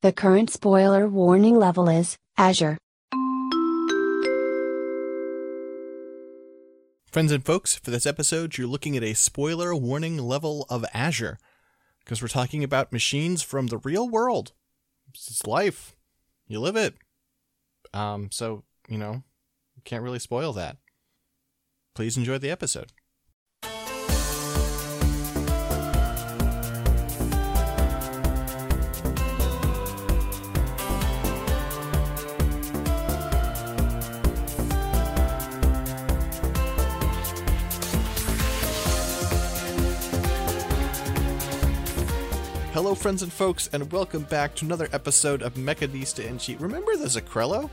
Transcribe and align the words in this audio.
The 0.00 0.12
current 0.12 0.48
spoiler 0.48 1.08
warning 1.08 1.56
level 1.56 1.88
is 1.88 2.18
Azure. 2.36 2.78
Friends 7.10 7.32
and 7.32 7.44
folks, 7.44 7.74
for 7.74 7.90
this 7.90 8.06
episode, 8.06 8.56
you're 8.56 8.68
looking 8.68 8.96
at 8.96 9.02
a 9.02 9.14
spoiler 9.14 9.74
warning 9.74 10.18
level 10.18 10.66
of 10.70 10.84
Azure. 10.94 11.36
Because 12.04 12.22
we're 12.22 12.28
talking 12.28 12.62
about 12.62 12.92
machines 12.92 13.42
from 13.42 13.66
the 13.66 13.78
real 13.78 14.08
world. 14.08 14.52
It's 15.08 15.44
life. 15.44 15.96
You 16.46 16.60
live 16.60 16.76
it. 16.76 16.94
Um, 17.92 18.28
so, 18.30 18.62
you 18.88 18.98
know, 18.98 19.24
can't 19.84 20.04
really 20.04 20.20
spoil 20.20 20.52
that. 20.52 20.76
Please 21.96 22.16
enjoy 22.16 22.38
the 22.38 22.52
episode. 22.52 22.92
Hello, 42.88 42.94
friends 42.94 43.22
and 43.22 43.30
folks, 43.30 43.68
and 43.74 43.92
welcome 43.92 44.22
back 44.22 44.54
to 44.54 44.64
another 44.64 44.88
episode 44.94 45.42
of 45.42 45.52
Mechanista 45.56 46.26
and 46.26 46.40
Cheat. 46.40 46.58
Remember 46.58 46.96
the 46.96 47.04
Zakrello? 47.04 47.68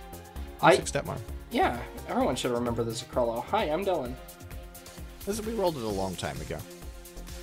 I 0.62 0.76
Stepmom. 0.76 1.18
yeah, 1.52 1.80
everyone 2.10 2.36
should 2.36 2.52
remember 2.52 2.84
the 2.84 2.92
Zakrello. 2.92 3.42
Hi, 3.46 3.64
I'm 3.64 3.86
Dylan. 3.86 4.14
This 5.26 5.40
we 5.42 5.54
rolled 5.54 5.78
it 5.78 5.84
a 5.84 5.88
long 5.88 6.18
time 6.18 6.36
ago. 6.42 6.58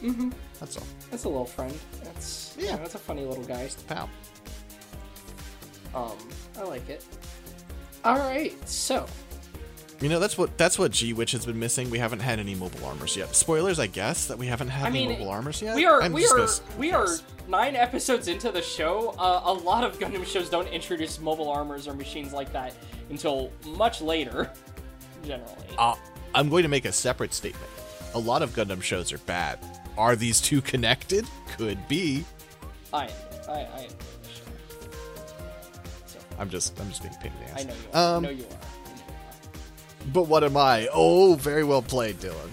Mm-hmm. 0.03 0.33
That's 0.61 0.77
all. 0.77 0.87
That's 1.11 1.25
a 1.25 1.31
little 1.31 1.47
friend. 1.47 1.75
That's 2.05 2.55
Yeah. 2.59 2.73
yeah, 2.73 2.77
that's 2.77 2.95
a 2.95 2.99
funny 2.99 3.25
little 3.25 3.45
guy. 3.45 3.63
It's 3.63 3.77
the 3.77 3.85
Pal. 3.85 4.11
Um, 5.95 6.13
I 6.59 6.65
like 6.65 6.87
it. 6.91 7.03
All 8.05 8.19
right, 8.19 8.53
so 8.69 9.07
You 10.03 10.09
know 10.09 10.19
that's 10.19 10.37
what 10.37 10.59
that's 10.59 10.81
what 10.81 10.91
G 10.91 11.13
Witch 11.13 11.31
has 11.31 11.47
been 11.47 11.61
missing. 11.61 11.89
We 11.89 11.99
haven't 11.99 12.19
had 12.19 12.41
any 12.41 12.57
mobile 12.57 12.85
armors 12.85 13.17
yet. 13.17 13.37
Spoilers, 13.37 13.79
I 13.79 13.87
guess, 13.87 14.27
that 14.27 14.37
we 14.37 14.49
haven't 14.49 14.69
had 14.69 14.87
I 14.87 14.89
any 14.89 15.07
mobile 15.07 15.31
armors 15.31 15.63
yet. 15.63 15.77
we 15.77 15.87
are 15.87 16.03
I'm 16.03 16.13
we 16.13 16.27
are 16.27 16.49
we 16.77 16.91
are 16.91 17.07
nine 17.47 17.77
episodes 17.77 18.27
into 18.27 18.51
the 18.51 18.63
show. 18.63 19.11
Uh, 19.17 19.43
a 19.45 19.53
lot 19.53 19.85
of 19.85 20.01
Gundam 20.01 20.27
shows 20.27 20.51
don't 20.51 20.67
introduce 20.67 21.21
mobile 21.21 21.49
armors 21.49 21.87
or 21.87 21.95
machines 21.95 22.33
like 22.33 22.53
that 22.53 22.75
until 23.11 23.53
much 23.65 24.01
later. 24.01 24.51
Generally, 25.25 25.55
Uh, 25.79 25.95
I'm 26.35 26.49
going 26.49 26.65
to 26.65 26.69
make 26.69 26.85
a 26.85 26.93
separate 26.93 27.33
statement. 27.33 27.71
A 28.15 28.19
lot 28.19 28.43
of 28.43 28.51
Gundam 28.57 28.83
shows 28.83 29.13
are 29.13 29.19
bad. 29.19 29.61
Are 29.97 30.17
these 30.17 30.41
two 30.41 30.61
connected? 30.63 31.25
Could 31.57 31.87
be. 31.87 32.25
I 32.93 33.09
I 33.49 33.53
I 33.53 33.89
the. 33.89 34.29
So 36.07 36.19
I'm 36.41 36.51
just 36.51 36.81
I'm 36.81 36.89
just 36.89 37.03
being 37.03 37.15
a 37.15 37.19
pain 37.23 37.33
in 37.41 37.47
the 37.47 37.53
ass. 37.53 37.61
I 37.61 37.65
know 37.65 37.75
you 37.75 37.87
are. 37.95 38.17
Um, 38.17 38.25
I 38.25 38.29
know 38.29 38.35
you 38.35 38.45
are. 38.47 38.72
But 40.13 40.25
what 40.29 40.45
am 40.45 40.57
I? 40.57 40.89
Oh, 40.93 41.35
very 41.35 41.65
well 41.65 41.83
played, 41.83 42.19
Dylan. 42.19 42.51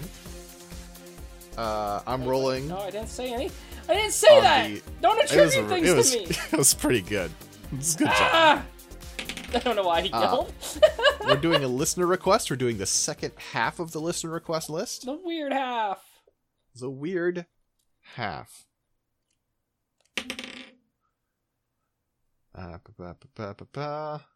Uh, 1.58 2.00
I'm 2.06 2.24
rolling. 2.24 2.68
No, 2.68 2.78
I 2.78 2.90
didn't 2.90 3.08
say 3.08 3.32
any. 3.32 3.50
I 3.88 3.94
didn't 3.94 4.12
say 4.12 4.40
that. 4.40 4.68
the- 4.68 4.82
Don't 5.00 5.22
attribute 5.22 5.68
things 5.68 5.88
it, 5.88 5.96
was, 5.96 6.10
to 6.12 6.18
me. 6.18 6.24
it 6.52 6.56
was 6.58 6.74
pretty 6.74 7.02
good. 7.02 7.30
It's 7.72 7.94
a 7.96 7.98
good 7.98 8.06
job. 8.06 8.16
Ah! 8.18 8.64
I 9.54 9.58
don't 9.58 9.74
know 9.74 9.82
why 9.82 10.02
he 10.02 10.10
Uh. 10.12 10.44
We're 11.26 11.36
doing 11.36 11.64
a 11.64 11.68
listener 11.68 12.06
request. 12.06 12.50
We're 12.50 12.56
doing 12.56 12.78
the 12.78 12.86
second 12.86 13.32
half 13.52 13.80
of 13.80 13.90
the 13.92 14.00
listener 14.00 14.30
request 14.30 14.70
list. 14.70 15.04
the 15.04 15.18
weird 15.22 15.52
half. 15.52 15.98
The 16.74 16.88
weird 16.88 17.46
half. 18.14 18.64
Uh, 22.54 22.78
ba, 22.96 23.16
ba, 23.34 23.66
ba. 23.72 24.26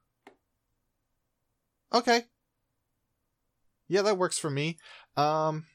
Okay. 1.92 2.24
Yeah, 3.88 4.02
that 4.02 4.18
works 4.18 4.38
for 4.38 4.50
me. 4.50 4.78
Um, 5.16 5.66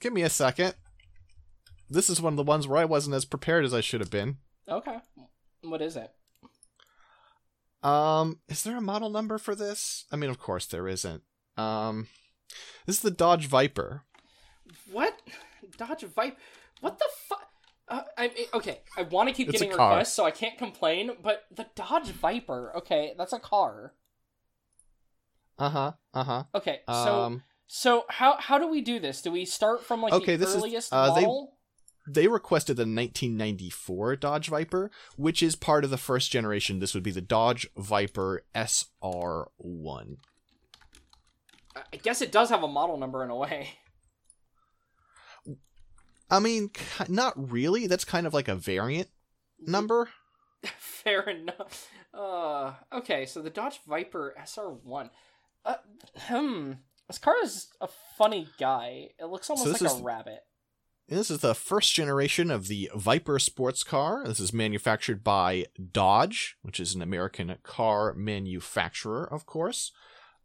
give 0.00 0.12
me 0.12 0.22
a 0.22 0.30
second. 0.30 0.74
This 1.88 2.10
is 2.10 2.20
one 2.20 2.32
of 2.32 2.36
the 2.36 2.42
ones 2.42 2.66
where 2.66 2.80
I 2.80 2.84
wasn't 2.84 3.14
as 3.14 3.24
prepared 3.24 3.64
as 3.64 3.72
I 3.72 3.80
should 3.80 4.00
have 4.00 4.10
been. 4.10 4.38
Okay. 4.68 4.98
What 5.62 5.82
is 5.82 5.96
it? 5.96 6.10
Um, 7.82 8.40
is 8.48 8.64
there 8.64 8.76
a 8.76 8.80
model 8.80 9.10
number 9.10 9.38
for 9.38 9.54
this? 9.54 10.06
I 10.10 10.16
mean, 10.16 10.30
of 10.30 10.38
course 10.38 10.66
there 10.66 10.88
isn't. 10.88 11.22
Um, 11.56 12.08
this 12.86 12.96
is 12.96 13.02
the 13.02 13.10
Dodge 13.10 13.46
Viper. 13.46 14.02
What? 14.90 15.20
Dodge 15.76 16.02
Viper? 16.02 16.36
What 16.80 16.98
the 16.98 17.08
fuck? 17.28 17.48
Uh, 17.88 18.02
I 18.18 18.28
mean, 18.28 18.46
okay, 18.52 18.80
I 18.98 19.02
want 19.02 19.28
to 19.28 19.34
keep 19.34 19.48
It's 19.48 19.60
getting 19.60 19.70
requests, 19.70 20.12
so 20.12 20.24
I 20.24 20.32
can't 20.32 20.58
complain. 20.58 21.12
But 21.22 21.44
the 21.54 21.66
Dodge 21.76 22.08
Viper, 22.08 22.72
okay, 22.78 23.14
that's 23.16 23.32
a 23.32 23.38
car. 23.38 23.94
Uh 25.58 25.68
huh. 25.70 25.92
Uh 26.14 26.24
huh. 26.24 26.44
Okay, 26.54 26.80
so 26.86 26.92
Um, 27.24 27.42
so 27.66 28.04
how 28.08 28.36
how 28.38 28.58
do 28.58 28.68
we 28.68 28.80
do 28.80 28.98
this? 29.00 29.22
Do 29.22 29.30
we 29.32 29.44
start 29.44 29.82
from 29.84 30.02
like 30.02 30.12
Okay, 30.12 30.36
the 30.36 30.44
this 30.46 30.54
is- 30.54 30.62
earliest 30.62 30.92
uh, 30.92 31.14
they- 31.14 31.22
model? 31.22 31.52
they 32.08 32.28
requested 32.28 32.76
the 32.76 32.82
1994 32.82 34.16
Dodge 34.16 34.48
Viper, 34.48 34.90
which 35.16 35.42
is 35.42 35.56
part 35.56 35.82
of 35.82 35.90
the 35.90 35.96
first 35.96 36.30
generation. 36.30 36.78
This 36.78 36.94
would 36.94 37.02
be 37.02 37.10
the 37.10 37.20
Dodge 37.20 37.66
Viper 37.76 38.44
SR1. 38.54 40.16
I 41.74 41.82
I 41.92 41.96
guess 41.96 42.22
it 42.22 42.30
does 42.32 42.48
have 42.50 42.62
a 42.62 42.68
model 42.68 42.96
number 42.96 43.24
in 43.24 43.30
a 43.30 43.36
way. 43.36 43.70
I 46.30 46.40
mean, 46.40 46.70
not 47.08 47.34
really. 47.50 47.86
That's 47.86 48.04
kind 48.04 48.26
of 48.26 48.34
like 48.34 48.48
a 48.48 48.54
variant 48.56 49.08
number. 49.60 50.08
Fair 50.78 51.20
enough. 51.22 51.88
Uh, 52.12 52.72
okay, 52.92 53.26
so 53.26 53.42
the 53.42 53.50
Dodge 53.50 53.80
Viper 53.86 54.34
SR1. 54.40 55.10
Uh, 55.66 55.74
hmm. 56.16 56.72
This 57.08 57.18
car 57.18 57.34
is 57.42 57.68
a 57.80 57.88
funny 58.16 58.48
guy. 58.58 59.08
It 59.18 59.26
looks 59.26 59.50
almost 59.50 59.72
this 59.72 59.82
like 59.82 60.00
a 60.00 60.04
rabbit. 60.04 60.40
This 61.08 61.30
is 61.30 61.38
the 61.38 61.54
first 61.54 61.94
generation 61.94 62.50
of 62.50 62.66
the 62.66 62.90
Viper 62.94 63.38
sports 63.38 63.84
car. 63.84 64.24
This 64.26 64.40
is 64.40 64.52
manufactured 64.52 65.22
by 65.22 65.66
Dodge, 65.92 66.56
which 66.62 66.80
is 66.80 66.94
an 66.96 67.02
American 67.02 67.56
car 67.62 68.12
manufacturer, 68.14 69.24
of 69.32 69.46
course. 69.46 69.92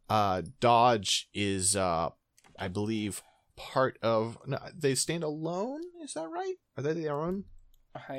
Uh, 0.08 0.42
Dodge 0.60 1.28
is, 1.34 1.74
uh, 1.74 2.10
I 2.58 2.68
believe, 2.68 3.22
part 3.56 3.98
of. 4.02 4.38
No, 4.46 4.58
they 4.72 4.94
stand 4.94 5.24
alone. 5.24 5.80
Is 6.02 6.14
that 6.14 6.28
right? 6.28 6.54
Are 6.76 6.82
they 6.82 6.92
their 6.92 7.20
own? 7.20 7.44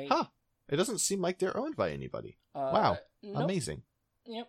Huh. 0.08 0.24
It 0.68 0.76
doesn't 0.76 0.98
seem 0.98 1.20
like 1.22 1.38
they're 1.38 1.56
owned 1.56 1.76
by 1.76 1.92
anybody. 1.92 2.38
uh, 2.54 2.70
wow. 2.72 2.98
Nope. 3.22 3.44
Amazing. 3.44 3.82
Yep. 4.26 4.48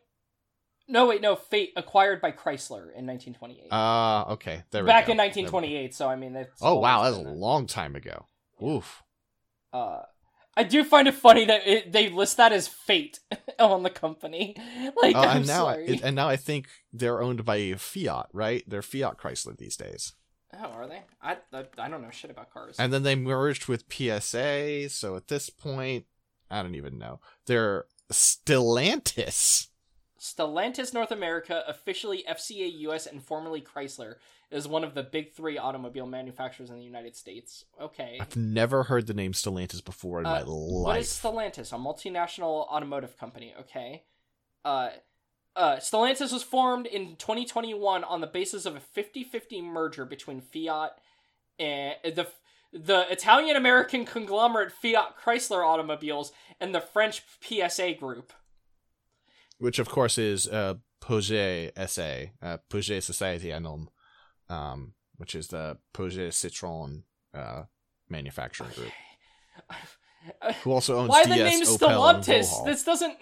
No, 0.88 1.08
wait, 1.08 1.22
no. 1.22 1.36
Fate 1.36 1.74
acquired 1.76 2.22
by 2.22 2.32
Chrysler 2.32 2.94
in 2.96 3.06
1928. 3.08 3.68
Ah, 3.72 4.30
okay. 4.34 4.64
There 4.72 4.84
we 4.84 4.88
Back 4.88 5.08
go. 5.08 5.12
in 5.14 5.18
There 5.18 5.26
1928, 5.26 5.96
so 5.96 6.08
I 6.08 6.16
mean, 6.16 6.46
Oh 6.62 6.76
wow, 6.76 7.04
that's 7.04 7.18
a 7.18 7.22
long 7.22 7.66
time 7.68 7.96
ago. 7.96 8.28
Oof. 8.64 9.02
Uh, 9.74 10.04
I 10.56 10.64
do 10.64 10.84
find 10.86 11.08
it 11.08 11.16
funny 11.16 11.44
that 11.46 11.68
it, 11.68 11.92
they 11.92 12.10
list 12.10 12.38
that 12.38 12.54
as 12.54 12.68
Fate 12.68 13.20
on 13.60 13.84
the 13.84 13.90
company. 13.90 14.56
Like, 15.02 15.16
Uh, 15.16 15.20
I'm 15.22 15.38
and 15.38 15.48
now, 15.48 15.64
sorry. 15.66 16.00
and 16.04 16.16
now 16.16 16.30
I 16.30 16.38
think 16.38 16.68
they're 16.94 17.22
owned 17.22 17.44
by 17.44 17.74
Fiat, 17.74 18.28
right? 18.32 18.64
They're 18.68 18.82
Fiat 18.82 19.18
Chrysler 19.18 19.58
these 19.58 19.76
days. 19.76 20.14
oh, 20.54 20.68
are 20.68 20.88
they? 20.88 21.02
I, 21.22 21.38
I 21.52 21.66
I 21.78 21.90
don't 21.90 22.02
know 22.02 22.12
shit 22.12 22.32
about 22.32 22.52
cars. 22.54 22.78
And 22.80 22.94
then 22.94 23.04
they 23.04 23.16
merged 23.16 23.68
with 23.68 23.84
PSA, 23.92 24.90
so 24.90 25.16
at 25.18 25.28
this 25.28 25.50
point, 25.50 26.06
I 26.50 26.62
don't 26.64 26.76
even 26.76 26.98
know. 26.98 27.20
They're 27.48 27.86
Stellantis. 28.14 29.68
Stellantis 30.26 30.94
North 30.94 31.12
America, 31.12 31.64
officially 31.68 32.24
FCA 32.28 32.80
US 32.80 33.06
and 33.06 33.24
formerly 33.24 33.62
Chrysler, 33.62 34.16
is 34.50 34.68
one 34.68 34.84
of 34.84 34.96
the 34.96 35.04
big 35.04 35.32
three 35.32 35.58
automobile 35.58 36.08
manufacturers 36.08 36.72
in 36.72 36.78
the 36.78 36.84
United 36.84 37.16
States. 37.16 37.66
Okay. 37.80 38.18
I've 38.20 38.36
never 38.36 38.84
heard 38.84 39.06
the 39.06 39.14
name 39.14 39.34
Stellantis 39.34 39.84
before 39.86 40.18
in 40.20 40.24
my 40.24 40.42
Uh, 40.42 40.46
What 40.46 41.00
is 41.00 41.24
life. 41.24 41.34
Stellantis? 41.34 41.72
A 41.72 41.78
multinational 41.78 42.68
automotive 42.68 43.18
company, 43.18 43.54
okay? 43.60 44.04
Uh, 44.64 44.90
uh, 45.56 45.76
Stellantis 45.76 46.34
was 46.34 46.42
formed 46.42 46.88
in 46.88 47.16
2021 47.18 48.04
on 48.04 48.22
the 48.22 48.28
basis 48.28 48.66
of 48.66 48.76
a 48.76 48.80
50-50 48.80 49.64
merger 49.64 50.06
between 50.06 50.42
Fiat 50.42 50.98
and 51.60 51.96
the 52.04 52.28
the 52.74 53.10
Italian 53.10 53.56
American 53.56 54.06
conglomerate 54.06 54.70
Fiat 54.70 55.16
Chrysler 55.24 55.66
Automobiles 55.66 56.34
and 56.60 56.76
the 56.76 56.82
French 56.82 57.24
PSA 57.40 57.94
Group. 57.94 58.34
Which, 59.58 59.80
of 59.80 59.90
course, 59.90 60.18
is 60.18 60.48
uh, 60.48 60.76
Peugeot 61.02 61.72
SA, 61.88 62.32
uh, 62.46 62.58
Peugeot 62.70 63.02
Society 63.02 63.52
Anonyme, 63.52 63.90
um, 64.50 64.94
which 65.18 65.36
is 65.36 65.48
the 65.48 65.78
Peugeot 65.94 66.30
Citroën 66.30 67.04
uh, 67.34 67.64
manufacturing 68.10 68.72
group. 68.72 68.92
Who 70.64 70.72
also 70.72 70.98
owns 70.98 71.10
Why 71.10 71.24
DS, 71.24 71.30
the 71.30 71.44
name 71.44 71.62
Opel, 71.62 71.78
Stellantis? 71.78 72.66
This 72.66 72.84
doesn't. 72.84 73.18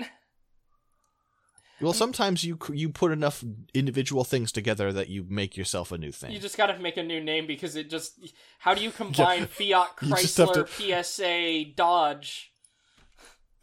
Well, 1.82 1.92
sometimes 1.92 2.46
you 2.46 2.58
you 2.72 2.90
put 2.90 3.12
enough 3.12 3.44
individual 3.74 4.24
things 4.24 4.54
together 4.54 4.94
that 4.94 5.10
you 5.10 5.26
make 5.28 5.58
yourself 5.58 5.92
a 5.92 5.98
new 5.98 6.14
thing. 6.14 6.32
You 6.32 6.40
just 6.40 6.56
gotta 6.56 6.80
make 6.80 6.96
a 6.96 7.04
new 7.04 7.22
name 7.22 7.46
because 7.46 7.76
it 7.76 7.90
just. 7.90 8.20
How 8.60 8.74
do 8.74 8.82
you 8.82 8.92
combine 9.04 9.48
Fiat, 9.48 9.90
You 10.02 10.10
just 10.16 10.38
have 10.38 10.50
Chrysler, 10.50 11.04
PSA, 11.04 11.74
Dodge? 11.76 12.53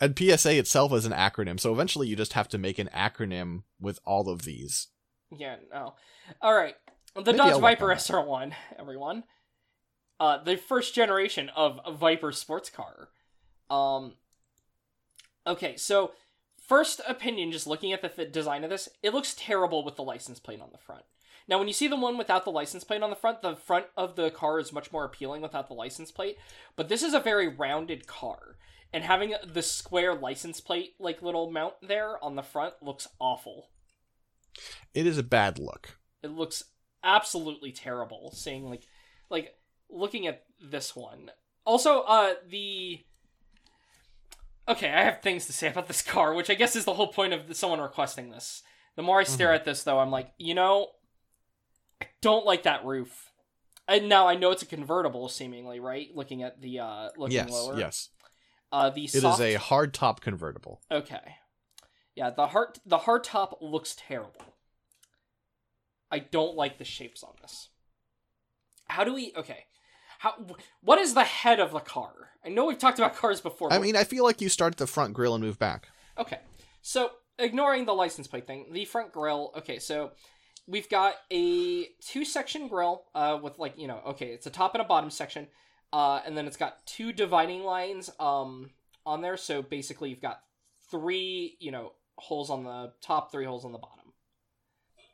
And 0.01 0.19
PSA 0.19 0.57
itself 0.57 0.93
is 0.93 1.05
an 1.05 1.13
acronym, 1.13 1.61
so 1.61 1.73
eventually 1.73 2.09
you 2.09 2.17
just 2.17 2.33
have 2.33 2.49
to 2.49 2.59
make 2.59 2.79
an 2.79 2.89
acronym 2.95 3.65
with 3.79 4.01
all 4.05 4.29
of 4.31 4.43
these. 4.43 4.89
Yeah, 5.31 5.57
no. 5.73 5.95
All 6.41 6.55
right. 6.55 6.75
The 7.15 7.23
Maybe 7.23 7.39
Dodge 7.39 7.53
I'll 7.53 7.61
Viper 7.61 7.91
on 7.91 7.99
SR1, 7.99 8.53
everyone. 8.79 9.25
Uh, 10.19 10.43
the 10.43 10.57
first 10.57 10.95
generation 10.95 11.51
of 11.55 11.81
Viper 11.99 12.33
sports 12.33 12.71
car. 12.71 13.09
Um, 13.69 14.15
okay, 15.47 15.77
so 15.77 16.13
first 16.67 17.01
opinion, 17.07 17.53
just 17.53 17.67
looking 17.67 17.93
at 17.93 18.01
the 18.03 18.09
th- 18.09 18.33
design 18.33 18.65
of 18.65 18.71
this, 18.71 18.89
it 19.03 19.13
looks 19.13 19.35
terrible 19.35 19.85
with 19.85 19.97
the 19.97 20.03
license 20.03 20.39
plate 20.39 20.61
on 20.61 20.71
the 20.73 20.79
front. 20.79 21.05
Now, 21.49 21.59
when 21.59 21.69
you 21.69 21.75
see 21.75 21.89
the 21.89 21.97
one 21.97 22.17
without 22.17 22.45
the 22.45 22.51
license 22.51 22.85
plate 22.85 23.03
on 23.03 23.11
the 23.11 23.17
front, 23.17 23.43
the 23.43 23.57
front 23.57 23.87
of 23.97 24.15
the 24.15 24.31
car 24.31 24.61
is 24.61 24.73
much 24.73 24.93
more 24.93 25.05
appealing 25.05 25.43
without 25.43 25.69
the 25.69 25.75
license 25.75 26.13
plate. 26.13 26.37
But 26.77 26.89
this 26.89 27.03
is 27.03 27.13
a 27.13 27.21
very 27.21 27.49
rounded 27.49 28.07
car, 28.07 28.57
and 28.93 29.05
having 29.05 29.35
the 29.47 29.63
square 29.63 30.15
license 30.15 30.61
plate 30.61 30.95
like 30.99 31.23
little 31.23 31.51
mount 31.51 31.75
there 31.83 32.23
on 32.23 32.37
the 32.37 32.43
front 32.43 32.75
looks 32.83 33.09
awful. 33.19 33.69
It 34.95 35.07
is 35.07 35.19
a 35.19 35.23
bad 35.23 35.59
look. 35.59 35.99
It 36.23 36.31
looks 36.31 36.65
absolutely 37.05 37.73
terrible. 37.73 38.33
Seeing 38.35 38.69
like, 38.69 38.83
like 39.31 39.55
looking 39.89 40.27
at 40.27 40.45
this 40.61 40.95
one. 40.97 41.31
Also, 41.65 42.01
uh, 42.03 42.35
the 42.49 43.01
okay, 44.69 44.89
I 44.89 45.03
have 45.03 45.21
things 45.21 45.47
to 45.47 45.53
say 45.53 45.69
about 45.69 45.89
this 45.89 46.03
car, 46.03 46.35
which 46.35 46.51
I 46.51 46.55
guess 46.55 46.77
is 46.77 46.85
the 46.85 46.95
whole 46.95 47.09
point 47.09 47.33
of 47.33 47.55
someone 47.57 47.81
requesting 47.81 48.31
this. 48.31 48.63
The 48.97 49.03
more 49.03 49.21
I 49.21 49.25
stare 49.25 49.53
at 49.53 49.65
this, 49.65 49.83
though, 49.83 49.99
I'm 49.99 50.11
like, 50.11 50.33
you 50.37 50.55
know, 50.55 50.89
I 52.03 52.07
don't 52.21 52.45
like 52.45 52.65
that 52.65 52.85
roof. 52.85 53.31
And 53.89 54.09
now 54.09 54.29
I 54.29 54.37
know 54.37 54.51
it's 54.51 54.63
a 54.63 54.67
convertible, 54.67 55.29
seemingly, 55.29 55.81
right? 55.81 56.09
Looking 56.15 56.43
at 56.43 56.61
the 56.61 56.81
uh, 56.81 57.09
looking 57.17 57.37
yes, 57.37 57.51
lower. 57.51 57.79
yes. 57.79 58.09
Uh, 58.73 58.91
the 58.91 59.05
It 59.05 59.11
soft... 59.11 59.41
is 59.41 59.55
a 59.55 59.59
hard 59.59 59.93
top 59.95 60.21
convertible. 60.21 60.81
Okay. 60.91 61.37
Yeah, 62.15 62.31
the 62.31 62.49
hard 62.49 62.79
the 62.85 62.99
hard 62.99 63.25
top 63.25 63.59
looks 63.61 63.97
terrible. 63.97 64.43
I 66.11 66.19
don't 66.19 66.57
like 66.57 66.79
the 66.79 66.85
shapes 66.85 67.23
on 67.23 67.33
this. 67.41 67.69
How 68.89 69.05
do 69.05 69.15
we 69.15 69.33
okay. 69.37 69.65
How 70.19 70.35
what 70.83 70.99
is 70.99 71.15
the 71.15 71.25
head 71.25 71.61
of 71.61 71.73
the 71.73 71.81
car? 71.81 72.13
I 72.45 72.49
know 72.49 72.67
we've 72.67 72.79
talked 72.79 72.99
about 72.99 73.17
cars 73.17 73.41
before. 73.41 73.73
I 73.73 73.79
mean, 73.79 73.97
I 73.97 74.05
feel 74.05 74.25
like 74.25 74.41
you 74.41 74.49
start 74.49 74.75
at 74.75 74.79
the 74.79 74.87
front 74.87 75.15
grill 75.15 75.35
and 75.35 75.43
move 75.43 75.59
back. 75.59 75.89
Okay. 76.19 76.41
So, 76.83 77.11
ignoring 77.39 77.85
the 77.85 77.95
license 77.95 78.27
plate 78.27 78.47
thing, 78.47 78.67
the 78.73 78.85
front 78.85 79.13
grill. 79.13 79.53
okay, 79.57 79.79
so 79.79 80.13
we've 80.67 80.89
got 80.89 81.15
a 81.33 81.87
two 82.01 82.25
section 82.25 82.69
grill 82.69 83.05
uh 83.15 83.39
with 83.43 83.59
like, 83.59 83.79
you 83.79 83.87
know, 83.87 84.01
okay, 84.09 84.27
it's 84.27 84.47
a 84.47 84.51
top 84.51 84.75
and 84.75 84.83
a 84.83 84.85
bottom 84.85 85.11
section. 85.11 85.47
Uh 85.93 86.21
and 86.25 86.37
then 86.37 86.47
it's 86.47 86.57
got 86.57 86.85
two 86.87 87.13
dividing 87.13 87.65
lines 87.65 88.11
um 88.21 88.71
on 89.07 89.23
there, 89.23 89.37
so 89.37 89.63
basically 89.63 90.11
you've 90.11 90.21
got 90.21 90.43
three, 90.91 91.57
you 91.59 91.71
know, 91.71 91.93
holes 92.17 92.51
on 92.51 92.65
the 92.65 92.93
top, 93.01 93.33
three 93.33 93.45
holes 93.45 93.65
on 93.65 93.73
the 93.73 93.79
bottom. 93.79 94.13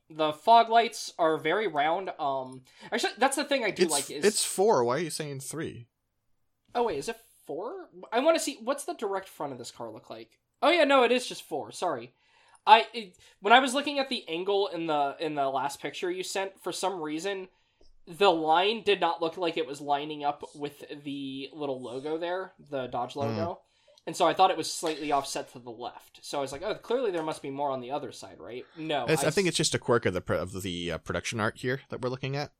The 0.08 0.32
fog 0.32 0.68
lights 0.68 1.12
are 1.18 1.36
very 1.38 1.66
round. 1.66 2.10
Um 2.18 2.62
actually 2.92 3.12
that's 3.18 3.36
the 3.36 3.44
thing 3.44 3.64
I 3.64 3.70
do 3.70 3.84
It's, 3.84 3.92
like 3.92 4.10
is 4.10 4.24
it's 4.24 4.44
four. 4.44 4.84
Why 4.84 4.96
are 4.96 5.00
you 5.00 5.10
saying 5.10 5.40
three? 5.40 5.86
Oh 6.74 6.84
wait, 6.84 6.98
is 6.98 7.08
it 7.08 7.16
four? 7.46 7.88
I 8.12 8.20
want 8.20 8.36
to 8.36 8.42
see 8.42 8.58
what's 8.62 8.84
the 8.84 8.94
direct 8.94 9.28
front 9.28 9.52
of 9.52 9.58
this 9.58 9.70
car 9.70 9.90
look 9.90 10.10
like. 10.10 10.30
Oh 10.62 10.70
yeah, 10.70 10.84
no, 10.84 11.04
it 11.04 11.12
is 11.12 11.26
just 11.26 11.42
four. 11.42 11.70
Sorry, 11.72 12.12
I 12.66 12.86
it, 12.92 13.16
when 13.40 13.52
I 13.52 13.60
was 13.60 13.74
looking 13.74 13.98
at 13.98 14.08
the 14.08 14.24
angle 14.28 14.68
in 14.68 14.86
the 14.86 15.16
in 15.20 15.34
the 15.34 15.48
last 15.48 15.80
picture 15.80 16.10
you 16.10 16.22
sent, 16.22 16.60
for 16.62 16.72
some 16.72 17.00
reason, 17.00 17.48
the 18.06 18.30
line 18.30 18.82
did 18.82 19.00
not 19.00 19.20
look 19.20 19.36
like 19.36 19.56
it 19.56 19.66
was 19.66 19.80
lining 19.80 20.24
up 20.24 20.44
with 20.54 20.84
the 21.04 21.48
little 21.52 21.80
logo 21.82 22.18
there, 22.18 22.52
the 22.70 22.86
Dodge 22.86 23.16
logo, 23.16 23.60
and 24.06 24.16
so 24.16 24.26
I 24.26 24.34
thought 24.34 24.50
it 24.50 24.56
was 24.56 24.72
slightly 24.72 25.10
offset 25.12 25.52
to 25.52 25.58
the 25.58 25.70
left. 25.70 26.20
So 26.22 26.38
I 26.38 26.40
was 26.40 26.52
like, 26.52 26.62
oh, 26.62 26.74
clearly 26.76 27.10
there 27.10 27.22
must 27.24 27.42
be 27.42 27.50
more 27.50 27.70
on 27.70 27.80
the 27.80 27.90
other 27.90 28.12
side, 28.12 28.36
right? 28.38 28.64
No, 28.76 29.04
It's- 29.04 29.24
I, 29.24 29.30
think 29.30 29.46
s- 29.46 29.50
it's 29.50 29.56
just 29.56 29.74
a 29.74 29.78
quirk 29.78 30.06
of 30.06 30.14
the 30.14 30.34
of 30.34 30.62
the 30.62 30.92
uh, 30.92 30.98
production 30.98 31.40
art 31.40 31.58
here 31.58 31.80
that 31.90 32.00
we're 32.00 32.08
looking 32.10 32.36
at. 32.36 32.52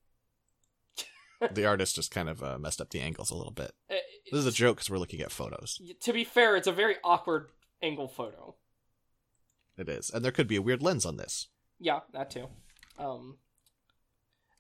the 1.53 1.67
artist 1.67 1.95
just 1.97 2.11
kind 2.11 2.29
of 2.29 2.43
uh, 2.43 2.59
messed 2.59 2.81
up 2.81 2.91
the 2.91 3.01
angles 3.01 3.31
a 3.31 3.35
little 3.37 3.53
bit. 3.53 3.73
uh, 3.91 3.95
This 4.33 4.41
is 4.41 4.47
a 4.47 4.53
joke 4.53 4.77
because 4.79 4.91
we're 4.91 4.99
looking 4.99 5.21
at 5.21 5.31
photos. 5.31 5.81
to 6.01 6.13
be 6.13 6.25
fair, 6.25 6.57
it's 6.57 6.67
a 6.67 6.73
very 6.73 6.97
awkward 7.05 7.49
angle 7.83 8.09
photo. 8.09 8.57
It 9.77 9.89
is, 9.89 10.09
and 10.11 10.25
there 10.25 10.33
could 10.33 10.49
be 10.49 10.57
a 10.57 10.63
weird 10.63 10.83
lens 10.83 11.05
on 11.05 11.19
this. 11.19 11.49
Yeah, 11.79 12.01
that 12.15 12.31
too. 12.31 12.47
Um, 12.99 13.37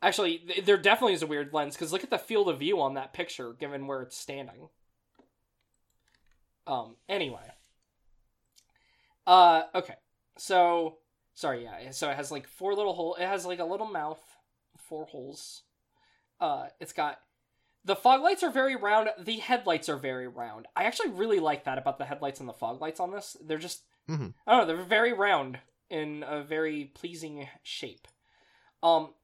actually, 0.03 0.39
th- 0.39 0.65
there 0.65 0.77
definitely 0.77 1.15
is 1.15 1.23
a 1.23 1.27
weird 1.27 1.53
lens 1.53 1.75
because 1.75 1.93
look 1.93 2.05
at 2.05 2.11
the 2.11 2.19
field 2.19 2.49
of 2.49 2.59
view 2.59 2.81
on 2.81 2.95
that 2.95 3.13
picture, 3.13 3.53
given 3.53 3.87
where 3.87 4.03
it's 4.03 4.17
standing. 4.17 4.69
Um. 6.67 6.97
Anyway. 7.09 7.49
Uh. 9.27 9.63
Okay. 9.75 9.95
So. 10.39 10.99
Sorry. 11.35 11.65
Yeah. 11.65 11.91
So 11.91 12.11
it 12.11 12.17
has 12.17 12.31
like 12.31 12.47
four 12.47 12.75
little 12.75 12.95
hole. 12.95 13.15
It 13.17 13.27
has 13.27 13.45
like 13.47 13.59
a 13.59 13.65
little 13.65 13.87
mouth, 13.87 14.21
four 14.77 15.07
holes. 15.07 15.63
Uh. 16.41 16.67
It's 16.81 16.93
got. 16.93 17.19
The 17.85 17.95
fog 17.97 18.21
lights 18.23 18.43
are 18.43 18.51
very 18.51 18.75
round. 18.75 19.11
The 19.21 19.37
headlights 19.39 19.89
are 19.89 19.97
very 19.97 20.27
round. 20.27 20.67
I 20.75 20.85
actually 20.85 21.11
really 21.11 21.39
like 21.39 21.65
that 21.65 21.79
about 21.79 21.99
the 21.99 22.05
headlights 22.05 22.41
and 22.41 22.49
the 22.49 22.53
fog 22.53 22.81
lights 22.81 22.99
on 22.99 23.13
this. 23.13 23.37
They're 23.45 23.59
just 23.59 23.83
Mhm. 24.09 24.35
I 24.47 24.53
don't 24.57 24.67
know, 24.67 24.75
they're 24.75 24.85
very 24.85 25.13
round 25.13 25.61
in 25.89 26.25
a 26.27 26.43
very 26.43 26.85
pleasing 26.87 27.49
shape. 27.63 28.09
Um 28.83 29.15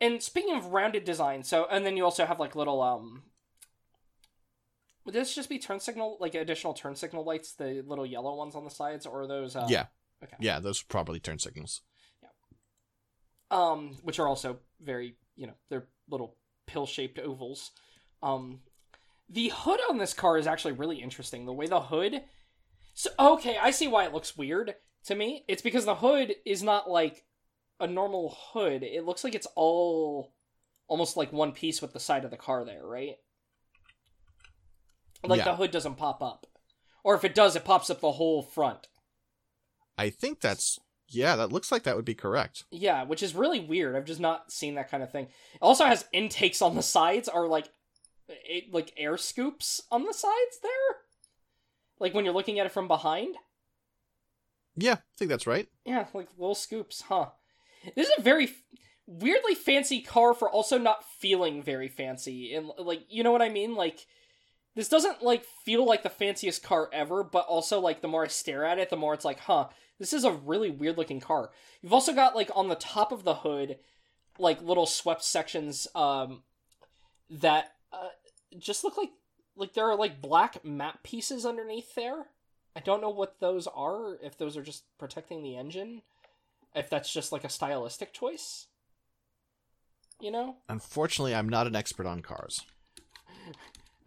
and 0.00 0.22
speaking 0.22 0.56
of 0.56 0.66
rounded 0.66 1.04
design, 1.04 1.42
so 1.42 1.66
and 1.70 1.84
then 1.84 1.96
you 1.96 2.04
also 2.04 2.26
have 2.26 2.40
like 2.40 2.54
little 2.56 2.80
um 2.82 3.22
would 5.04 5.14
this 5.14 5.34
just 5.34 5.48
be 5.48 5.58
turn 5.58 5.80
signal 5.80 6.18
like 6.20 6.34
additional 6.34 6.74
turn 6.74 6.94
signal 6.94 7.24
lights, 7.24 7.54
the 7.54 7.82
little 7.86 8.04
yellow 8.04 8.34
ones 8.34 8.54
on 8.54 8.64
the 8.64 8.70
sides, 8.70 9.06
or 9.06 9.22
are 9.22 9.26
those 9.26 9.56
uh 9.56 9.66
yeah, 9.68 9.86
okay. 10.22 10.36
yeah, 10.38 10.60
those 10.60 10.82
are 10.82 10.86
probably 10.88 11.18
turn 11.18 11.38
signals. 11.38 11.80
Yeah, 12.22 12.28
um, 13.50 13.96
which 14.02 14.18
are 14.18 14.28
also 14.28 14.58
very, 14.80 15.16
you 15.34 15.46
know, 15.46 15.54
they're 15.70 15.88
little 16.10 16.36
pill-shaped 16.66 17.18
ovals. 17.18 17.70
Um, 18.22 18.60
the 19.30 19.48
hood 19.54 19.80
on 19.88 19.98
this 19.98 20.14
car 20.14 20.36
is 20.36 20.46
actually 20.46 20.72
really 20.72 21.00
interesting. 21.00 21.46
The 21.46 21.52
way 21.52 21.66
the 21.66 21.80
hood, 21.80 22.22
so 22.94 23.10
okay, 23.18 23.56
I 23.56 23.70
see 23.70 23.88
why 23.88 24.04
it 24.04 24.12
looks 24.12 24.36
weird 24.36 24.74
to 25.04 25.14
me. 25.14 25.44
It's 25.48 25.62
because 25.62 25.86
the 25.86 25.94
hood 25.94 26.34
is 26.44 26.62
not 26.62 26.90
like 26.90 27.24
a 27.80 27.86
normal 27.86 28.36
hood. 28.52 28.82
It 28.82 29.04
looks 29.04 29.24
like 29.24 29.34
it's 29.34 29.46
all 29.54 30.32
almost 30.88 31.16
like 31.16 31.32
one 31.32 31.52
piece 31.52 31.82
with 31.82 31.92
the 31.92 32.00
side 32.00 32.24
of 32.24 32.30
the 32.30 32.36
car 32.36 32.64
there, 32.64 32.84
right? 32.86 33.16
Like 35.22 35.38
Yeah. 35.38 35.44
the 35.44 35.56
hood 35.56 35.70
doesn't 35.70 35.96
pop 35.96 36.22
up, 36.22 36.46
or 37.02 37.14
if 37.14 37.24
it 37.24 37.34
does, 37.34 37.56
it 37.56 37.64
pops 37.64 37.90
up 37.90 38.00
the 38.00 38.12
whole 38.12 38.42
front. 38.42 38.88
I 39.96 40.10
think 40.10 40.40
that's 40.40 40.78
yeah, 41.10 41.36
that 41.36 41.50
looks 41.52 41.72
like 41.72 41.84
that 41.84 41.96
would 41.96 42.04
be 42.04 42.14
correct. 42.14 42.64
Yeah, 42.70 43.02
which 43.04 43.22
is 43.22 43.34
really 43.34 43.60
weird. 43.60 43.96
I've 43.96 44.04
just 44.04 44.20
not 44.20 44.52
seen 44.52 44.74
that 44.74 44.90
kind 44.90 45.02
of 45.02 45.10
thing. 45.10 45.24
It 45.54 45.62
also 45.62 45.86
has 45.86 46.04
intakes 46.12 46.60
on 46.60 46.74
the 46.74 46.82
sides, 46.82 47.28
or 47.30 47.48
like, 47.48 47.70
it, 48.28 48.72
like 48.72 48.92
air 48.96 49.16
scoops 49.16 49.80
on 49.90 50.04
the 50.04 50.12
sides 50.12 50.58
there. 50.62 50.96
Like 51.98 52.12
when 52.12 52.24
you're 52.26 52.34
looking 52.34 52.58
at 52.60 52.66
it 52.66 52.72
from 52.72 52.88
behind. 52.88 53.36
Yeah, 54.76 54.94
I 54.94 55.16
think 55.16 55.30
that's 55.30 55.46
right. 55.46 55.66
Yeah, 55.86 56.06
like 56.12 56.28
little 56.36 56.54
scoops, 56.54 57.00
huh? 57.08 57.30
This 57.94 58.08
is 58.08 58.14
a 58.18 58.22
very 58.22 58.50
weirdly 59.06 59.54
fancy 59.54 60.00
car 60.00 60.34
for 60.34 60.50
also 60.50 60.78
not 60.78 61.04
feeling 61.04 61.62
very 61.62 61.88
fancy, 61.88 62.54
and 62.54 62.70
like 62.78 63.02
you 63.08 63.22
know 63.22 63.32
what 63.32 63.42
I 63.42 63.48
mean. 63.48 63.74
Like 63.74 64.06
this 64.74 64.88
doesn't 64.88 65.22
like 65.22 65.44
feel 65.64 65.84
like 65.84 66.02
the 66.02 66.10
fanciest 66.10 66.62
car 66.62 66.88
ever, 66.92 67.24
but 67.24 67.46
also 67.46 67.80
like 67.80 68.00
the 68.00 68.08
more 68.08 68.24
I 68.24 68.28
stare 68.28 68.64
at 68.64 68.78
it, 68.78 68.90
the 68.90 68.96
more 68.96 69.14
it's 69.14 69.24
like, 69.24 69.40
huh, 69.40 69.68
this 69.98 70.12
is 70.12 70.24
a 70.24 70.32
really 70.32 70.70
weird 70.70 70.96
looking 70.96 71.20
car. 71.20 71.50
You've 71.82 71.92
also 71.92 72.12
got 72.12 72.36
like 72.36 72.50
on 72.54 72.68
the 72.68 72.76
top 72.76 73.10
of 73.10 73.24
the 73.24 73.34
hood, 73.34 73.78
like 74.38 74.62
little 74.62 74.86
swept 74.86 75.24
sections 75.24 75.88
um 75.94 76.42
that 77.30 77.72
uh, 77.92 78.08
just 78.58 78.84
look 78.84 78.96
like 78.96 79.10
like 79.56 79.74
there 79.74 79.90
are 79.90 79.96
like 79.96 80.22
black 80.22 80.64
map 80.64 81.02
pieces 81.02 81.44
underneath 81.44 81.94
there. 81.94 82.26
I 82.76 82.80
don't 82.80 83.00
know 83.00 83.10
what 83.10 83.40
those 83.40 83.66
are. 83.66 84.16
If 84.22 84.38
those 84.38 84.56
are 84.56 84.62
just 84.62 84.84
protecting 84.98 85.42
the 85.42 85.56
engine, 85.56 86.02
if 86.78 86.88
that's 86.88 87.12
just 87.12 87.32
like 87.32 87.44
a 87.44 87.48
stylistic 87.48 88.12
choice. 88.12 88.66
You 90.20 90.30
know, 90.32 90.56
Unfortunately, 90.68 91.34
I'm 91.34 91.48
not 91.48 91.66
an 91.68 91.76
expert 91.76 92.06
on 92.06 92.22
cars. 92.22 92.64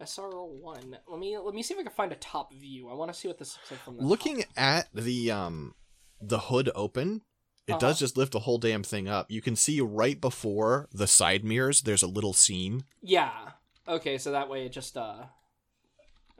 SRO 0.00 0.46
one. 0.60 0.98
Let 1.08 1.18
me 1.20 1.38
let 1.38 1.54
me 1.54 1.62
see 1.62 1.74
if 1.74 1.80
I 1.80 1.84
can 1.84 1.92
find 1.92 2.12
a 2.12 2.16
top 2.16 2.52
view. 2.52 2.90
I 2.90 2.94
want 2.94 3.12
to 3.12 3.18
see 3.18 3.28
what 3.28 3.38
this 3.38 3.56
looks 3.56 3.70
like 3.70 3.80
from 3.80 3.96
the 3.96 4.02
Looking 4.04 4.38
top. 4.38 4.48
at 4.56 4.88
the 4.92 5.30
um 5.30 5.74
the 6.20 6.38
hood 6.38 6.70
open, 6.74 7.22
it 7.66 7.72
Uh-huh. 7.72 7.78
does 7.80 7.98
just 8.00 8.16
lift 8.16 8.32
the 8.32 8.40
whole 8.40 8.58
damn 8.58 8.82
thing 8.82 9.08
up. 9.08 9.30
You 9.30 9.40
can 9.40 9.54
see 9.56 9.80
right 9.80 10.20
before 10.20 10.88
the 10.92 11.06
side 11.06 11.44
mirrors, 11.44 11.82
there's 11.82 12.02
a 12.02 12.08
little 12.08 12.32
seam. 12.32 12.82
Yeah. 13.00 13.50
Okay, 13.88 14.18
so 14.18 14.32
that 14.32 14.48
way 14.48 14.66
it 14.66 14.72
just 14.72 14.96
uh. 14.96 15.24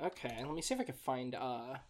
Okay, 0.02 0.42
let 0.44 0.52
me 0.54 0.60
see 0.62 0.74
if 0.74 0.80
I 0.80 0.84
can 0.84 0.94
find 0.96 1.34
uh. 1.34 1.38
I 1.76 1.80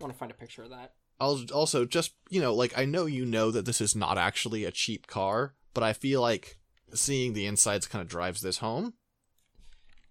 want 0.00 0.12
to 0.14 0.18
find 0.18 0.30
a 0.30 0.34
picture 0.34 0.62
of 0.62 0.70
that. 0.70 0.94
I'll 1.20 1.40
also 1.52 1.84
just 1.84 2.14
you 2.30 2.40
know 2.40 2.54
like 2.54 2.76
I 2.78 2.84
know 2.84 3.06
you 3.06 3.24
know 3.26 3.50
that 3.50 3.66
this 3.66 3.80
is 3.80 3.94
not 3.94 4.16
actually 4.18 4.64
a 4.64 4.70
cheap 4.70 5.06
car, 5.06 5.54
but 5.74 5.82
I 5.84 5.92
feel 5.92 6.20
like 6.20 6.58
seeing 6.94 7.32
the 7.34 7.46
insides 7.46 7.86
kind 7.86 8.02
of 8.02 8.08
drives 8.08 8.40
this 8.40 8.58
home. 8.58 8.94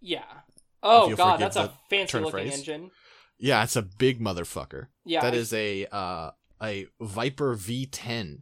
Yeah. 0.01 0.23
Oh 0.81 1.13
god, 1.15 1.39
that's 1.39 1.57
a 1.57 1.73
fancy 1.89 2.17
looking 2.19 2.31
phrase. 2.31 2.53
engine. 2.59 2.91
Yeah, 3.37 3.63
it's 3.63 3.75
a 3.75 3.81
big 3.81 4.19
motherfucker. 4.21 4.87
Yeah, 5.05 5.21
that 5.21 5.33
I- 5.33 5.37
is 5.37 5.53
a 5.53 5.85
uh, 5.91 6.31
a 6.61 6.87
Viper 7.01 7.55
V10. 7.55 8.39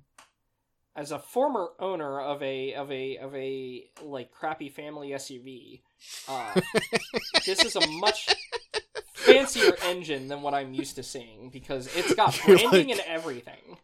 as 0.96 1.12
a 1.12 1.20
former 1.20 1.70
owner 1.80 2.20
of 2.20 2.42
a 2.44 2.74
of 2.74 2.92
a 2.92 3.18
of 3.18 3.34
a 3.36 3.86
like 4.04 4.32
crappy 4.32 4.70
family 4.70 5.10
SUV, 5.12 5.82
uh, 6.28 6.60
this 7.46 7.64
is 7.64 7.76
a 7.76 7.88
much 7.88 8.28
fancier 9.34 9.76
engine 9.84 10.28
than 10.28 10.42
what 10.42 10.54
I'm 10.54 10.74
used 10.74 10.96
to 10.96 11.04
seeing 11.04 11.50
because 11.50 11.88
it's 11.96 12.14
got 12.16 12.36
You're 12.48 12.58
branding 12.58 12.88
like- 12.90 12.98
and 13.00 13.08
everything. 13.08 13.78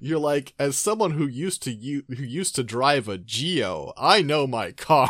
You're 0.00 0.18
like, 0.18 0.54
as 0.58 0.76
someone 0.76 1.12
who 1.12 1.26
used 1.26 1.62
to 1.64 1.70
u- 1.72 2.02
who 2.08 2.22
used 2.24 2.54
to 2.56 2.64
drive 2.64 3.08
a 3.08 3.16
Geo, 3.18 3.92
I 3.96 4.22
know 4.22 4.46
my 4.46 4.72
cars. 4.72 5.08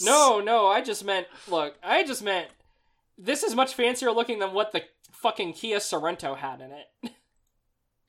No, 0.00 0.40
no, 0.40 0.66
I 0.68 0.80
just 0.82 1.04
meant 1.04 1.26
look, 1.48 1.74
I 1.82 2.04
just 2.04 2.22
meant 2.22 2.48
this 3.18 3.42
is 3.42 3.54
much 3.54 3.74
fancier 3.74 4.12
looking 4.12 4.38
than 4.38 4.52
what 4.52 4.72
the 4.72 4.82
fucking 5.12 5.54
Kia 5.54 5.78
Sorento 5.78 6.36
had 6.36 6.60
in 6.60 6.70
it. 6.72 7.12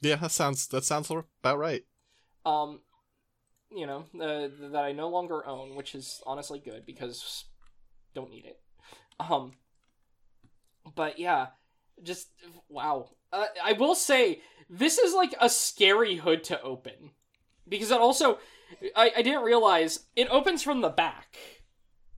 Yeah, 0.02 0.18
that 0.18 0.32
sounds 0.32 0.68
that 0.68 0.84
sounds 0.84 1.10
about 1.10 1.58
right. 1.58 1.84
um 2.46 2.82
you 3.72 3.88
know 3.88 4.06
uh, 4.22 4.48
that 4.72 4.84
i 4.86 4.92
no 4.92 5.10
longer 5.10 5.46
own 5.48 5.76
which 5.76 5.96
is 5.96 6.22
honestly 6.28 6.60
good 6.60 6.86
because 6.86 7.46
don't 8.14 8.30
need 8.30 8.46
it 8.46 8.60
um 9.20 9.54
but 10.96 11.20
yeah 11.20 11.48
just 12.04 12.28
wow. 12.70 13.10
Uh, 13.34 13.46
i 13.64 13.74
will 13.74 13.96
say 13.96 14.42
this 14.70 14.98
is 14.98 15.14
like 15.14 15.34
a 15.42 15.50
scary 15.50 16.16
hood 16.18 16.44
to 16.46 16.62
open. 16.62 17.12
Because 17.68 17.92
it 17.92 18.00
also 18.00 18.38
i, 18.96 19.12
I 19.18 19.22
didn't 19.22 19.44
realize 19.44 20.00
it 20.16 20.28
opens 20.30 20.64
from 20.64 20.82
the 20.82 20.90
back. 20.90 21.38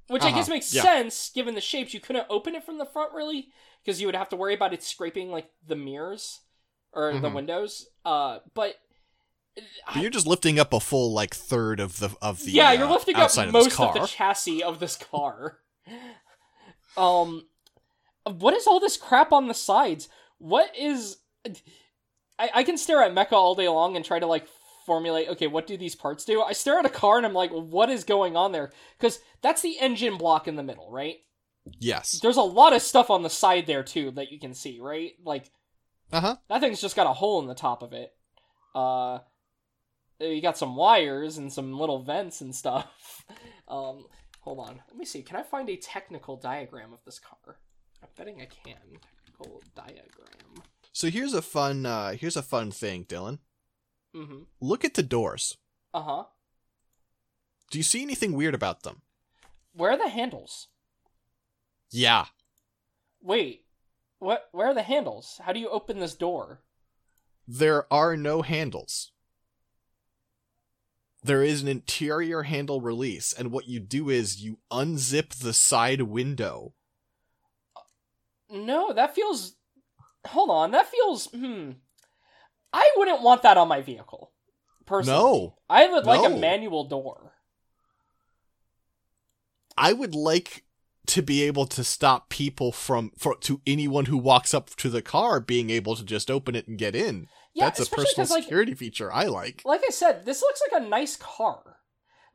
Which 0.07 0.23
i 0.23 0.27
Uh-huh, 0.27 0.37
guess 0.37 0.49
makes 0.49 0.73
yeah. 0.73 0.81
sense 0.81 1.29
given 1.33 1.55
the 1.55 1.61
shapes. 1.61 1.93
You 1.93 1.99
couldn't 1.99 2.27
open 2.29 2.55
it 2.55 2.63
from 2.63 2.77
the 2.77 2.85
front 2.85 3.13
really? 3.13 3.47
Because 3.83 4.01
you 4.01 4.07
would 4.07 4.15
have 4.15 4.29
to 4.29 4.35
worry 4.35 4.53
about 4.53 4.73
it 4.73 4.83
scraping 4.83 5.31
like 5.31 5.49
the 5.65 5.75
mirrors 5.75 6.41
or 6.91 7.13
the 7.19 7.29
Mhm. 7.29 7.33
windows. 7.35 7.87
Uh 8.03 8.39
but 8.53 8.75
But 9.87 10.01
you're 10.01 10.09
just 10.11 10.27
lifting 10.27 10.59
up 10.59 10.73
a 10.73 10.79
full 10.79 11.13
like 11.13 11.33
third 11.35 11.79
of 11.79 11.99
the 11.99 12.09
of 12.21 12.43
the 12.43 12.51
yeah, 12.51 12.69
uh, 12.69 12.71
you're 12.73 12.89
lifting 12.89 13.15
up 13.15 13.23
outside 13.23 13.47
of 13.47 13.53
most 13.53 13.79
of 13.79 13.93
the 13.93 14.05
chassis 14.07 14.61
of 14.63 14.79
this 14.79 14.95
car. 14.95 15.59
um, 16.97 17.47
what 18.37 18.53
is 18.53 18.67
all 18.67 18.79
this 18.79 18.97
crap 18.97 19.31
on 19.31 19.47
the 19.47 19.53
sides? 19.53 20.09
What 20.37 20.75
is? 20.77 21.17
I 22.37 22.49
I 22.55 22.63
can 22.63 22.77
stare 22.77 23.01
at 23.03 23.13
Mecha 23.13 23.33
all 23.33 23.55
day 23.55 23.67
long 23.69 23.95
and 23.95 24.05
try 24.05 24.19
to 24.19 24.25
like 24.25 24.47
formulate. 24.85 25.29
Okay, 25.29 25.47
what 25.47 25.67
do 25.67 25.77
these 25.77 25.95
parts 25.95 26.25
do? 26.25 26.41
I 26.41 26.53
stare 26.53 26.79
at 26.79 26.85
a 26.85 26.89
car 26.89 27.17
and 27.17 27.25
I'm 27.25 27.33
like, 27.33 27.51
what 27.51 27.89
is 27.89 28.03
going 28.03 28.35
on 28.35 28.51
there? 28.51 28.71
Because 28.97 29.19
that's 29.41 29.61
the 29.61 29.77
engine 29.79 30.17
block 30.17 30.47
in 30.47 30.55
the 30.55 30.63
middle, 30.63 30.89
right? 30.91 31.17
yes. 31.79 32.19
There's 32.21 32.37
a 32.37 32.41
lot 32.41 32.73
of 32.73 32.81
stuff 32.81 33.09
on 33.11 33.21
the 33.21 33.29
side 33.29 33.67
there 33.67 33.83
too 33.83 34.11
that 34.11 34.31
you 34.31 34.39
can 34.39 34.53
see, 34.55 34.79
right? 34.79 35.11
Like 35.23 35.51
Uh 36.11 36.21
huh. 36.21 36.35
that 36.49 36.61
thing's 36.61 36.81
just 36.81 36.95
got 36.95 37.05
a 37.07 37.13
hole 37.13 37.39
in 37.41 37.47
the 37.47 37.53
top 37.53 37.83
of 37.83 37.93
it. 37.93 38.11
Uh, 38.73 39.19
you 40.19 40.41
got 40.41 40.57
some 40.57 40.75
wires 40.75 41.37
and 41.37 41.51
some 41.53 41.77
little 41.77 42.01
vents 42.03 42.41
and 42.41 42.55
stuff. 42.55 43.23
Um, 43.67 44.05
hold 44.39 44.57
on. 44.57 44.81
Let 44.87 44.97
me 44.97 45.05
see. 45.05 45.21
Can 45.21 45.35
I 45.35 45.43
find 45.43 45.69
a 45.69 45.75
technical 45.77 46.35
diagram 46.35 46.91
of 46.91 47.05
this 47.05 47.19
car? 47.19 47.59
I'm 48.01 48.09
betting 48.17 48.41
I 48.41 48.45
can. 48.45 48.77
Technical 49.25 49.61
diagram. 49.75 50.63
So 50.91 51.09
here's 51.09 51.33
a 51.33 51.41
fun 51.41 51.85
uh 51.85 52.11
here's 52.13 52.37
a 52.37 52.41
fun 52.41 52.71
thing, 52.71 53.05
Dylan. 53.05 53.39
Mm-hmm. 54.15 54.43
Look 54.59 54.83
at 54.83 54.95
the 54.95 55.03
doors. 55.03 55.57
Uh 55.93 56.01
huh. 56.01 56.23
Do 57.71 57.77
you 57.77 57.83
see 57.83 58.01
anything 58.01 58.33
weird 58.33 58.55
about 58.55 58.83
them? 58.83 59.01
Where 59.73 59.91
are 59.91 59.97
the 59.97 60.09
handles? 60.09 60.67
Yeah. 61.91 62.25
Wait. 63.21 63.65
What? 64.19 64.49
Where 64.51 64.67
are 64.67 64.73
the 64.73 64.81
handles? 64.81 65.39
How 65.43 65.53
do 65.53 65.59
you 65.59 65.69
open 65.69 65.99
this 65.99 66.15
door? 66.15 66.61
There 67.47 67.91
are 67.91 68.17
no 68.17 68.41
handles. 68.41 69.11
There 71.23 71.43
is 71.43 71.61
an 71.61 71.67
interior 71.67 72.43
handle 72.43 72.79
release, 72.79 73.33
and 73.33 73.51
what 73.51 73.67
you 73.67 73.79
do 73.79 74.09
is 74.09 74.41
you 74.41 74.59
unzip 74.71 75.35
the 75.35 75.53
side 75.53 76.03
window. 76.03 76.73
No, 78.49 78.93
that 78.93 79.15
feels. 79.15 79.55
Hold 80.27 80.49
on. 80.49 80.71
That 80.71 80.87
feels. 80.87 81.27
Hmm. 81.27 81.71
I 82.71 82.91
wouldn't 82.97 83.21
want 83.21 83.43
that 83.43 83.57
on 83.57 83.67
my 83.67 83.81
vehicle. 83.81 84.31
Personally. 84.85 85.19
No. 85.19 85.55
I 85.69 85.87
would 85.87 86.05
like 86.05 86.29
a 86.29 86.35
manual 86.35 86.85
door. 86.85 87.33
I 89.77 89.93
would 89.93 90.13
like 90.13 90.65
to 91.07 91.21
be 91.23 91.43
able 91.43 91.65
to 91.65 91.83
stop 91.83 92.29
people 92.29 92.71
from 92.71 93.11
for 93.17 93.35
to 93.37 93.61
anyone 93.65 94.05
who 94.05 94.17
walks 94.17 94.53
up 94.53 94.69
to 94.75 94.89
the 94.89 95.01
car 95.01 95.39
being 95.39 95.69
able 95.69 95.95
to 95.95 96.03
just 96.03 96.29
open 96.29 96.55
it 96.55 96.67
and 96.67 96.77
get 96.77 96.95
in. 96.95 97.27
Yeah, 97.55 97.65
That's 97.65 97.79
a 97.79 97.89
personal 97.89 98.27
like, 98.27 98.43
security 98.43 98.75
feature 98.75 99.11
I 99.11 99.25
like. 99.25 99.63
like 99.65 99.81
I 99.87 99.89
said, 99.89 100.25
this 100.25 100.41
looks 100.41 100.61
like 100.71 100.81
a 100.81 100.85
nice 100.85 101.15
car. 101.15 101.77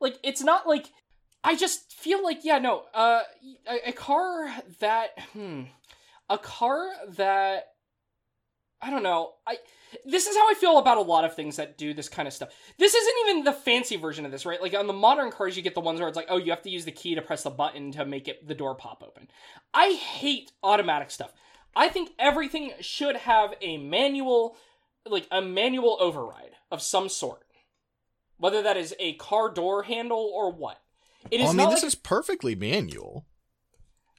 Like 0.01 0.17
it's 0.23 0.41
not 0.41 0.67
like 0.67 0.87
I 1.43 1.55
just 1.55 1.93
feel 1.93 2.23
like 2.23 2.43
yeah, 2.43 2.57
no, 2.59 2.83
uh, 2.93 3.21
a, 3.67 3.89
a 3.89 3.91
car 3.93 4.53
that 4.79 5.11
hmm, 5.31 5.63
a 6.29 6.37
car 6.37 6.89
that 7.17 7.65
I 8.81 8.89
don't 8.89 9.03
know. 9.03 9.33
I 9.47 9.57
this 10.05 10.27
is 10.27 10.35
how 10.35 10.49
I 10.49 10.53
feel 10.53 10.77
about 10.77 10.97
a 10.97 11.01
lot 11.01 11.25
of 11.25 11.35
things 11.35 11.55
that 11.55 11.77
do 11.77 11.93
this 11.93 12.09
kind 12.09 12.27
of 12.27 12.33
stuff. 12.33 12.49
This 12.77 12.93
isn't 12.93 13.15
even 13.27 13.43
the 13.43 13.53
fancy 13.53 13.95
version 13.95 14.25
of 14.25 14.31
this, 14.31 14.45
right? 14.45 14.61
Like 14.61 14.73
on 14.73 14.87
the 14.87 14.93
modern 14.93 15.31
cars, 15.31 15.55
you 15.55 15.63
get 15.63 15.73
the 15.73 15.81
ones 15.81 15.99
where 15.99 16.07
it's 16.07 16.15
like, 16.17 16.27
oh, 16.29 16.37
you 16.37 16.51
have 16.51 16.61
to 16.63 16.69
use 16.69 16.85
the 16.85 16.91
key 16.91 17.15
to 17.15 17.21
press 17.21 17.43
the 17.43 17.49
button 17.49 17.91
to 17.93 18.05
make 18.05 18.27
it 18.27 18.47
the 18.47 18.53
door 18.53 18.75
pop 18.75 19.01
open. 19.05 19.27
I 19.73 19.93
hate 19.93 20.51
automatic 20.61 21.11
stuff. 21.11 21.33
I 21.75 21.89
think 21.89 22.11
everything 22.19 22.73
should 22.79 23.15
have 23.15 23.53
a 23.61 23.77
manual, 23.77 24.55
like 25.05 25.27
a 25.31 25.41
manual 25.41 25.97
override 25.99 26.51
of 26.71 26.81
some 26.81 27.09
sort, 27.09 27.43
whether 28.37 28.61
that 28.61 28.77
is 28.77 28.93
a 28.99 29.13
car 29.13 29.49
door 29.49 29.83
handle 29.83 30.31
or 30.33 30.51
what. 30.51 30.81
It 31.31 31.39
is 31.39 31.45
Well, 31.45 31.53
I 31.53 31.55
mean, 31.55 31.69
this 31.69 31.81
like 31.81 31.87
is 31.87 31.95
perfectly 31.95 32.55
manual. 32.55 33.25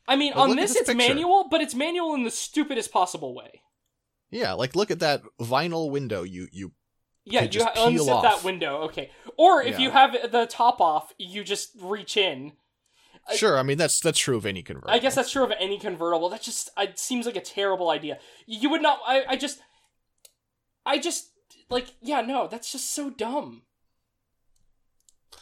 I 0.08 0.16
mean, 0.16 0.32
Like, 0.32 0.50
on 0.50 0.56
this, 0.56 0.74
this 0.74 0.88
it's 0.88 0.94
manual, 0.96 1.48
but 1.50 1.60
it's 1.60 1.74
manual 1.74 2.14
in 2.14 2.22
the 2.24 2.30
stupidest 2.30 2.92
possible 2.92 3.34
way. 3.34 3.62
Yeah, 4.30 4.52
like 4.52 4.76
look 4.76 4.90
at 4.90 5.00
that 5.00 5.22
vinyl 5.40 5.90
window. 5.90 6.22
You 6.22 6.48
you 6.52 6.72
Yeah, 7.24 7.42
you 7.42 7.62
ha- 7.64 7.72
unzip 7.76 8.22
that 8.22 8.44
window. 8.44 8.82
Okay, 8.82 9.10
or 9.36 9.62
if 9.62 9.78
Yeah. 9.78 9.84
you 9.84 9.90
have 9.90 10.30
the 10.32 10.46
top 10.46 10.80
off, 10.80 11.12
you 11.18 11.42
just 11.44 11.70
reach 11.80 12.16
in. 12.16 12.52
Sure. 13.34 13.58
I 13.58 13.64
mean, 13.64 13.76
that's 13.78 13.98
that's 13.98 14.18
true 14.18 14.36
of 14.36 14.46
any 14.46 14.62
convertible. 14.62 14.94
I 14.94 15.00
guess 15.00 15.16
that's 15.16 15.32
true 15.32 15.42
of 15.42 15.52
any 15.58 15.78
convertible. 15.78 16.28
That 16.28 16.42
just 16.42 16.70
it 16.76 16.98
seems 16.98 17.26
like 17.26 17.34
a 17.36 17.40
terrible 17.40 17.90
idea. 17.90 18.18
You 18.46 18.70
would 18.70 18.82
not. 18.82 19.00
I. 19.06 19.24
I 19.30 19.36
just. 19.36 19.60
I 20.84 20.98
just 20.98 21.30
like 21.68 21.88
yeah 22.00 22.20
no 22.20 22.46
that's 22.46 22.70
just 22.70 22.92
so 22.94 23.10
dumb. 23.10 23.62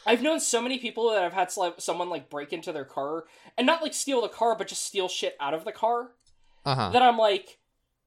I've 0.07 0.23
known 0.23 0.41
so 0.41 0.61
many 0.61 0.79
people 0.79 1.11
that 1.11 1.23
have 1.23 1.33
had 1.33 1.53
someone 1.79 2.11
like 2.11 2.31
break 2.31 2.53
into 2.53 2.73
their 2.73 2.85
car 2.85 3.25
and 3.57 3.67
not 3.67 3.83
like 3.83 3.95
steal 3.95 4.21
the 4.23 4.29
car, 4.29 4.57
but 4.57 4.69
just 4.69 4.85
steal 4.85 5.09
shit 5.09 5.37
out 5.41 5.55
of 5.55 5.65
the 5.65 5.73
car. 5.73 6.13
Uh 6.65 6.75
huh. 6.75 6.91
That 6.91 7.03
I'm 7.03 7.19
like, 7.19 7.59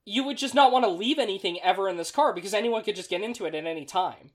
you 0.05 0.23
would 0.23 0.37
just 0.37 0.55
not 0.55 0.71
want 0.71 0.85
to 0.85 0.89
leave 0.89 1.19
anything 1.19 1.59
ever 1.61 1.89
in 1.89 1.97
this 1.97 2.11
car 2.11 2.33
because 2.33 2.53
anyone 2.53 2.83
could 2.83 2.95
just 2.95 3.09
get 3.09 3.21
into 3.21 3.45
it 3.45 3.55
at 3.55 3.65
any 3.65 3.85
time. 3.85 4.31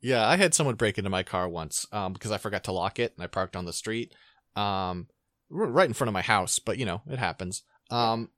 Yeah, 0.00 0.26
I 0.26 0.36
had 0.36 0.52
someone 0.52 0.74
break 0.74 0.98
into 0.98 1.10
my 1.10 1.22
car 1.22 1.48
once 1.48 1.86
um, 1.92 2.12
because 2.12 2.32
I 2.32 2.38
forgot 2.38 2.64
to 2.64 2.72
lock 2.72 2.98
it 2.98 3.14
and 3.16 3.22
I 3.22 3.28
parked 3.28 3.56
on 3.56 3.64
the 3.64 3.72
street, 3.72 4.12
um, 4.56 5.06
right 5.48 5.86
in 5.86 5.94
front 5.94 6.08
of 6.08 6.12
my 6.12 6.22
house. 6.22 6.58
But 6.58 6.76
you 6.76 6.84
know, 6.84 7.02
it 7.08 7.18
happens. 7.18 7.62
Um, 7.90 8.30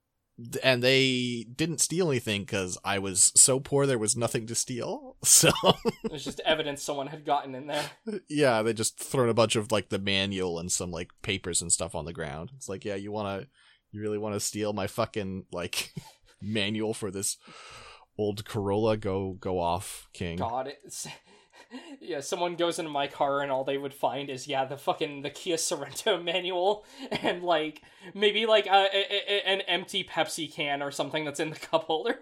and 0.63 0.83
they 0.83 1.45
didn't 1.55 1.79
steal 1.79 2.09
anything 2.09 2.41
because 2.41 2.77
I 2.83 2.99
was 2.99 3.31
so 3.35 3.59
poor 3.59 3.85
there 3.85 3.97
was 3.97 4.17
nothing 4.17 4.47
to 4.47 4.55
steal. 4.55 5.15
So 5.25 5.51
It 6.03 6.11
was 6.11 6.23
just 6.23 6.39
evidence 6.41 6.83
someone 6.83 7.07
had 7.07 7.25
gotten 7.25 7.55
in 7.55 7.67
there. 7.67 7.85
yeah, 8.29 8.61
they 8.61 8.73
just 8.73 8.99
thrown 8.99 9.29
a 9.29 9.33
bunch 9.33 9.55
of 9.55 9.71
like 9.71 9.89
the 9.89 9.99
manual 9.99 10.59
and 10.59 10.71
some 10.71 10.91
like 10.91 11.11
papers 11.21 11.61
and 11.61 11.71
stuff 11.71 11.95
on 11.95 12.05
the 12.05 12.13
ground. 12.13 12.51
It's 12.55 12.69
like, 12.69 12.85
yeah, 12.85 12.95
you 12.95 13.11
wanna, 13.11 13.47
you 13.91 14.01
really 14.01 14.17
want 14.17 14.35
to 14.35 14.39
steal 14.39 14.73
my 14.73 14.87
fucking 14.87 15.45
like 15.51 15.93
manual 16.41 16.93
for 16.93 17.11
this 17.11 17.37
old 18.17 18.45
Corolla? 18.45 18.97
Go 18.97 19.33
go 19.39 19.59
off, 19.59 20.07
King. 20.13 20.37
God, 20.37 20.71
it's 20.83 21.07
yeah. 22.01 22.19
Someone 22.19 22.55
goes 22.55 22.79
into 22.79 22.91
my 22.91 23.07
car 23.07 23.41
and 23.41 23.51
all 23.51 23.63
they 23.63 23.77
would 23.77 23.93
find 23.93 24.29
is 24.29 24.47
yeah 24.47 24.65
the 24.65 24.77
fucking 24.77 25.21
the 25.21 25.29
Kia 25.29 25.57
Sorento 25.57 26.23
manual 26.23 26.85
and 27.11 27.43
like 27.43 27.81
maybe 28.13 28.45
like 28.45 28.65
a, 28.67 28.87
a, 28.93 29.21
a- 29.27 29.47
an 29.47 29.61
empty 29.61 30.03
Pepsi 30.03 30.51
can 30.51 30.81
or 30.81 30.91
something 30.91 31.25
that's 31.25 31.39
in 31.39 31.49
the 31.49 31.55
cup 31.55 31.83
holder. 31.85 32.19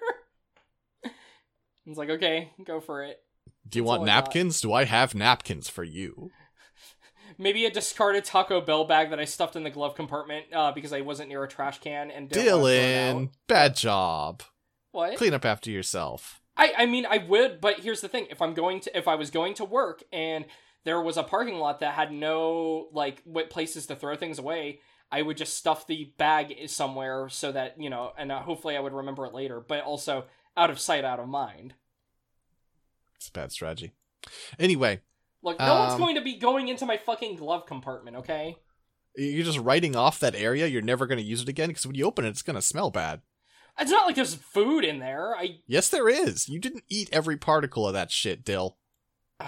it's 1.85 1.97
like 1.97 2.09
okay, 2.09 2.51
go 2.63 2.79
for 2.79 3.03
it. 3.03 3.19
Do 3.67 3.79
you 3.79 3.83
That's 3.83 3.87
want 3.89 3.99
all 4.01 4.09
I 4.09 4.13
napkins? 4.13 4.61
Do 4.61 4.73
I 4.73 4.83
have 4.85 5.15
napkins 5.15 5.69
for 5.69 5.83
you? 5.83 6.31
Maybe 7.37 7.65
a 7.65 7.71
discarded 7.71 8.25
Taco 8.25 8.61
Bell 8.61 8.85
bag 8.85 9.09
that 9.09 9.19
I 9.19 9.25
stuffed 9.25 9.55
in 9.55 9.63
the 9.63 9.71
glove 9.71 9.95
compartment 9.95 10.45
uh, 10.53 10.71
because 10.71 10.93
I 10.93 11.01
wasn't 11.01 11.29
near 11.29 11.43
a 11.43 11.47
trash 11.47 11.79
can 11.79 12.11
and 12.11 12.29
didn't 12.29 12.45
wanna 12.45 12.75
throw 12.75 12.85
it 12.85 12.95
out. 12.95 13.15
Dylan, 13.15 13.29
bad 13.47 13.75
job. 13.75 14.43
What? 14.91 15.17
Clean 15.17 15.33
up 15.33 15.45
after 15.45 15.71
yourself. 15.71 16.42
I 16.57 16.73
I 16.79 16.85
mean 16.85 17.05
I 17.09 17.17
would, 17.17 17.61
but 17.61 17.79
here's 17.79 18.01
the 18.01 18.07
thing: 18.09 18.27
if 18.29 18.41
I'm 18.41 18.53
going 18.53 18.79
to 18.81 18.97
if 18.97 19.07
I 19.07 19.15
was 19.15 19.31
going 19.31 19.53
to 19.55 19.65
work 19.65 20.03
and 20.11 20.45
there 20.83 21.01
was 21.01 21.17
a 21.17 21.23
parking 21.23 21.59
lot 21.59 21.79
that 21.79 21.93
had 21.93 22.11
no 22.11 22.87
like 22.91 23.21
what 23.23 23.49
places 23.49 23.85
to 23.87 23.95
throw 23.95 24.15
things 24.15 24.39
away, 24.39 24.79
I 25.11 25.21
would 25.21 25.37
just 25.37 25.55
stuff 25.57 25.87
the 25.87 26.11
bag 26.17 26.53
somewhere 26.67 27.29
so 27.29 27.51
that 27.51 27.79
you 27.79 27.89
know, 27.89 28.11
and 28.17 28.31
uh, 28.31 28.41
hopefully 28.41 28.75
I 28.75 28.79
would 28.79 28.93
remember 28.93 29.25
it 29.25 29.33
later. 29.33 29.59
But 29.59 29.83
also 29.83 30.25
out 30.55 30.69
of 30.69 30.79
sight, 30.79 31.05
out 31.05 31.19
of 31.19 31.27
mind. 31.27 31.73
It's 33.15 33.29
a 33.29 33.31
bad 33.31 33.51
strategy. 33.51 33.91
Anyway, 34.59 35.01
Look, 35.41 35.59
no 35.59 35.79
one's 35.79 35.93
Um, 35.93 35.99
going 35.99 36.15
to 36.15 36.21
be 36.21 36.37
going 36.37 36.67
into 36.69 36.85
my 36.85 36.97
fucking 36.97 37.35
glove 37.35 37.65
compartment, 37.65 38.17
okay? 38.17 38.57
you're 39.15 39.45
just 39.45 39.59
writing 39.59 39.95
off 39.95 40.19
that 40.19 40.33
area. 40.35 40.65
You're 40.65 40.81
never 40.81 41.05
going 41.05 41.19
to 41.19 41.23
use 41.23 41.41
it 41.41 41.49
again 41.49 41.69
because 41.69 41.85
when 41.85 41.95
you 41.95 42.05
open 42.05 42.25
it, 42.25 42.29
it's 42.29 42.41
going 42.41 42.55
to 42.55 42.61
smell 42.61 42.89
bad. 42.89 43.21
It's 43.79 43.91
not 43.91 44.05
like 44.05 44.15
there's 44.15 44.35
food 44.35 44.83
in 44.85 44.99
there. 44.99 45.35
I 45.35 45.57
Yes, 45.67 45.89
there 45.89 46.07
is. 46.07 46.47
You 46.47 46.59
didn't 46.59 46.83
eat 46.89 47.09
every 47.11 47.37
particle 47.37 47.87
of 47.87 47.93
that 47.93 48.11
shit, 48.11 48.43
Dill. 48.43 48.77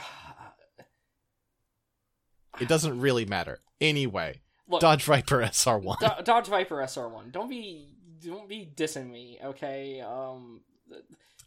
It 2.60 2.70
doesn't 2.70 3.02
really 3.02 3.26
matter. 3.26 3.60
Anyway, 3.82 4.42
look, 4.70 4.80
Dodge 4.80 5.04
Viper 5.04 5.40
SR1. 5.42 6.00
Do- 6.00 6.24
Dodge 6.24 6.48
Viper 6.48 6.78
SR1. 6.78 7.34
Don't 7.34 7.50
be 7.50 7.90
don't 8.24 8.48
be 8.48 8.72
dissing 8.74 9.12
me, 9.12 9.40
okay? 9.44 10.00
Um 10.00 10.62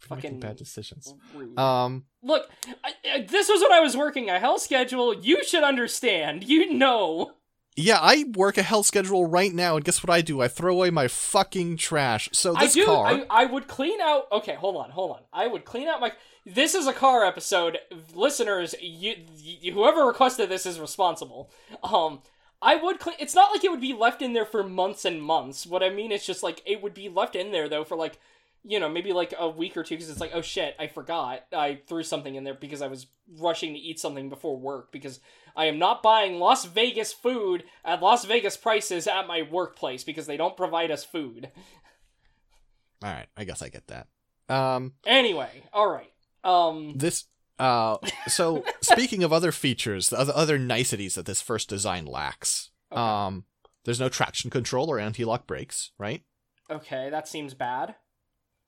fucking 0.01 0.41
bad 0.41 0.57
decisions. 0.57 1.15
rude. 1.35 1.59
Um, 1.59 2.05
Look, 2.23 2.49
I, 2.85 2.93
I, 3.15 3.21
this 3.23 3.49
was 3.49 3.61
what 3.61 3.73
I 3.73 3.81
was 3.81 3.97
working 3.97 4.31
a 4.31 4.39
hell 4.39 4.59
schedule. 4.59 5.15
You 5.15 5.45
should 5.45 5.65
understand. 5.65 6.45
You 6.45 6.75
know. 6.75 7.33
Yeah, 7.79 8.01
I 8.01 8.25
work 8.35 8.59
a 8.59 8.63
hell 8.63 8.83
schedule 8.83 9.27
right 9.27 9.55
now, 9.55 9.77
and 9.77 9.85
guess 9.85 10.03
what 10.03 10.11
I 10.11 10.21
do? 10.21 10.41
I 10.41 10.49
throw 10.49 10.75
away 10.75 10.91
my 10.91 11.07
fucking 11.07 11.77
trash. 11.77 12.29
So 12.33 12.57
I 12.57 12.65
this 12.65 12.75
do. 12.75 12.85
car, 12.85 13.07
I, 13.07 13.27
I 13.31 13.45
would 13.45 13.69
clean 13.69 14.01
out. 14.01 14.27
Okay, 14.33 14.55
hold 14.55 14.77
on, 14.77 14.91
hold 14.91 15.13
on. 15.13 15.21
I 15.33 15.47
would 15.47 15.65
clean 15.65 15.87
out 15.87 16.01
my. 16.01 16.13
This 16.45 16.75
is 16.75 16.89
a 16.89 16.93
car 16.93 17.25
episode, 17.25 17.79
listeners. 18.15 18.75
You, 18.81 19.15
you 19.37 19.73
whoever 19.73 20.05
requested 20.05 20.49
this 20.49 20.67
is 20.67 20.81
responsible. 20.81 21.51
Um, 21.85 22.23
I 22.61 22.75
would 22.75 22.99
clean. 22.99 23.17
It's 23.21 23.37
not 23.37 23.53
like 23.53 23.63
it 23.63 23.71
would 23.71 23.81
be 23.81 23.95
left 23.95 24.23
in 24.23 24.33
there 24.33 24.47
for 24.47 24.65
months 24.65 25.05
and 25.05 25.23
months. 25.23 25.65
What 25.65 25.85
I 25.85 25.91
mean 25.91 26.11
is 26.11 26.27
just 26.27 26.43
like 26.43 26.61
it 26.67 26.83
would 26.83 26.95
be 26.95 27.09
left 27.09 27.37
in 27.37 27.53
there 27.53 27.69
though 27.69 27.85
for 27.85 27.97
like, 27.97 28.19
you 28.65 28.81
know, 28.81 28.89
maybe 28.89 29.13
like 29.13 29.35
a 29.39 29.49
week 29.49 29.77
or 29.77 29.85
two 29.85 29.95
because 29.95 30.11
it's 30.11 30.21
like, 30.21 30.33
oh 30.35 30.43
shit, 30.43 30.75
I 30.81 30.89
forgot. 30.89 31.45
I 31.53 31.79
threw 31.87 32.03
something 32.03 32.35
in 32.35 32.43
there 32.43 32.55
because 32.55 32.83
I 32.83 32.89
was 32.89 33.07
rushing 33.39 33.75
to 33.75 33.79
eat 33.79 34.01
something 34.01 34.29
before 34.29 34.57
work 34.57 34.91
because 34.91 35.21
I 35.59 35.67
am 35.67 35.79
not 35.79 36.03
buying 36.03 36.38
Las 36.38 36.65
Vegas 36.65 37.12
food 37.12 37.65
at 37.85 38.00
Las 38.00 38.25
Vegas 38.25 38.57
prices 38.57 39.07
at 39.07 39.27
my 39.27 39.43
workplace 39.43 40.05
because 40.05 40.27
they 40.27 40.37
don't 40.38 40.57
provide 40.57 40.91
us 40.91 41.05
food. 41.05 41.50
all 43.03 43.11
right, 43.11 43.27
I 43.37 43.45
guess 43.45 43.61
I 43.61 43.69
get 43.69 43.87
that. 43.88 44.07
Um, 44.49 44.95
Anyway, 45.05 45.50
all 45.73 45.91
right. 45.91 46.11
Um, 46.45 46.95
this 46.97 47.25
uh 47.59 47.97
so 48.29 48.65
speaking 48.81 49.25
of 49.25 49.33
other 49.33 49.50
features 49.50 50.11
the 50.11 50.19
other, 50.35 50.59
niceties 50.59 51.17
that 51.17 51.27
this 51.27 51.43
first 51.43 51.69
design 51.69 52.07
lacks 52.07 52.71
Okay. 52.93 53.00
um 53.00 53.45
there's 53.85 53.99
no 53.99 54.09
traction 54.09 54.49
control 54.49 54.88
or 54.88 55.00
anti-lock 55.00 55.45
brakes 55.49 55.91
right 55.99 56.23
okay, 56.71 57.11
that 57.11 57.27
seems 57.27 57.55
bad. 57.55 57.97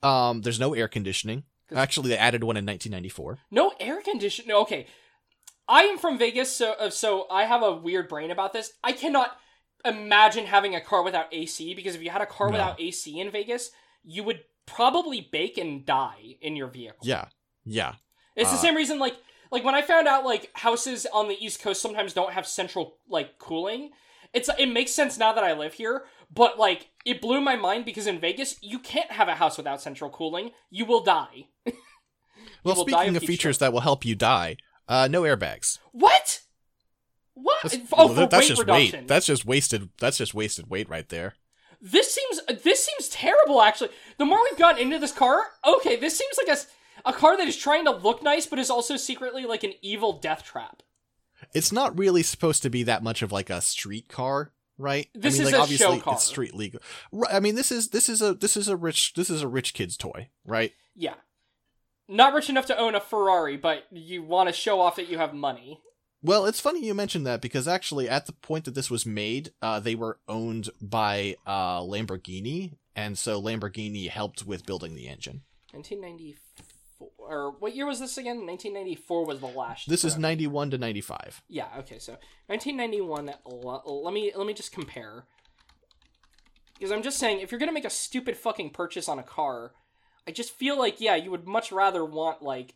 um 0.03 0.41
there's 0.43 0.59
no 0.59 0.75
air 0.75 0.89
conditioning. 0.89 1.45
actually 1.73 2.09
they 2.09 2.19
added 2.19 2.43
one 2.43 2.57
in 2.57 2.67
1994 2.67 3.39
No 3.53 3.73
air 3.79 4.03
conditioning. 4.03 4.51
Okay, 4.57 4.87
I 5.71 5.83
am 5.85 5.99
from 5.99 6.19
Vegas, 6.19 6.55
so 6.55 6.73
uh, 6.79 6.91
so 6.91 7.27
I 7.31 7.45
have 7.45 7.63
a 7.63 7.73
weird 7.77 8.09
brain 8.09 8.31
about 8.33 8.53
this. 8.53 8.73
I 8.83 8.91
cannot 8.93 9.37
imagine 9.85 10.47
having 10.47 10.75
a 10.75 10.81
car 10.81 11.03
without 11.05 11.33
AC 11.33 11.75
because 11.75 11.95
if 11.95 12.03
you 12.03 12.11
had 12.11 12.21
a 12.23 12.27
car 12.27 12.49
No. 12.49 12.53
without 12.53 12.81
AC 12.81 13.19
in 13.21 13.31
Vegas, 13.31 13.71
you 14.03 14.25
would 14.25 14.41
probably 14.67 15.21
bake 15.33 15.57
and 15.59 15.87
die 15.87 16.37
in 16.41 16.57
your 16.57 16.67
vehicle. 16.69 17.01
yeah 17.03 17.27
yeah 17.65 17.95
It's 18.37 18.51
the 18.51 18.57
Uh, 18.57 18.61
same 18.61 18.75
reason 18.77 18.99
like 18.99 19.17
like 19.53 19.65
when 19.65 19.75
I 19.77 19.83
found 19.83 20.07
out 20.09 20.25
like 20.25 20.51
houses 20.55 21.07
on 21.13 21.29
the 21.29 21.45
East 21.45 21.61
Coast 21.63 21.81
sometimes 21.81 22.13
don't 22.13 22.33
have 22.33 22.47
central 22.47 22.99
like 23.09 23.39
cooling. 23.39 23.91
It's 24.33 24.51
it 24.59 24.67
makes 24.67 24.93
sense 24.93 25.19
now 25.19 25.33
that 25.33 25.45
I 25.45 25.53
live 25.55 25.75
here, 25.75 26.05
but 26.33 26.59
like 26.59 26.89
it 27.05 27.21
blew 27.21 27.41
my 27.41 27.57
mind 27.57 27.85
because 27.85 28.07
in 28.09 28.21
Vegas 28.21 28.57
you 28.63 28.79
can't 28.81 29.11
have 29.13 29.29
a 29.29 29.35
house 29.37 29.57
without 29.57 29.81
central 29.81 30.11
cooling. 30.11 30.51
You 30.71 30.85
will 30.85 31.03
die. 31.03 31.47
well 32.65 32.77
speaking 32.77 33.17
of 33.17 33.23
features 33.23 33.59
that 33.59 33.73
will 33.73 33.81
help 33.81 34.05
you 34.05 34.15
die 34.15 34.57
uh 34.91 35.09
no 35.11 35.23
airbags 35.23 35.79
What? 35.93 36.43
What? 37.35 37.63
that's, 37.63 37.79
oh, 37.95 38.13
well, 38.13 38.27
that's 38.29 38.35
weight 38.43 38.49
just 38.49 38.61
reduction. 38.61 39.01
weight 39.01 39.09
that's 39.09 39.25
just 39.27 39.47
wasted 39.47 39.89
that's 39.99 40.19
just 40.19 40.35
wasted 40.35 40.69
weight 40.69 40.89
right 40.91 41.09
there 41.09 41.35
This 41.81 42.15
seems 42.15 42.63
this 42.63 42.85
seems 42.85 43.09
terrible. 43.09 43.63
Actually, 43.63 43.89
the 44.19 44.27
more 44.27 44.39
we've 44.45 44.59
gotten 44.59 44.83
into 44.83 44.99
this 44.99 45.13
car, 45.13 45.41
okay, 45.67 45.97
this 45.97 46.19
seems 46.19 46.37
like 46.37 46.55
a 46.55 46.61
a 47.09 47.15
car 47.15 47.39
that 47.39 47.49
is 47.49 47.57
trying 47.57 47.87
to 47.87 47.91
look 47.93 48.23
nice, 48.23 48.45
but 48.47 48.59
is 48.59 48.69
also 48.69 48.99
secretly 48.99 49.47
like 49.47 49.65
an 49.65 49.73
evil 49.81 50.13
death 50.13 50.43
trap. 50.45 50.83
it's 51.55 51.73
not 51.73 51.99
really 51.99 52.23
supposed 52.23 52.63
to 52.63 52.69
be 52.69 52.83
that 52.83 53.03
much 53.03 53.23
of 53.23 53.33
like 53.33 53.49
a 53.49 53.63
street 53.63 54.09
car 54.09 54.53
right 54.77 55.09
This 55.15 55.37
I 55.37 55.39
mean, 55.39 55.47
is 55.47 55.53
like, 55.53 55.59
a 55.59 55.63
obviously 55.63 56.03
it's 56.13 56.25
street 56.25 56.55
legal 56.55 56.81
Right, 57.13 57.33
i 57.35 57.41
mean 57.41 57.55
this 57.55 57.73
is 57.73 57.89
this 57.89 58.09
is 58.11 58.21
a 58.21 58.35
this 58.35 58.57
is 58.59 58.69
a 58.69 58.77
rich 58.77 59.15
this 59.15 59.31
is 59.31 59.41
a 59.41 59.49
rich 59.49 59.73
kid's 59.73 59.97
toy 59.97 60.29
right 60.45 60.73
Yeah, 60.95 61.15
not 62.11 62.35
rich 62.35 62.51
enough 62.51 62.67
to 62.67 62.77
own 62.77 62.95
a 62.95 63.01
Ferrari, 63.01 63.57
but 63.57 63.85
you 63.91 64.23
want 64.23 64.49
to 64.49 64.53
show 64.53 64.81
off 64.81 64.97
that 64.97 65.09
you 65.09 65.17
have 65.19 65.33
money. 65.33 65.81
Well, 66.23 66.45
it's 66.45 66.61
funny 66.61 66.85
you 66.85 66.93
mentioned 66.93 67.27
that 67.27 67.41
because 67.41 67.67
actually, 67.67 68.09
at 68.09 68.27
the 68.27 68.33
point 68.33 68.67
that 68.67 68.75
this 68.75 68.91
was 68.91 69.07
made, 69.07 69.53
uh, 69.63 69.81
they 69.81 69.95
were 69.95 70.19
owned 70.29 70.69
by 70.81 71.37
uh, 71.47 71.81
Lamborghini, 71.81 72.75
and 72.95 73.17
so 73.17 73.41
Lamborghini 73.41 74.11
helped 74.11 74.45
with 74.45 74.67
building 74.67 74.95
the 74.95 75.09
engine. 75.09 75.43
1994, 75.73 77.09
or 77.17 77.53
what 77.59 77.75
year 77.75 77.87
was 77.87 78.01
this 78.01 78.19
again? 78.19 78.45
1994 78.47 79.25
was 79.25 79.41
the 79.41 79.47
last. 79.47 79.89
This 79.89 80.05
is 80.05 80.19
ninety 80.19 80.47
one 80.47 80.71
to 80.73 80.79
ninety 80.79 81.01
five. 81.01 81.41
Yeah. 81.49 81.69
Okay. 81.79 81.99
So 81.99 82.19
1991. 82.49 83.33
Let 83.47 84.13
me 84.13 84.33
let 84.35 84.47
me 84.47 84.53
just 84.53 84.73
compare. 84.73 85.25
Because 86.75 86.93
I'm 86.93 87.03
just 87.03 87.19
saying, 87.19 87.41
if 87.41 87.51
you're 87.51 87.61
gonna 87.61 87.73
make 87.73 87.85
a 87.85 87.91
stupid 87.91 88.37
fucking 88.37 88.71
purchase 88.71 89.09
on 89.09 89.19
a 89.19 89.23
car, 89.23 89.73
I 90.27 90.33
just 90.33 90.53
feel 90.53 90.79
like 90.79 91.01
yeah, 91.01 91.17
you 91.17 91.31
would 91.31 91.47
much 91.47 91.73
rather 91.73 92.05
want 92.05 92.43
like, 92.43 92.75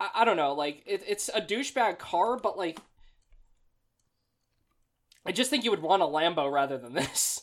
I, 0.00 0.10
I 0.16 0.24
don't 0.24 0.36
know, 0.36 0.52
like 0.54 0.82
it, 0.86 1.02
it's 1.06 1.28
a 1.28 1.40
douchebag 1.40 1.98
car, 1.98 2.36
but 2.36 2.56
like, 2.58 2.80
I 5.24 5.32
just 5.32 5.50
think 5.50 5.64
you 5.64 5.70
would 5.70 5.82
want 5.82 6.02
a 6.02 6.06
Lambo 6.06 6.50
rather 6.52 6.78
than 6.78 6.92
this. 6.94 7.42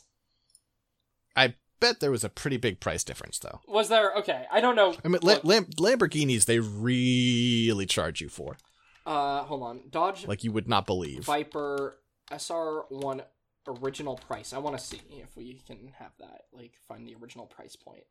I 1.36 1.56
bet 1.80 2.00
there 2.00 2.12
was 2.12 2.24
a 2.24 2.30
pretty 2.30 2.58
big 2.58 2.80
price 2.80 3.04
difference, 3.04 3.40
though. 3.40 3.62
Was 3.68 3.88
there? 3.90 4.14
Okay, 4.16 4.46
I 4.52 4.60
don't 4.60 4.76
know. 4.76 4.96
I 5.04 5.08
mean, 5.08 5.20
La- 5.24 5.40
Lam- 5.44 5.66
Lamborghinis 5.66 6.46
they 6.46 6.60
really 6.60 7.86
charge 7.86 8.20
you 8.20 8.28
for, 8.30 8.58
uh, 9.06 9.44
hold 9.44 9.64
on, 9.64 9.82
Dodge 9.90 10.28
like 10.28 10.44
you 10.44 10.52
would 10.52 10.68
not 10.68 10.86
believe. 10.86 11.24
Viper 11.24 11.98
SR1 12.32 13.22
original 13.68 14.18
price. 14.18 14.54
I 14.54 14.58
want 14.58 14.78
to 14.78 14.84
see 14.84 15.02
if 15.12 15.36
we 15.36 15.62
can 15.66 15.92
have 15.98 16.12
that. 16.20 16.42
Like 16.52 16.74
find 16.88 17.08
the 17.08 17.16
original 17.16 17.46
price 17.46 17.76
point. 17.76 18.04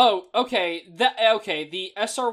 Oh, 0.00 0.26
okay. 0.32 0.84
That 0.94 1.16
okay. 1.34 1.68
The 1.68 1.92
SR1 1.98 2.32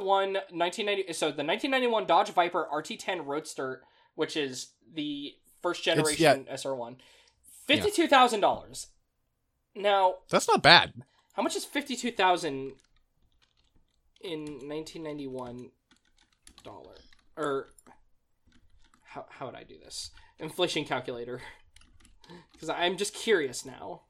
1990 0.51 1.11
so 1.13 1.31
the 1.31 1.43
1991 1.43 2.05
Dodge 2.05 2.29
Viper 2.29 2.67
RT10 2.71 3.25
Roadster, 3.25 3.81
which 4.13 4.37
is 4.37 4.67
the 4.93 5.33
first 5.63 5.83
generation 5.83 6.45
yeah. 6.47 6.55
SR1. 6.55 6.97
$52,000. 7.67 8.85
Now, 9.75 10.13
That's 10.29 10.47
not 10.47 10.61
bad. 10.61 10.93
how 11.33 11.41
much 11.41 11.55
is 11.55 11.65
52,000 11.65 12.73
in 14.21 14.39
1991 14.41 15.71
dollar? 16.63 16.97
Or 17.35 17.69
how 19.05 19.25
how 19.27 19.47
would 19.47 19.55
I 19.55 19.63
do 19.63 19.79
this? 19.83 20.11
Inflation 20.37 20.85
calculator. 20.85 21.41
Cuz 22.59 22.69
I'm 22.69 22.95
just 22.95 23.15
curious 23.15 23.65
now. 23.65 24.01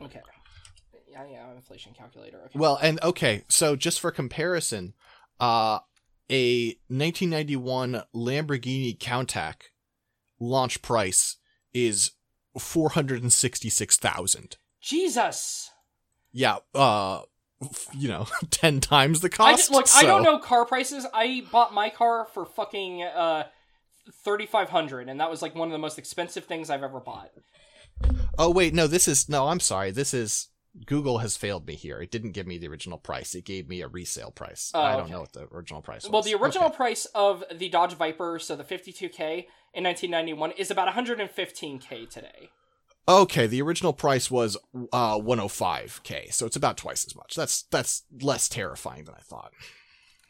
Okay. 0.00 0.22
Yeah, 1.30 1.52
inflation 1.54 1.92
calculator. 1.96 2.38
Okay. 2.46 2.58
Well, 2.58 2.78
and 2.82 3.02
okay, 3.02 3.44
so 3.48 3.76
just 3.76 4.00
for 4.00 4.10
comparison, 4.10 4.94
uh, 5.40 5.80
a 6.30 6.66
1991 6.88 8.02
Lamborghini 8.14 8.98
Countach 8.98 9.70
launch 10.40 10.82
price 10.82 11.36
is 11.72 12.12
four 12.58 12.90
hundred 12.90 13.22
and 13.22 13.32
sixty-six 13.32 13.96
thousand. 13.96 14.56
Jesus. 14.80 15.70
Yeah, 16.32 16.58
uh, 16.74 17.22
you 17.96 18.08
know, 18.08 18.26
ten 18.50 18.80
times 18.80 19.20
the 19.20 19.28
I 19.28 19.30
cost. 19.30 19.58
just, 19.58 19.70
look, 19.70 19.86
I 19.94 20.04
don't 20.06 20.22
know 20.22 20.38
car 20.38 20.64
prices. 20.64 21.06
I 21.14 21.44
bought 21.50 21.72
my 21.72 21.90
car 21.90 22.26
for 22.26 22.44
fucking 22.44 23.02
uh 23.02 23.44
3500 24.24 25.08
and 25.08 25.18
that 25.20 25.30
was 25.30 25.40
like 25.40 25.54
one 25.54 25.68
of 25.68 25.72
the 25.72 25.78
most 25.78 25.98
expensive 25.98 26.44
things 26.44 26.68
I've 26.68 26.82
ever 26.82 27.00
bought. 27.00 27.30
Oh 28.38 28.50
wait, 28.50 28.74
no, 28.74 28.86
this 28.86 29.08
is 29.08 29.28
no. 29.28 29.48
I'm 29.48 29.60
sorry. 29.60 29.90
This 29.92 30.12
is 30.12 30.48
Google 30.86 31.18
has 31.18 31.36
failed 31.36 31.66
me 31.66 31.74
here. 31.74 32.00
It 32.00 32.10
didn't 32.10 32.32
give 32.32 32.46
me 32.46 32.58
the 32.58 32.66
original 32.68 32.98
price. 32.98 33.34
It 33.34 33.44
gave 33.44 33.68
me 33.68 33.80
a 33.80 33.88
resale 33.88 34.30
price. 34.32 34.72
Oh, 34.74 34.80
I 34.80 34.92
don't 34.92 35.02
okay. 35.02 35.12
know 35.12 35.20
what 35.20 35.32
the 35.32 35.48
original 35.52 35.82
price 35.82 36.02
was. 36.02 36.10
Well, 36.10 36.22
the 36.22 36.34
original 36.34 36.66
Okay. 36.66 36.76
price 36.76 37.04
of 37.14 37.44
the 37.54 37.68
Dodge 37.68 37.94
Viper, 37.94 38.38
so 38.40 38.56
the 38.56 38.64
52K 38.64 39.46
in 39.72 39.84
1991, 39.84 40.50
is 40.52 40.70
about 40.70 40.88
115K 40.92 42.10
today. 42.10 42.50
Okay, 43.06 43.46
the 43.46 43.60
original 43.62 43.92
price 43.92 44.30
was 44.30 44.56
uh 44.92 45.18
105k, 45.18 46.32
so 46.32 46.46
it's 46.46 46.56
about 46.56 46.76
twice 46.78 47.04
as 47.06 47.14
much. 47.14 47.34
That's 47.36 47.62
that's 47.64 48.04
less 48.22 48.48
terrifying 48.48 49.04
than 49.04 49.14
I 49.14 49.20
thought. 49.20 49.52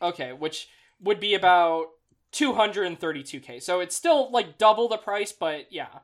Okay, 0.02 0.33
which 0.33 0.68
would 1.00 1.20
be 1.20 1.35
about 1.35 1.87
232k. 2.33 3.62
So 3.62 3.78
it's 3.80 3.94
still 3.96 4.30
like 4.30 4.59
double 4.59 4.88
the 4.88 4.96
price, 4.98 5.33
but 5.33 5.72
yeah. 5.72 6.00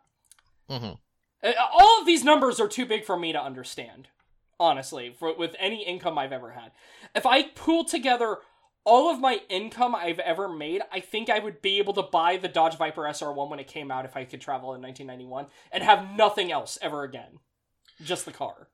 Mhm. 0.70 0.98
Uh, 1.42 1.53
All 1.72 1.98
of 2.00 2.07
these 2.07 2.22
numbers 2.22 2.61
are 2.61 2.68
too 2.68 2.87
big 2.87 3.05
for 3.05 3.16
me 3.18 3.33
to 3.33 3.42
understand, 3.42 4.09
honestly, 4.61 5.12
for, 5.18 5.35
with 5.35 5.57
any 5.59 5.83
income 5.85 6.18
I've 6.18 6.33
ever 6.33 6.51
had. 6.53 6.70
If 7.16 7.27
I 7.27 7.42
pool 7.42 7.85
together 7.85 8.38
all 8.85 9.11
of 9.12 9.18
my 9.20 9.40
income 9.49 9.94
I've 9.94 10.18
ever 10.20 10.49
made, 10.49 10.83
I 10.92 11.01
think 11.01 11.29
I 11.29 11.38
would 11.38 11.61
be 11.62 11.79
able 11.79 11.94
to 11.94 12.03
buy 12.03 12.37
the 12.37 12.49
Dodge 12.49 12.77
Viper 12.77 13.03
SR1 13.03 13.51
when 13.51 13.59
it 13.59 13.66
came 13.66 13.90
out 13.90 14.05
if 14.05 14.16
I 14.16 14.25
could 14.25 14.40
travel 14.40 14.75
in 14.75 14.83
1991 14.83 15.46
and 15.73 15.83
have 15.83 16.14
nothing 16.16 16.53
else 16.53 16.79
ever 16.81 17.03
again. 17.03 17.40
Just 18.03 18.25
the 18.27 18.33
car. 18.33 18.68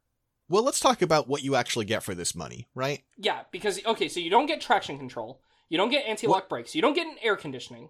Well, 0.49 0.63
let's 0.63 0.79
talk 0.81 1.03
about 1.03 1.27
what 1.29 1.43
you 1.43 1.57
actually 1.57 1.87
get 1.87 2.03
for 2.05 2.15
this 2.15 2.35
money, 2.35 2.69
right? 2.75 3.03
Yeah, 3.17 3.43
because 3.51 3.85
okay, 3.85 4.09
so 4.09 4.21
you 4.21 4.31
don't 4.31 4.47
get 4.47 4.61
traction 4.61 4.97
control, 4.99 5.41
you 5.69 5.77
don't 5.77 5.91
get 5.91 6.07
anti-lock 6.07 6.49
brakes, 6.49 6.75
you 6.77 6.83
don't 6.83 6.95
get 6.95 7.09
an 7.09 7.17
air 7.21 7.35
conditioning, 7.35 7.89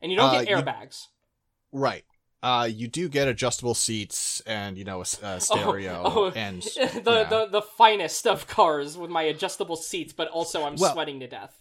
and 0.00 0.10
you 0.10 0.16
don't 0.18 0.30
Uh, 0.34 0.42
get 0.42 0.48
you- 0.50 0.56
airbags. 0.56 1.06
Right. 1.70 2.04
Uh, 2.42 2.68
you 2.70 2.88
do 2.88 3.08
get 3.08 3.28
adjustable 3.28 3.74
seats 3.74 4.42
and 4.46 4.76
you 4.76 4.84
know 4.84 4.98
a, 4.98 5.26
a 5.26 5.40
stereo 5.40 6.02
oh, 6.04 6.32
and 6.34 6.62
the, 6.74 7.26
the 7.30 7.48
the 7.50 7.62
finest 7.62 8.26
of 8.26 8.46
cars 8.48 8.98
with 8.98 9.10
my 9.10 9.22
adjustable 9.22 9.76
seats, 9.76 10.12
but 10.12 10.28
also 10.28 10.64
I'm 10.64 10.76
Well- 10.76 10.92
sweating 10.92 11.20
to 11.20 11.28
death. 11.28 11.58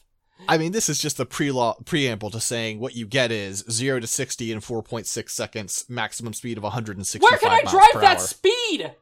I 0.47 0.57
mean, 0.57 0.71
this 0.71 0.89
is 0.89 0.97
just 0.99 1.17
the 1.17 1.25
pre 1.27 1.51
preamble 1.85 2.31
to 2.31 2.39
saying 2.39 2.79
what 2.79 2.95
you 2.95 3.05
get 3.05 3.31
is 3.31 3.63
zero 3.69 3.99
to 3.99 4.07
sixty 4.07 4.51
in 4.51 4.59
four 4.59 4.81
point 4.81 5.05
six 5.05 5.33
seconds, 5.35 5.85
maximum 5.87 6.33
speed 6.33 6.57
of 6.57 6.63
one 6.63 6.71
hundred 6.71 6.97
and 6.97 7.05
sixty. 7.05 7.23
Where 7.23 7.37
can 7.37 7.51
I 7.51 7.61
drive 7.61 8.01
that 8.01 8.19
speed? 8.21 8.95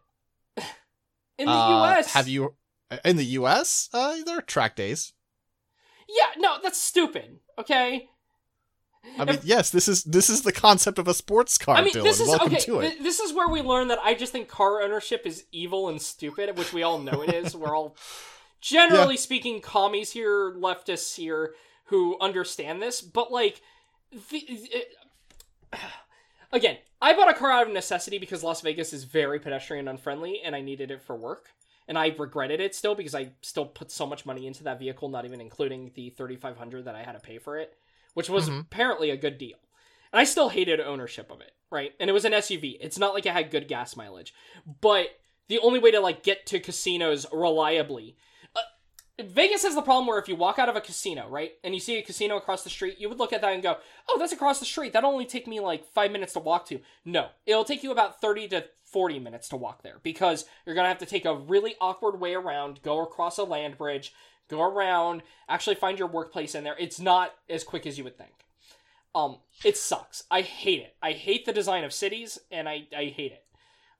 In 1.38 1.46
the 1.46 1.52
Uh, 1.52 1.94
U.S. 1.94 2.14
Have 2.14 2.28
you 2.28 2.56
in 3.06 3.16
the 3.16 3.24
U.S.? 3.24 3.88
Uh, 3.94 4.18
there 4.26 4.40
are 4.40 4.42
track 4.42 4.76
days. 4.76 5.14
Yeah, 6.10 6.42
no, 6.42 6.58
that's 6.62 6.82
stupid. 6.82 7.40
Okay. 7.58 8.10
I 9.18 9.26
mean, 9.26 9.40
yes, 9.44 9.70
this 9.70 9.88
is 9.88 10.04
this 10.04 10.30
is 10.30 10.44
the 10.44 10.52
concept 10.52 11.00
of 11.00 11.08
a 11.08 11.14
sports 11.14 11.58
car, 11.58 11.76
I 11.76 11.82
mean, 11.82 11.94
Dylan. 11.94 12.04
this 12.04 12.20
is 12.20 12.28
Welcome 12.28 12.48
okay. 12.54 12.60
to 12.66 12.80
it. 12.82 12.90
th- 12.92 13.04
This 13.04 13.20
is 13.20 13.34
where 13.34 13.48
we 13.50 13.62
learn 13.62 13.88
that 13.90 14.00
I 14.04 14.14
just 14.14 14.32
think 14.32 14.48
car 14.48 14.82
ownership 14.82 15.26
is 15.26 15.46
evil 15.52 15.90
and 15.90 16.02
stupid, 16.02 16.58
which 16.58 16.74
we 16.74 16.84
all 16.84 17.00
know 17.00 17.22
it 17.22 17.34
is. 17.34 17.56
We're 17.56 17.76
all, 17.76 17.96
generally 18.62 19.18
speaking, 19.18 19.62
commies 19.62 20.12
here, 20.12 20.52
leftists 20.54 21.16
here 21.16 21.54
who 21.86 22.18
understand 22.20 22.82
this. 22.82 23.02
But 23.02 23.32
like, 23.32 23.62
the, 24.12 24.38
it, 24.38 24.94
again, 26.52 26.78
I 27.02 27.14
bought 27.14 27.30
a 27.30 27.34
car 27.34 27.52
out 27.52 27.68
of 27.68 27.74
necessity 27.74 28.18
because 28.20 28.44
Las 28.44 28.62
Vegas 28.62 28.94
is 28.94 29.04
very 29.06 29.40
pedestrian 29.40 29.88
unfriendly, 29.88 30.42
and 30.44 30.56
I 30.56 30.62
needed 30.62 30.92
it 30.92 31.02
for 31.02 31.16
work. 31.16 31.50
And 31.88 31.98
I 31.98 32.14
regretted 32.18 32.60
it 32.60 32.76
still 32.76 32.94
because 32.94 33.16
I 33.16 33.32
still 33.42 33.66
put 33.66 33.90
so 33.90 34.06
much 34.06 34.24
money 34.24 34.46
into 34.46 34.64
that 34.66 34.78
vehicle, 34.78 35.10
not 35.10 35.26
even 35.26 35.42
including 35.42 35.92
the 35.96 36.12
thirty 36.12 36.36
five 36.36 36.56
hundred 36.56 36.86
that 36.86 36.94
I 36.96 37.02
had 37.02 37.14
to 37.14 37.20
pay 37.20 37.40
for 37.40 37.58
it, 37.58 37.76
which 38.14 38.30
was 38.30 38.50
Mhm. 38.50 38.62
apparently 38.62 39.10
a 39.10 39.18
good 39.18 39.38
deal. 39.38 39.58
And 40.12 40.20
I 40.20 40.24
still 40.24 40.50
hated 40.50 40.80
ownership 40.80 41.30
of 41.32 41.42
it, 41.42 41.54
right? 41.70 41.94
And 42.00 42.10
it 42.10 42.14
was 42.14 42.26
an 42.26 42.34
SUV. 42.34 42.78
It's 42.82 42.98
not 42.98 43.14
like 43.14 43.26
it 43.26 43.34
had 43.34 43.52
good 43.52 43.68
gas 43.68 43.96
mileage. 43.96 44.34
But 44.82 45.20
the 45.48 45.60
only 45.60 45.80
way 45.80 45.92
to 45.92 46.00
like 46.00 46.24
get 46.24 46.46
to 46.48 46.60
casinos 46.60 47.26
reliably 47.32 48.16
uh, 48.56 48.62
Vegas 49.20 49.64
has 49.64 49.76
the 49.76 49.82
problem 49.82 50.08
where 50.08 50.18
if 50.18 50.30
you 50.30 50.36
walk 50.36 50.58
out 50.60 50.70
of 50.70 50.76
a 50.78 50.82
casino, 50.82 51.28
right, 51.28 51.52
and 51.64 51.74
you 51.74 51.80
see 51.82 51.98
a 51.98 52.02
casino 52.02 52.38
across 52.38 52.64
the 52.64 52.70
street, 52.70 53.00
you 53.00 53.10
would 53.10 53.20
look 53.20 53.34
at 53.34 53.42
that 53.42 53.54
and 53.54 53.62
go, 53.62 53.78
"Oh, 54.08 54.18
that's 54.18 54.32
across 54.32 54.60
the 54.60 54.66
street. 54.66 54.94
That'll 54.94 55.12
only 55.12 55.26
take 55.26 55.46
me 55.46 55.60
like 55.60 55.84
5 55.86 56.10
minutes 56.12 56.34
to 56.34 56.40
walk 56.40 56.66
to." 56.68 56.80
No, 57.04 57.30
it'll 57.46 57.66
take 57.66 57.84
you 57.84 57.92
about 57.92 58.22
30 58.22 58.48
to 58.50 58.70
40 58.86 59.20
minutes 59.20 59.50
to 59.50 59.58
walk 59.58 59.84
there 59.84 60.00
because 60.04 60.46
you're 60.66 60.74
going 60.74 60.86
to 60.86 60.90
have 60.90 60.98
to 61.00 61.06
take 61.06 61.26
a 61.26 61.36
really 61.36 61.76
awkward 61.82 62.20
way 62.20 62.34
around, 62.34 62.82
go 62.82 63.02
across 63.02 63.38
a 63.38 63.44
land 63.44 63.78
bridge, 63.78 64.14
go 64.50 64.62
around, 64.62 65.24
actually 65.48 65.76
find 65.76 65.98
your 65.98 66.08
workplace 66.08 66.56
in 66.56 66.64
there. 66.64 66.76
It's 66.80 67.00
not 67.00 67.34
as 67.50 67.64
quick 67.64 67.86
as 67.86 67.98
you 67.98 68.04
would 68.04 68.18
think. 68.18 68.34
Um, 69.16 69.38
it 69.64 69.78
sucks. 69.78 70.24
I 70.30 70.42
hate 70.42 70.82
it. 70.82 70.96
I 71.02 71.14
hate 71.14 71.46
the 71.46 71.54
design 71.54 71.84
of 71.84 71.94
cities, 71.94 72.40
and 72.52 72.68
I, 72.70 72.88
I 72.96 73.06
hate 73.06 73.32
it. 73.32 73.44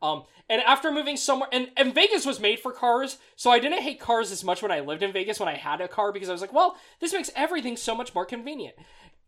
Um, 0.02 0.24
and 0.48 0.62
after 0.62 0.92
moving 0.92 1.18
somewhere, 1.18 1.50
and, 1.52 1.72
and 1.76 1.94
Vegas 1.94 2.26
was 2.26 2.40
made 2.40 2.60
for 2.60 2.72
cars, 2.72 3.18
so 3.36 3.52
I 3.52 3.60
didn't 3.60 3.82
hate 3.82 4.00
cars 4.00 4.32
as 4.32 4.44
much 4.44 4.62
when 4.62 4.72
I 4.72 4.80
lived 4.80 5.04
in 5.04 5.12
Vegas 5.12 5.40
when 5.40 5.50
I 5.50 5.56
had 5.56 5.82
a 5.82 5.88
car 5.88 6.14
because 6.14 6.30
I 6.30 6.32
was 6.32 6.42
like, 6.42 6.54
well, 6.54 6.78
this 7.02 7.12
makes 7.12 7.32
everything 7.36 7.76
so 7.76 7.96
much 7.96 8.16
more 8.16 8.26
convenient. 8.26 8.76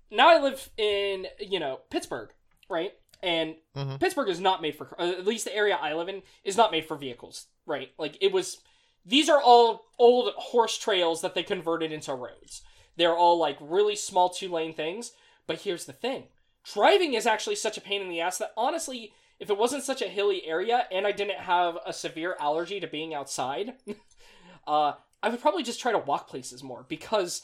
Now 0.10 0.29
I 0.29 0.41
live 0.41 0.69
in, 0.77 1.27
you 1.39 1.60
know, 1.60 1.79
Pittsburgh, 1.89 2.29
right? 2.69 2.93
And 3.21 3.55
Mhm. 3.75 3.99
Pittsburgh 3.99 4.29
is 4.29 4.39
not 4.39 4.62
made 4.62 4.75
for, 4.75 4.95
uh, 4.99 5.10
at 5.12 5.27
least 5.27 5.45
the 5.45 5.55
area 5.55 5.77
I 5.79 5.93
live 5.93 6.10
in 6.10 6.23
is 6.43 6.57
not 6.57 6.71
made 6.71 6.86
for 6.86 6.95
vehicles, 6.95 7.47
right? 7.65 7.91
Like 7.97 8.17
it 8.21 8.31
was, 8.31 8.57
these 9.05 9.29
are 9.29 9.41
all 9.41 9.85
old 9.97 10.33
horse 10.35 10.77
trails 10.77 11.21
that 11.21 11.35
they 11.35 11.43
converted 11.43 11.91
into 11.91 12.13
roads. 12.13 12.61
They're 12.97 13.15
all 13.15 13.37
like 13.37 13.57
really 13.59 13.95
small 13.95 14.29
two 14.29 14.49
lane 14.49 14.73
things. 14.73 15.13
But 15.47 15.61
here's 15.61 15.85
the 15.85 15.93
thing 15.93 16.25
driving 16.63 17.13
is 17.13 17.25
actually 17.25 17.55
such 17.55 17.77
a 17.77 17.81
pain 17.81 18.01
in 18.01 18.09
the 18.09 18.21
ass 18.21 18.37
that 18.37 18.53
honestly, 18.55 19.11
if 19.39 19.49
it 19.49 19.57
wasn't 19.57 19.83
such 19.83 20.01
a 20.01 20.07
hilly 20.07 20.45
area 20.45 20.85
and 20.91 21.07
I 21.07 21.11
didn't 21.11 21.39
have 21.39 21.77
a 21.85 21.93
severe 21.93 22.35
allergy 22.39 22.79
to 22.79 22.87
being 22.87 23.13
outside, 23.13 23.73
uh, 24.67 24.93
I 25.23 25.29
would 25.29 25.41
probably 25.41 25.63
just 25.63 25.81
try 25.81 25.91
to 25.91 25.97
walk 25.97 26.27
places 26.27 26.63
more 26.63 26.85
because 26.87 27.41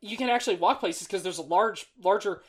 you 0.00 0.16
can 0.16 0.30
actually 0.30 0.56
walk 0.56 0.80
places 0.80 1.06
because 1.06 1.22
there's 1.22 1.38
a 1.38 1.42
large, 1.42 1.86
larger, 2.02 2.42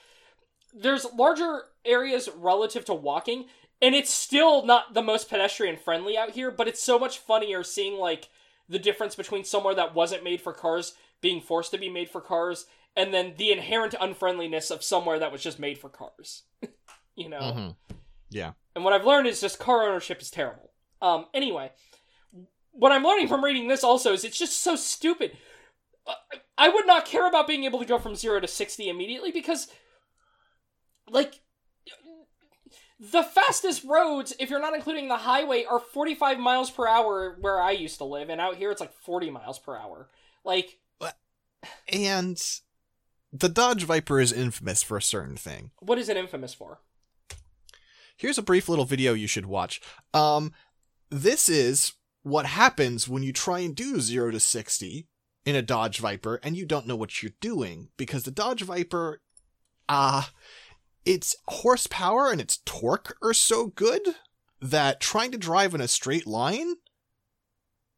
there's 0.73 1.05
larger 1.13 1.63
areas 1.85 2.29
relative 2.35 2.85
to 2.85 2.93
walking, 2.93 3.45
and 3.83 3.93
it's 3.93 4.13
still 4.13 4.65
not 4.65 4.93
the 4.93 5.01
most 5.01 5.29
pedestrian 5.29 5.77
friendly 5.77 6.17
out 6.17 6.31
here. 6.31 6.49
But 6.49 6.67
it's 6.69 6.81
so 6.81 6.97
much 6.97 7.19
funnier 7.19 7.63
seeing 7.63 7.99
like 7.99 8.29
the 8.69 8.79
difference 8.79 9.13
between 9.15 9.43
somewhere 9.43 9.75
that 9.75 9.93
wasn't 9.93 10.23
made 10.23 10.41
for 10.41 10.53
cars 10.53 10.93
being 11.21 11.41
forced 11.41 11.71
to 11.71 11.77
be 11.77 11.89
made 11.89 12.09
for 12.09 12.21
cars, 12.21 12.65
and 12.95 13.13
then 13.13 13.33
the 13.37 13.51
inherent 13.51 13.93
unfriendliness 13.99 14.71
of 14.71 14.83
somewhere 14.83 15.19
that 15.19 15.31
was 15.31 15.43
just 15.43 15.59
made 15.59 15.77
for 15.77 15.89
cars. 15.89 16.43
you 17.15 17.29
know. 17.29 17.39
Mhm. 17.39 17.75
Yeah. 18.29 18.53
And 18.75 18.83
what 18.83 18.93
I've 18.93 19.05
learned 19.05 19.27
is 19.27 19.41
just 19.41 19.59
car 19.59 19.83
ownership 19.87 20.21
is 20.21 20.31
terrible. 20.31 20.71
Um, 21.01 21.25
anyway, 21.33 21.71
what 22.71 22.91
I'm 22.91 23.03
learning 23.03 23.27
from 23.27 23.43
reading 23.43 23.67
this 23.67 23.83
also 23.83 24.13
is 24.13 24.23
it's 24.23 24.39
just 24.39 24.61
so 24.61 24.75
stupid. 24.75 25.37
Uh, 26.07 26.13
I 26.57 26.69
would 26.69 26.87
not 26.87 27.05
care 27.05 27.27
about 27.27 27.47
being 27.47 27.65
able 27.65 27.79
to 27.79 27.85
go 27.85 27.99
from 27.99 28.15
zero 28.15 28.39
to 28.39 28.47
60 28.47 28.89
immediately 28.89 29.31
because, 29.31 29.67
like, 31.09 31.39
the 33.11 33.23
fastest 33.23 33.83
roads, 33.83 34.33
if 34.39 34.49
you're 34.49 34.61
not 34.61 34.75
including 34.75 35.09
the 35.09 35.17
highway, 35.17 35.65
are 35.65 35.79
45 35.79 36.39
miles 36.39 36.71
per 36.71 36.87
hour 36.87 37.35
where 37.41 37.61
I 37.61 37.71
used 37.71 37.97
to 37.97 38.05
live, 38.05 38.29
and 38.29 38.39
out 38.39 38.55
here 38.55 38.71
it's 38.71 38.79
like 38.79 38.93
40 38.93 39.29
miles 39.29 39.59
per 39.59 39.75
hour. 39.75 40.09
Like, 40.45 40.79
And 41.91 42.41
the 43.31 43.49
Dodge 43.49 43.83
Viper 43.83 44.19
is 44.21 44.31
infamous 44.31 44.83
for 44.83 44.97
a 44.97 45.01
certain 45.01 45.35
thing. 45.35 45.71
what 45.79 45.97
is 45.97 46.07
it 46.07 46.17
infamous 46.17 46.53
for? 46.53 46.79
Here's 48.15 48.37
a 48.37 48.43
brief 48.43 48.69
little 48.69 48.85
video 48.85 49.13
you 49.13 49.27
should 49.27 49.47
watch. 49.47 49.81
Um, 50.13 50.53
this 51.09 51.49
is 51.49 51.93
what 52.21 52.45
happens 52.45 53.09
when 53.09 53.23
you 53.23 53.33
try 53.33 53.59
and 53.59 53.75
do 53.75 53.99
0 53.99 54.31
to 54.31 54.39
60 54.39 55.07
in 55.45 55.55
a 55.55 55.61
Dodge 55.61 55.99
Viper 55.99 56.39
and 56.41 56.55
you 56.55 56.65
don't 56.65 56.87
know 56.87 56.95
what 56.95 57.21
you're 57.21 57.33
doing 57.41 57.89
because 57.97 58.23
the 58.23 58.31
Dodge 58.31 58.61
Viper, 58.61 59.19
uh, 59.89 60.23
its 61.05 61.35
horsepower 61.47 62.31
and 62.31 62.39
its 62.41 62.57
torque 62.65 63.17
are 63.21 63.33
so 63.33 63.67
good 63.67 64.01
that 64.61 64.99
trying 65.01 65.31
to 65.31 65.37
drive 65.37 65.73
in 65.75 65.81
a 65.81 65.87
straight 65.87 66.25
line, 66.27 66.75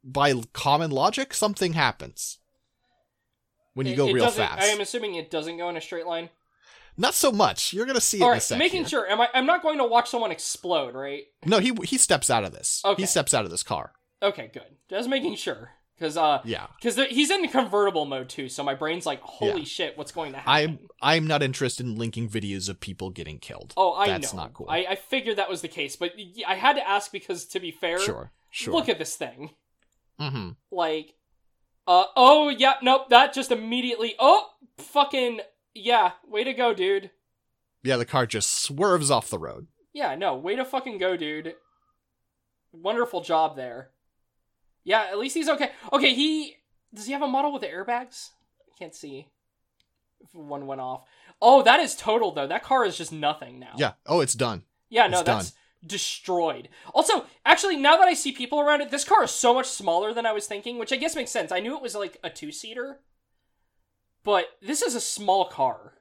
by 0.04 0.34
common 0.54 0.91
logic, 0.91 1.34
something 1.34 1.74
happens 1.74 2.39
when 3.74 3.86
you 3.88 3.94
It- 3.94 3.98
go 3.98 4.08
it 4.08 4.13
real 4.13 4.32
fast. 4.32 4.62
I 4.62 4.65
am 4.68 4.82
assuming 4.82 5.15
it 5.15 5.32
doesn't 5.32 5.58
go 5.58 5.70
in 5.70 5.78
a 5.78 5.82
straight 5.82 6.06
line. 6.06 6.30
Not 6.98 7.13
so 7.13 7.32
much. 7.32 7.74
You're 7.74 7.86
gonna 7.86 8.00
see 8.00 8.20
it 8.20 8.22
All 8.22 8.28
in 8.30 8.34
a 8.34 8.36
right, 8.36 8.41
second. 8.44 8.60
making 8.60 8.86
sure. 8.86 9.06
Am 9.10 9.20
I? 9.20 9.28
I'm 9.34 9.46
not 9.46 9.62
going 9.62 9.78
to 9.80 9.84
watch 9.84 10.10
someone 10.10 10.32
explode, 10.32 10.96
right? 10.96 11.26
No, 11.46 11.60
he 11.60 11.74
he 11.84 11.98
steps 11.98 12.30
out 12.30 12.46
of 12.46 12.54
this. 12.54 12.82
Okay. 12.86 13.02
He 13.02 13.06
steps 13.06 13.34
out 13.34 13.44
of 13.46 13.52
this 13.52 13.63
car. 13.63 13.91
Okay, 14.24 14.50
good. 14.54 14.78
Just 14.89 15.10
making 15.10 15.36
sure, 15.36 15.72
because 15.97 16.17
uh, 16.17 16.41
Yeah. 16.45 16.67
because 16.81 16.95
he's 17.10 17.29
in 17.31 17.47
convertible 17.49 18.05
mode 18.05 18.29
too. 18.29 18.49
So 18.49 18.63
my 18.63 18.75
brain's 18.75 19.05
like, 19.05 19.21
holy 19.21 19.60
Yeah. 19.62 19.65
shit, 19.65 19.97
what's 19.97 20.12
going 20.12 20.34
to 20.34 20.38
happen? 20.39 20.51
I'm 20.53 20.79
I'm 21.01 21.27
not 21.27 21.41
interested 21.43 21.86
in 21.86 21.95
linking 21.95 22.29
videos 22.29 22.69
of 22.69 22.79
people 22.79 23.10
getting 23.10 23.39
killed. 23.39 23.73
oh, 23.77 23.93
I 23.93 24.08
That's 24.08 24.34
know. 24.34 24.41
not 24.43 24.53
cool. 24.53 24.67
I, 24.69 24.86
I 24.89 24.95
figured 24.95 25.38
that 25.38 25.49
was 25.49 25.62
the 25.62 25.67
case, 25.67 25.95
but 25.95 26.13
I 26.47 26.55
had 26.55 26.73
to 26.77 26.88
ask 26.88 27.12
because 27.12 27.45
to 27.47 27.60
be 27.60 27.71
fair, 27.71 27.99
Sure. 27.99 28.31
Sure. 28.51 28.73
look 28.73 28.88
at 28.89 28.97
this 28.99 29.15
thing. 29.15 29.51
mm-hmm. 30.19 30.49
Like, 30.71 31.13
uh, 31.88 32.05
oh 32.15 32.49
yeah, 32.49 32.75
nope, 32.81 33.10
that 33.10 33.34
just 33.34 33.51
immediately. 33.51 34.15
Oh, 34.19 34.47
fucking 34.77 35.41
yeah, 35.73 36.12
way 36.27 36.43
to 36.45 36.53
go, 36.53 36.73
dude. 36.73 37.12
Yeah, 37.84 37.97
the 37.97 38.05
car 38.05 38.25
just 38.25 38.49
swerves 38.63 39.12
off 39.12 39.29
the 39.29 39.38
road. 39.38 39.67
Yeah, 39.93 40.15
no, 40.15 40.36
way 40.36 40.55
to 40.55 40.65
fucking 40.65 40.97
go, 40.97 41.15
dude. 41.15 41.53
Wonderful 42.71 43.21
job 43.21 43.55
there. 43.55 43.91
Yeah, 44.86 45.02
at 45.12 45.17
least 45.17 45.36
he's 45.36 45.50
okay. 45.50 45.71
Okay, 45.91 46.13
he 46.13 46.56
does 46.93 47.08
he 47.08 47.12
have 47.12 47.21
a 47.21 47.28
model 47.28 47.52
with 47.52 47.62
the 47.62 47.67
airbags? 47.67 48.30
I 48.62 48.71
can't 48.80 48.95
see 48.95 49.28
if 50.21 50.34
one 50.34 50.67
went 50.67 50.80
off. 50.80 51.04
Oh, 51.41 51.63
that 51.63 51.82
is 51.82 51.95
total 51.95 52.32
though. 52.32 52.48
That 52.48 52.63
car 52.63 52.86
is 52.86 52.98
just 52.98 53.12
nothing 53.12 53.60
now. 53.60 53.74
Yeah. 53.76 53.93
Oh, 54.06 54.21
it's 54.21 54.36
done. 54.36 54.63
yeah, 54.89 55.08
no, 55.08 55.19
it's 55.19 55.26
that's 55.26 55.54
destroyed. 55.86 56.69
Also, 56.93 57.26
actually, 57.45 57.76
now 57.76 57.98
that 57.98 58.08
I 58.08 58.13
see 58.13 58.32
people 58.32 58.60
around 58.60 58.82
it, 58.82 58.91
this 58.91 59.04
car 59.04 59.24
is 59.24 59.32
so 59.32 59.54
much 59.54 59.67
smaller 59.67 60.13
than 60.13 60.26
I 60.26 60.32
was 60.32 60.48
thinking, 60.48 60.78
which 60.80 60.93
I 60.93 60.98
guess 60.98 61.15
makes 61.15 61.32
sense. 61.32 61.52
I 61.52 61.60
knew 61.60 61.76
it 61.76 61.82
was 61.82 61.95
like 61.95 62.17
a 62.24 62.30
two 62.30 62.52
seater, 62.52 63.02
but 64.24 64.45
this 64.62 64.82
is 64.82 64.95
a 64.95 65.02
small 65.02 65.45
car. 65.45 65.93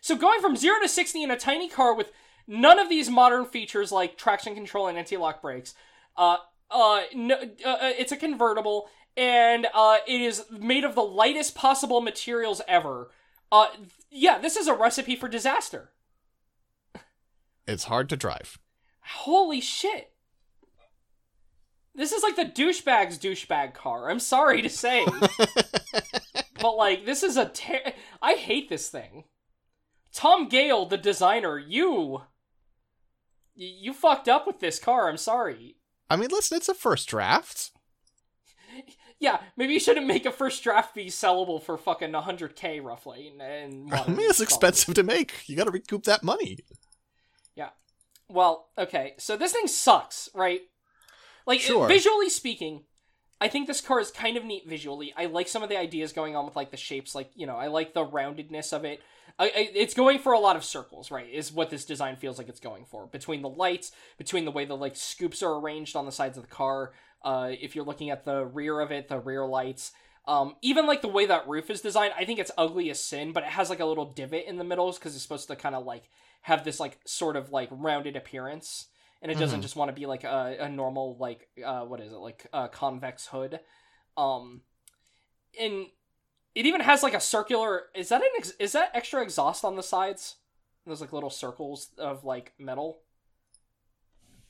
So 0.00 0.16
going 0.16 0.40
from 0.40 0.56
0 0.56 0.80
to 0.82 0.88
60 0.88 1.22
in 1.22 1.30
a 1.30 1.36
tiny 1.36 1.68
car 1.68 1.94
with 1.94 2.12
none 2.46 2.78
of 2.78 2.90
these 2.90 3.08
modern 3.08 3.46
features 3.46 3.90
like 3.90 4.18
traction 4.18 4.54
control 4.54 4.86
and 4.86 4.98
anti-lock 4.98 5.40
brakes, 5.40 5.74
uh, 6.16 6.36
uh, 6.70 7.02
no, 7.14 7.36
uh, 7.64 7.68
uh, 7.68 7.92
it's 7.98 8.12
a 8.12 8.16
convertible 8.16 8.88
and 9.16 9.66
uh, 9.72 9.98
it 10.06 10.20
is 10.20 10.44
made 10.50 10.84
of 10.84 10.94
the 10.94 11.02
lightest 11.02 11.54
possible 11.54 12.00
materials 12.00 12.60
ever. 12.66 13.10
Uh, 13.52 13.68
yeah, 14.10 14.38
this 14.38 14.56
is 14.56 14.66
a 14.66 14.74
recipe 14.74 15.14
for 15.14 15.28
disaster. 15.28 15.90
It's 17.66 17.84
hard 17.84 18.08
to 18.08 18.16
drive. 18.16 18.58
Holy 19.00 19.60
shit. 19.60 20.10
This 21.94 22.10
is 22.10 22.22
like 22.24 22.34
the 22.34 22.44
douchebag's 22.44 23.18
douchebag 23.18 23.74
car. 23.74 24.10
I'm 24.10 24.18
sorry 24.18 24.62
to 24.62 24.68
say. 24.68 25.06
but 26.60 26.76
like 26.76 27.06
this 27.06 27.22
is 27.22 27.36
a 27.36 27.46
ter- 27.46 27.92
I 28.20 28.34
hate 28.34 28.68
this 28.68 28.88
thing. 28.88 29.24
Tom 30.12 30.48
Gale, 30.48 30.86
the 30.86 30.96
designer, 30.96 31.56
you 31.58 32.22
you 33.54 33.92
fucked 33.92 34.28
up 34.28 34.46
with 34.46 34.58
this 34.58 34.80
car. 34.80 35.08
I'm 35.08 35.16
sorry. 35.16 35.76
I 36.10 36.16
mean, 36.16 36.28
listen, 36.30 36.56
it's 36.56 36.68
a 36.68 36.74
first 36.74 37.08
draft. 37.08 37.70
Yeah, 39.20 39.40
maybe 39.56 39.72
you 39.72 39.80
shouldn't 39.80 40.06
make 40.06 40.26
a 40.26 40.32
first 40.32 40.62
draft 40.62 40.94
be 40.94 41.06
sellable 41.06 41.62
for 41.62 41.78
fucking 41.78 42.12
100k 42.12 42.82
roughly. 42.82 43.32
And 43.40 43.92
I 43.94 44.06
mean, 44.08 44.28
it's 44.28 44.40
expensive 44.40 44.94
to 44.94 45.02
make. 45.02 45.32
You 45.46 45.56
got 45.56 45.64
to 45.64 45.70
recoup 45.70 46.04
that 46.04 46.22
money. 46.22 46.58
Yeah. 47.54 47.70
Well, 48.28 48.68
okay. 48.76 49.14
So 49.18 49.36
this 49.36 49.52
thing 49.52 49.66
sucks, 49.66 50.28
right? 50.34 50.60
Like 51.46 51.60
Sure. 51.60 51.86
visually 51.88 52.28
speaking, 52.28 52.84
I 53.40 53.48
think 53.48 53.66
this 53.66 53.80
car 53.80 54.00
is 54.00 54.10
kind 54.10 54.36
of 54.36 54.44
neat 54.44 54.66
visually. 54.66 55.12
I 55.16 55.26
like 55.26 55.48
some 55.48 55.62
of 55.62 55.68
the 55.68 55.78
ideas 55.78 56.12
going 56.12 56.36
on 56.36 56.44
with 56.46 56.56
like 56.56 56.70
the 56.70 56.76
shapes, 56.76 57.14
like 57.14 57.30
you 57.34 57.46
know, 57.46 57.56
I 57.56 57.66
like 57.66 57.92
the 57.92 58.06
roundedness 58.06 58.72
of 58.72 58.84
it. 58.84 59.00
I, 59.38 59.46
I, 59.46 59.70
it's 59.74 59.94
going 59.94 60.20
for 60.20 60.32
a 60.32 60.38
lot 60.38 60.56
of 60.56 60.64
circles, 60.64 61.10
right? 61.10 61.28
Is 61.28 61.52
what 61.52 61.70
this 61.70 61.84
design 61.84 62.16
feels 62.16 62.38
like 62.38 62.48
it's 62.48 62.60
going 62.60 62.84
for. 62.84 63.06
Between 63.06 63.42
the 63.42 63.48
lights, 63.48 63.92
between 64.16 64.44
the 64.44 64.50
way 64.50 64.64
the 64.64 64.76
like 64.76 64.96
scoops 64.96 65.42
are 65.42 65.58
arranged 65.58 65.96
on 65.96 66.06
the 66.06 66.12
sides 66.12 66.38
of 66.38 66.44
the 66.44 66.50
car. 66.50 66.92
Uh, 67.22 67.50
if 67.60 67.74
you're 67.74 67.84
looking 67.84 68.10
at 68.10 68.24
the 68.24 68.44
rear 68.44 68.80
of 68.80 68.92
it, 68.92 69.08
the 69.08 69.18
rear 69.18 69.44
lights. 69.44 69.92
Um, 70.26 70.56
even 70.62 70.86
like 70.86 71.02
the 71.02 71.08
way 71.08 71.26
that 71.26 71.48
roof 71.48 71.68
is 71.68 71.80
designed, 71.80 72.14
I 72.16 72.24
think 72.24 72.38
it's 72.38 72.50
ugly 72.56 72.88
as 72.90 73.00
sin, 73.00 73.32
but 73.32 73.42
it 73.42 73.50
has 73.50 73.68
like 73.68 73.80
a 73.80 73.84
little 73.84 74.06
divot 74.06 74.46
in 74.46 74.56
the 74.56 74.64
middle 74.64 74.90
because 74.92 75.14
it's 75.14 75.22
supposed 75.22 75.48
to 75.48 75.56
kind 75.56 75.74
of 75.74 75.84
like 75.84 76.08
have 76.42 76.64
this 76.64 76.80
like 76.80 76.98
sort 77.04 77.36
of 77.36 77.50
like 77.50 77.68
rounded 77.70 78.16
appearance 78.16 78.86
and 79.24 79.32
it 79.32 79.38
doesn't 79.38 79.60
Mhm. 79.60 79.62
just 79.62 79.74
want 79.74 79.88
to 79.88 79.92
be 79.98 80.04
like 80.06 80.22
a, 80.22 80.56
a 80.60 80.68
normal 80.68 81.16
like 81.18 81.48
uh 81.64 81.80
what 81.84 81.98
is 82.00 82.12
it 82.12 82.16
like 82.16 82.46
a 82.52 82.68
convex 82.68 83.26
hood 83.26 83.58
um 84.16 84.62
and 85.58 85.86
it 86.54 86.66
even 86.66 86.80
has 86.82 87.02
like 87.02 87.14
a 87.14 87.20
circular 87.20 87.86
is 87.94 88.10
that 88.10 88.20
an 88.22 88.28
ex- 88.36 88.52
is 88.60 88.72
that 88.72 88.90
extra 88.94 89.22
exhaust 89.22 89.64
on 89.64 89.74
the 89.76 89.82
sides 89.82 90.36
those 90.86 91.00
like 91.00 91.12
little 91.12 91.30
circles 91.30 91.88
of 91.98 92.22
like 92.24 92.52
metal 92.58 93.00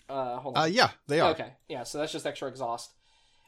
uh 0.08 0.36
hold 0.38 0.56
on 0.56 0.64
Uh, 0.64 0.66
yeah, 0.66 0.90
they 1.06 1.20
are. 1.20 1.30
okay 1.30 1.52
yeah 1.68 1.82
so 1.84 1.98
that's 1.98 2.12
just 2.12 2.26
extra 2.26 2.48
exhaust 2.48 2.92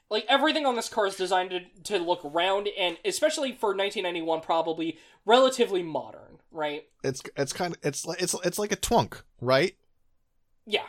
like 0.08 0.24
everything 0.28 0.64
on 0.64 0.76
this 0.76 0.88
car 0.88 1.06
is 1.08 1.16
designed 1.16 1.50
to, 1.50 1.60
to 1.82 1.98
look 1.98 2.20
round 2.22 2.68
and 2.78 2.96
especially 3.04 3.50
for 3.52 3.70
1991 3.70 4.40
probably 4.40 4.98
relatively 5.24 5.82
modern 5.82 6.38
right 6.52 6.84
It's 7.02 7.20
it's 7.36 7.52
kind 7.52 7.74
of 7.74 7.80
it's 7.84 8.06
like 8.06 8.22
it's 8.22 8.34
it's 8.44 8.58
like 8.58 8.70
a 8.72 8.76
twunk, 8.76 9.22
right? 9.40 9.76
Yeah. 10.64 10.86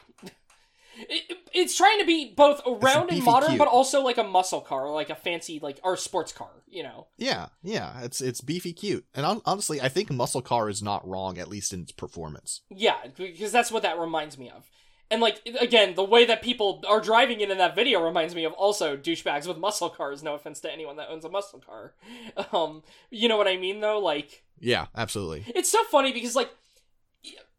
It, 1.09 1.37
it's 1.53 1.75
trying 1.77 1.99
to 1.99 2.05
be 2.05 2.33
both 2.35 2.61
round 2.65 3.09
and 3.11 3.23
modern, 3.23 3.57
but 3.57 3.67
also 3.67 4.01
like 4.01 4.17
a 4.17 4.23
muscle 4.23 4.61
car, 4.61 4.89
like 4.91 5.09
a 5.09 5.15
fancy, 5.15 5.59
like, 5.61 5.79
or 5.83 5.97
sports 5.97 6.31
car, 6.31 6.49
you 6.67 6.83
know? 6.83 7.07
Yeah, 7.17 7.47
yeah. 7.63 8.01
It's 8.01 8.21
it's 8.21 8.41
beefy 8.41 8.73
cute, 8.73 9.05
and 9.13 9.41
honestly, 9.45 9.79
I 9.81 9.89
think 9.89 10.11
muscle 10.11 10.41
car 10.41 10.69
is 10.69 10.81
not 10.81 11.07
wrong, 11.07 11.37
at 11.37 11.47
least 11.47 11.73
in 11.73 11.81
its 11.81 11.91
performance. 11.91 12.61
Yeah, 12.69 12.95
because 13.15 13.51
that's 13.51 13.71
what 13.71 13.83
that 13.83 13.99
reminds 13.99 14.37
me 14.37 14.49
of. 14.49 14.69
And, 15.09 15.21
like, 15.21 15.39
again, 15.61 15.95
the 15.95 16.03
way 16.03 16.25
that 16.25 16.41
people 16.41 16.83
are 16.85 16.99
driving 16.99 17.39
it 17.39 17.49
in 17.49 17.57
that 17.59 17.75
video 17.75 18.03
reminds 18.03 18.35
me 18.35 18.43
of 18.43 18.51
also 18.51 18.97
douchebags 18.97 19.47
with 19.47 19.57
muscle 19.57 19.89
cars. 19.89 20.21
No 20.21 20.33
offense 20.33 20.59
to 20.59 20.71
anyone 20.73 20.97
that 20.97 21.07
owns 21.09 21.23
a 21.23 21.29
muscle 21.29 21.59
car. 21.59 21.93
Um, 22.51 22.83
you 23.09 23.29
know 23.29 23.37
what 23.37 23.47
I 23.47 23.55
mean, 23.57 23.79
though? 23.79 23.99
Like, 23.99 24.43
Yeah, 24.59 24.87
absolutely. 24.95 25.45
it's 25.55 25.71
so 25.71 25.81
funny 25.85 26.11
because 26.11 26.35
like 26.35 26.49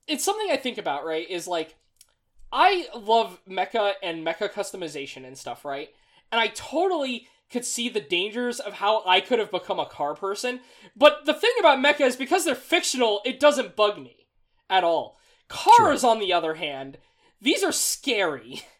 it's 0.06 0.24
something 0.24 0.48
I 0.50 0.56
think 0.56 0.78
about, 0.78 1.04
right? 1.04 1.28
Is 1.28 1.46
like 1.48 1.74
I 2.52 2.86
love 2.94 3.40
mecha 3.48 3.94
and 4.02 4.26
mecha 4.26 4.50
customization 4.50 5.26
and 5.26 5.36
stuff, 5.36 5.64
right? 5.64 5.90
And 6.32 6.40
I 6.40 6.48
totally 6.48 7.28
could 7.50 7.64
see 7.64 7.88
the 7.88 8.00
dangers 8.00 8.60
of 8.60 8.74
how 8.74 9.02
I 9.06 9.20
could 9.20 9.38
have 9.38 9.50
become 9.50 9.80
a 9.80 9.86
car 9.86 10.14
person. 10.14 10.60
But 10.96 11.24
the 11.24 11.34
thing 11.34 11.52
about 11.58 11.78
mecha 11.78 12.02
is 12.02 12.16
because 12.16 12.44
they're 12.44 12.54
fictional, 12.54 13.20
it 13.24 13.40
doesn't 13.40 13.76
bug 13.76 13.98
me 13.98 14.26
at 14.68 14.84
all. 14.84 15.18
Cars, 15.48 16.04
on 16.04 16.18
the 16.18 16.32
other 16.32 16.54
hand, 16.54 16.98
these 17.40 17.62
are 17.64 17.72
scary. 17.72 18.62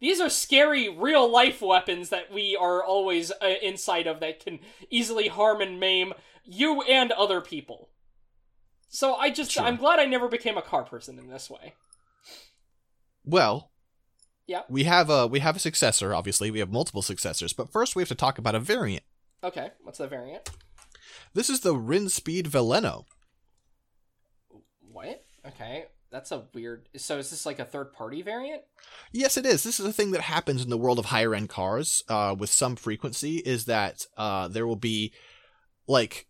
These 0.00 0.18
are 0.18 0.30
scary 0.30 0.88
real 0.88 1.30
life 1.30 1.60
weapons 1.60 2.08
that 2.08 2.32
we 2.32 2.56
are 2.56 2.82
always 2.82 3.30
uh, 3.30 3.56
inside 3.60 4.06
of 4.06 4.20
that 4.20 4.42
can 4.42 4.60
easily 4.88 5.28
harm 5.28 5.60
and 5.60 5.78
maim 5.78 6.14
you 6.42 6.80
and 6.80 7.12
other 7.12 7.42
people. 7.42 7.90
So 8.88 9.14
I 9.16 9.28
just 9.28 9.50
Sure. 9.50 9.62
I'm 9.62 9.76
glad 9.76 10.00
I 10.00 10.06
never 10.06 10.26
became 10.26 10.56
a 10.56 10.62
car 10.62 10.84
person 10.84 11.18
in 11.18 11.28
this 11.28 11.50
way. 11.50 11.74
Well, 13.24 13.70
Yeah. 14.46 14.62
we 14.68 14.84
have 14.84 15.10
a 15.10 15.26
we 15.26 15.40
have 15.40 15.56
a 15.56 15.60
successor. 15.60 16.14
Obviously, 16.14 16.50
we 16.50 16.58
have 16.60 16.72
multiple 16.72 17.02
successors, 17.02 17.52
but 17.52 17.70
first 17.72 17.94
we 17.96 18.02
have 18.02 18.08
to 18.08 18.14
talk 18.14 18.38
about 18.38 18.54
a 18.54 18.60
variant. 18.60 19.04
Okay, 19.42 19.70
what's 19.82 19.98
the 19.98 20.06
variant? 20.08 20.50
This 21.34 21.48
is 21.48 21.60
the 21.60 21.74
Rinspeed 21.74 22.48
Veleno. 22.48 23.04
What? 24.80 25.24
Okay, 25.46 25.86
that's 26.10 26.32
a 26.32 26.46
weird. 26.52 26.88
So 26.96 27.18
is 27.18 27.30
this 27.30 27.46
like 27.46 27.58
a 27.58 27.64
third 27.64 27.92
party 27.92 28.22
variant? 28.22 28.62
Yes, 29.12 29.36
it 29.36 29.46
is. 29.46 29.62
This 29.62 29.78
is 29.80 29.86
a 29.86 29.92
thing 29.92 30.10
that 30.10 30.22
happens 30.22 30.62
in 30.62 30.68
the 30.70 30.76
world 30.78 30.98
of 30.98 31.06
higher 31.06 31.34
end 31.34 31.48
cars 31.48 32.02
uh, 32.08 32.34
with 32.38 32.50
some 32.50 32.76
frequency. 32.76 33.36
Is 33.38 33.66
that 33.66 34.06
uh, 34.16 34.48
there 34.48 34.66
will 34.66 34.76
be 34.76 35.12
like 35.86 36.26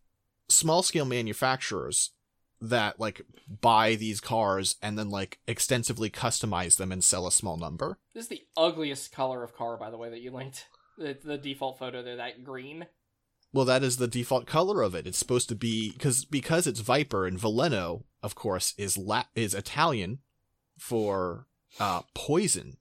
small 0.49 0.83
scale 0.83 1.05
manufacturers 1.05 2.11
that 2.61 3.01
like 3.01 3.23
buy 3.61 3.95
these 3.95 4.21
cars 4.21 4.77
and 4.83 4.99
then 4.99 5.09
like 5.11 5.39
extensively 5.47 6.11
customize 6.11 6.77
them 6.77 6.93
and 6.93 7.03
sell 7.03 7.27
a 7.27 7.33
small 7.33 7.57
number. 7.57 7.99
This 8.15 8.25
is 8.25 8.29
the 8.29 8.43
ugliest 8.57 9.13
color 9.13 9.43
of 9.43 9.55
car, 9.55 9.77
by 9.77 9.91
the 9.91 9.99
way, 9.99 10.11
that 10.11 10.21
you 10.21 10.31
linked. 10.31 10.67
The, 10.99 11.17
the 11.23 11.39
default 11.39 11.79
photo 11.79 12.03
there, 12.03 12.17
that 12.17 12.45
green. 12.45 12.87
Well, 13.53 13.65
that 13.65 13.83
is 13.83 13.97
the 13.97 14.07
default 14.07 14.47
color 14.47 14.83
of 14.83 14.95
it. 14.95 15.07
It's 15.07 15.19
supposed 15.19 15.49
to 15.49 15.55
be 15.55 15.91
because 15.93 16.25
because 16.25 16.67
it's 16.67 16.81
Viper 16.81 17.27
and 17.27 17.39
Veleno, 17.39 18.05
of 18.23 18.35
course, 18.35 18.75
is 18.77 18.97
la- 18.97 19.25
is 19.35 19.55
Italian 19.55 20.19
for 20.79 21.47
uh, 21.81 22.03
poison, 22.15 22.77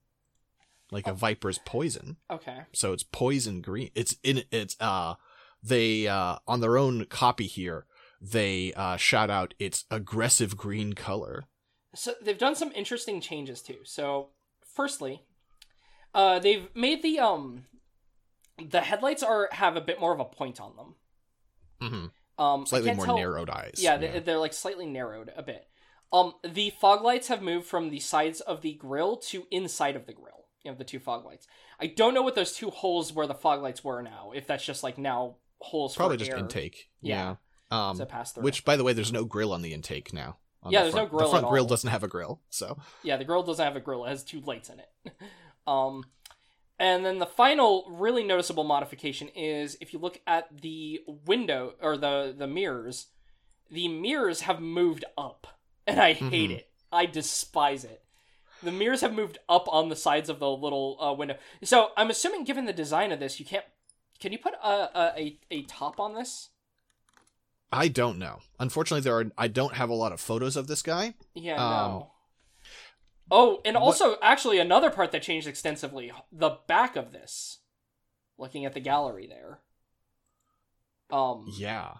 like 0.92 1.06
a 1.06 1.14
viper's 1.14 1.58
poison. 1.58 2.18
Okay. 2.30 2.58
So 2.72 2.92
it's 2.92 3.02
poison 3.02 3.62
green. 3.62 3.90
It's 3.94 4.16
in 4.22 4.44
it's 4.52 4.76
uh 4.80 5.14
they 5.62 6.06
uh 6.06 6.36
on 6.46 6.60
their 6.60 6.78
own 6.78 7.06
copy 7.06 7.46
here 7.46 7.86
they 8.20 8.72
uh 8.74 8.96
shout 8.96 9.30
out 9.30 9.54
its 9.58 9.84
aggressive 9.90 10.56
green 10.56 10.92
color. 10.92 11.44
So 11.94 12.14
they've 12.22 12.38
done 12.38 12.54
some 12.54 12.72
interesting 12.72 13.20
changes 13.20 13.62
too. 13.62 13.78
So, 13.84 14.28
firstly, 14.74 15.22
uh, 16.14 16.38
they've 16.38 16.68
made 16.74 17.02
the 17.02 17.18
um, 17.18 17.64
the 18.64 18.80
headlights 18.80 19.22
are 19.22 19.48
have 19.52 19.76
a 19.76 19.80
bit 19.80 20.00
more 20.00 20.12
of 20.12 20.20
a 20.20 20.24
point 20.24 20.60
on 20.60 20.76
them. 20.76 20.94
Mm-hmm. 21.82 22.42
Um, 22.42 22.66
Slightly 22.66 22.94
more 22.94 23.06
tell- 23.06 23.16
narrowed 23.16 23.50
eyes. 23.50 23.74
Yeah, 23.78 23.96
they, 23.96 24.20
they're 24.20 24.38
like 24.38 24.52
slightly 24.52 24.86
narrowed 24.86 25.32
a 25.36 25.42
bit. 25.42 25.66
Um, 26.12 26.34
the 26.44 26.70
fog 26.70 27.02
lights 27.02 27.28
have 27.28 27.42
moved 27.42 27.66
from 27.66 27.90
the 27.90 28.00
sides 28.00 28.40
of 28.40 28.62
the 28.62 28.74
grill 28.74 29.16
to 29.16 29.46
inside 29.50 29.94
of 29.94 30.06
the 30.06 30.12
grill. 30.12 30.46
You 30.64 30.70
know, 30.70 30.76
the 30.76 30.84
two 30.84 30.98
fog 30.98 31.24
lights. 31.24 31.46
I 31.80 31.86
don't 31.86 32.14
know 32.14 32.22
what 32.22 32.34
those 32.34 32.52
two 32.52 32.70
holes 32.70 33.12
where 33.12 33.26
the 33.26 33.34
fog 33.34 33.62
lights 33.62 33.84
were 33.84 34.02
now. 34.02 34.32
If 34.34 34.46
that's 34.46 34.64
just 34.64 34.82
like 34.82 34.98
now 34.98 35.36
holes 35.60 35.96
probably 35.96 36.16
just 36.16 36.30
air 36.30 36.38
intake. 36.38 36.90
Yeah. 37.00 37.36
Um 37.70 37.96
to 37.98 38.06
pass 38.06 38.32
through. 38.32 38.42
which 38.44 38.64
by 38.64 38.76
the 38.76 38.84
way 38.84 38.92
there's 38.92 39.12
no 39.12 39.24
grill 39.24 39.52
on 39.52 39.62
the 39.62 39.72
intake 39.72 40.12
now. 40.12 40.38
On 40.62 40.72
Yeah, 40.72 40.80
the 40.80 40.84
there's 40.84 40.94
no 40.94 41.00
front. 41.06 41.10
grill 41.12 41.24
The 41.26 41.30
front 41.38 41.48
grill 41.48 41.64
all. 41.64 41.68
doesn't 41.68 41.90
have 41.90 42.02
a 42.02 42.08
grill. 42.08 42.40
So 42.50 42.78
Yeah, 43.02 43.16
the 43.16 43.24
grill 43.24 43.42
doesn't 43.42 43.64
have 43.64 43.76
a 43.76 43.80
grill. 43.80 44.04
It 44.04 44.08
has 44.10 44.24
two 44.24 44.40
lights 44.40 44.68
in 44.70 44.80
it. 44.80 44.88
um, 45.66 46.04
and 46.78 47.04
then 47.04 47.18
the 47.18 47.26
final 47.26 47.84
really 47.90 48.24
noticeable 48.24 48.64
modification 48.64 49.28
is 49.28 49.76
if 49.80 49.92
you 49.92 49.98
look 49.98 50.20
at 50.26 50.48
the 50.62 51.00
window 51.06 51.74
or 51.80 51.96
the 51.96 52.34
the 52.36 52.46
mirrors, 52.46 53.06
the 53.70 53.86
mirrors 53.88 54.42
have 54.42 54.60
moved 54.60 55.04
up, 55.16 55.46
and 55.86 56.00
I 56.00 56.12
hate 56.14 56.50
Mhm. 56.50 56.56
it. 56.56 56.70
I 56.92 57.06
despise 57.06 57.84
it. 57.84 58.02
The 58.62 58.72
mirrors 58.72 59.00
have 59.02 59.14
moved 59.14 59.38
up 59.48 59.66
on 59.72 59.88
the 59.90 59.96
sides 59.96 60.28
of 60.28 60.38
the 60.40 60.50
little 60.50 60.98
uh, 61.00 61.12
window. 61.14 61.36
So 61.62 61.90
I'm 61.96 62.10
assuming, 62.10 62.44
given 62.44 62.64
the 62.66 62.72
design 62.72 63.12
of 63.12 63.20
this, 63.20 63.38
you 63.38 63.46
can't. 63.46 63.64
Can 64.18 64.32
you 64.32 64.38
put 64.38 64.54
a, 64.54 65.12
a, 65.16 65.38
a 65.50 65.62
top 65.62 65.98
on 66.00 66.14
this? 66.14 66.48
I 67.72 67.88
don't 67.88 68.18
know. 68.18 68.40
Unfortunately 68.58 69.02
there 69.02 69.16
are 69.18 69.30
I 69.38 69.48
don't 69.48 69.74
have 69.74 69.90
a 69.90 69.94
lot 69.94 70.12
of 70.12 70.20
photos 70.20 70.56
of 70.56 70.66
this 70.66 70.82
guy. 70.82 71.14
Yeah, 71.34 71.54
Um, 71.54 71.70
no. 71.92 72.10
Oh, 73.30 73.60
and 73.64 73.76
what- 73.76 73.82
also, 73.84 74.16
actually, 74.20 74.58
another 74.58 74.90
part 74.90 75.12
that 75.12 75.22
changed 75.22 75.46
extensively 75.46 76.10
the 76.32 76.58
back 76.66 76.96
of 76.96 77.12
this. 77.12 77.58
Looking 78.38 78.64
at 78.64 78.72
the 78.74 78.80
gallery 78.80 79.26
there. 79.28 79.60
Um, 81.10 81.46
Yeah. 81.56 81.94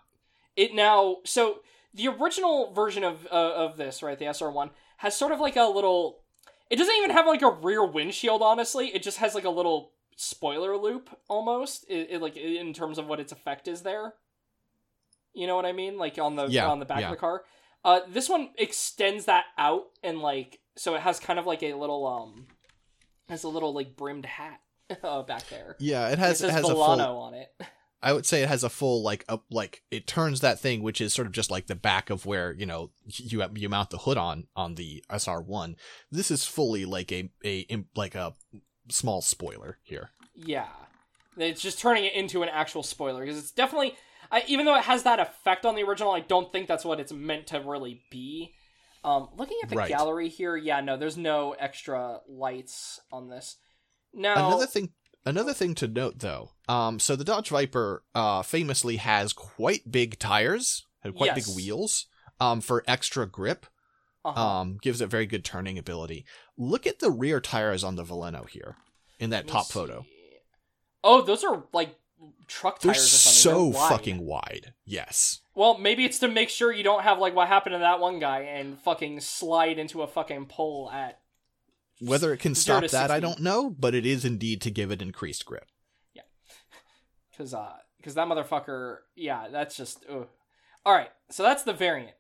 it 0.56 0.74
now 0.74 1.16
so 1.24 1.61
the 1.92 2.09
original 2.09 2.72
version 2.72 3.02
of 3.04 3.26
uh, 3.26 3.54
of 3.54 3.76
this 3.76 4.02
right 4.02 4.18
the 4.18 4.26
sr1 4.26 4.70
has 4.98 5.16
sort 5.16 5.33
of 5.33 5.40
like 5.40 5.56
a 5.56 5.64
little 5.64 6.22
it 6.70 6.76
doesn't 6.76 6.94
even 6.96 7.11
have 7.11 7.26
like 7.26 7.42
a 7.42 7.50
rear 7.50 7.85
windshield 7.85 8.40
honestly 8.42 8.88
it 8.94 9.02
just 9.02 9.18
has 9.18 9.35
like 9.35 9.44
a 9.44 9.50
little 9.50 9.92
spoiler 10.16 10.76
loop 10.76 11.11
almost 11.28 11.85
it, 11.88 12.09
it, 12.11 12.20
like 12.22 12.37
in 12.37 12.72
terms 12.72 12.98
of 12.98 13.06
what 13.09 13.18
its 13.20 13.33
effect 13.33 13.66
is 13.66 13.83
there 13.83 14.14
you 15.34 15.46
know 15.46 15.56
what 15.56 15.66
i 15.66 15.72
mean 15.72 15.98
like 15.98 16.18
on 16.18 16.36
the 16.36 16.46
Yeah, 16.46 16.68
on 16.68 16.78
the 16.78 16.84
back 16.86 17.00
yeah. 17.00 17.06
of 17.06 17.10
the 17.12 17.16
car 17.20 17.42
uh 17.84 18.00
this 18.08 18.28
one 18.28 18.50
extends 18.58 19.26
that 19.26 19.44
out 19.56 19.84
and 20.02 20.20
like 20.20 20.60
so 20.76 20.94
it 20.94 21.00
has 21.02 21.20
kind 21.20 21.38
of 21.38 21.46
like 21.46 21.62
a 21.62 21.74
little 21.74 22.06
um 22.06 22.46
has 23.28 23.44
a 23.44 23.48
little 23.48 23.72
like 23.72 23.96
brimmed 23.96 24.26
hat 24.26 24.60
uh, 25.04 25.22
back 25.22 25.48
there 25.48 25.76
Yeah, 25.78 26.08
it 26.08 26.14
it 26.14 26.18
has 26.18 26.38
says 26.38 26.50
it 26.50 26.52
has 26.52 26.68
a 26.68 26.72
Volano 26.74 27.06
full 27.06 27.18
on 27.18 27.34
it 27.34 27.48
I 28.02 28.12
would 28.14 28.24
say 28.24 28.42
it 28.42 28.48
has 28.48 28.64
a 28.64 28.70
full 28.70 29.02
like 29.02 29.24
a 29.28 29.38
like 29.50 29.82
it 29.90 30.06
turns 30.06 30.40
that 30.40 30.58
thing 30.58 30.82
which 30.82 31.00
is 31.00 31.12
sort 31.12 31.26
of 31.26 31.32
just 31.32 31.50
like 31.50 31.66
the 31.66 31.74
back 31.74 32.08
of 32.08 32.24
where, 32.24 32.52
you 32.54 32.64
know, 32.64 32.90
you 33.06 33.44
you 33.54 33.68
mount 33.68 33.90
the 33.90 33.98
hood 33.98 34.16
on 34.16 34.46
on 34.56 34.76
the 34.76 35.04
SR1. 35.10 35.74
This 36.10 36.30
is 36.30 36.46
fully 36.46 36.86
like 36.86 37.12
a 37.12 37.30
a 37.44 37.84
like 37.94 38.14
a 38.14 38.34
small 38.88 39.20
spoiler 39.20 39.78
here. 39.82 40.10
Yeah, 40.34 40.68
it's 41.36 41.60
just 41.60 41.78
turning 41.78 42.04
it 42.04 42.14
into 42.14 42.42
an 42.42 42.48
actual 42.48 42.82
spoiler 42.82 43.20
because 43.20 43.38
it's 43.38 43.50
definitely. 43.50 43.94
I, 44.30 44.44
even 44.46 44.64
though 44.66 44.76
it 44.76 44.84
has 44.84 45.02
that 45.02 45.18
effect 45.20 45.66
on 45.66 45.74
the 45.74 45.82
original, 45.82 46.12
I 46.12 46.20
don't 46.20 46.52
think 46.52 46.68
that's 46.68 46.84
what 46.84 47.00
it's 47.00 47.12
meant 47.12 47.48
to 47.48 47.60
really 47.60 48.02
be. 48.10 48.52
Um, 49.02 49.28
looking 49.36 49.58
at 49.62 49.70
the 49.70 49.76
Right. 49.76 49.88
gallery 49.88 50.28
here, 50.28 50.56
yeah, 50.56 50.80
no, 50.80 50.96
there's 50.96 51.16
no 51.16 51.52
extra 51.52 52.20
lights 52.28 53.00
on 53.10 53.28
this. 53.28 53.56
Now, 54.12 54.34
Another 54.48 54.66
thing 54.66 54.90
another 55.24 55.52
thing 55.52 55.74
to 55.76 55.86
note 55.86 56.18
though. 56.18 56.50
Um 56.68 56.98
so 56.98 57.14
the 57.16 57.24
Dodge 57.24 57.48
Viper 57.50 58.02
uh 58.14 58.42
famously 58.42 58.96
has 58.96 59.32
quite 59.32 59.90
big 59.90 60.18
tires, 60.18 60.86
and 61.04 61.14
quite 61.14 61.34
Yes. 61.36 61.46
big 61.46 61.56
wheels 61.56 62.06
um 62.40 62.60
for 62.60 62.82
extra 62.88 63.26
grip. 63.26 63.66
uh-huh. 64.24 64.40
Um 64.60 64.78
gives 64.82 65.00
it 65.00 65.06
very 65.08 65.26
good 65.26 65.44
turning 65.44 65.78
ability. 65.78 66.24
Look 66.58 66.86
at 66.86 66.98
the 66.98 67.10
rear 67.10 67.40
tires 67.40 67.84
on 67.84 67.96
the 67.96 68.04
Valeno 68.04 68.48
here 68.48 68.76
in 69.18 69.30
that 69.30 69.46
top 69.46 69.66
photo. 69.66 70.04
Oh, 71.04 71.22
those 71.22 71.44
are 71.44 71.64
like 71.72 71.96
truck 72.46 72.80
They're 72.80 72.92
or 72.92 72.94
something. 72.94 73.52
so 73.52 73.70
They're 73.70 73.80
wide. 73.80 73.88
fucking 73.90 74.26
wide. 74.26 74.74
Yes. 74.85 75.40
Well, 75.54 75.78
maybe 75.78 76.04
it's 76.04 76.18
to 76.20 76.28
make 76.28 76.48
sure 76.48 76.72
you 76.72 76.83
don't 76.85 77.02
have 77.02 77.18
like 77.18 77.35
what 77.35 77.48
happened 77.48 77.74
to 77.74 77.78
that 77.78 78.00
one 78.00 78.18
guy 78.18 78.40
and 78.40 78.78
fucking 78.80 79.20
slide 79.20 79.78
into 79.78 80.02
a 80.02 80.06
fucking 80.06 80.46
pole 80.46 80.90
at 80.92 81.18
Whether 82.00 82.33
it 82.33 82.38
can 82.38 82.54
stop 82.54 82.83
to 82.85 82.88
that, 82.90 83.11
I 83.11 83.20
don't 83.20 83.40
know, 83.40 83.70
but 83.70 83.94
it 83.94 84.06
is 84.06 84.24
indeed 84.24 84.61
to 84.62 84.70
give 84.70 84.90
it 84.90 85.02
increased 85.02 85.44
grip. 85.46 85.66
Yeah, 86.14 86.22
Cause 87.37 87.54
uh, 87.54 87.72
cause 88.02 88.14
that 88.14 88.26
motherfucker, 88.28 88.98
yeah, 89.14 89.48
that's 89.50 89.76
just. 89.76 90.04
Ugh. 90.11 90.26
All 90.87 90.94
right, 90.94 91.11
so 91.30 91.42
that's 91.42 91.62
the 91.62 91.72
variant. 91.74 92.12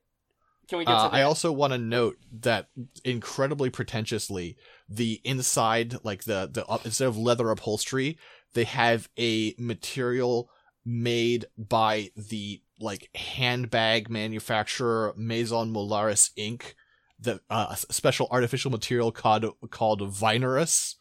Can 0.68 0.78
we 0.78 0.84
get 0.84 0.94
Uh, 0.94 1.08
to? 1.08 1.14
I 1.16 1.22
also 1.22 1.50
want 1.50 1.72
to 1.72 1.78
note 1.78 2.16
that 2.40 2.68
incredibly 3.04 3.70
pretentiously, 3.70 4.56
the 4.88 5.20
inside, 5.24 5.96
like 6.04 6.24
the 6.24 6.48
the 6.52 6.64
instead 6.84 7.08
of 7.08 7.16
leather 7.16 7.50
upholstery, 7.50 8.18
they 8.54 8.64
have 8.64 9.08
a 9.18 9.54
material 9.58 10.50
made 10.84 11.46
by 11.56 12.10
the 12.16 12.62
like 12.80 13.14
handbag 13.14 14.08
manufacturer 14.08 15.14
Maison 15.16 15.72
Molaris 15.72 16.30
Inc. 16.36 16.74
The 17.18 17.40
uh, 17.50 17.74
special 17.74 18.28
artificial 18.30 18.70
material 18.70 19.12
called 19.12 19.44
called 19.70 20.08
Vinerus. 20.10 20.96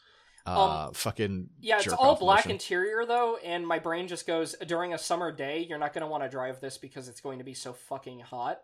Uh, 0.45 0.89
fucking 0.93 1.47
yeah, 1.59 1.77
it's 1.77 1.87
all 1.89 2.15
black 2.15 2.39
motion. 2.39 2.51
interior 2.51 3.05
though, 3.05 3.37
and 3.37 3.65
my 3.65 3.77
brain 3.79 4.07
just 4.07 4.25
goes 4.25 4.55
during 4.65 4.93
a 4.93 4.97
summer 4.97 5.31
day. 5.31 5.65
You're 5.67 5.77
not 5.77 5.93
gonna 5.93 6.07
want 6.07 6.23
to 6.23 6.29
drive 6.29 6.59
this 6.59 6.77
because 6.77 7.07
it's 7.07 7.21
going 7.21 7.37
to 7.37 7.45
be 7.45 7.53
so 7.53 7.73
fucking 7.73 8.19
hot. 8.21 8.61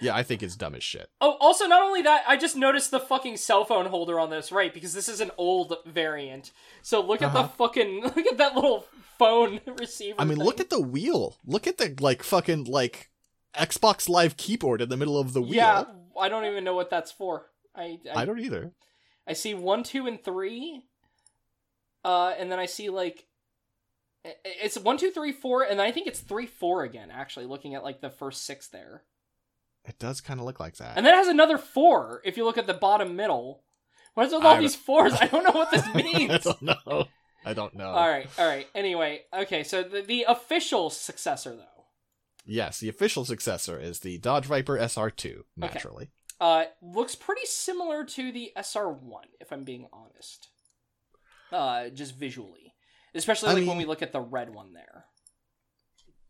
Yeah, 0.00 0.14
I 0.14 0.22
think 0.22 0.42
it's 0.42 0.56
dumb 0.56 0.74
as 0.74 0.82
shit. 0.84 1.10
Oh, 1.20 1.36
also, 1.40 1.66
not 1.66 1.82
only 1.82 2.02
that, 2.02 2.22
I 2.28 2.36
just 2.36 2.56
noticed 2.56 2.90
the 2.90 3.00
fucking 3.00 3.36
cell 3.36 3.64
phone 3.64 3.86
holder 3.86 4.18
on 4.20 4.30
this, 4.30 4.52
right? 4.52 4.72
Because 4.72 4.94
this 4.94 5.08
is 5.08 5.20
an 5.20 5.30
old 5.36 5.74
variant. 5.86 6.52
So 6.82 7.00
look 7.00 7.20
at 7.22 7.32
the 7.32 7.40
Uh-huh. 7.40 7.48
fucking 7.56 8.02
look 8.04 8.16
at 8.18 8.38
that 8.38 8.54
little 8.54 8.86
phone 9.18 9.60
receiver. 9.78 10.16
I 10.20 10.24
mean, 10.24 10.38
thing. 10.38 10.46
look 10.46 10.60
at 10.60 10.70
the 10.70 10.80
wheel. 10.80 11.36
Look 11.44 11.66
at 11.66 11.78
the 11.78 11.94
like 12.00 12.22
fucking 12.22 12.64
like 12.64 13.10
Xbox 13.54 14.08
Live 14.08 14.36
keyboard 14.36 14.80
in 14.80 14.88
the 14.88 14.96
middle 14.96 15.18
of 15.18 15.32
the 15.32 15.42
wheel. 15.42 15.54
Yeah, 15.54 15.84
I 16.18 16.28
don't 16.28 16.44
even 16.44 16.64
know 16.64 16.74
what 16.74 16.90
that's 16.90 17.10
for. 17.10 17.46
I 17.74 17.98
I, 18.14 18.22
I 18.22 18.24
don't 18.24 18.40
either. 18.40 18.72
I 19.26 19.32
see 19.32 19.54
one, 19.54 19.82
two, 19.82 20.06
and 20.06 20.22
three. 20.22 20.84
Uh, 22.04 22.32
and 22.38 22.50
then 22.52 22.58
I 22.58 22.66
see 22.66 22.88
like 22.90 23.26
it's 24.44 24.78
one, 24.78 24.96
two, 24.98 25.10
three, 25.10 25.32
four, 25.32 25.62
and 25.62 25.80
I 25.80 25.90
think 25.90 26.06
it's 26.06 26.20
three, 26.20 26.46
four 26.46 26.82
again. 26.84 27.10
Actually, 27.10 27.46
looking 27.46 27.74
at 27.74 27.82
like 27.84 28.00
the 28.00 28.10
first 28.10 28.44
six 28.44 28.68
there, 28.68 29.02
It 29.88 29.98
does 29.98 30.20
kind 30.20 30.38
of 30.38 30.46
look 30.46 30.60
like 30.60 30.76
that. 30.76 30.96
and 30.96 31.04
then 31.06 31.14
it 31.14 31.16
has 31.16 31.28
another 31.28 31.58
four. 31.58 32.20
If 32.24 32.36
you 32.36 32.44
look 32.44 32.58
at 32.58 32.66
the 32.66 32.74
bottom 32.74 33.16
middle, 33.16 33.62
what 34.14 34.26
is 34.26 34.32
with 34.32 34.44
all 34.44 34.58
these 34.60 34.76
fours? 34.76 35.14
I 35.14 35.26
don't 35.32 35.44
know 35.44 35.52
what 35.58 35.70
this 35.70 35.86
means. 35.94 36.30
I 36.32 36.38
don't 36.38 36.62
know. 36.62 37.04
I 37.44 37.54
don't 37.54 37.74
know. 37.74 37.88
all 37.88 38.08
right, 38.08 38.28
all 38.38 38.46
right. 38.46 38.66
Anyway, 38.74 39.22
okay. 39.32 39.62
So 39.64 39.82
the 39.82 40.02
the 40.02 40.24
official 40.28 40.90
successor 40.90 41.56
though, 41.56 41.84
Yes, 42.44 42.80
the 42.80 42.88
official 42.88 43.24
successor 43.24 43.78
is 43.80 44.00
the 44.00 44.18
Dodge 44.18 44.44
Viper 44.46 44.76
SR2. 44.78 45.42
Naturally, 45.56 46.10
uh, 46.40 46.64
looks 46.82 47.14
pretty 47.14 47.46
similar 47.46 48.04
to 48.04 48.32
the 48.32 48.52
SR1, 48.56 49.22
if 49.40 49.52
I'm 49.52 49.64
being 49.64 49.86
honest. 49.92 50.48
Uh, 51.50 51.88
just 51.88 52.14
visually, 52.16 52.74
especially 53.14 53.48
I 53.50 53.52
like 53.54 53.66
when 53.66 53.78
we 53.78 53.86
look 53.86 54.02
at 54.02 54.12
the 54.12 54.20
red 54.20 54.52
one 54.52 54.74
there. 54.74 55.04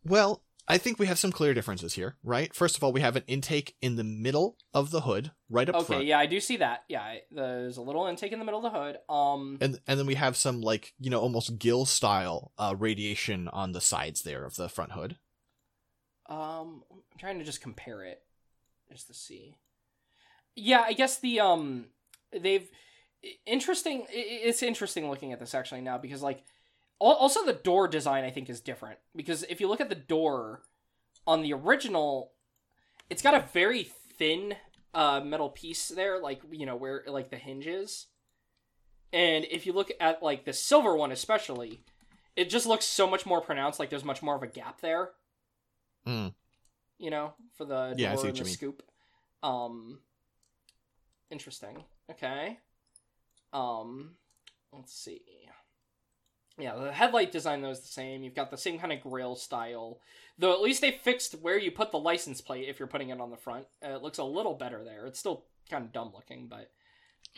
well, 0.04 0.42
I 0.70 0.76
think 0.78 0.98
we 0.98 1.06
have 1.06 1.18
some 1.18 1.32
clear 1.32 1.54
differences 1.54 1.94
here, 1.94 2.16
right? 2.22 2.54
First 2.54 2.76
of 2.76 2.84
all, 2.84 2.92
we 2.92 3.00
have 3.00 3.16
an 3.16 3.22
intake 3.26 3.74
in 3.80 3.96
the 3.96 4.04
middle 4.04 4.58
of 4.74 4.90
the 4.90 5.00
hood, 5.00 5.30
right 5.48 5.66
up 5.68 5.76
front. 5.76 5.84
Okay, 5.84 5.94
front, 5.94 6.06
yeah, 6.06 6.18
I 6.18 6.26
do 6.26 6.40
see 6.40 6.58
that. 6.58 6.84
Yeah, 6.88 7.00
I- 7.00 7.22
there's 7.30 7.78
a 7.78 7.82
little 7.82 8.06
intake 8.06 8.32
in 8.32 8.38
the 8.38 8.44
middle 8.44 8.64
of 8.64 8.70
the 8.70 8.78
hood. 8.78 8.98
Um, 9.08 9.56
and 9.62 9.80
and 9.86 9.98
then 9.98 10.06
we 10.06 10.14
have 10.16 10.36
some 10.36 10.60
like 10.60 10.92
you 11.00 11.08
know 11.10 11.20
almost 11.20 11.58
gill 11.58 11.86
style 11.86 12.52
uh, 12.58 12.74
radiation 12.78 13.48
on 13.48 13.72
the 13.72 13.80
sides 13.80 14.22
there 14.22 14.44
of 14.44 14.56
the 14.56 14.68
front 14.68 14.92
hood. 14.92 15.16
um, 16.28 16.82
I'm 16.92 16.98
trying 17.18 17.38
to 17.38 17.44
just 17.44 17.62
compare 17.62 18.04
it, 18.04 18.22
just 18.92 19.06
to 19.06 19.14
see. 19.14 19.56
Yeah, 20.54 20.82
I 20.86 20.92
guess 20.92 21.18
the 21.18 21.40
um, 21.40 21.86
they've 22.32 22.68
interesting. 23.46 24.06
It's 24.10 24.62
interesting 24.62 25.08
looking 25.08 25.32
at 25.32 25.40
this 25.40 25.54
actually 25.54 25.80
now 25.80 25.96
because 25.98 26.22
like, 26.22 26.42
also 27.00 27.44
the 27.44 27.52
door 27.52 27.88
design 27.88 28.24
I 28.24 28.30
think 28.30 28.50
is 28.50 28.60
different 28.60 28.98
because 29.14 29.42
if 29.44 29.60
you 29.60 29.68
look 29.68 29.80
at 29.80 29.88
the 29.88 29.94
door 29.94 30.62
on 31.26 31.42
the 31.42 31.52
original, 31.52 32.32
it's 33.10 33.22
got 33.22 33.34
a 33.34 33.46
very 33.52 33.84
thin 33.84 34.56
uh 34.94 35.20
metal 35.24 35.50
piece 35.50 35.88
there, 35.88 36.18
like 36.20 36.40
you 36.50 36.66
know 36.66 36.76
where 36.76 37.04
like 37.06 37.30
the 37.30 37.36
hinges. 37.36 38.06
And 39.12 39.46
if 39.50 39.64
you 39.66 39.72
look 39.72 39.90
at 40.00 40.22
like 40.22 40.44
the 40.44 40.52
silver 40.52 40.96
one 40.96 41.12
especially, 41.12 41.80
it 42.36 42.50
just 42.50 42.66
looks 42.66 42.84
so 42.84 43.08
much 43.08 43.24
more 43.26 43.40
pronounced. 43.40 43.78
Like 43.78 43.90
there's 43.90 44.04
much 44.04 44.22
more 44.22 44.34
of 44.36 44.42
a 44.42 44.46
gap 44.46 44.80
there. 44.80 45.10
Mm. 46.06 46.34
You 46.98 47.10
know, 47.10 47.34
for 47.56 47.64
the 47.64 47.94
Yeah, 47.96 48.14
door 48.14 48.26
and 48.26 48.36
the 48.36 48.44
mean. 48.44 48.52
scoop. 48.52 48.82
Um, 49.42 50.00
interesting. 51.30 51.84
Okay. 52.10 52.58
Um, 53.52 54.16
let's 54.72 54.92
see. 54.92 55.22
Yeah, 56.58 56.74
the 56.74 56.92
headlight 56.92 57.30
design 57.30 57.62
though 57.62 57.70
is 57.70 57.80
the 57.80 57.86
same. 57.86 58.22
You've 58.24 58.34
got 58.34 58.50
the 58.50 58.56
same 58.56 58.78
kind 58.78 58.92
of 58.92 59.00
grill 59.00 59.36
style, 59.36 60.00
though. 60.38 60.52
At 60.52 60.60
least 60.60 60.80
they 60.80 60.90
fixed 60.90 61.34
where 61.40 61.58
you 61.58 61.70
put 61.70 61.92
the 61.92 61.98
license 61.98 62.40
plate 62.40 62.68
if 62.68 62.78
you're 62.78 62.88
putting 62.88 63.10
it 63.10 63.20
on 63.20 63.30
the 63.30 63.36
front. 63.36 63.66
Uh, 63.84 63.90
it 63.90 64.02
looks 64.02 64.18
a 64.18 64.24
little 64.24 64.54
better 64.54 64.82
there. 64.84 65.06
It's 65.06 65.20
still 65.20 65.44
kind 65.70 65.84
of 65.84 65.92
dumb 65.92 66.10
looking, 66.12 66.48
but 66.48 66.70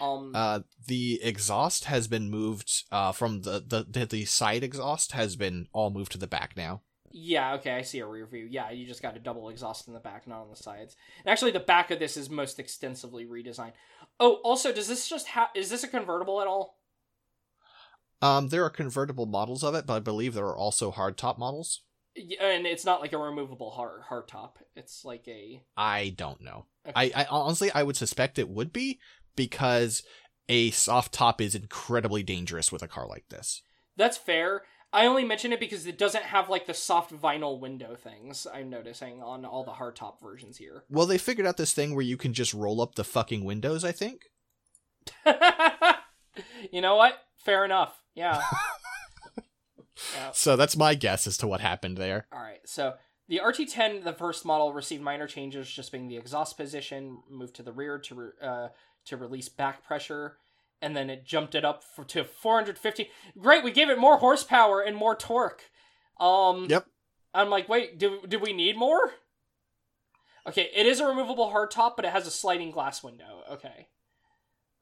um, 0.03 0.33
Uh, 0.35 0.61
the 0.87 1.21
exhaust 1.23 1.85
has 1.85 2.09
been 2.09 2.31
moved 2.31 2.85
uh, 2.91 3.13
from 3.13 3.43
the, 3.43 3.63
the 3.67 3.87
the 3.89 4.07
the 4.07 4.25
side 4.25 4.65
exhaust 4.65 5.13
has 5.13 5.37
been 5.37 5.69
all 5.73 5.91
moved 5.91 6.13
to 6.13 6.19
the 6.19 6.27
back 6.27 6.57
now. 6.57 6.81
Yeah, 7.13 7.55
okay, 7.55 7.73
I 7.73 7.83
see 7.83 7.99
a 7.99 8.07
rear 8.07 8.25
view. 8.25 8.47
Yeah, 8.49 8.71
you 8.71 8.87
just 8.87 9.03
got 9.03 9.17
a 9.17 9.21
double 9.21 9.49
exhaust 9.49 9.89
in 9.89 9.95
the 9.95 10.01
back, 10.01 10.29
not 10.29 10.43
on 10.43 10.49
the 10.49 10.57
sides. 10.57 10.97
And 11.25 11.31
actually, 11.31 11.51
the 11.51 11.61
back 11.61 11.91
of 11.91 11.99
this 11.99 12.17
is 12.17 12.31
most 12.31 12.61
extensively 12.61 13.27
redesigned. 13.27 13.73
Oh, 14.21 14.35
also, 14.45 14.73
does 14.73 14.87
this 14.87 15.09
just 15.09 15.27
have? 15.29 15.49
Is 15.55 15.71
this 15.71 15.83
a 15.83 15.89
convertible 15.89 16.41
at 16.41 16.47
all? 16.47 16.80
Um, 18.23 18.49
there 18.49 18.65
are 18.65 18.71
convertible 18.71 19.27
models 19.27 19.63
of 19.65 19.75
it, 19.75 19.87
but 19.87 19.95
I 19.95 20.01
believe 20.01 20.35
there 20.35 20.47
are 20.47 20.57
also 20.57 20.93
hardtop 20.93 21.39
models. 21.39 21.83
Y- 22.17 22.37
And 22.41 22.67
it's 22.67 22.85
not 22.85 23.01
like 23.01 23.13
a 23.13 23.19
removable 23.19 23.71
hard 23.71 24.03
hard 24.09 24.29
top. 24.29 24.59
It's 24.77 25.05
like 25.05 25.27
a. 25.29 25.63
I 25.77 26.15
don't 26.17 26.41
know. 26.43 26.67
Okay. 26.87 27.13
I, 27.15 27.23
I 27.23 27.27
honestly 27.31 27.71
I 27.73 27.83
would 27.83 27.97
suspect 27.97 28.39
it 28.39 28.49
would 28.49 28.73
be 28.73 28.99
because 29.37 30.03
a 30.49 30.71
soft 30.73 31.13
top 31.13 31.41
is 31.41 31.55
incredibly 31.55 32.23
dangerous 32.23 32.73
with 32.73 32.83
a 32.83 32.89
car 32.89 33.07
like 33.07 33.25
this. 33.31 33.63
That's 33.97 34.17
fair. 34.19 34.63
I 34.93 35.07
only 35.07 35.25
mention 35.25 35.53
it 35.53 35.61
because 35.61 35.87
it 35.87 35.97
doesn't 35.99 36.25
have 36.25 36.49
like 36.49 36.67
the 36.67 36.75
soft 36.75 37.13
vinyl 37.13 37.61
window 37.61 37.95
things. 37.95 38.45
I'm 38.53 38.69
noticing 38.69 39.23
on 39.23 39.45
all 39.45 39.63
the 39.63 39.71
hardtop 39.73 40.21
versions 40.21 40.57
here. 40.57 40.83
Well, 40.91 41.07
they 41.07 41.19
figured 41.19 41.47
out 41.47 41.57
this 41.59 41.73
thing 41.73 41.95
where 41.95 42.05
you 42.05 42.17
can 42.17 42.35
just 42.35 42.53
roll 42.53 42.81
up 42.83 42.97
the 42.97 43.05
fucking 43.05 43.45
windows. 43.45 43.85
I 43.85 43.93
think. 43.93 44.23
you 46.73 46.81
know 46.81 46.97
what? 46.97 47.15
Fair 47.37 47.65
enough. 47.65 48.00
Yeah. 48.15 48.43
Yeah. 50.15 50.31
So 50.33 50.57
that's 50.57 50.79
my 50.79 50.95
guess 50.95 51.27
as 51.27 51.37
to 51.39 51.47
what 51.47 51.61
happened 51.61 51.99
there. 51.99 52.27
All 52.33 52.41
right. 52.41 52.61
So 52.65 52.95
the 53.29 53.41
RT10, 53.45 54.03
the 54.03 54.15
first 54.15 54.47
model, 54.47 54.73
received 54.73 55.03
minor 55.03 55.27
changes, 55.27 55.71
just 55.71 55.93
being 55.93 56.09
the 56.09 56.17
exhaust 56.17 56.57
position 56.57 57.19
moved 57.29 57.55
to 57.57 57.63
the 57.63 57.73
rear 57.73 57.99
to 57.99 58.15
re- 58.15 58.31
uh, 58.43 58.69
to 59.05 59.17
release 59.19 59.51
back 59.51 59.85
pressure, 59.85 60.39
and 60.81 60.97
then 60.97 61.11
it 61.11 61.27
jumped 61.27 61.55
it 61.55 61.67
up 61.67 61.83
for, 61.85 62.05
to 62.07 62.25
450. 62.25 63.11
Great, 63.39 63.63
we 63.63 63.71
gave 63.73 63.91
it 63.91 63.99
more 63.99 64.17
horsepower 64.17 64.81
and 64.81 64.97
more 64.97 65.15
torque. 65.15 65.65
Um, 66.19 66.67
Yep. 66.71 66.87
I'm 67.35 67.51
like, 67.51 67.69
wait, 67.69 67.99
do 67.99 68.23
do 68.27 68.39
we 68.39 68.55
need 68.55 68.79
more? 68.79 69.13
Okay, 70.47 70.71
it 70.75 70.87
is 70.87 70.99
a 71.01 71.07
removable 71.07 71.53
hardtop, 71.53 71.95
but 71.97 72.07
it 72.07 72.13
has 72.13 72.27
a 72.27 72.31
sliding 72.31 72.71
glass 72.71 73.03
window. 73.03 73.43
Okay. 73.53 73.89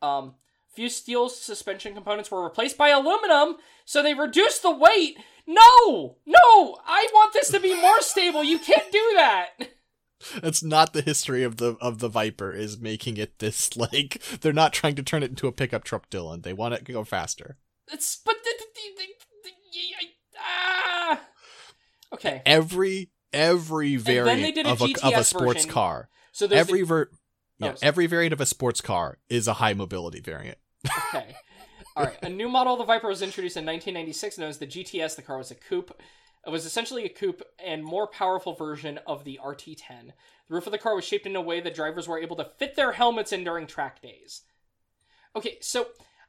Um, 0.01 0.37
few 0.79 0.89
steel 0.89 1.29
suspension 1.29 1.93
components 1.93 2.31
were 2.31 2.45
replaced 2.45 2.79
by 2.79 2.91
aluminum, 2.91 3.57
so 3.85 4.01
they 4.01 4.15
reduced 4.15 4.63
the 4.63 4.71
weight. 4.71 5.19
No, 5.45 6.19
no, 6.25 6.79
I 6.87 7.09
want 7.13 7.33
this 7.33 7.51
to 7.51 7.59
be 7.59 7.75
more 7.75 8.01
stable. 8.01 8.45
You 8.45 8.61
can't 8.61 8.93
do 8.93 9.11
that. 9.17 9.49
That's 10.41 10.63
not 10.63 10.93
the 10.93 11.03
history 11.03 11.43
of 11.43 11.57
the 11.57 11.77
of 11.81 11.99
the 11.99 12.07
Viper 12.09 12.53
is 12.53 12.79
making 12.79 13.17
it 13.17 13.41
this 13.41 13.77
like 13.93 14.23
they're 14.41 14.53
not 14.53 14.73
trying 14.73 14.95
to 14.95 15.03
turn 15.03 15.25
it 15.25 15.31
into 15.31 15.49
a 15.49 15.53
pickup 15.53 15.83
truck, 15.83 16.09
Dylan. 16.11 16.45
They 16.45 16.53
want 16.53 16.75
it 16.75 16.85
to 16.85 16.93
go 16.93 17.03
faster. 17.03 17.57
It's 17.91 18.21
but 18.25 18.37
the, 18.45 18.51
the, 18.57 19.03
the, 19.03 20.11
ah. 20.39 21.21
Okay, 22.15 22.41
Every 22.47 23.11
every 23.33 23.97
variant 23.97 24.59
a 24.59 24.71
of 24.71 24.81
a 24.81 24.85
of 25.05 25.13
a 25.15 25.25
sports 25.25 25.63
version. 25.63 25.71
car, 25.73 26.09
so 26.31 26.47
every 26.47 26.83
ver- 26.83 27.11
Oh, 27.61 27.67
yeah, 27.67 27.75
sorry. 27.75 27.89
every 27.89 28.07
variant 28.07 28.33
of 28.33 28.41
a 28.41 28.47
sports 28.47 28.81
car 28.81 29.19
is 29.29 29.49
a 29.49 29.55
high 29.55 29.75
mobility 29.75 30.21
variant. 30.21 30.59
Okay. 30.87 31.35
All 31.97 32.05
right, 32.05 32.19
a 32.23 32.29
new 32.29 32.49
model 32.49 32.75
of 32.75 32.79
the 32.79 32.85
Viper 32.85 33.09
was 33.09 33.23
introduced 33.23 33.57
in 33.57 33.67
1996, 33.67 34.39
known 34.39 34.49
as 34.49 34.59
the 34.59 34.67
GTS. 34.67 35.17
The 35.17 35.23
car 35.23 35.39
was 35.39 35.51
a 35.51 35.57
coupe. 35.57 36.01
It 36.47 36.51
was 36.51 36.65
essentially 36.65 37.05
a 37.05 37.09
coupe 37.09 37.43
and 37.63 37.85
more 37.85 38.07
powerful 38.07 38.55
version 38.55 39.01
of 39.07 39.25
the 39.25 39.41
RT10. 39.45 40.13
The 40.49 40.55
roof 40.55 40.67
of 40.67 40.73
the 40.73 40.79
car 40.79 40.95
was 40.95 41.05
shaped 41.05 41.27
in 41.27 41.37
a 41.37 41.41
way 41.41 41.61
that 41.61 41.75
drivers 41.75 42.07
were 42.07 42.21
able 42.21 42.37
to 42.37 42.51
fit 42.57 42.77
their 42.77 42.93
helmets 42.93 43.33
in 43.33 43.45
during 43.45 43.67
track 43.67 44.01
days. 44.01 44.43
Okay, 45.35 45.59
so 45.61 45.89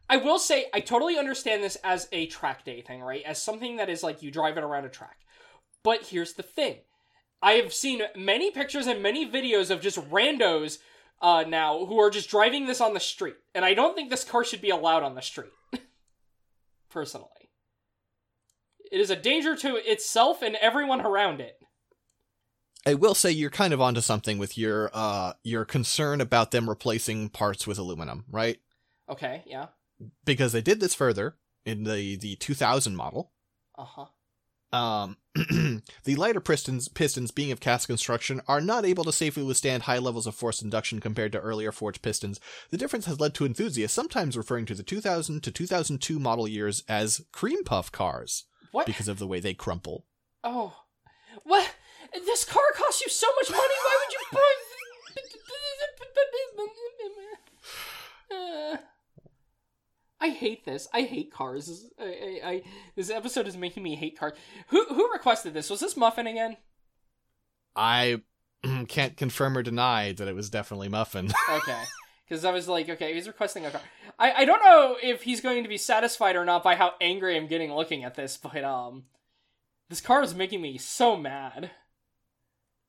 I 0.09 0.17
will 0.17 0.39
say 0.39 0.65
I 0.73 0.79
totally 0.79 1.17
understand 1.17 1.63
this 1.63 1.77
as 1.83 2.09
a 2.11 2.25
track 2.27 2.65
day 2.65 2.81
thing, 2.81 3.01
right? 3.01 3.23
As 3.23 3.41
something 3.41 3.77
that 3.77 3.89
is 3.89 4.03
like 4.03 4.23
you 4.23 4.31
drive 4.31 4.57
it 4.57 4.63
around 4.63 4.85
a 4.85 4.89
track. 4.89 5.19
But 5.83 6.07
here's 6.07 6.33
the 6.33 6.43
thing. 6.43 6.77
I 7.41 7.53
have 7.53 7.71
seen 7.71 8.01
many 8.15 8.51
pictures 8.51 8.87
and 8.87 9.01
many 9.01 9.29
videos 9.29 9.69
of 9.69 9.81
just 9.81 9.97
randos 10.09 10.79
uh, 11.21 11.43
now 11.47 11.85
who 11.85 11.99
are 11.99 12.09
just 12.09 12.29
driving 12.29 12.65
this 12.65 12.81
on 12.81 12.93
the 12.93 12.99
street. 12.99 13.35
And 13.53 13.65
I 13.65 13.73
don't 13.73 13.95
think 13.95 14.09
this 14.09 14.23
car 14.23 14.43
should 14.43 14.61
be 14.61 14.69
allowed 14.69 15.03
on 15.03 15.15
the 15.15 15.21
street. 15.21 15.51
Personally. 16.89 17.27
It 18.91 18.99
is 18.99 19.09
a 19.09 19.15
danger 19.15 19.55
to 19.57 19.75
itself 19.75 20.41
and 20.41 20.55
everyone 20.55 21.01
around 21.01 21.41
it. 21.41 21.59
I 22.85 22.93
will 22.95 23.13
say 23.13 23.29
you're 23.31 23.49
kind 23.49 23.73
of 23.73 23.81
onto 23.81 24.01
something 24.01 24.37
with 24.37 24.57
your 24.57 24.89
uh 24.93 25.33
your 25.43 25.65
concern 25.65 26.21
about 26.21 26.51
them 26.51 26.69
replacing 26.69 27.29
parts 27.29 27.67
with 27.67 27.77
aluminum, 27.77 28.25
right? 28.31 28.57
Okay, 29.09 29.43
yeah. 29.45 29.67
Because 30.25 30.53
they 30.53 30.61
did 30.61 30.79
this 30.79 30.95
further 30.95 31.35
in 31.65 31.83
the 31.83 32.15
the 32.15 32.35
2000 32.37 32.95
model. 32.95 33.31
Uh 33.77 33.83
huh. 33.83 34.05
Um, 34.71 35.17
the 35.35 36.15
lighter 36.15 36.39
pistons, 36.39 36.87
pistons 36.87 37.31
being 37.31 37.51
of 37.51 37.59
cast 37.59 37.87
construction, 37.87 38.41
are 38.47 38.61
not 38.61 38.85
able 38.85 39.03
to 39.05 39.11
safely 39.11 39.43
withstand 39.43 39.83
high 39.83 39.97
levels 39.97 40.27
of 40.27 40.35
forced 40.35 40.61
induction 40.61 40.99
compared 40.99 41.31
to 41.31 41.39
earlier 41.39 41.71
forged 41.71 42.01
pistons. 42.01 42.39
The 42.69 42.77
difference 42.77 43.05
has 43.05 43.19
led 43.19 43.33
to 43.35 43.45
enthusiasts 43.45 43.95
sometimes 43.95 44.37
referring 44.37 44.65
to 44.67 44.75
the 44.75 44.83
2000 44.83 45.41
to 45.43 45.51
2002 45.51 46.19
model 46.19 46.47
years 46.47 46.83
as 46.87 47.21
cream 47.31 47.63
puff 47.63 47.91
cars 47.91 48.45
What? 48.71 48.85
because 48.85 49.07
of 49.07 49.19
the 49.19 49.27
way 49.27 49.39
they 49.39 49.53
crumple. 49.53 50.05
Oh. 50.43 50.75
What? 51.43 51.73
This 52.13 52.43
car 52.43 52.63
costs 52.75 53.01
you 53.01 53.09
so 53.09 53.27
much 53.37 53.49
money. 53.51 53.61
Why 53.61 53.97
would 54.05 54.13
you 54.13 54.19
buy. 54.31 54.39
Uh, 58.31 58.77
I 60.21 60.29
hate 60.29 60.65
this. 60.65 60.87
I 60.93 61.03
hate 61.03 61.31
cars. 61.31 61.85
I, 61.99 62.03
I, 62.03 62.49
I, 62.49 62.61
this 62.95 63.09
episode 63.09 63.47
is 63.47 63.55
making 63.55 63.83
me 63.83 63.95
hate 63.95 64.19
cars. 64.19 64.33
Who 64.67 64.85
who 64.85 65.11
requested 65.11 65.53
this? 65.53 65.69
Was 65.69 65.79
this 65.79 65.95
Muffin 65.95 66.27
again? 66.27 66.57
I 67.75 68.21
can't 68.87 69.15
confirm 69.15 69.57
or 69.57 69.63
deny 69.63 70.11
that 70.13 70.27
it 70.27 70.35
was 70.35 70.49
definitely 70.49 70.89
Muffin. 70.89 71.31
Okay. 71.49 71.83
Because 72.27 72.45
I 72.45 72.51
was 72.51 72.67
like, 72.67 72.87
okay, 72.87 73.15
he's 73.15 73.25
requesting 73.25 73.65
a 73.65 73.71
car. 73.71 73.81
I, 74.19 74.31
I 74.33 74.45
don't 74.45 74.63
know 74.63 74.97
if 75.01 75.23
he's 75.23 75.41
going 75.41 75.63
to 75.63 75.69
be 75.69 75.79
satisfied 75.79 76.35
or 76.35 76.45
not 76.45 76.61
by 76.61 76.75
how 76.75 76.93
angry 77.01 77.35
I'm 77.35 77.47
getting 77.47 77.73
looking 77.73 78.03
at 78.03 78.13
this, 78.13 78.37
but 78.37 78.63
um, 78.63 79.05
this 79.89 79.99
car 79.99 80.21
is 80.21 80.35
making 80.35 80.61
me 80.61 80.77
so 80.77 81.17
mad. 81.17 81.71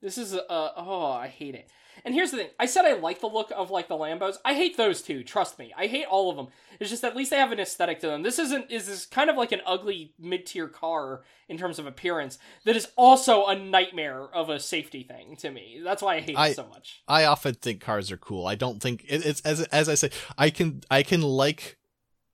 This 0.02 0.18
is 0.18 0.34
uh 0.34 0.42
oh, 0.48 1.12
I 1.12 1.28
hate 1.28 1.54
it. 1.54 1.70
And 2.04 2.14
here's 2.14 2.30
the 2.30 2.38
thing: 2.38 2.48
I 2.58 2.66
said 2.66 2.84
I 2.86 2.94
like 2.94 3.20
the 3.20 3.26
look 3.26 3.52
of 3.54 3.70
like 3.70 3.88
the 3.88 3.94
Lambos. 3.96 4.36
I 4.44 4.54
hate 4.54 4.76
those 4.76 5.02
too. 5.02 5.22
Trust 5.22 5.58
me, 5.58 5.72
I 5.76 5.86
hate 5.86 6.06
all 6.06 6.30
of 6.30 6.36
them. 6.36 6.48
It's 6.78 6.88
just 6.88 7.04
at 7.04 7.14
least 7.16 7.30
they 7.30 7.36
have 7.36 7.52
an 7.52 7.60
aesthetic 7.60 8.00
to 8.00 8.06
them. 8.06 8.22
This 8.22 8.38
isn't 8.38 8.70
is 8.70 8.86
this 8.86 9.04
kind 9.04 9.28
of 9.28 9.36
like 9.36 9.52
an 9.52 9.60
ugly 9.66 10.14
mid 10.18 10.46
tier 10.46 10.68
car 10.68 11.22
in 11.48 11.58
terms 11.58 11.78
of 11.78 11.86
appearance 11.86 12.38
that 12.64 12.76
is 12.76 12.88
also 12.96 13.46
a 13.46 13.54
nightmare 13.58 14.22
of 14.34 14.48
a 14.48 14.58
safety 14.58 15.02
thing 15.02 15.36
to 15.36 15.50
me. 15.50 15.80
That's 15.84 16.02
why 16.02 16.16
I 16.16 16.20
hate 16.20 16.38
I- 16.38 16.48
it 16.48 16.56
so 16.56 16.66
much. 16.66 17.02
I 17.06 17.24
often 17.24 17.54
think 17.54 17.80
cars 17.80 18.10
are 18.10 18.16
cool. 18.16 18.46
I 18.46 18.54
don't 18.54 18.80
think 18.82 19.04
it, 19.06 19.26
it's 19.26 19.42
as 19.42 19.60
as 19.64 19.88
I 19.88 19.94
say. 19.94 20.10
I 20.38 20.48
can 20.48 20.82
I 20.90 21.02
can 21.02 21.20
like 21.20 21.76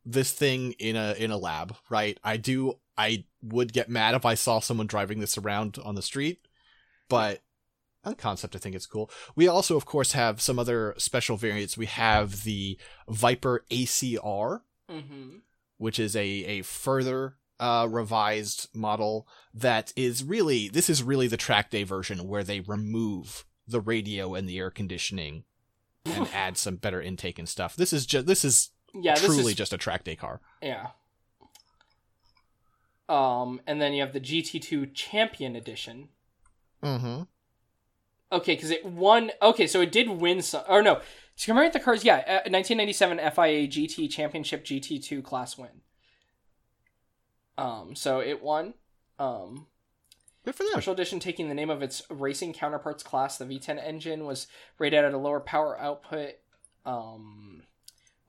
this 0.05 0.31
thing 0.31 0.73
in 0.79 0.95
a 0.95 1.15
in 1.19 1.33
a 1.33 1.37
lab, 1.37 1.75
right? 1.91 2.19
I 2.23 2.37
do. 2.37 2.75
I 2.97 3.25
would 3.43 3.73
get 3.73 3.89
mad 3.91 4.15
if 4.15 4.25
I 4.25 4.35
saw 4.35 4.61
someone 4.61 4.87
driving 4.87 5.19
this 5.21 5.37
around 5.37 5.79
on 5.85 5.97
the 5.97 6.03
street, 6.03 6.47
but 7.09 7.43
concept, 8.15 8.55
I 8.55 8.59
think 8.59 8.75
it's 8.77 8.87
cool. 8.87 9.11
We 9.35 9.49
also, 9.49 9.77
of 9.77 9.85
course, 9.87 10.13
have 10.13 10.41
some 10.41 10.59
other 10.59 10.95
special 10.99 11.37
variants. 11.37 11.77
We 11.77 11.87
have 11.87 12.45
the 12.45 12.79
Viper 13.09 13.65
ACR, 13.71 14.61
Mm-hmm. 14.91 15.39
which 15.79 15.99
is 15.99 16.15
a 16.15 16.25
a 16.25 16.63
further 16.63 17.35
uh, 17.59 17.89
revised 17.91 18.69
model 18.73 19.27
that 19.53 19.93
is 19.97 20.23
really 20.23 20.69
this 20.69 20.89
is 20.89 21.03
really 21.03 21.27
the 21.27 21.37
track 21.37 21.71
day 21.71 21.83
version 21.83 22.29
where 22.29 22.45
they 22.45 22.61
remove 22.61 23.45
the 23.67 23.81
radio 23.81 24.35
and 24.35 24.49
the 24.49 24.59
air 24.59 24.71
conditioning 24.71 25.43
and 26.05 26.29
add 26.35 26.57
some 26.57 26.77
better 26.77 27.03
intake 27.03 27.39
and 27.39 27.49
stuff. 27.49 27.75
This 27.75 27.93
is 27.93 28.07
just 28.07 28.27
this 28.27 28.45
is 28.45 28.71
Yeah, 28.95 29.15
this 29.15 29.25
truly 29.25 29.53
is 29.53 29.59
just 29.59 29.73
a 29.73 29.79
track 29.79 30.05
day 30.05 30.15
car. 30.15 30.41
Yeah. 30.63 30.91
Um, 33.09 33.61
and 33.67 33.81
then 33.81 33.93
you 33.93 34.03
have 34.03 34.13
the 34.13 34.21
GT2 34.21 34.95
Champion 34.95 35.55
Edition. 35.57 36.09
Mm-hmm. 36.83 37.23
Okay, 38.33 38.55
because 38.55 38.71
it 38.71 38.85
won. 38.85 39.31
Okay, 39.41 39.67
so 39.67 39.81
it 39.81 39.93
did 39.93 40.09
win 40.09 40.43
some. 40.43 40.65
Or 40.69 40.83
no, 40.83 41.01
to 41.37 41.45
commemorate 41.45 41.73
the 41.73 41.81
cars, 41.81 42.05
yeah, 42.05 42.25
uh, 42.27 42.51
1997 42.51 43.19
FIA 43.19 43.69
GT 43.69 44.11
Championship 44.11 44.65
GT2 44.65 45.23
class 45.23 45.57
win. 45.57 45.83
Um, 47.57 47.95
so 47.95 48.21
it 48.21 48.43
won. 48.43 48.75
Um, 49.19 49.67
Good 50.47 50.55
for 50.55 50.63
them. 50.63 50.73
Special 50.75 50.93
edition 50.93 51.19
taking 51.19 51.49
the 51.49 51.55
name 51.55 51.71
of 51.71 51.83
its 51.83 52.03
racing 52.09 52.53
counterparts 52.53 53.03
class. 53.03 53.37
The 53.37 53.45
V10 53.45 53.85
engine 53.85 54.25
was 54.25 54.47
rated 54.79 55.05
at 55.05 55.13
a 55.13 55.19
lower 55.19 55.41
power 55.41 55.77
output. 55.81 56.35
Um, 56.85 57.65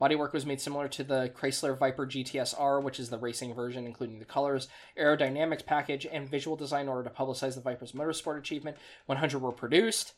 bodywork 0.01 0.33
was 0.33 0.45
made 0.45 0.61
similar 0.61 0.87
to 0.89 1.03
the 1.03 1.31
Chrysler 1.35 1.77
Viper 1.77 2.05
GTS-R, 2.05 2.79
which 2.79 2.99
is 2.99 3.09
the 3.09 3.17
racing 3.17 3.53
version, 3.53 3.85
including 3.85 4.19
the 4.19 4.25
colors, 4.25 4.67
aerodynamics 4.99 5.65
package, 5.65 6.05
and 6.11 6.29
visual 6.29 6.55
design 6.55 6.83
in 6.83 6.89
order 6.89 7.09
to 7.09 7.15
publicize 7.15 7.55
the 7.55 7.61
Viper's 7.61 7.93
motorsport 7.93 8.37
achievement. 8.37 8.77
100 9.07 9.39
were 9.39 9.51
produced. 9.51 10.13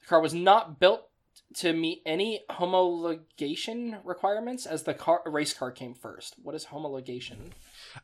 The 0.00 0.06
car 0.06 0.20
was 0.20 0.34
not 0.34 0.78
built 0.78 1.08
to 1.54 1.72
meet 1.72 2.02
any 2.06 2.44
homologation 2.50 3.98
requirements, 4.04 4.66
as 4.66 4.84
the 4.84 4.94
car 4.94 5.22
race 5.26 5.52
car 5.52 5.70
came 5.72 5.94
first. 5.94 6.36
What 6.42 6.54
is 6.54 6.66
homologation? 6.66 7.52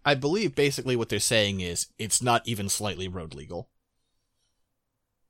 I 0.04 0.14
believe 0.14 0.54
basically 0.54 0.96
what 0.96 1.08
they're 1.08 1.20
saying 1.20 1.60
is 1.60 1.88
it's 1.98 2.22
not 2.22 2.46
even 2.46 2.68
slightly 2.68 3.08
road 3.08 3.34
legal. 3.34 3.68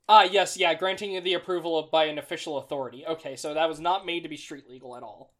Ah, 0.09 0.25
yes, 0.25 0.57
yeah, 0.57 0.75
granting 0.75 1.13
you 1.13 1.21
the 1.21 1.35
approval 1.35 1.79
of 1.79 1.91
by 1.91 2.07
an 2.07 2.19
official 2.19 2.59
authority. 2.59 3.07
Okay, 3.07 3.37
so 3.37 3.55
that 3.55 3.69
was 3.69 3.79
not 3.79 4.05
made 4.05 4.25
to 4.25 4.29
be 4.29 4.37
street 4.37 4.69
legal 4.69 4.97
at 4.97 5.03
all. 5.03 5.33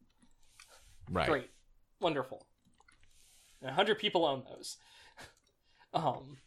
Right. 1.09 1.27
Great, 1.27 1.49
wonderful. 1.99 2.45
A 3.63 3.71
hundred 3.71 3.99
people 3.99 4.25
own 4.25 4.43
those. 4.49 4.77
um. 5.93 6.37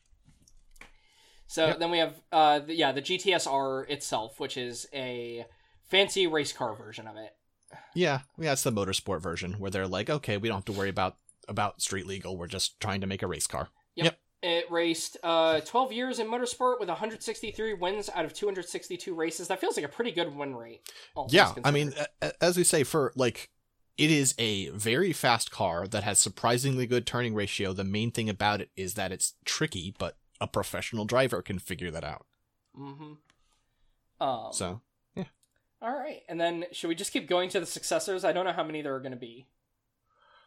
So 1.46 1.66
Yep. 1.68 1.78
then 1.78 1.90
we 1.90 1.98
have, 1.98 2.20
uh, 2.32 2.58
the, 2.60 2.74
yeah, 2.74 2.90
the 2.90 3.02
GTS-R 3.02 3.84
itself, 3.84 4.40
which 4.40 4.56
is 4.56 4.88
a 4.92 5.46
fancy 5.84 6.26
race 6.26 6.52
car 6.52 6.74
version 6.74 7.06
of 7.06 7.16
it. 7.16 7.36
Yeah, 7.94 8.20
yeah, 8.38 8.52
it's 8.52 8.62
the 8.62 8.72
motorsport 8.72 9.20
version 9.20 9.54
where 9.54 9.70
they're 9.70 9.86
like, 9.86 10.10
okay, 10.10 10.36
we 10.36 10.48
don't 10.48 10.56
have 10.58 10.64
to 10.66 10.72
worry 10.72 10.88
about 10.88 11.16
about 11.46 11.82
street 11.82 12.06
legal. 12.06 12.36
We're 12.36 12.46
just 12.46 12.80
trying 12.80 13.02
to 13.02 13.06
make 13.06 13.22
a 13.22 13.26
race 13.26 13.46
car. 13.46 13.68
Yep. 13.96 14.18
It 14.42 14.70
raced 14.70 15.16
uh, 15.22 15.60
12 15.60 15.92
years 15.92 16.18
in 16.18 16.26
motorsport 16.26 16.78
with 16.80 16.88
163 16.88 17.74
wins 17.74 18.10
out 18.14 18.24
of 18.24 18.32
262 18.34 19.14
races. 19.14 19.48
That 19.48 19.60
feels 19.60 19.76
like 19.76 19.86
a 19.86 19.88
pretty 19.88 20.10
good 20.10 20.34
win 20.34 20.54
rate. 20.54 20.82
yeah, 21.28 21.52
I 21.64 21.70
mean, 21.70 21.94
as 22.40 22.56
we 22.56 22.64
say, 22.64 22.82
for 22.84 23.12
like 23.16 23.50
it 23.96 24.10
is 24.10 24.34
a 24.38 24.68
very 24.70 25.12
fast 25.12 25.50
car 25.50 25.86
that 25.86 26.04
has 26.04 26.18
surprisingly 26.18 26.86
good 26.86 27.06
turning 27.06 27.34
ratio. 27.34 27.72
The 27.72 27.84
main 27.84 28.10
thing 28.10 28.28
about 28.28 28.60
it 28.60 28.70
is 28.76 28.94
that 28.94 29.12
it's 29.12 29.34
tricky, 29.44 29.94
but 29.98 30.16
a 30.40 30.46
professional 30.48 31.04
driver 31.04 31.42
can 31.42 31.58
figure 31.58 31.90
that 31.90 32.04
out. 32.04 32.26
Mm-hmm. 32.78 33.12
Um, 34.20 34.52
So, 34.52 34.80
yeah. 35.14 35.24
all 35.80 35.92
right, 35.94 36.22
and 36.28 36.40
then 36.40 36.64
should 36.72 36.88
we 36.88 36.94
just 36.94 37.12
keep 37.12 37.28
going 37.28 37.48
to 37.50 37.60
the 37.60 37.66
successors? 37.66 38.24
I 38.24 38.32
don't 38.32 38.44
know 38.44 38.52
how 38.52 38.64
many 38.64 38.82
there 38.82 38.94
are 38.94 39.00
going 39.00 39.12
to 39.12 39.18
be. 39.18 39.46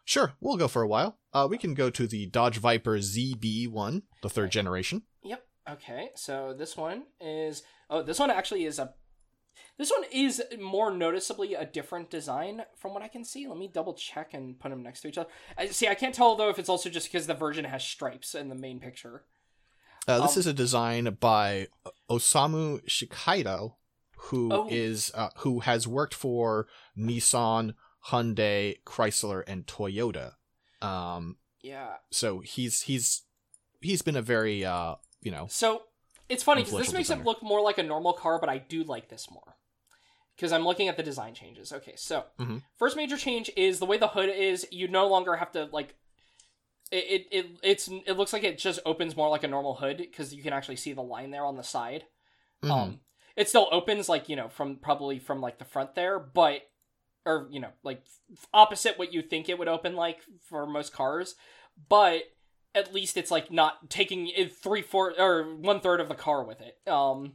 sure, 0.05 0.33
we'll 0.41 0.57
go 0.57 0.67
for 0.67 0.81
a 0.81 0.87
while. 0.87 1.17
Uh, 1.33 1.47
we 1.49 1.57
can 1.57 1.73
go 1.73 1.89
to 1.89 2.07
the 2.07 2.25
Dodge 2.27 2.57
Viper 2.57 2.97
ZB1, 2.97 4.01
the 4.21 4.29
third 4.29 4.51
generation. 4.51 5.03
Yep. 5.23 5.43
Okay. 5.69 6.09
So 6.15 6.53
this 6.57 6.75
one 6.77 7.03
is 7.19 7.63
oh, 7.89 8.01
this 8.01 8.19
one 8.19 8.31
actually 8.31 8.65
is 8.65 8.79
a 8.79 8.93
this 9.77 9.91
one 9.91 10.03
is 10.11 10.41
more 10.59 10.91
noticeably 10.91 11.53
a 11.53 11.65
different 11.65 12.09
design 12.09 12.63
from 12.75 12.93
what 12.93 13.03
I 13.03 13.07
can 13.07 13.23
see. 13.23 13.47
Let 13.47 13.57
me 13.57 13.67
double 13.67 13.93
check 13.93 14.33
and 14.33 14.59
put 14.59 14.69
them 14.69 14.83
next 14.83 15.01
to 15.01 15.07
each 15.07 15.17
other. 15.17 15.29
I 15.57 15.67
see. 15.67 15.87
I 15.87 15.95
can't 15.95 16.15
tell 16.15 16.35
though 16.35 16.49
if 16.49 16.59
it's 16.59 16.69
also 16.69 16.89
just 16.89 17.11
because 17.11 17.27
the 17.27 17.33
version 17.33 17.65
has 17.65 17.83
stripes 17.83 18.33
in 18.35 18.49
the 18.49 18.55
main 18.55 18.79
picture. 18.79 19.23
Uh, 20.07 20.21
this 20.21 20.35
Um, 20.35 20.39
is 20.39 20.47
a 20.47 20.53
design 20.53 21.17
by 21.19 21.67
Osamu 22.09 22.81
Shikado, 22.87 23.75
who 24.17 24.67
is 24.69 25.11
Oh. 25.13 25.19
uh, 25.19 25.29
who 25.39 25.59
has 25.61 25.87
worked 25.87 26.13
for 26.13 26.67
Nissan, 26.97 27.75
Hyundai, 28.07 28.81
Chrysler, 28.83 29.43
and 29.47 29.65
Toyota. 29.67 30.35
Um, 30.81 31.37
Yeah. 31.61 31.97
so 32.11 32.39
he's 32.39 32.83
he's 32.83 33.23
he's 33.81 34.01
been 34.01 34.15
a 34.15 34.21
very 34.21 34.63
uh, 34.63 34.95
you 35.21 35.31
know 35.31 35.47
So 35.47 35.83
it's 36.29 36.43
funny 36.43 36.63
because 36.63 36.77
this 36.77 36.93
makes 36.93 37.07
designer. 37.07 37.21
it 37.21 37.25
look 37.25 37.41
more 37.43 37.61
like 37.61 37.77
a 37.77 37.83
normal 37.83 38.13
car, 38.13 38.39
but 38.39 38.49
I 38.49 38.57
do 38.57 38.83
like 38.83 39.09
this 39.09 39.29
more 39.31 39.55
because 40.35 40.51
I'm 40.51 40.65
looking 40.65 40.87
at 40.87 40.97
the 40.97 41.03
design 41.03 41.33
changes. 41.33 41.71
Okay, 41.73 41.95
so 41.95 42.25
Mhm. 42.39 42.63
first 42.77 42.95
major 42.95 43.17
change 43.17 43.49
is 43.55 43.79
the 43.79 43.85
way 43.85 43.97
the 43.97 44.09
hood 44.09 44.29
is. 44.29 44.67
You 44.71 44.87
no 44.87 45.07
longer 45.07 45.35
have 45.37 45.51
to 45.53 45.65
like. 45.71 45.95
It, 46.89 47.03
it, 47.09 47.27
it 47.31 47.45
it's 47.63 47.87
it 47.89 48.13
looks 48.13 48.31
like 48.31 48.45
it 48.45 48.57
just 48.57 48.79
opens 48.85 49.15
more 49.17 49.29
like 49.29 49.43
a 49.43 49.47
normal 49.47 49.75
hood 49.75 49.97
because 49.97 50.33
you 50.33 50.41
can 50.41 50.53
actually 50.53 50.77
see 50.77 50.93
the 50.93 51.01
line 51.03 51.31
there 51.31 51.43
on 51.45 51.57
the 51.57 51.63
side. 51.63 52.05
mhm. 52.63 52.71
Um, 52.71 52.99
it 53.35 53.49
still 53.49 53.67
opens 53.71 54.07
like 54.07 54.29
you 54.29 54.35
know 54.37 54.47
from 54.47 54.77
probably 54.77 55.19
from 55.19 55.41
like 55.41 55.57
the 55.59 55.65
front 55.65 55.95
there, 55.95 56.17
but 56.17 56.61
or 57.25 57.47
you 57.51 57.59
know 57.59 57.71
like 57.83 58.03
opposite 58.53 58.97
what 58.97 59.13
you 59.13 59.21
think 59.21 59.49
it 59.49 59.59
would 59.59 59.67
open 59.67 59.95
like 59.97 60.21
for 60.47 60.65
most 60.65 60.93
cars, 60.93 61.35
but 61.89 62.23
at 62.77 62.93
least 62.93 63.17
it's 63.17 63.31
like 63.31 63.51
not 63.51 63.89
taking 63.89 64.31
three 64.49 64.81
four 64.81 65.13
or 65.19 65.43
one 65.55 65.79
third 65.79 65.99
of 65.99 66.07
the 66.09 66.15
car 66.15 66.43
with 66.43 66.61
it. 66.61 66.77
Um, 66.89 67.33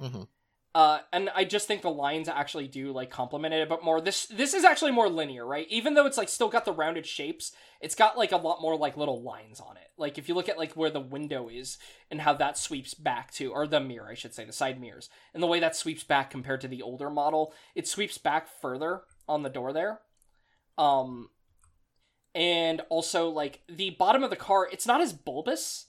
Mhm. 0.00 0.28
uh, 0.74 1.00
and 1.12 1.30
I 1.34 1.44
just 1.44 1.66
think 1.66 1.82
the 1.82 1.90
lines 1.90 2.28
actually 2.28 2.68
do 2.68 2.92
like 2.92 3.10
complement 3.10 3.54
it 3.54 3.62
a 3.62 3.66
bit 3.66 3.82
more. 3.82 4.00
This 4.00 4.26
this 4.26 4.54
is 4.54 4.64
actually 4.64 4.92
more 4.92 5.08
linear, 5.08 5.46
right? 5.46 5.66
Even 5.68 5.94
though 5.94 6.06
it's 6.06 6.18
like 6.18 6.28
still 6.28 6.48
got 6.48 6.64
the 6.64 6.72
rounded 6.72 7.06
shapes, 7.06 7.52
it's 7.80 7.94
got 7.94 8.16
like 8.18 8.32
a 8.32 8.36
lot 8.36 8.60
more 8.62 8.76
like 8.76 8.96
little 8.96 9.22
lines 9.22 9.60
on 9.60 9.76
it. 9.76 9.90
Like 9.96 10.16
if 10.18 10.28
you 10.28 10.34
look 10.34 10.48
at 10.48 10.58
like 10.58 10.72
where 10.72 10.90
the 10.90 11.00
window 11.00 11.48
is 11.48 11.78
and 12.10 12.20
how 12.20 12.34
that 12.34 12.56
sweeps 12.56 12.94
back 12.94 13.32
to, 13.32 13.52
or 13.52 13.66
the 13.66 13.80
mirror, 13.80 14.08
I 14.10 14.14
should 14.14 14.34
say, 14.34 14.44
the 14.44 14.52
side 14.52 14.80
mirrors, 14.80 15.10
and 15.34 15.42
the 15.42 15.46
way 15.46 15.60
that 15.60 15.76
sweeps 15.76 16.04
back 16.04 16.30
compared 16.30 16.60
to 16.62 16.68
the 16.68 16.82
older 16.82 17.10
model, 17.10 17.52
it 17.74 17.86
sweeps 17.88 18.18
back 18.18 18.48
further 18.48 19.02
on 19.28 19.42
the 19.42 19.50
door 19.50 19.72
there. 19.72 20.00
Um, 20.78 21.30
and 22.34 22.80
also 22.88 23.28
like 23.28 23.60
the 23.68 23.90
bottom 23.90 24.22
of 24.22 24.30
the 24.30 24.36
car, 24.36 24.68
it's 24.70 24.86
not 24.86 25.00
as 25.00 25.12
bulbous. 25.12 25.86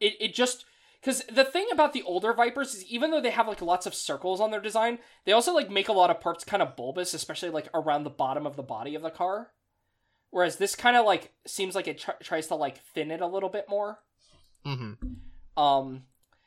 It 0.00 0.14
it 0.20 0.34
just 0.34 0.64
because 1.00 1.22
the 1.30 1.44
thing 1.44 1.66
about 1.72 1.92
the 1.92 2.02
older 2.02 2.32
Vipers 2.32 2.74
is 2.74 2.84
even 2.86 3.10
though 3.10 3.20
they 3.20 3.30
have 3.30 3.46
like 3.46 3.60
lots 3.62 3.86
of 3.86 3.94
circles 3.94 4.40
on 4.40 4.50
their 4.50 4.60
design, 4.60 4.98
they 5.24 5.32
also 5.32 5.52
like 5.52 5.70
make 5.70 5.88
a 5.88 5.92
lot 5.92 6.10
of 6.10 6.20
parts 6.20 6.44
kind 6.44 6.62
of 6.62 6.76
bulbous, 6.76 7.14
especially 7.14 7.50
like 7.50 7.68
around 7.74 8.04
the 8.04 8.10
bottom 8.10 8.46
of 8.46 8.56
the 8.56 8.62
body 8.62 8.94
of 8.94 9.02
the 9.02 9.10
car. 9.10 9.50
Whereas 10.30 10.56
this 10.56 10.74
kind 10.74 10.96
of 10.96 11.06
like 11.06 11.32
seems 11.46 11.74
like 11.74 11.86
it 11.86 11.98
tr- 11.98 12.10
tries 12.22 12.48
to 12.48 12.54
like 12.54 12.78
thin 12.94 13.10
it 13.10 13.20
a 13.20 13.26
little 13.26 13.50
bit 13.50 13.66
more. 13.68 14.00
Mhm. 14.66 14.96
Um, 15.56 16.04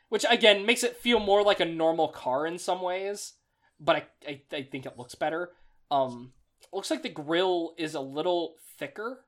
which 0.09 0.25
again 0.29 0.65
makes 0.65 0.83
it 0.83 0.97
feel 0.97 1.19
more 1.19 1.43
like 1.43 1.59
a 1.59 1.65
normal 1.65 2.09
car 2.09 2.45
in 2.45 2.57
some 2.57 2.81
ways, 2.81 3.33
but 3.79 3.95
I 3.95 4.03
I, 4.27 4.41
I 4.51 4.63
think 4.63 4.85
it 4.85 4.97
looks 4.97 5.15
better. 5.15 5.51
Um, 5.89 6.33
looks 6.73 6.91
like 6.91 7.03
the 7.03 7.09
grill 7.09 7.75
is 7.77 7.95
a 7.95 8.01
little 8.01 8.55
thicker, 8.77 9.23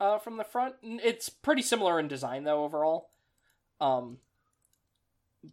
uh, 0.00 0.18
from 0.18 0.36
the 0.36 0.44
front. 0.44 0.74
It's 0.82 1.28
pretty 1.28 1.62
similar 1.62 1.98
in 1.98 2.08
design 2.08 2.44
though 2.44 2.64
overall. 2.64 3.10
Um, 3.80 4.18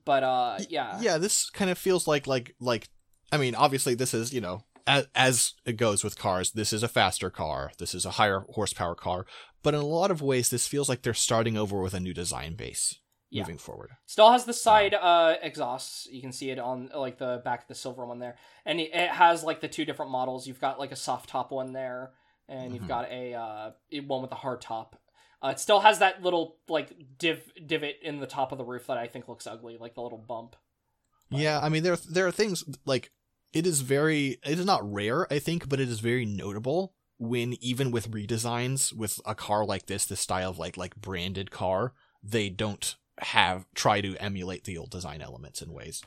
but 0.05 0.23
uh, 0.23 0.57
yeah, 0.69 0.99
yeah 1.01 1.17
this 1.17 1.49
kind 1.49 1.69
of 1.69 1.77
feels 1.77 2.07
like 2.07 2.27
like 2.27 2.55
like 2.59 2.87
i 3.31 3.37
mean 3.37 3.55
obviously 3.55 3.93
this 3.93 4.13
is 4.13 4.33
you 4.33 4.39
know 4.41 4.63
as, 4.87 5.07
as 5.15 5.53
it 5.65 5.73
goes 5.73 6.03
with 6.03 6.17
cars 6.17 6.51
this 6.51 6.71
is 6.71 6.81
a 6.83 6.87
faster 6.87 7.29
car 7.29 7.71
this 7.77 7.93
is 7.93 8.05
a 8.05 8.11
higher 8.11 8.45
horsepower 8.51 8.95
car 8.95 9.25
but 9.63 9.73
in 9.73 9.81
a 9.81 9.85
lot 9.85 10.09
of 10.11 10.21
ways 10.21 10.49
this 10.49 10.67
feels 10.67 10.87
like 10.87 11.01
they're 11.01 11.13
starting 11.13 11.57
over 11.57 11.81
with 11.81 11.93
a 11.93 11.99
new 11.99 12.13
design 12.13 12.55
base 12.55 12.99
Yeah. 13.29 13.41
moving 13.43 13.57
forward 13.57 13.91
Still 14.05 14.31
has 14.31 14.45
the 14.45 14.53
side 14.53 14.93
uh 14.93 15.35
exhausts. 15.41 16.07
You 16.09 16.21
can 16.21 16.31
see 16.31 16.51
it 16.51 16.59
on 16.59 16.89
like 16.95 17.17
the 17.17 17.41
back 17.43 17.63
of 17.63 17.67
the 17.67 17.75
silver 17.75 18.05
one 18.05 18.19
there, 18.19 18.37
and 18.65 18.79
it 18.79 18.91
it 18.93 19.09
has 19.09 19.43
like 19.43 19.59
the 19.61 19.67
two 19.69 19.83
different 19.85 20.11
models. 20.11 20.47
You've 20.47 20.59
got 20.61 20.79
like 20.79 20.91
a 20.91 20.97
soft 20.97 21.29
top 21.29 21.51
one 21.51 21.73
there, 21.73 22.11
and 22.47 22.73
you've 22.73 22.83
Mhm. 22.83 22.87
got 22.87 23.09
a 23.11 23.33
uh 23.33 23.71
one 24.05 24.21
with 24.21 24.31
a 24.31 24.35
hard 24.35 24.61
top. 24.61 24.97
Uh, 25.43 25.49
it 25.49 25.59
still 25.59 25.79
has 25.79 25.99
that 25.99 26.21
little 26.21 26.57
like 26.67 26.93
div 27.17 27.51
divot 27.65 27.97
in 28.03 28.19
the 28.19 28.27
top 28.27 28.51
of 28.51 28.57
the 28.57 28.63
roof 28.63 28.87
that 28.87 28.97
I 28.97 29.07
think 29.07 29.27
looks 29.27 29.47
ugly, 29.47 29.77
like 29.77 29.95
the 29.95 30.01
little 30.01 30.17
bump. 30.19 30.55
But- 31.29 31.39
yeah 31.39 31.59
i 31.63 31.69
mean 31.69 31.83
there 31.83 31.95
there 31.95 32.27
are 32.27 32.31
things 32.31 32.65
like 32.85 33.11
it 33.53 33.65
is 33.65 33.79
very 33.79 34.37
it 34.45 34.59
is 34.59 34.65
not 34.65 34.81
rare 34.91 35.31
i 35.31 35.39
think 35.39 35.69
but 35.69 35.79
it 35.79 35.87
is 35.87 36.01
very 36.01 36.25
notable 36.25 36.93
when 37.19 37.53
even 37.61 37.89
with 37.89 38.11
redesigns 38.11 38.91
with 38.91 39.21
a 39.25 39.33
car 39.33 39.63
like 39.65 39.85
this 39.85 40.05
this 40.05 40.19
style 40.19 40.49
of 40.49 40.59
like 40.59 40.75
like 40.75 40.93
branded 40.97 41.49
car 41.49 41.93
they 42.21 42.49
don't 42.49 42.97
have 43.19 43.65
try 43.75 44.01
to 44.01 44.17
emulate 44.17 44.65
the 44.65 44.77
old 44.77 44.89
design 44.91 45.21
elements 45.21 45.61
in 45.61 45.71
ways 45.71 46.03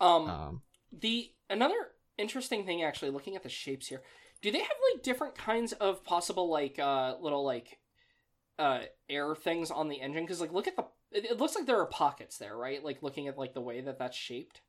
Um, 0.00 0.28
um 0.30 0.62
the 0.92 1.32
another 1.50 1.92
interesting 2.16 2.64
thing 2.64 2.82
actually 2.82 3.10
looking 3.10 3.36
at 3.36 3.42
the 3.42 3.48
shapes 3.50 3.86
here 3.88 4.02
do 4.42 4.50
they 4.50 4.58
have 4.60 4.76
like 4.94 5.02
different 5.02 5.34
kinds 5.36 5.72
of 5.74 6.04
possible 6.04 6.48
like 6.50 6.78
uh 6.78 7.14
little 7.20 7.44
like 7.44 7.78
uh 8.58 8.80
air 9.08 9.34
things 9.34 9.70
on 9.70 9.88
the 9.88 10.00
engine 10.00 10.24
because 10.24 10.40
like 10.40 10.52
look 10.52 10.66
at 10.66 10.76
the 10.76 10.84
it, 11.12 11.38
looks 11.38 11.54
like 11.54 11.66
there 11.66 11.80
are 11.80 11.86
pockets 11.86 12.38
there 12.38 12.56
right 12.56 12.82
like 12.84 13.02
looking 13.02 13.28
at 13.28 13.38
like 13.38 13.54
the 13.54 13.60
way 13.60 13.80
that 13.80 13.98
that's 13.98 14.16
shaped 14.16 14.60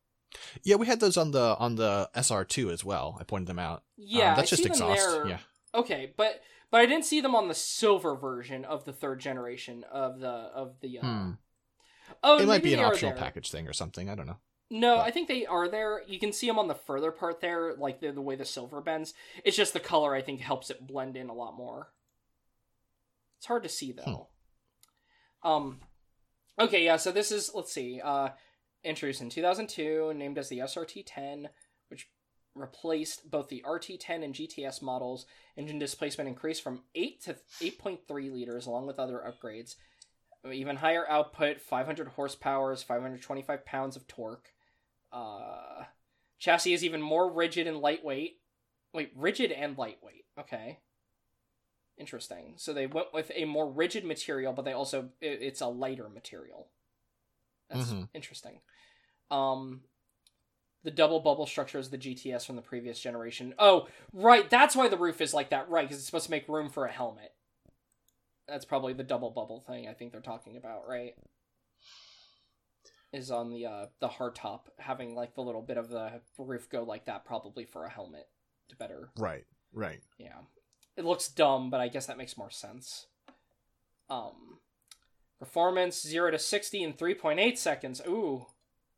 Yeah, 0.63 0.75
we 0.75 0.87
had 0.87 0.99
those 0.99 1.17
on 1.17 1.31
the 1.31 1.55
on 1.57 1.75
the 1.75 2.09
SR2 2.15 2.71
as 2.71 2.83
well. 2.83 3.17
I 3.19 3.23
pointed 3.23 3.47
them 3.47 3.59
out. 3.59 3.77
Um, 3.77 3.81
yeah 3.97 4.35
that's 4.35 4.51
I 4.51 4.55
just 4.55 4.65
exhaust. 4.65 5.19
Yeah, 5.27 5.39
okay 5.73 6.13
but 6.17 6.41
but 6.69 6.81
i 6.81 6.85
didn't 6.85 7.05
see 7.05 7.21
them 7.21 7.33
on 7.35 7.47
the 7.47 7.53
silver 7.55 8.15
version 8.15 8.65
of 8.65 8.83
the 8.83 8.91
third 8.93 9.19
generation 9.19 9.85
of 9.91 10.19
the 10.19 10.27
of 10.27 10.75
the 10.81 10.99
uh 10.99 11.01
Hmm. 11.01 11.31
oh 12.23 12.39
it 12.39 12.45
might 12.47 12.63
be 12.63 12.73
an 12.73 12.81
optional 12.81 13.11
there. 13.11 13.19
package 13.19 13.49
thing 13.51 13.67
or 13.67 13.73
something. 13.73 14.09
I 14.09 14.15
don't 14.15 14.27
know. 14.27 14.37
No, 14.69 14.97
But- 14.97 15.05
I 15.07 15.11
think 15.11 15.27
they 15.27 15.45
are 15.45 15.67
there. 15.67 16.01
You 16.07 16.19
can 16.19 16.33
see 16.33 16.47
them 16.47 16.59
on 16.59 16.67
the 16.67 16.75
further 16.75 17.11
part 17.11 17.39
there, 17.39 17.73
like 17.75 17.99
the, 18.01 18.11
the 18.11 18.21
way 18.21 18.35
the 18.35 18.45
silver 18.45 18.81
bends. 18.81 19.13
It's 19.43 19.55
just 19.57 19.73
the 19.73 19.79
color, 19.79 20.13
I 20.13 20.21
think, 20.21 20.41
helps 20.41 20.69
it 20.69 20.85
blend 20.85 21.15
in 21.15 21.29
a 21.29 21.33
lot 21.33 21.55
more. 21.55 21.91
It's 23.37 23.45
hard 23.47 23.63
to 23.63 23.69
see, 23.69 23.91
though. 23.93 24.27
Um, 25.43 25.79
okay, 26.59 26.83
yeah, 26.83 26.97
so 26.97 27.11
this 27.11 27.31
is, 27.31 27.51
let's 27.53 27.71
see, 27.71 28.01
uh, 28.03 28.29
introduced 28.83 29.21
in 29.21 29.29
2002, 29.29 30.13
named 30.15 30.37
as 30.37 30.49
the 30.49 30.57
SRT-10, 30.59 31.45
which 31.89 32.09
replaced 32.55 33.29
both 33.29 33.47
the 33.47 33.63
RT-10 33.65 34.23
and 34.23 34.33
GTS 34.33 34.81
models. 34.81 35.25
Engine 35.55 35.79
displacement 35.79 36.27
increased 36.27 36.63
from 36.63 36.81
8 36.95 37.21
to 37.23 37.37
8.3 37.61 38.31
liters, 38.33 38.65
along 38.65 38.87
with 38.87 38.99
other 38.99 39.23
upgrades. 39.25 39.75
Even 40.51 40.77
higher 40.77 41.07
output, 41.09 41.61
500 41.61 42.09
horsepower, 42.09 42.75
525 42.75 43.65
pounds 43.65 43.95
of 43.95 44.07
torque. 44.07 44.49
Uh, 45.11 45.83
chassis 46.39 46.73
is 46.73 46.83
even 46.83 47.01
more 47.01 47.31
rigid 47.31 47.67
and 47.67 47.79
lightweight. 47.79 48.39
Wait, 48.93 49.11
rigid 49.15 49.51
and 49.51 49.77
lightweight. 49.77 50.25
Okay. 50.39 50.79
Interesting. 51.97 52.53
So 52.57 52.73
they 52.73 52.85
went 52.87 53.13
with 53.13 53.31
a 53.33 53.45
more 53.45 53.69
rigid 53.69 54.05
material, 54.05 54.53
but 54.53 54.65
they 54.65 54.73
also 54.73 55.09
it, 55.19 55.39
it's 55.41 55.61
a 55.61 55.67
lighter 55.67 56.09
material. 56.09 56.69
That's 57.69 57.91
Mhm. 57.91 58.09
interesting. 58.13 58.61
Um, 59.31 59.83
the 60.83 60.91
double 60.91 61.19
bubble 61.19 61.45
structure 61.47 61.79
is 61.79 61.89
the 61.89 61.97
GTS 61.97 62.45
from 62.45 62.55
the 62.55 62.61
previous 62.61 62.99
generation. 62.99 63.55
Oh, 63.57 63.87
right. 64.13 64.49
That's 64.49 64.75
why 64.75 64.87
the 64.87 64.97
roof 64.97 65.21
is 65.21 65.33
like 65.33 65.49
that, 65.49 65.69
right? 65.69 65.83
Because 65.85 65.97
it's 65.97 66.05
supposed 66.05 66.25
to 66.25 66.31
make 66.31 66.47
room 66.47 66.69
for 66.69 66.85
a 66.85 66.91
helmet. 66.91 67.33
That's 68.47 68.63
probably 68.65 68.93
the 68.93 69.03
double 69.03 69.31
bubble 69.31 69.59
thing 69.59 69.87
I 69.87 69.93
think 69.93 70.11
they're 70.11 70.21
talking 70.21 70.55
about, 70.55 70.87
right? 70.87 71.15
Is 73.17 73.31
on 73.31 73.49
the 73.49 73.65
uh 73.65 73.85
the 73.99 74.07
hard 74.07 74.35
top 74.35 74.69
having 74.77 75.15
like 75.15 75.33
the 75.35 75.41
little 75.41 75.61
bit 75.61 75.77
of 75.77 75.89
the 75.89 76.21
roof 76.37 76.69
go 76.69 76.83
like 76.83 77.05
that, 77.05 77.25
probably 77.25 77.65
for 77.65 77.83
a 77.85 77.89
helmet 77.89 78.27
to 78.69 78.75
better 78.75 79.09
Right, 79.17 79.45
right. 79.73 80.01
yeah. 80.17 80.37
It 80.95 81.05
looks 81.05 81.27
dumb, 81.27 81.69
but 81.69 81.79
I 81.79 81.87
guess 81.87 82.05
that 82.07 82.17
makes 82.17 82.37
more 82.37 82.51
sense. 82.51 83.07
Um 84.09 84.59
performance 85.39 86.01
0 86.01 86.31
to 86.31 86.39
60 86.39 86.83
in 86.83 86.93
3.8 86.93 87.57
seconds. 87.57 88.01
Ooh. 88.07 88.47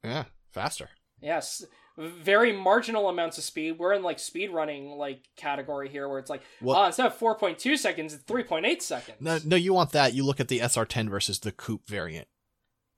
Yeah, 0.03 0.25
faster. 0.51 0.89
Yes. 1.21 1.65
very 1.97 2.53
marginal 2.53 3.09
amounts 3.09 3.37
of 3.37 3.43
speed. 3.43 3.77
We're 3.77 3.93
in 3.93 4.03
like 4.03 4.19
speed 4.19 4.51
running 4.51 4.91
like 4.91 5.25
category 5.35 5.89
here, 5.89 6.07
where 6.07 6.17
it's 6.19 6.29
like, 6.29 6.41
Well- 6.61 6.77
oh, 6.77 6.85
instead 6.85 7.05
of 7.07 7.15
four 7.15 7.35
point 7.35 7.59
two 7.59 7.75
seconds, 7.77 8.13
it's 8.13 8.23
three 8.23 8.43
point 8.43 8.65
eight 8.65 8.81
seconds. 8.81 9.17
No, 9.19 9.39
no, 9.45 9.55
you 9.57 9.73
want 9.73 9.91
that. 9.91 10.13
You 10.13 10.23
look 10.25 10.39
at 10.39 10.47
the 10.47 10.59
SR10 10.59 11.09
versus 11.09 11.39
the 11.39 11.51
coupe 11.51 11.87
variant. 11.87 12.27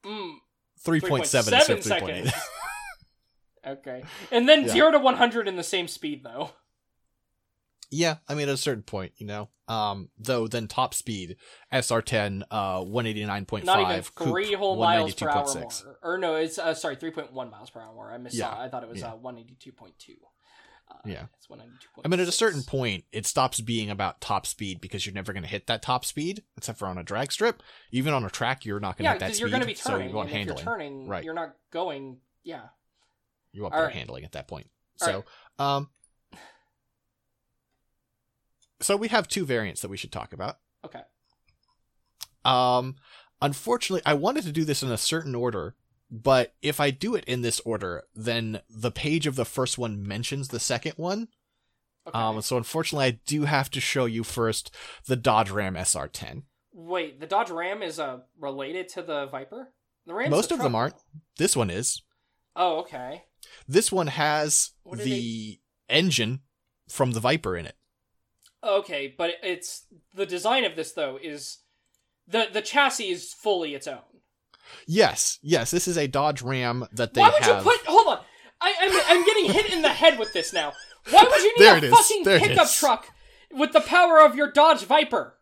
Mm, 0.05 0.35
3.7 0.85 1.71
instead 1.71 2.01
3.8. 2.01 2.33
okay. 3.67 4.03
And 4.31 4.47
then 4.47 4.63
yeah. 4.63 4.73
0 4.73 4.91
to 4.91 4.99
100 4.99 5.47
in 5.47 5.55
the 5.55 5.63
same 5.63 5.87
speed, 5.87 6.23
though. 6.23 6.51
Yeah, 7.93 8.17
I 8.27 8.35
mean, 8.35 8.47
at 8.47 8.53
a 8.53 8.57
certain 8.57 8.83
point, 8.83 9.11
you 9.17 9.27
know. 9.27 9.49
Um, 9.67 10.09
though, 10.17 10.47
then 10.47 10.67
top 10.67 10.93
speed, 10.93 11.35
SR10, 11.73 12.43
uh, 12.49 12.79
189.5. 12.79 13.63
Not 13.65 13.81
even 13.81 14.01
three 14.01 14.45
coupe, 14.45 14.55
whole 14.55 14.77
miles 14.77 15.13
per 15.13 15.29
hour 15.29 15.45
more. 15.45 15.71
Or 16.01 16.17
no, 16.17 16.35
it's, 16.35 16.57
uh, 16.57 16.73
sorry, 16.73 16.95
3.1 16.95 17.33
miles 17.51 17.69
per 17.69 17.81
hour. 17.81 18.11
I 18.13 18.17
missed 18.17 18.35
yeah. 18.35 18.49
Uh, 18.49 18.59
I 18.59 18.69
thought 18.69 18.83
it 18.83 18.89
was 18.89 18.99
yeah. 18.99 19.13
uh, 19.13 19.17
182.2. 19.17 20.15
Yeah. 21.05 21.25
it's 21.37 21.49
one 21.49 21.59
ninety 21.59 21.73
two 21.79 21.87
point. 21.93 22.05
I 22.05 22.09
mean, 22.09 22.19
at 22.19 22.27
a 22.27 22.31
certain 22.31 22.63
point, 22.63 23.05
it 23.11 23.25
stops 23.25 23.59
being 23.61 23.89
about 23.89 24.21
top 24.21 24.45
speed 24.45 24.81
because 24.81 25.05
you're 25.05 25.13
never 25.15 25.33
going 25.33 25.43
to 25.43 25.49
hit 25.49 25.67
that 25.67 25.81
top 25.81 26.05
speed, 26.05 26.43
except 26.57 26.79
for 26.79 26.87
on 26.87 26.97
a 26.97 27.03
drag 27.03 27.31
strip. 27.31 27.61
Even 27.91 28.13
on 28.13 28.23
a 28.23 28.29
track, 28.29 28.65
you're 28.65 28.79
not 28.79 28.97
going 28.97 29.03
to 29.05 29.09
yeah, 29.09 29.11
hit 29.13 29.19
that 29.19 29.29
speed. 29.33 29.39
you're 29.41 29.49
going 29.49 29.61
to 29.61 29.67
be 29.67 29.75
so 29.75 29.91
turning. 29.91 30.09
you 30.09 30.15
want 30.15 30.29
if 30.29 30.35
handling. 30.35 30.57
you're 30.57 30.65
turning, 30.65 31.07
Right. 31.07 31.23
you're 31.23 31.33
not 31.33 31.55
going. 31.71 32.17
Yeah. 32.43 32.61
You 33.53 33.63
want 33.63 33.73
better 33.73 33.85
right. 33.85 33.93
handling 33.95 34.23
at 34.23 34.31
that 34.33 34.47
point. 34.47 34.69
All 35.01 35.07
So, 35.07 35.25
um, 35.63 35.89
so 38.81 38.95
we 38.97 39.09
have 39.09 39.27
two 39.27 39.45
variants 39.45 39.81
that 39.81 39.89
we 39.89 39.97
should 39.97 40.11
talk 40.11 40.33
about. 40.33 40.57
Okay. 40.85 41.01
Um, 42.43 42.95
unfortunately, 43.41 44.01
I 44.05 44.15
wanted 44.15 44.43
to 44.45 44.51
do 44.51 44.65
this 44.65 44.81
in 44.81 44.91
a 44.91 44.97
certain 44.97 45.35
order, 45.35 45.75
but 46.11 46.53
if 46.61 46.81
I 46.81 46.91
do 46.91 47.15
it 47.15 47.23
in 47.23 47.41
this 47.41 47.61
order, 47.61 48.03
then 48.13 48.59
the 48.69 48.91
page 48.91 49.25
of 49.25 49.37
the 49.37 49.45
first 49.45 49.77
one 49.77 50.05
mentions 50.05 50.49
the 50.49 50.59
second 50.59 50.93
one. 50.97 51.29
Okay. 52.07 52.17
Um, 52.17 52.41
so 52.41 52.57
unfortunately, 52.57 53.05
I 53.05 53.19
do 53.25 53.43
have 53.43 53.69
to 53.71 53.79
show 53.79 54.05
you 54.05 54.23
first 54.23 54.71
the 55.05 55.15
Dodge 55.15 55.49
Ram 55.49 55.75
SR10. 55.75 56.43
Wait, 56.73 57.19
the 57.19 57.27
Dodge 57.27 57.49
Ram 57.49 57.81
is 57.81 57.99
uh 57.99 58.19
related 58.39 58.89
to 58.89 59.01
the 59.01 59.27
Viper. 59.27 59.71
The 60.05 60.13
Ram's 60.13 60.31
Most 60.31 60.51
a 60.51 60.55
of 60.55 60.61
them 60.61 60.75
aren't. 60.75 60.95
This 61.37 61.55
one 61.55 61.69
is. 61.69 62.01
Oh, 62.55 62.79
okay. 62.79 63.23
This 63.67 63.91
one 63.91 64.07
has 64.07 64.71
the 64.91 65.59
engine 65.89 66.41
from 66.89 67.11
the 67.11 67.19
Viper 67.19 67.55
in 67.55 67.65
it. 67.65 67.75
Okay, 68.63 69.13
but 69.17 69.35
it's 69.43 69.85
the 70.13 70.25
design 70.25 70.65
of 70.65 70.75
this 70.75 70.91
though 70.91 71.17
is 71.21 71.59
the 72.27 72.47
the 72.51 72.61
chassis 72.61 73.09
is 73.09 73.33
fully 73.33 73.75
its 73.75 73.87
own. 73.87 74.10
Yes, 74.87 75.39
yes, 75.41 75.71
this 75.71 75.87
is 75.87 75.97
a 75.97 76.07
Dodge 76.07 76.41
Ram 76.41 76.85
that 76.93 77.13
they 77.13 77.21
Why 77.21 77.29
would 77.31 77.43
have. 77.43 77.65
you 77.65 77.71
put? 77.71 77.85
Hold 77.85 78.07
on, 78.07 78.23
I, 78.59 78.73
I'm 78.81 79.17
I'm 79.19 79.25
getting 79.25 79.45
hit 79.51 79.71
in 79.73 79.81
the 79.81 79.89
head 79.89 80.17
with 80.19 80.33
this 80.33 80.53
now. 80.53 80.73
Why 81.09 81.23
would 81.23 81.41
you 81.41 81.53
need 81.57 81.83
a 81.85 81.95
fucking 81.95 82.25
pickup 82.25 82.69
truck 82.71 83.07
with 83.51 83.73
the 83.73 83.81
power 83.81 84.19
of 84.21 84.35
your 84.35 84.51
Dodge 84.51 84.83
Viper? 84.83 85.35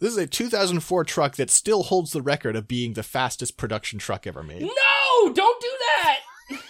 This 0.00 0.12
is 0.12 0.18
a 0.18 0.26
2004 0.26 1.04
truck 1.04 1.36
that 1.36 1.50
still 1.50 1.84
holds 1.84 2.12
the 2.12 2.20
record 2.22 2.56
of 2.56 2.66
being 2.68 2.94
the 2.94 3.02
fastest 3.02 3.56
production 3.56 3.98
truck 3.98 4.26
ever 4.26 4.42
made. 4.42 4.62
No, 4.62 5.32
don't 5.32 5.60
do 5.60 5.70
that. 5.80 6.20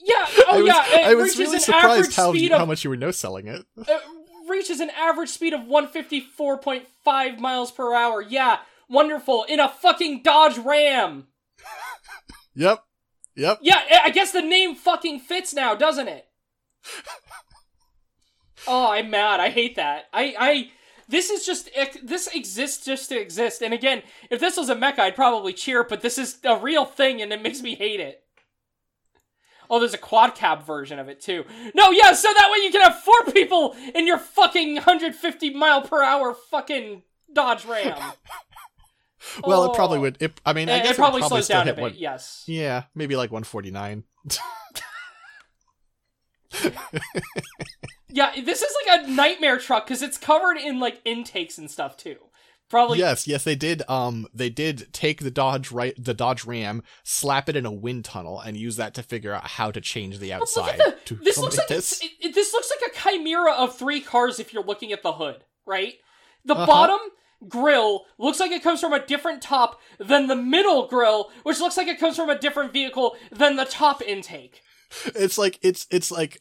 yeah. 0.00 0.26
Oh 0.26 0.44
I 0.50 0.56
was, 0.58 0.66
yeah. 0.66 0.84
It 1.00 1.06
I 1.06 1.14
was 1.14 1.38
really 1.38 1.58
surprised 1.60 2.14
how, 2.14 2.32
speed 2.32 2.50
how 2.52 2.66
much 2.66 2.84
you 2.84 2.90
were 2.90 2.96
no 2.96 3.10
selling 3.10 3.46
it. 3.46 3.64
uh, 3.78 3.98
reaches 4.48 4.80
an 4.80 4.90
average 4.90 5.30
speed 5.30 5.52
of 5.54 5.60
154.5 5.62 7.38
miles 7.38 7.70
per 7.70 7.94
hour. 7.94 8.20
Yeah, 8.20 8.58
wonderful 8.88 9.44
in 9.44 9.60
a 9.60 9.68
fucking 9.68 10.22
Dodge 10.22 10.58
Ram. 10.58 11.26
Yep, 12.54 12.84
yep. 13.36 13.58
Yeah, 13.62 13.80
I- 14.04 14.10
guess 14.10 14.30
the 14.32 14.42
name 14.42 14.74
fucking 14.74 15.20
fits 15.20 15.52
now, 15.54 15.74
doesn't 15.74 16.08
it? 16.08 16.26
oh, 18.66 18.92
I'm 18.92 19.10
mad. 19.10 19.40
I 19.40 19.50
hate 19.50 19.76
that. 19.76 20.04
I, 20.12 20.34
I, 20.38 20.70
this 21.08 21.30
is 21.30 21.44
just, 21.44 21.68
this 22.02 22.28
exists 22.28 22.84
just 22.84 23.08
to 23.08 23.20
exist. 23.20 23.62
And 23.62 23.74
again, 23.74 24.02
if 24.30 24.40
this 24.40 24.56
was 24.56 24.68
a 24.68 24.76
mecha, 24.76 25.00
I'd 25.00 25.16
probably 25.16 25.52
cheer, 25.52 25.84
but 25.84 26.00
this 26.00 26.18
is 26.18 26.38
a 26.44 26.56
real 26.56 26.84
thing 26.84 27.20
and 27.20 27.32
it 27.32 27.42
makes 27.42 27.60
me 27.60 27.74
hate 27.74 28.00
it. 28.00 28.20
Oh, 29.70 29.78
there's 29.80 29.94
a 29.94 29.98
quad 29.98 30.34
cab 30.34 30.62
version 30.64 30.98
of 30.98 31.08
it 31.08 31.20
too. 31.20 31.44
No, 31.74 31.90
yeah, 31.90 32.12
so 32.12 32.28
that 32.28 32.50
way 32.52 32.64
you 32.64 32.70
can 32.70 32.82
have 32.82 33.00
four 33.00 33.32
people 33.32 33.74
in 33.94 34.06
your 34.06 34.18
fucking 34.18 34.74
150 34.74 35.54
mile 35.54 35.82
per 35.82 36.02
hour 36.02 36.34
fucking 36.34 37.02
Dodge 37.32 37.64
Ram. 37.64 37.98
Well, 39.42 39.64
it 39.70 39.74
probably 39.74 39.98
Oh. 39.98 40.02
would. 40.02 40.16
It, 40.20 40.40
I 40.44 40.52
mean, 40.52 40.68
I 40.68 40.76
it, 40.78 40.82
guess 40.84 40.92
it 40.92 40.96
probably 40.96 41.20
would 41.22 41.28
slows 41.28 41.44
still 41.46 41.58
down 41.58 41.68
a 41.68 41.74
bit, 41.74 41.82
one- 41.82 41.94
yes. 41.96 42.44
Yeah, 42.46 42.84
maybe 42.94 43.16
like 43.16 43.30
149. 43.30 44.04
Yeah, 48.10 48.30
this 48.40 48.62
is 48.62 48.72
like 48.86 49.00
a 49.00 49.10
nightmare 49.10 49.58
truck 49.58 49.86
because 49.86 50.00
it's 50.00 50.16
covered 50.16 50.56
in 50.56 50.78
like 50.78 51.00
intakes 51.04 51.58
and 51.58 51.68
stuff 51.68 51.96
too. 51.96 52.16
Probably. 52.70 52.98
yes, 52.98 53.26
yes, 53.26 53.42
they 53.44 53.56
did. 53.56 53.82
Um, 53.88 54.26
they 54.32 54.48
did 54.50 54.92
take 54.92 55.20
the 55.20 55.30
Dodge 55.30 55.70
right, 55.72 55.94
the 56.02 56.14
Dodge 56.14 56.44
Ram, 56.44 56.82
slap 57.02 57.48
it 57.48 57.56
in 57.56 57.66
a 57.66 57.72
wind 57.72 58.04
tunnel, 58.04 58.40
and 58.40 58.56
use 58.56 58.76
that 58.76 58.94
to 58.94 59.02
figure 59.02 59.32
out 59.34 59.46
how 59.46 59.70
to 59.70 59.80
change 59.80 60.18
the 60.20 60.32
outside. 60.32 60.78
look 60.78 61.04
the, 61.06 61.14
this 61.16 61.38
looks 61.38 61.58
like 61.58 61.66
this. 61.68 62.00
It, 62.02 62.10
it- 62.20 62.34
this 62.34 62.52
looks 62.52 62.70
like 62.70 62.90
a 62.92 62.98
chimera 63.00 63.52
of 63.52 63.76
three 63.76 64.00
cars 64.00 64.38
if 64.40 64.52
you're 64.52 64.64
looking 64.64 64.92
at 64.92 65.02
the 65.02 65.12
hood, 65.12 65.44
right? 65.66 65.94
The 66.44 66.54
Uh-huh. 66.54 66.66
bottom 66.66 67.00
grill 67.48 68.06
looks 68.18 68.40
like 68.40 68.50
it 68.50 68.62
comes 68.62 68.80
from 68.80 68.92
a 68.92 69.04
different 69.04 69.42
top 69.42 69.80
than 69.98 70.26
the 70.26 70.36
middle 70.36 70.86
grill, 70.86 71.30
which 71.42 71.60
looks 71.60 71.76
like 71.76 71.88
it 71.88 72.00
comes 72.00 72.16
from 72.16 72.30
a 72.30 72.38
different 72.38 72.72
vehicle 72.72 73.16
than 73.30 73.56
the 73.56 73.64
top 73.64 74.02
intake. 74.02 74.62
It's 75.06 75.38
like 75.38 75.58
it's 75.62 75.86
it's 75.90 76.10
like 76.10 76.40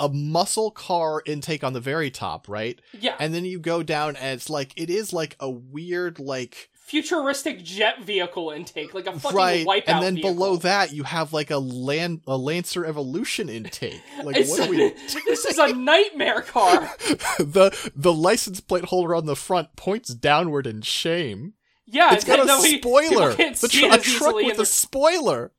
a 0.00 0.08
muscle 0.08 0.70
car 0.70 1.22
intake 1.26 1.64
on 1.64 1.72
the 1.72 1.80
very 1.80 2.10
top, 2.10 2.48
right? 2.48 2.80
Yeah, 2.98 3.16
And 3.18 3.34
then 3.34 3.44
you 3.44 3.58
go 3.58 3.82
down, 3.82 4.16
and 4.16 4.34
it's 4.36 4.48
like 4.48 4.72
it 4.76 4.90
is 4.90 5.12
like 5.12 5.36
a 5.40 5.50
weird 5.50 6.18
like 6.18 6.70
futuristic 6.88 7.62
jet 7.62 8.00
vehicle 8.02 8.50
intake, 8.50 8.94
like 8.94 9.06
a 9.06 9.18
fucking 9.18 9.36
right, 9.36 9.66
wipeout. 9.66 9.82
and 9.86 10.02
then 10.02 10.14
vehicle. 10.14 10.32
below 10.34 10.56
that 10.56 10.92
you 10.92 11.02
have 11.04 11.34
like 11.34 11.50
a 11.50 11.58
land 11.58 12.22
a 12.26 12.36
Lancer 12.36 12.84
Evolution 12.84 13.48
intake. 13.48 14.00
Like 14.24 14.46
what 14.48 14.60
are 14.60 14.70
we? 14.70 14.76
this 15.26 15.44
is 15.44 15.58
a 15.58 15.72
nightmare 15.74 16.42
car. 16.42 16.80
the 17.38 17.90
the 17.94 18.12
license 18.12 18.60
plate 18.60 18.86
holder 18.86 19.14
on 19.14 19.26
the 19.26 19.36
front 19.36 19.76
points 19.76 20.12
downward 20.14 20.66
in 20.66 20.80
shame. 20.82 21.54
Yeah, 21.86 22.12
It's 22.14 22.24
got 22.24 22.40
a 22.40 22.62
way 22.62 22.78
spoiler. 22.78 23.32
see 23.54 23.88
tr- 23.88 23.94
a 23.94 23.98
truck 23.98 24.34
with 24.34 24.58
a 24.58 24.66
spoiler. 24.66 25.52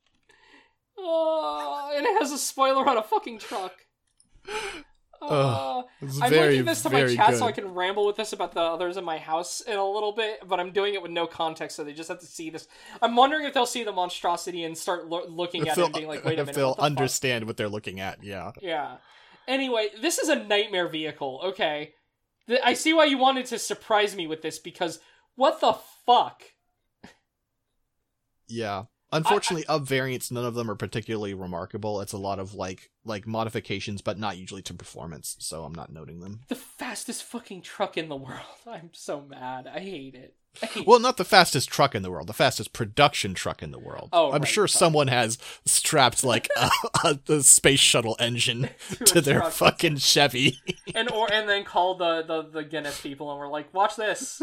Oh, 0.98 1.92
and 1.96 2.04
it 2.06 2.20
has 2.20 2.30
a 2.30 2.38
spoiler 2.38 2.88
on 2.88 2.96
a 2.98 3.02
fucking 3.02 3.38
truck. 3.38 3.72
It's 5.22 6.20
I'm 6.22 6.30
very 6.30 6.48
linking 6.48 6.64
this 6.64 6.82
to 6.82 6.90
my 6.90 7.14
chat 7.14 7.30
good. 7.30 7.38
so 7.38 7.46
I 7.46 7.52
can 7.52 7.74
ramble 7.74 8.06
with 8.06 8.16
this 8.16 8.32
about 8.32 8.52
the 8.52 8.60
others 8.60 8.96
in 8.96 9.04
my 9.04 9.18
house 9.18 9.60
in 9.60 9.76
a 9.76 9.86
little 9.86 10.12
bit, 10.12 10.46
but 10.48 10.58
I'm 10.58 10.72
doing 10.72 10.94
it 10.94 11.02
with 11.02 11.10
no 11.10 11.26
context, 11.26 11.76
so 11.76 11.84
they 11.84 11.92
just 11.92 12.08
have 12.08 12.20
to 12.20 12.26
see 12.26 12.48
this. 12.50 12.68
I'm 13.02 13.14
wondering 13.16 13.44
if 13.44 13.52
they'll 13.52 13.66
see 13.66 13.84
the 13.84 13.92
monstrosity 13.92 14.64
and 14.64 14.76
start 14.76 15.08
lo- 15.08 15.26
looking 15.28 15.68
at 15.68 15.76
it 15.76 15.84
and 15.84 15.94
being 15.94 16.08
like, 16.08 16.24
"Wait 16.24 16.34
a 16.34 16.36
minute." 16.44 16.48
if 16.50 16.56
they'll 16.56 16.68
what 16.68 16.76
the 16.76 16.82
fuck?" 16.82 16.90
understand 16.90 17.46
what 17.46 17.56
they're 17.56 17.68
looking 17.68 18.00
at. 18.00 18.22
Yeah. 18.24 18.52
Yeah. 18.62 18.96
Anyway, 19.46 19.88
this 20.00 20.18
is 20.18 20.28
a 20.28 20.36
nightmare 20.36 20.88
vehicle. 20.88 21.40
Okay, 21.44 21.94
I 22.64 22.74
see 22.74 22.92
why 22.92 23.04
you 23.04 23.18
wanted 23.18 23.46
to 23.46 23.58
surprise 23.58 24.16
me 24.16 24.26
with 24.26 24.42
this 24.42 24.58
because 24.58 25.00
what 25.34 25.60
the 25.60 25.74
fuck? 26.06 26.42
Yeah. 28.48 28.84
Unfortunately, 29.12 29.66
of 29.66 29.88
variants, 29.88 30.30
none 30.30 30.44
of 30.44 30.54
them 30.54 30.70
are 30.70 30.76
particularly 30.76 31.34
remarkable. 31.34 32.00
It's 32.00 32.12
a 32.12 32.18
lot 32.18 32.38
of 32.38 32.54
like 32.54 32.90
like 33.04 33.26
modifications, 33.26 34.02
but 34.02 34.18
not 34.18 34.38
usually 34.38 34.62
to 34.62 34.74
performance. 34.74 35.36
So 35.40 35.64
I'm 35.64 35.74
not 35.74 35.92
noting 35.92 36.20
them. 36.20 36.40
The 36.48 36.54
fastest 36.54 37.24
fucking 37.24 37.62
truck 37.62 37.96
in 37.96 38.08
the 38.08 38.16
world. 38.16 38.40
I'm 38.66 38.90
so 38.92 39.20
mad. 39.22 39.66
I 39.66 39.80
hate 39.80 40.14
it. 40.14 40.36
I 40.62 40.66
hate 40.66 40.86
Well, 40.86 40.98
not 40.98 41.16
the 41.16 41.24
fastest 41.24 41.68
truck 41.70 41.94
in 41.94 42.02
the 42.02 42.10
world, 42.10 42.26
the 42.26 42.32
fastest 42.32 42.72
production 42.72 43.34
truck 43.34 43.62
in 43.62 43.70
the 43.70 43.78
world. 43.78 44.10
Oh, 44.12 44.32
I'm 44.32 44.42
right, 44.42 44.48
sure 44.48 44.66
someone 44.66 45.06
has 45.08 45.38
strapped 45.64 46.24
like 46.24 46.48
a, 46.56 46.70
a, 47.04 47.18
the 47.24 47.42
space 47.42 47.78
shuttle 47.80 48.16
engine 48.20 48.70
to 49.06 49.20
their 49.20 49.40
truck. 49.40 49.52
fucking 49.52 49.96
Chevy. 49.98 50.58
and 50.94 51.10
or 51.10 51.32
and 51.32 51.48
then 51.48 51.64
call 51.64 51.96
the, 51.96 52.22
the 52.22 52.42
the 52.50 52.64
Guinness 52.64 53.00
people 53.00 53.30
and 53.30 53.38
we're 53.38 53.48
like, 53.48 53.72
watch 53.74 53.96
this. 53.96 54.42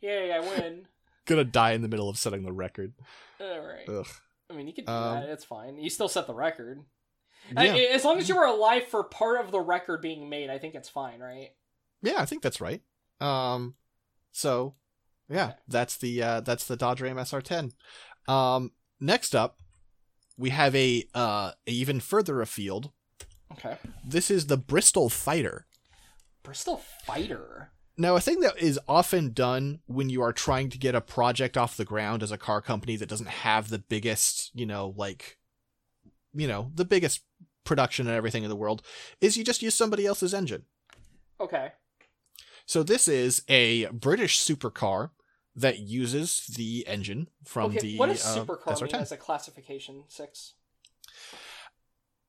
Yay, 0.00 0.32
I 0.32 0.40
win. 0.40 0.86
Gonna 1.30 1.44
die 1.44 1.72
in 1.72 1.82
the 1.82 1.88
middle 1.88 2.08
of 2.08 2.18
setting 2.18 2.42
the 2.42 2.52
record. 2.52 2.92
All 3.40 3.60
right. 3.60 3.88
Ugh. 3.88 4.06
I 4.50 4.54
mean, 4.54 4.66
you 4.66 4.72
can 4.74 4.84
do 4.84 4.92
Um, 4.92 5.20
that. 5.20 5.28
It's 5.28 5.44
fine. 5.44 5.78
You 5.78 5.88
still 5.88 6.08
set 6.08 6.26
the 6.26 6.34
record. 6.34 6.84
Yeah. 7.52 7.60
I- 7.74 7.78
as 7.94 8.04
long 8.04 8.18
as 8.18 8.28
you 8.28 8.36
were 8.36 8.44
alive 8.44 8.84
for 8.88 9.04
part 9.04 9.40
of 9.44 9.50
the 9.52 9.60
record 9.60 10.02
being 10.02 10.28
made, 10.28 10.50
I 10.50 10.58
think 10.58 10.74
it's 10.74 10.88
fine, 10.88 11.20
right? 11.20 11.50
Yeah, 12.02 12.16
I 12.18 12.26
think 12.26 12.42
that's 12.42 12.60
right. 12.60 12.82
Um, 13.20 13.76
so 14.32 14.74
yeah, 15.28 15.52
that's 15.68 15.96
the 15.98 16.22
uh, 16.22 16.40
that's 16.40 16.64
the 16.66 16.76
Dodge 16.76 17.00
Ram 17.00 17.16
SR10. 17.16 17.72
Um, 18.26 18.72
next 18.98 19.34
up, 19.36 19.58
we 20.36 20.50
have 20.50 20.74
a 20.74 21.08
uh 21.14 21.52
even 21.66 22.00
further 22.00 22.40
afield. 22.40 22.90
Okay. 23.52 23.76
This 24.04 24.30
is 24.30 24.46
the 24.48 24.56
Bristol 24.56 25.08
Fighter. 25.10 25.66
Bristol 26.42 26.82
Fighter. 27.04 27.72
Now, 28.00 28.16
a 28.16 28.20
thing 28.20 28.40
that 28.40 28.56
is 28.58 28.80
often 28.88 29.34
done 29.34 29.80
when 29.84 30.08
you 30.08 30.22
are 30.22 30.32
trying 30.32 30.70
to 30.70 30.78
get 30.78 30.94
a 30.94 31.02
project 31.02 31.58
off 31.58 31.76
the 31.76 31.84
ground 31.84 32.22
as 32.22 32.32
a 32.32 32.38
car 32.38 32.62
company 32.62 32.96
that 32.96 33.10
doesn't 33.10 33.28
have 33.28 33.68
the 33.68 33.78
biggest, 33.78 34.50
you 34.54 34.64
know, 34.64 34.94
like, 34.96 35.36
you 36.32 36.48
know, 36.48 36.70
the 36.74 36.86
biggest 36.86 37.20
production 37.62 38.06
and 38.06 38.16
everything 38.16 38.42
in 38.42 38.48
the 38.48 38.56
world 38.56 38.80
is 39.20 39.36
you 39.36 39.44
just 39.44 39.60
use 39.60 39.74
somebody 39.74 40.06
else's 40.06 40.32
engine. 40.32 40.62
Okay. 41.38 41.72
So 42.64 42.82
this 42.82 43.06
is 43.06 43.42
a 43.50 43.84
British 43.88 44.42
supercar 44.42 45.10
that 45.54 45.80
uses 45.80 46.46
the 46.56 46.86
engine 46.86 47.28
from 47.44 47.72
okay. 47.72 47.80
the 47.80 47.98
what 47.98 48.08
does 48.08 48.24
uh, 48.24 48.42
supercar 48.42 48.80
mean 48.80 48.94
as 48.94 49.12
a 49.12 49.18
classification 49.18 50.04
six? 50.08 50.54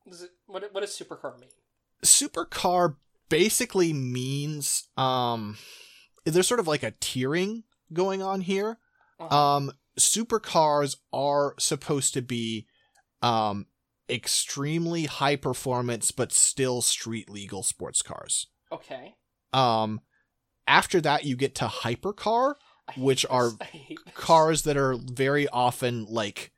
Does 0.05 0.23
it, 0.23 0.31
what 0.47 0.67
what 0.73 0.81
does 0.81 0.89
supercar 0.89 1.39
mean? 1.39 1.49
supercar 2.03 2.95
basically 3.31 3.93
means 3.93 4.87
um 4.97 5.57
there's 6.25 6.47
sort 6.47 6.59
of 6.59 6.67
like 6.67 6.83
a 6.83 6.91
tiering 6.91 7.63
going 7.91 8.21
on 8.21 8.41
here. 8.41 8.77
Uh-huh. 9.19 9.35
Um 9.55 9.71
supercars 9.99 10.97
are 11.11 11.55
supposed 11.57 12.13
to 12.13 12.21
be 12.21 12.67
um 13.23 13.65
extremely 14.09 15.05
high 15.05 15.35
performance 15.37 16.11
but 16.11 16.31
still 16.31 16.81
street 16.81 17.29
legal 17.29 17.63
sports 17.63 18.01
cars. 18.03 18.47
okay. 18.71 19.15
Um 19.53 20.01
after 20.67 21.01
that 21.01 21.23
you 21.25 21.35
get 21.35 21.55
to 21.55 21.65
hypercar, 21.65 22.55
Which 22.97 23.25
are 23.29 23.51
I 23.59 23.65
hate 23.65 23.97
this. 24.05 24.13
cars 24.15 24.61
that 24.63 24.77
are 24.77 24.95
very 24.95 25.47
often 25.47 26.05
like 26.09 26.51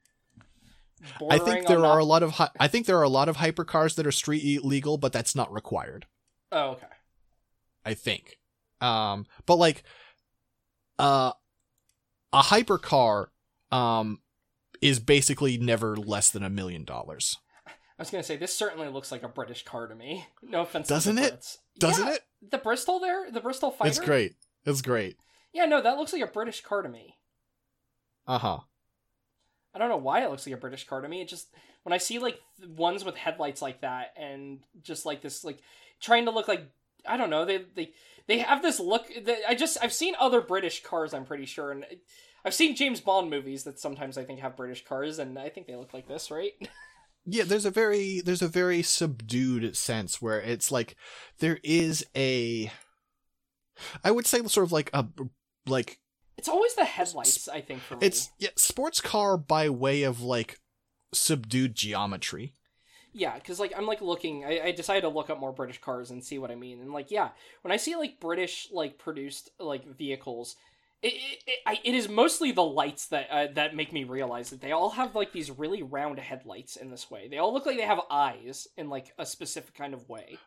I 1.29 1.37
think 1.39 1.67
there 1.67 1.85
are 1.85 1.99
a 1.99 2.05
lot 2.05 2.23
of 2.23 2.31
hy- 2.31 2.51
I 2.59 2.67
think 2.67 2.85
there 2.85 2.97
are 2.97 3.03
a 3.03 3.09
lot 3.09 3.27
of 3.29 3.37
hypercars 3.37 3.95
that 3.95 4.07
are 4.07 4.11
street 4.11 4.63
legal 4.63 4.97
but 4.97 5.11
that's 5.13 5.35
not 5.35 5.51
required. 5.53 6.05
Oh, 6.53 6.69
okay. 6.71 6.87
I 7.83 7.95
think. 7.95 8.37
Um, 8.79 9.25
but 9.45 9.55
like, 9.55 9.83
uh, 10.99 11.33
a 12.31 12.41
hypercar, 12.41 13.27
um, 13.71 14.19
is 14.81 14.99
basically 14.99 15.57
never 15.57 15.95
less 15.95 16.29
than 16.29 16.43
a 16.43 16.49
million 16.49 16.83
dollars. 16.83 17.37
I 17.65 17.71
was 17.97 18.09
gonna 18.09 18.23
say 18.23 18.35
this 18.37 18.55
certainly 18.55 18.89
looks 18.89 19.11
like 19.11 19.23
a 19.23 19.27
British 19.27 19.63
car 19.63 19.87
to 19.87 19.95
me. 19.95 20.25
No 20.41 20.61
offense. 20.61 20.87
Doesn't 20.87 21.17
it? 21.17 21.57
Doesn't 21.79 22.05
Yeah, 22.05 22.13
it? 22.15 22.21
The 22.51 22.57
Bristol 22.57 22.99
there, 22.99 23.31
the 23.31 23.39
Bristol 23.39 23.71
fighter. 23.71 23.89
It's 23.89 23.99
great. 23.99 24.35
It's 24.65 24.81
great. 24.81 25.17
Yeah, 25.53 25.65
no, 25.65 25.81
that 25.81 25.97
looks 25.97 26.13
like 26.13 26.21
a 26.21 26.27
British 26.27 26.61
car 26.61 26.81
to 26.81 26.89
me. 26.89 27.17
Uh 28.27 28.39
huh. 28.39 28.59
I 29.73 29.79
don't 29.79 29.89
know 29.89 29.97
why 29.97 30.23
it 30.23 30.29
looks 30.29 30.45
like 30.45 30.55
a 30.55 30.59
British 30.59 30.85
car 30.85 31.01
to 31.01 31.07
me. 31.07 31.21
It 31.21 31.29
just 31.29 31.47
when 31.83 31.93
I 31.93 31.97
see 31.97 32.19
like 32.19 32.39
ones 32.67 33.05
with 33.05 33.15
headlights 33.15 33.61
like 33.61 33.81
that 33.81 34.13
and 34.17 34.59
just 34.81 35.05
like 35.05 35.21
this 35.21 35.43
like 35.43 35.59
trying 36.03 36.25
to 36.25 36.31
look 36.31 36.47
like 36.47 36.69
I 37.07 37.17
don't 37.17 37.31
know 37.31 37.45
they 37.45 37.65
they 37.75 37.91
they 38.27 38.37
have 38.39 38.61
this 38.61 38.79
look. 38.79 39.07
That 39.25 39.39
I 39.47 39.55
just 39.55 39.77
I've 39.81 39.93
seen 39.93 40.13
other 40.19 40.41
British 40.41 40.83
cars. 40.83 41.13
I'm 41.13 41.25
pretty 41.25 41.45
sure, 41.45 41.71
and 41.71 41.85
I've 42.45 42.53
seen 42.53 42.75
James 42.75 43.01
Bond 43.01 43.29
movies 43.29 43.63
that 43.63 43.79
sometimes 43.79 44.17
I 44.17 44.23
think 44.23 44.39
have 44.39 44.55
British 44.55 44.85
cars, 44.85 45.17
and 45.17 45.39
I 45.39 45.49
think 45.49 45.65
they 45.67 45.75
look 45.75 45.93
like 45.93 46.07
this, 46.07 46.29
right? 46.29 46.51
Yeah, 47.25 47.45
there's 47.45 47.65
a 47.65 47.71
very 47.71 48.19
there's 48.19 48.41
a 48.41 48.49
very 48.49 48.83
subdued 48.83 49.77
sense 49.77 50.21
where 50.21 50.41
it's 50.41 50.73
like 50.73 50.97
there 51.39 51.57
is 51.63 52.05
a, 52.17 52.69
I 54.03 54.11
would 54.11 54.27
say 54.27 54.43
sort 54.43 54.65
of 54.65 54.73
like 54.73 54.89
a 54.93 55.07
like 55.65 55.99
It's 56.37 56.49
always 56.49 56.75
the 56.75 56.83
headlights. 56.83 57.47
I 57.47 57.61
think 57.61 57.79
for 57.79 57.95
me. 57.95 58.07
it's 58.07 58.29
yeah 58.39 58.49
sports 58.57 58.99
car 58.99 59.37
by 59.37 59.69
way 59.69 60.03
of 60.03 60.21
like 60.21 60.59
subdued 61.13 61.75
geometry. 61.75 62.55
Yeah, 63.13 63.35
because 63.35 63.59
like 63.59 63.73
I'm 63.77 63.85
like 63.85 64.01
looking, 64.01 64.43
I, 64.43 64.61
I 64.65 64.71
decided 64.71 65.01
to 65.01 65.09
look 65.09 65.29
up 65.29 65.39
more 65.39 65.51
British 65.51 65.79
cars 65.79 66.09
and 66.09 66.23
see 66.23 66.39
what 66.39 66.51
I 66.51 66.55
mean, 66.55 66.81
and 66.81 66.91
like 66.91 67.11
yeah, 67.11 67.29
when 67.61 67.71
I 67.71 67.77
see 67.77 67.95
like 67.95 68.19
British 68.19 68.67
like 68.71 68.97
produced 68.97 69.51
like 69.59 69.85
vehicles, 69.85 70.55
it 71.03 71.13
it, 71.13 71.59
it, 71.67 71.79
it 71.83 71.93
is 71.93 72.09
mostly 72.09 72.51
the 72.51 72.63
lights 72.63 73.07
that 73.07 73.29
uh, 73.29 73.47
that 73.53 73.75
make 73.75 73.93
me 73.93 74.03
realize 74.03 74.49
that 74.49 74.61
they 74.61 74.71
all 74.71 74.91
have 74.91 75.15
like 75.15 75.31
these 75.31 75.51
really 75.51 75.83
round 75.83 76.17
headlights 76.17 76.75
in 76.75 76.89
this 76.89 77.11
way. 77.11 77.27
They 77.27 77.37
all 77.37 77.53
look 77.53 77.67
like 77.67 77.77
they 77.77 77.83
have 77.83 78.01
eyes 78.09 78.67
in 78.77 78.89
like 78.89 79.13
a 79.19 79.25
specific 79.25 79.75
kind 79.75 79.93
of 79.93 80.09
way. 80.09 80.39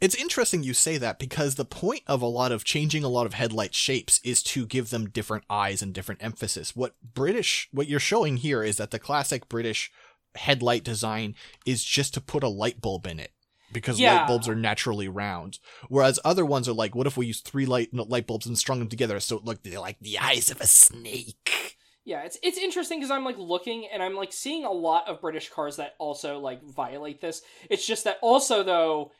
It's 0.00 0.16
interesting 0.16 0.64
you 0.64 0.74
say 0.74 0.98
that 0.98 1.20
because 1.20 1.54
the 1.54 1.64
point 1.64 2.02
of 2.08 2.20
a 2.20 2.26
lot 2.26 2.50
of 2.50 2.64
changing 2.64 3.04
a 3.04 3.08
lot 3.08 3.26
of 3.26 3.34
headlight 3.34 3.76
shapes 3.76 4.20
is 4.24 4.42
to 4.44 4.66
give 4.66 4.90
them 4.90 5.08
different 5.08 5.44
eyes 5.48 5.82
and 5.82 5.94
different 5.94 6.22
emphasis. 6.22 6.74
What 6.74 6.94
British, 7.00 7.68
what 7.70 7.86
you're 7.86 8.00
showing 8.00 8.38
here 8.38 8.64
is 8.64 8.76
that 8.78 8.90
the 8.90 8.98
classic 8.98 9.48
British 9.48 9.92
headlight 10.38 10.84
design 10.84 11.34
is 11.66 11.84
just 11.84 12.14
to 12.14 12.20
put 12.20 12.42
a 12.42 12.48
light 12.48 12.80
bulb 12.80 13.06
in 13.06 13.20
it 13.20 13.32
because 13.72 14.00
Yeah. 14.00 14.14
light 14.18 14.26
bulbs 14.26 14.48
are 14.48 14.54
naturally 14.54 15.08
round. 15.08 15.58
Whereas 15.88 16.18
other 16.24 16.46
ones 16.46 16.68
are 16.68 16.72
like, 16.72 16.94
what 16.94 17.06
if 17.06 17.16
we 17.16 17.26
use 17.26 17.40
three 17.40 17.66
light 17.66 17.92
light 17.92 18.26
bulbs 18.26 18.46
and 18.46 18.58
strung 18.58 18.78
them 18.78 18.88
together 18.88 19.20
so 19.20 19.36
it 19.36 19.44
looked 19.44 19.66
like 19.66 19.98
the 20.00 20.18
eyes 20.18 20.50
of 20.50 20.60
a 20.60 20.66
snake? 20.66 21.76
Yeah, 22.04 22.22
it's 22.22 22.38
it's 22.42 22.56
interesting 22.56 22.98
because 22.98 23.10
I'm 23.10 23.24
like 23.24 23.36
looking 23.36 23.86
and 23.92 24.02
I'm 24.02 24.14
like 24.14 24.32
seeing 24.32 24.64
a 24.64 24.72
lot 24.72 25.06
of 25.08 25.20
British 25.20 25.50
cars 25.50 25.76
that 25.76 25.94
also 25.98 26.38
like 26.38 26.62
violate 26.64 27.20
this. 27.20 27.42
It's 27.68 27.86
just 27.86 28.04
that 28.04 28.16
also 28.22 28.62
though, 28.62 29.12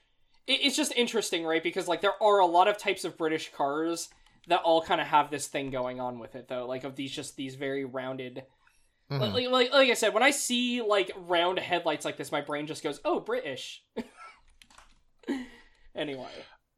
it, 0.46 0.60
it's 0.62 0.76
just 0.76 0.92
interesting, 0.96 1.44
right? 1.44 1.62
Because 1.62 1.86
like 1.86 2.00
there 2.00 2.22
are 2.22 2.38
a 2.38 2.46
lot 2.46 2.66
of 2.68 2.78
types 2.78 3.04
of 3.04 3.18
British 3.18 3.52
cars 3.52 4.08
that 4.46 4.62
all 4.62 4.80
kind 4.80 5.02
of 5.02 5.06
have 5.08 5.30
this 5.30 5.48
thing 5.48 5.70
going 5.70 6.00
on 6.00 6.18
with 6.18 6.34
it 6.34 6.48
though, 6.48 6.66
like 6.66 6.84
of 6.84 6.96
these 6.96 7.10
just 7.12 7.36
these 7.36 7.56
very 7.56 7.84
rounded. 7.84 8.44
Mhm. 9.10 9.20
Like, 9.20 9.32
like, 9.32 9.50
like 9.50 9.72
like 9.72 9.90
I 9.90 9.94
said, 9.94 10.12
when 10.14 10.22
I 10.22 10.30
see 10.30 10.82
like 10.82 11.10
round 11.16 11.58
headlights 11.58 12.04
like 12.04 12.16
this, 12.18 12.30
my 12.30 12.40
brain 12.42 12.66
just 12.66 12.82
goes, 12.82 13.00
"Oh, 13.04 13.20
British." 13.20 13.82
anyway, 15.94 16.26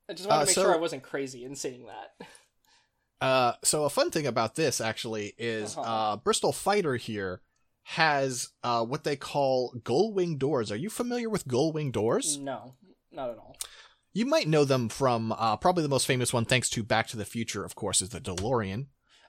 I 0.08 0.12
just 0.14 0.28
wanted 0.28 0.38
Uh, 0.38 0.44
to 0.44 0.46
make 0.46 0.54
so- 0.54 0.62
sure 0.62 0.74
I 0.74 0.78
wasn't 0.78 1.02
crazy 1.02 1.44
in 1.44 1.54
saying 1.56 1.86
that. 1.86 2.28
Uh, 3.20 3.52
so 3.62 3.84
a 3.84 3.90
fun 3.90 4.10
thing 4.10 4.26
about 4.26 4.54
this 4.54 4.80
actually 4.80 5.34
is 5.36 5.76
Uh-huh. 5.76 6.12
uh, 6.12 6.16
Bristol 6.16 6.52
Fighter 6.52 6.96
here 6.96 7.42
has 7.82 8.50
uh, 8.62 8.84
what 8.84 9.04
they 9.04 9.16
call 9.16 9.74
gull 9.84 10.12
wing 10.12 10.38
doors. 10.38 10.70
Are 10.72 10.76
you 10.76 10.88
familiar 10.88 11.28
with 11.28 11.46
gull 11.46 11.72
wing 11.72 11.90
doors? 11.90 12.38
No, 12.38 12.76
not 13.12 13.30
at 13.30 13.36
all. 13.38 13.56
You 14.12 14.24
might 14.26 14.48
know 14.48 14.64
them 14.64 14.88
from 14.88 15.32
uh, 15.32 15.56
probably 15.56 15.82
the 15.82 15.88
most 15.88 16.06
famous 16.06 16.32
one, 16.32 16.44
thanks 16.44 16.68
to 16.70 16.82
Back 16.82 17.08
to 17.08 17.16
the 17.16 17.24
Future, 17.24 17.64
of 17.64 17.74
course, 17.74 18.00
is 18.00 18.08
the 18.08 18.20
DeLorean. 18.20 18.86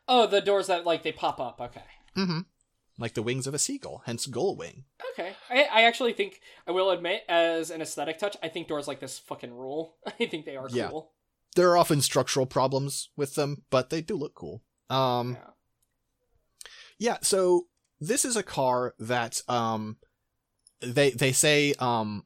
Oh, 0.08 0.26
the 0.26 0.42
doors 0.42 0.68
that 0.68 0.86
like 0.86 1.04
they 1.04 1.12
pop 1.12 1.40
up. 1.40 1.60
Okay. 1.60 1.84
Mm-hmm. 2.18 2.40
Like 2.98 3.14
the 3.16 3.24
wings 3.24 3.48
of 3.48 3.54
a 3.54 3.60
seagull, 3.60 4.04
hence 4.06 4.26
gull 4.28 4.56
wing. 4.56 4.86
Okay. 5.14 5.34
I, 5.50 5.64
I 5.72 5.82
actually 5.84 6.14
think 6.14 6.40
I 6.68 6.72
will 6.72 6.92
admit, 6.92 7.24
as 7.28 7.70
an 7.72 7.82
aesthetic 7.82 8.20
touch, 8.20 8.38
I 8.44 8.48
think 8.50 8.68
doors 8.68 8.88
like 8.88 9.00
this 9.00 9.18
fucking 9.20 9.54
rule. 9.54 9.96
I 10.20 10.26
think 10.28 10.46
they 10.46 10.56
are 10.58 10.68
Yeah. 10.70 10.90
cool. 10.90 11.12
There 11.56 11.70
are 11.72 11.78
often 11.78 12.02
structural 12.02 12.46
problems 12.46 13.10
with 13.18 13.36
them, 13.36 13.64
but 13.70 13.90
they 13.90 14.02
do 14.02 14.16
look 14.16 14.36
cool. 14.36 14.62
Um, 14.90 15.34
Yeah. 15.40 15.48
Yeah, 17.00 17.18
so 17.24 17.68
this 18.00 18.24
is 18.26 18.36
a 18.36 18.44
car 18.44 18.94
that 19.00 19.42
um 19.48 19.98
they 20.82 21.10
they 21.12 21.32
say 21.32 21.74
um 21.80 22.26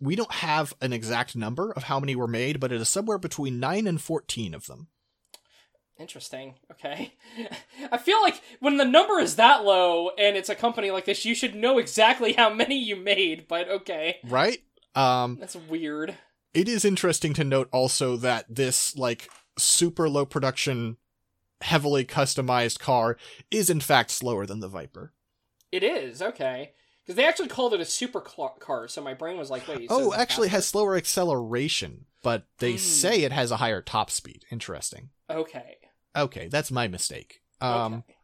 we 0.00 0.14
don't 0.16 0.32
have 0.32 0.74
an 0.80 0.92
exact 0.92 1.34
number 1.34 1.72
of 1.72 1.84
how 1.84 1.98
many 1.98 2.14
were 2.14 2.28
made, 2.28 2.60
but 2.60 2.70
it 2.72 2.80
is 2.80 2.88
somewhere 2.88 3.18
between 3.18 3.58
9 3.60 3.86
and 3.86 4.00
14 4.00 4.54
of 4.54 4.66
them. 4.66 4.88
Interesting. 5.98 6.54
Okay. 6.72 7.14
I 7.92 7.98
feel 7.98 8.20
like 8.22 8.40
when 8.60 8.76
the 8.78 8.84
number 8.84 9.18
is 9.20 9.36
that 9.36 9.64
low 9.64 10.10
and 10.18 10.36
it's 10.36 10.48
a 10.48 10.54
company 10.54 10.90
like 10.90 11.04
this, 11.04 11.24
you 11.24 11.34
should 11.34 11.54
know 11.54 11.78
exactly 11.78 12.32
how 12.32 12.52
many 12.52 12.76
you 12.78 12.96
made, 12.96 13.46
but 13.48 13.68
okay. 13.68 14.18
Right? 14.24 14.58
Um 14.94 15.36
That's 15.40 15.56
weird. 15.56 16.16
it 16.52 16.68
is 16.68 16.84
interesting 16.84 17.32
to 17.34 17.44
note 17.44 17.68
also 17.72 18.16
that 18.16 18.46
this 18.54 18.96
like 18.96 19.28
super 19.58 20.08
low 20.08 20.26
production 20.26 20.96
heavily 21.60 22.04
customized 22.04 22.78
car 22.80 23.16
is 23.50 23.70
in 23.70 23.80
fact 23.80 24.10
slower 24.10 24.46
than 24.46 24.60
the 24.60 24.68
Viper. 24.68 25.12
It 25.72 25.82
is, 25.82 26.20
okay. 26.20 26.72
Because 27.02 27.16
they 27.16 27.26
actually 27.26 27.48
called 27.48 27.72
it 27.74 27.80
a 27.80 27.84
super 27.84 28.20
car, 28.20 28.88
so 28.88 29.00
my 29.02 29.14
brain 29.14 29.36
was 29.38 29.50
like, 29.50 29.66
wait. 29.68 29.86
Oh, 29.90 30.12
actually 30.14 30.48
it 30.48 30.52
has 30.52 30.66
slower 30.66 30.96
acceleration, 30.96 32.06
but 32.22 32.46
they 32.58 32.72
Hmm. 32.72 32.78
say 32.78 33.22
it 33.22 33.32
has 33.32 33.50
a 33.50 33.58
higher 33.58 33.80
top 33.82 34.10
speed. 34.10 34.44
Interesting. 34.50 35.10
Okay. 35.30 35.76
Okay, 36.16 36.48
that's 36.48 36.70
my 36.70 36.88
mistake. 36.88 37.42
Um 37.60 37.94
okay. 37.94 38.14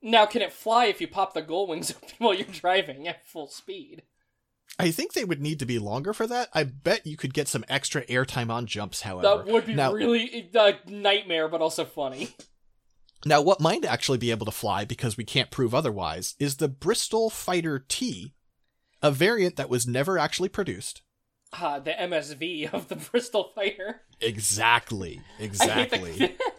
Now, 0.00 0.26
can 0.26 0.42
it 0.42 0.52
fly 0.52 0.86
if 0.86 1.00
you 1.00 1.08
pop 1.08 1.34
the 1.34 1.42
gull 1.42 1.66
wings 1.66 1.90
open 2.02 2.14
while 2.18 2.34
you're 2.34 2.46
driving 2.46 3.08
at 3.08 3.26
full 3.26 3.48
speed? 3.48 4.02
I 4.78 4.92
think 4.92 5.12
they 5.12 5.24
would 5.24 5.40
need 5.40 5.58
to 5.58 5.66
be 5.66 5.78
longer 5.78 6.12
for 6.12 6.26
that. 6.28 6.50
I 6.54 6.62
bet 6.62 7.06
you 7.06 7.16
could 7.16 7.34
get 7.34 7.48
some 7.48 7.64
extra 7.68 8.04
airtime 8.06 8.48
on 8.50 8.66
jumps, 8.66 9.02
however. 9.02 9.42
That 9.44 9.52
would 9.52 9.66
be 9.66 9.74
now, 9.74 9.92
really 9.92 10.50
a 10.54 10.78
nightmare, 10.86 11.48
but 11.48 11.60
also 11.60 11.84
funny. 11.84 12.36
now, 13.24 13.42
what 13.42 13.60
might 13.60 13.84
actually 13.84 14.18
be 14.18 14.30
able 14.30 14.46
to 14.46 14.52
fly, 14.52 14.84
because 14.84 15.16
we 15.16 15.24
can't 15.24 15.50
prove 15.50 15.74
otherwise, 15.74 16.36
is 16.38 16.56
the 16.58 16.68
Bristol 16.68 17.28
Fighter 17.28 17.84
T, 17.88 18.34
a 19.02 19.10
variant 19.10 19.56
that 19.56 19.70
was 19.70 19.88
never 19.88 20.16
actually 20.16 20.48
produced. 20.48 21.02
Ah, 21.52 21.80
the 21.80 21.92
MSV 21.92 22.72
of 22.72 22.86
the 22.86 22.96
Bristol 23.10 23.50
Fighter. 23.56 24.02
Exactly. 24.20 25.22
Exactly. 25.40 26.36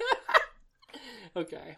okay. 1.40 1.78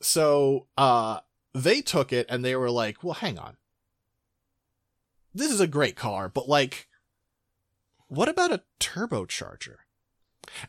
so, 0.00 0.66
uh, 0.76 1.20
they 1.54 1.80
took 1.80 2.12
it 2.12 2.26
and 2.28 2.44
they 2.44 2.56
were 2.56 2.70
like, 2.70 3.04
well, 3.04 3.14
hang 3.14 3.38
on. 3.38 3.56
This 5.32 5.50
is 5.50 5.60
a 5.60 5.66
great 5.66 5.96
car, 5.96 6.28
but 6.28 6.48
like, 6.48 6.88
what 8.08 8.28
about 8.28 8.52
a 8.52 8.62
turbocharger? 8.80 9.76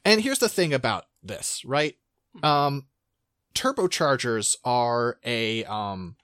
And 0.03 0.21
here's 0.21 0.39
the 0.39 0.49
thing 0.49 0.73
about 0.73 1.05
this, 1.21 1.63
right? 1.65 1.95
Um, 2.43 2.87
turbochargers 3.53 4.57
are 4.63 5.17
a 5.23 5.63
um, 5.65 6.15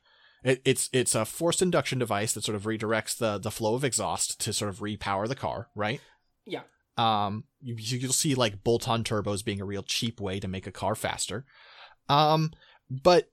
it, 0.43 0.61
it's 0.65 0.89
it's 0.93 1.15
a 1.15 1.25
forced 1.25 1.61
induction 1.61 1.99
device 1.99 2.33
that 2.33 2.43
sort 2.43 2.55
of 2.55 2.63
redirects 2.63 3.17
the 3.17 3.37
the 3.37 3.51
flow 3.51 3.75
of 3.75 3.83
exhaust 3.83 4.39
to 4.41 4.53
sort 4.53 4.69
of 4.69 4.79
repower 4.79 5.27
the 5.27 5.35
car, 5.35 5.69
right? 5.75 6.01
Yeah. 6.45 6.61
Um, 6.97 7.45
you, 7.61 7.75
you'll 7.77 8.11
see 8.11 8.35
like 8.35 8.63
bolt-on 8.63 9.03
turbos 9.03 9.43
being 9.43 9.61
a 9.61 9.65
real 9.65 9.83
cheap 9.83 10.19
way 10.19 10.39
to 10.39 10.47
make 10.47 10.67
a 10.67 10.71
car 10.71 10.95
faster. 10.95 11.45
Um, 12.11 12.51
but 12.89 13.31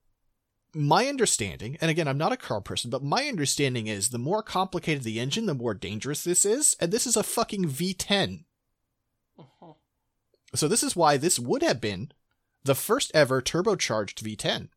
my 0.73 1.09
understanding, 1.09 1.77
and 1.81 1.91
again, 1.91 2.07
I'm 2.07 2.19
not 2.19 2.33
a 2.33 2.37
car 2.37 2.61
person, 2.61 2.91
but 2.91 3.03
my 3.03 3.25
understanding 3.27 3.89
is 3.89 4.11
the 4.11 4.19
more 4.19 4.43
complicated 4.43 5.03
the 5.03 5.19
engine, 5.19 5.47
the 5.47 5.55
more 5.55 5.75
dangerous 5.75 6.23
this 6.23 6.45
is, 6.45 6.77
and 6.81 6.93
this 6.93 7.07
is 7.07 7.17
a 7.17 7.25
fucking 7.25 7.65
V10. 7.67 8.45
Uh-huh. 9.39 9.73
So 10.55 10.69
this 10.69 10.85
is 10.85 10.95
why 10.95 11.17
this 11.17 11.41
would 11.41 11.63
have 11.63 11.81
been 11.81 12.13
the 12.63 12.77
first 12.77 13.11
ever 13.15 13.43
turbocharged 13.43 14.23
V10. 14.23 14.69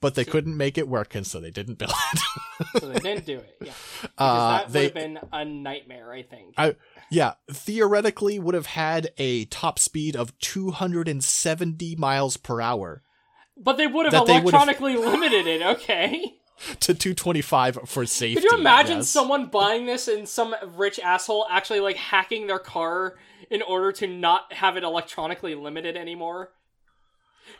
But 0.00 0.14
they 0.14 0.24
couldn't 0.24 0.56
make 0.56 0.76
it 0.76 0.88
work, 0.88 1.14
and 1.14 1.26
so 1.26 1.40
they 1.40 1.50
didn't 1.50 1.78
build 1.78 1.92
it. 2.12 2.80
So 2.80 2.88
they 2.88 2.98
didn't 2.98 3.24
do 3.24 3.38
it. 3.38 3.56
Yeah. 3.60 3.72
Because 4.02 4.12
uh, 4.18 4.48
that 4.50 4.64
would 4.66 4.72
they, 4.72 4.84
have 4.84 4.94
been 4.94 5.18
a 5.32 5.44
nightmare, 5.44 6.12
I 6.12 6.22
think. 6.22 6.54
I- 6.58 6.76
yeah, 7.10 7.34
theoretically 7.50 8.38
would 8.38 8.54
have 8.54 8.66
had 8.66 9.10
a 9.16 9.46
top 9.46 9.78
speed 9.78 10.16
of 10.16 10.36
270 10.38 11.96
miles 11.96 12.36
per 12.36 12.60
hour 12.60 13.02
but 13.56 13.76
they 13.76 13.86
would 13.86 14.06
have 14.06 14.12
that 14.12 14.26
they 14.26 14.34
would've- 14.40 14.54
electronically 14.54 14.96
limited 15.10 15.46
it, 15.46 15.62
okay? 15.62 16.36
to 16.80 16.94
225 16.94 17.80
for 17.86 18.06
safety. 18.06 18.40
Could 18.40 18.50
you 18.50 18.58
imagine 18.58 18.98
yes. 18.98 19.08
someone 19.08 19.46
buying 19.46 19.86
this 19.86 20.08
and 20.08 20.28
some 20.28 20.54
rich 20.76 20.98
asshole 20.98 21.46
actually 21.50 21.80
like 21.80 21.96
hacking 21.96 22.46
their 22.46 22.58
car 22.58 23.16
in 23.50 23.62
order 23.62 23.92
to 23.92 24.06
not 24.06 24.52
have 24.52 24.76
it 24.76 24.84
electronically 24.84 25.54
limited 25.54 25.96
anymore? 25.96 26.52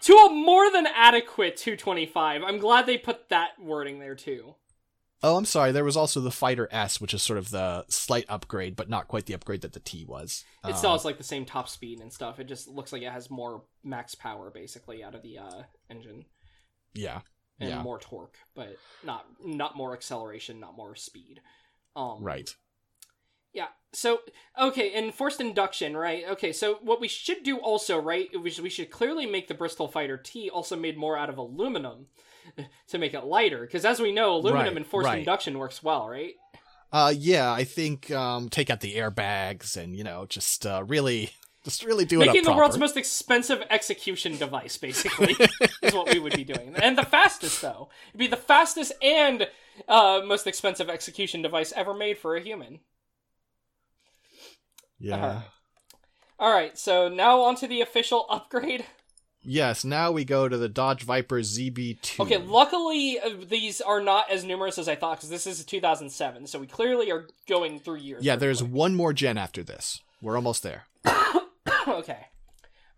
To 0.03 0.13
a 0.15 0.31
more 0.33 0.71
than 0.71 0.87
adequate 0.87 1.57
225. 1.57 2.43
I'm 2.43 2.59
glad 2.59 2.87
they 2.87 2.99
put 2.99 3.29
that 3.29 3.51
wording 3.61 3.99
there 3.99 4.15
too. 4.15 4.55
Oh, 5.23 5.37
I'm 5.37 5.47
sorry. 5.47 5.73
There 5.73 5.83
was 5.85 5.97
also 5.97 6.21
the 6.21 6.31
Fighter 6.31 6.69
S, 6.71 7.01
which 7.01 7.15
is 7.15 7.23
sort 7.23 7.39
of 7.39 7.51
the 7.51 7.85
slight 7.89 8.27
upgrade, 8.29 8.77
but 8.77 8.89
not 8.91 9.09
quite 9.09 9.25
the 9.27 9.33
upgrade 9.35 9.63
that 9.63 9.73
the 9.73 9.81
T 9.81 10.05
was. 10.05 10.45
It 10.69 10.77
still 10.77 10.91
Um, 10.91 10.97
has 10.97 11.05
like 11.07 11.17
the 11.19 11.25
same 11.25 11.47
top 11.47 11.69
speed 11.69 12.01
and 12.01 12.13
stuff. 12.13 12.39
It 12.39 12.45
just 12.45 12.69
looks 12.69 12.93
like 12.93 13.03
it 13.03 13.11
has 13.11 13.31
more 13.31 13.65
max 13.83 14.15
power 14.15 14.51
basically 14.51 15.03
out 15.03 15.15
of 15.15 15.23
the 15.23 15.39
uh, 15.39 15.63
engine 15.89 16.27
yeah. 16.95 17.23
and 17.59 17.71
Yeah. 17.71 17.83
more 17.83 17.99
torque, 17.99 18.37
but 18.55 18.77
not 19.03 19.27
not 19.43 19.75
more 19.75 19.95
acceleration, 19.95 20.61
not 20.61 20.77
more 20.77 20.95
speed. 20.95 21.41
Um, 21.97 22.23
Right. 22.23 22.51
Yeah. 23.53 23.69
So 23.93 24.21
okay, 24.61 24.93
and 24.93 25.15
forced 25.15 25.41
induction, 25.41 25.97
right? 25.97 26.25
Okay, 26.31 26.53
so 26.53 26.79
what 26.83 27.01
we 27.01 27.09
should 27.09 27.43
do 27.43 27.57
also, 27.59 27.99
right? 27.99 28.29
We 28.41 28.51
should, 28.51 28.65
we 28.65 28.71
should 28.71 28.91
clearly 28.91 29.25
make 29.25 29.49
the 29.49 29.55
Bristol 29.55 29.89
Fighter 29.89 30.19
T 30.19 30.51
also 30.51 30.77
made 30.77 30.99
more 30.99 31.17
out 31.17 31.31
of 31.31 31.39
aluminum 31.39 32.07
to 32.89 32.99
make 32.99 33.15
it 33.15 33.25
lighter, 33.25 33.61
because 33.63 33.85
as 33.85 33.99
we 33.99 34.13
know, 34.13 34.35
aluminum 34.35 34.67
Right, 34.67 34.77
and 34.77 34.87
forced 34.87 35.07
right. 35.07 35.19
induction 35.21 35.59
works 35.59 35.83
well, 35.83 36.09
right? 36.09 36.35
Uh, 36.93 37.13
yeah, 37.17 37.51
I 37.53 37.65
think 37.65 38.11
um, 38.11 38.49
take 38.49 38.71
out 38.71 38.81
the 38.81 38.95
airbags 38.97 39.77
and 39.77 39.97
you 39.97 40.05
know 40.05 40.27
just 40.29 40.67
uh, 40.67 40.85
really, 40.87 41.31
just 41.65 41.83
really 41.85 42.05
do 42.05 42.21
it 42.21 42.27
Making 42.27 42.43
the 42.43 42.47
proper. 42.49 42.59
world's 42.59 42.79
most 42.79 42.97
expensive 42.99 43.63
execution 43.71 44.37
device, 44.37 44.77
basically, 44.77 45.35
is 45.83 45.95
what 45.95 46.13
we 46.13 46.19
would 46.19 46.37
be 46.37 46.45
doing, 46.45 46.75
and 46.77 46.97
the 46.99 47.03
fastest 47.05 47.63
though. 47.63 47.89
It'd 48.11 48.19
be 48.19 48.27
the 48.27 48.37
fastest 48.37 48.93
and 49.03 49.49
uh, 49.89 50.21
most 50.25 50.47
expensive 50.47 50.89
execution 50.91 51.41
device 51.43 51.73
ever 51.75 51.95
made 51.95 52.19
for 52.19 52.37
a 52.37 52.41
human. 52.43 52.81
Yeah. 54.99 55.17
Uh-huh. 55.17 55.41
All 56.39 56.53
right, 56.53 56.77
so 56.77 57.09
now 57.09 57.41
on 57.41 57.57
to 57.57 57.67
the 57.67 57.81
official 57.81 58.27
upgrade. 58.31 58.85
Yes. 59.49 59.85
Now 59.85 60.11
we 60.11 60.25
go 60.25 60.49
to 60.49 60.59
the 60.59 60.69
Dodge 60.69 61.05
Viper 61.05 61.37
ZB2. 61.37 62.21
Okay, 62.21 62.37
luckily 62.39 63.21
uh, 63.21 63.31
these 63.49 63.81
are 63.81 64.01
not 64.01 64.29
as 64.29 64.45
numerous 64.45 64.77
as 64.77 64.89
I 64.89 64.97
thought 64.97 65.19
because 65.19 65.31
this 65.31 65.47
is 65.47 65.65
2007, 65.65 66.49
so 66.49 66.59
we 66.59 66.67
clearly 66.67 67.13
are 67.13 67.29
going 67.49 67.79
through 67.79 67.99
years. 67.99 68.25
Yeah, 68.25 68.35
there's 68.35 68.61
quick. 68.61 68.73
one 68.73 68.95
more 68.97 69.13
gen 69.13 69.39
after 69.39 69.63
this. 69.63 70.03
We're 70.21 70.35
almost 70.35 70.65
there. 70.65 70.87
okay, 71.89 72.27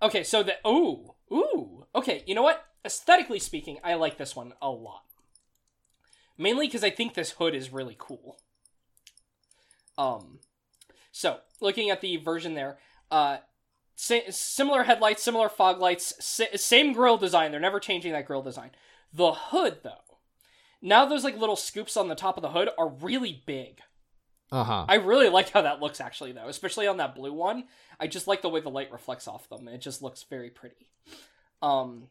okay. 0.01 0.25
So 0.25 0.43
the 0.43 0.55
ooh 0.67 1.15
ooh. 1.31 1.87
Okay, 1.95 2.25
you 2.27 2.35
know 2.35 2.43
what? 2.43 2.65
Aesthetically 2.85 3.39
speaking, 3.39 3.79
I 3.85 3.95
like 3.95 4.17
this 4.17 4.35
one 4.35 4.55
a 4.63 4.71
lot. 4.71 5.03
Mainly 6.39 6.67
because 6.67 6.85
I 6.85 6.91
think 6.91 7.13
this 7.13 7.33
hood 7.33 7.55
is 7.55 7.73
really 7.73 7.97
cool. 7.99 8.39
Um, 9.99 10.39
so 11.19 11.39
looking 11.61 11.91
at 11.91 12.01
the 12.01 12.17
version 12.17 12.55
there, 12.55 12.79
uh, 13.11 13.39
sa- 13.97 14.31
similar 14.31 14.85
headlights, 14.85 15.21
similar 15.21 15.49
fog 15.49 15.81
lights, 15.81 16.15
sa- 16.25 16.45
same 16.55 16.93
grill 16.93 17.17
design. 17.17 17.51
They're 17.51 17.59
never 17.59 17.81
changing 17.81 18.13
that 18.13 18.25
grill 18.25 18.41
design. 18.41 18.71
The 19.13 19.33
hood, 19.33 19.79
though, 19.83 20.17
now 20.81 21.07
those 21.07 21.25
like 21.25 21.37
little 21.37 21.57
scoops 21.57 21.97
on 21.97 22.07
the 22.07 22.15
top 22.15 22.37
of 22.37 22.43
the 22.43 22.51
hood 22.51 22.69
are 22.79 22.89
really 22.89 23.43
big. 23.47 23.81
Uh 24.53 24.63
huh. 24.63 24.85
I 24.89 24.95
really 24.95 25.29
like 25.29 25.51
how 25.51 25.63
that 25.63 25.81
looks 25.81 26.01
actually, 26.01 26.31
though, 26.31 26.47
especially 26.47 26.87
on 26.87 26.99
that 26.99 27.17
blue 27.17 27.33
one. 27.33 27.65
I 27.99 28.07
just 28.07 28.29
like 28.29 28.41
the 28.41 28.49
way 28.49 28.61
the 28.61 28.71
light 28.71 28.93
reflects 28.93 29.27
off 29.27 29.49
them. 29.49 29.67
It 29.67 29.81
just 29.81 30.03
looks 30.03 30.23
very 30.23 30.51
pretty. 30.51 30.89
Um, 31.61 32.11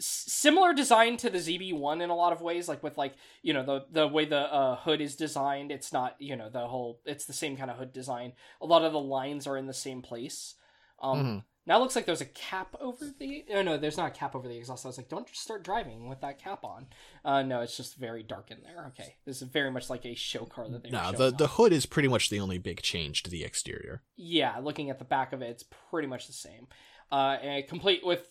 similar 0.00 0.72
design 0.72 1.16
to 1.18 1.30
the 1.30 1.38
ZB1 1.38 2.02
in 2.02 2.10
a 2.10 2.14
lot 2.16 2.32
of 2.32 2.40
ways, 2.40 2.68
like 2.68 2.82
with 2.82 2.98
like 2.98 3.14
you 3.42 3.52
know 3.52 3.64
the 3.64 3.84
the 3.90 4.08
way 4.08 4.24
the 4.24 4.52
uh, 4.52 4.76
hood 4.76 5.00
is 5.00 5.14
designed. 5.16 5.70
It's 5.70 5.92
not 5.92 6.16
you 6.18 6.36
know 6.36 6.50
the 6.50 6.66
whole. 6.66 7.00
It's 7.04 7.26
the 7.26 7.32
same 7.32 7.56
kind 7.56 7.70
of 7.70 7.76
hood 7.76 7.92
design. 7.92 8.32
A 8.60 8.66
lot 8.66 8.82
of 8.84 8.92
the 8.92 9.00
lines 9.00 9.46
are 9.46 9.56
in 9.56 9.66
the 9.66 9.74
same 9.74 10.02
place. 10.02 10.54
Um, 11.02 11.18
Mhm. 11.24 11.44
Now 11.66 11.76
it 11.76 11.80
looks 11.80 11.94
like 11.94 12.06
there's 12.06 12.22
a 12.22 12.26
cap 12.26 12.74
over 12.80 13.04
the. 13.18 13.44
No, 13.48 13.62
no, 13.62 13.76
there's 13.76 13.98
not 13.98 14.08
a 14.08 14.18
cap 14.18 14.34
over 14.34 14.48
the 14.48 14.56
exhaust. 14.56 14.84
I 14.84 14.88
was 14.88 14.96
like, 14.96 15.10
don't 15.10 15.26
just 15.28 15.42
start 15.42 15.62
driving 15.62 16.08
with 16.08 16.20
that 16.22 16.42
cap 16.42 16.64
on. 16.64 16.86
Uh, 17.24 17.42
no, 17.42 17.60
it's 17.60 17.76
just 17.76 17.96
very 17.96 18.22
dark 18.22 18.50
in 18.50 18.62
there. 18.62 18.86
Okay, 18.88 19.16
this 19.26 19.40
is 19.42 19.48
very 19.48 19.70
much 19.70 19.90
like 19.90 20.04
a 20.06 20.14
show 20.14 20.46
car 20.46 20.68
that 20.68 20.82
they. 20.82 20.90
No, 20.90 21.12
the 21.12 21.28
off. 21.28 21.36
the 21.36 21.46
hood 21.48 21.72
is 21.72 21.84
pretty 21.86 22.08
much 22.08 22.30
the 22.30 22.40
only 22.40 22.58
big 22.58 22.80
change 22.82 23.22
to 23.24 23.30
the 23.30 23.44
exterior. 23.44 24.02
Yeah, 24.16 24.58
looking 24.58 24.88
at 24.90 24.98
the 24.98 25.04
back 25.04 25.32
of 25.34 25.42
it, 25.42 25.50
it's 25.50 25.64
pretty 25.90 26.08
much 26.08 26.26
the 26.26 26.32
same. 26.32 26.66
Uh, 27.12 27.36
and 27.42 27.68
complete 27.68 28.04
with 28.04 28.26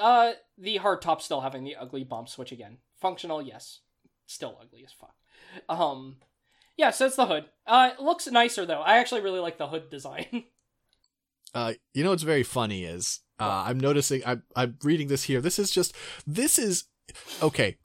uh 0.00 0.32
the 0.58 0.76
hard 0.78 1.02
top 1.02 1.20
still 1.22 1.40
having 1.40 1.64
the 1.64 1.76
ugly 1.76 2.04
bumps, 2.04 2.36
which 2.38 2.52
again, 2.52 2.78
functional, 3.00 3.42
yes, 3.42 3.80
still 4.26 4.58
ugly 4.60 4.84
as 4.84 4.92
fuck. 4.92 5.14
Um, 5.68 6.16
yeah, 6.76 6.90
so 6.90 7.06
it's 7.06 7.16
the 7.16 7.26
hood. 7.26 7.46
Uh, 7.66 7.90
it 7.98 8.02
looks 8.02 8.26
nicer 8.26 8.66
though. 8.66 8.80
I 8.80 8.98
actually 8.98 9.20
really 9.22 9.40
like 9.40 9.58
the 9.58 9.68
hood 9.68 9.90
design. 9.90 10.44
Uh, 11.54 11.72
you 11.94 12.04
know 12.04 12.10
what's 12.10 12.22
very 12.24 12.42
funny 12.42 12.84
is 12.84 13.20
uh, 13.40 13.64
I'm 13.66 13.80
noticing 13.80 14.20
I'm 14.26 14.42
I'm 14.54 14.76
reading 14.82 15.08
this 15.08 15.22
here. 15.22 15.40
This 15.40 15.58
is 15.58 15.70
just 15.70 15.94
this 16.26 16.58
is 16.58 16.84
okay. 17.42 17.78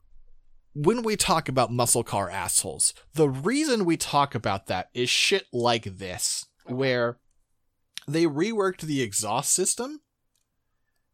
When 0.74 1.02
we 1.02 1.16
talk 1.16 1.48
about 1.48 1.72
muscle 1.72 2.02
car 2.02 2.28
assholes, 2.28 2.92
the 3.14 3.30
reason 3.30 3.86
we 3.86 3.96
talk 3.96 4.34
about 4.34 4.66
that 4.66 4.90
is 4.92 5.08
shit 5.08 5.46
like 5.54 5.84
this, 5.84 6.44
Okay. 6.66 6.74
where 6.74 7.18
they 8.06 8.24
reworked 8.26 8.80
the 8.82 9.00
exhaust 9.00 9.54
system 9.54 10.00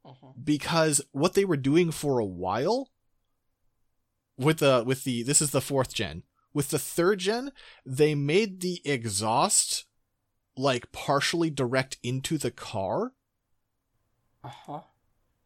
uh-huh. 0.09 0.33
because 0.43 1.01
what 1.13 1.35
they 1.35 1.45
were 1.45 1.57
doing 1.57 1.91
for 1.91 2.19
a 2.19 2.25
while 2.25 2.89
with 4.37 4.59
the 4.59 4.83
with 4.87 5.05
the 5.05 5.23
this 5.23 5.41
is 5.43 5.51
the 5.51 5.61
fourth 5.61 5.93
gen 5.95 6.23
with 6.55 6.69
the 6.71 6.79
third 6.79 7.19
gen 7.19 7.51
they 7.85 8.15
made 8.15 8.61
the 8.61 8.81
exhaust 8.85 9.85
like 10.57 10.91
partially 10.93 11.51
direct 11.51 11.99
into 12.03 12.39
the 12.39 12.51
car 12.51 13.13
Uh-huh. 14.45 14.81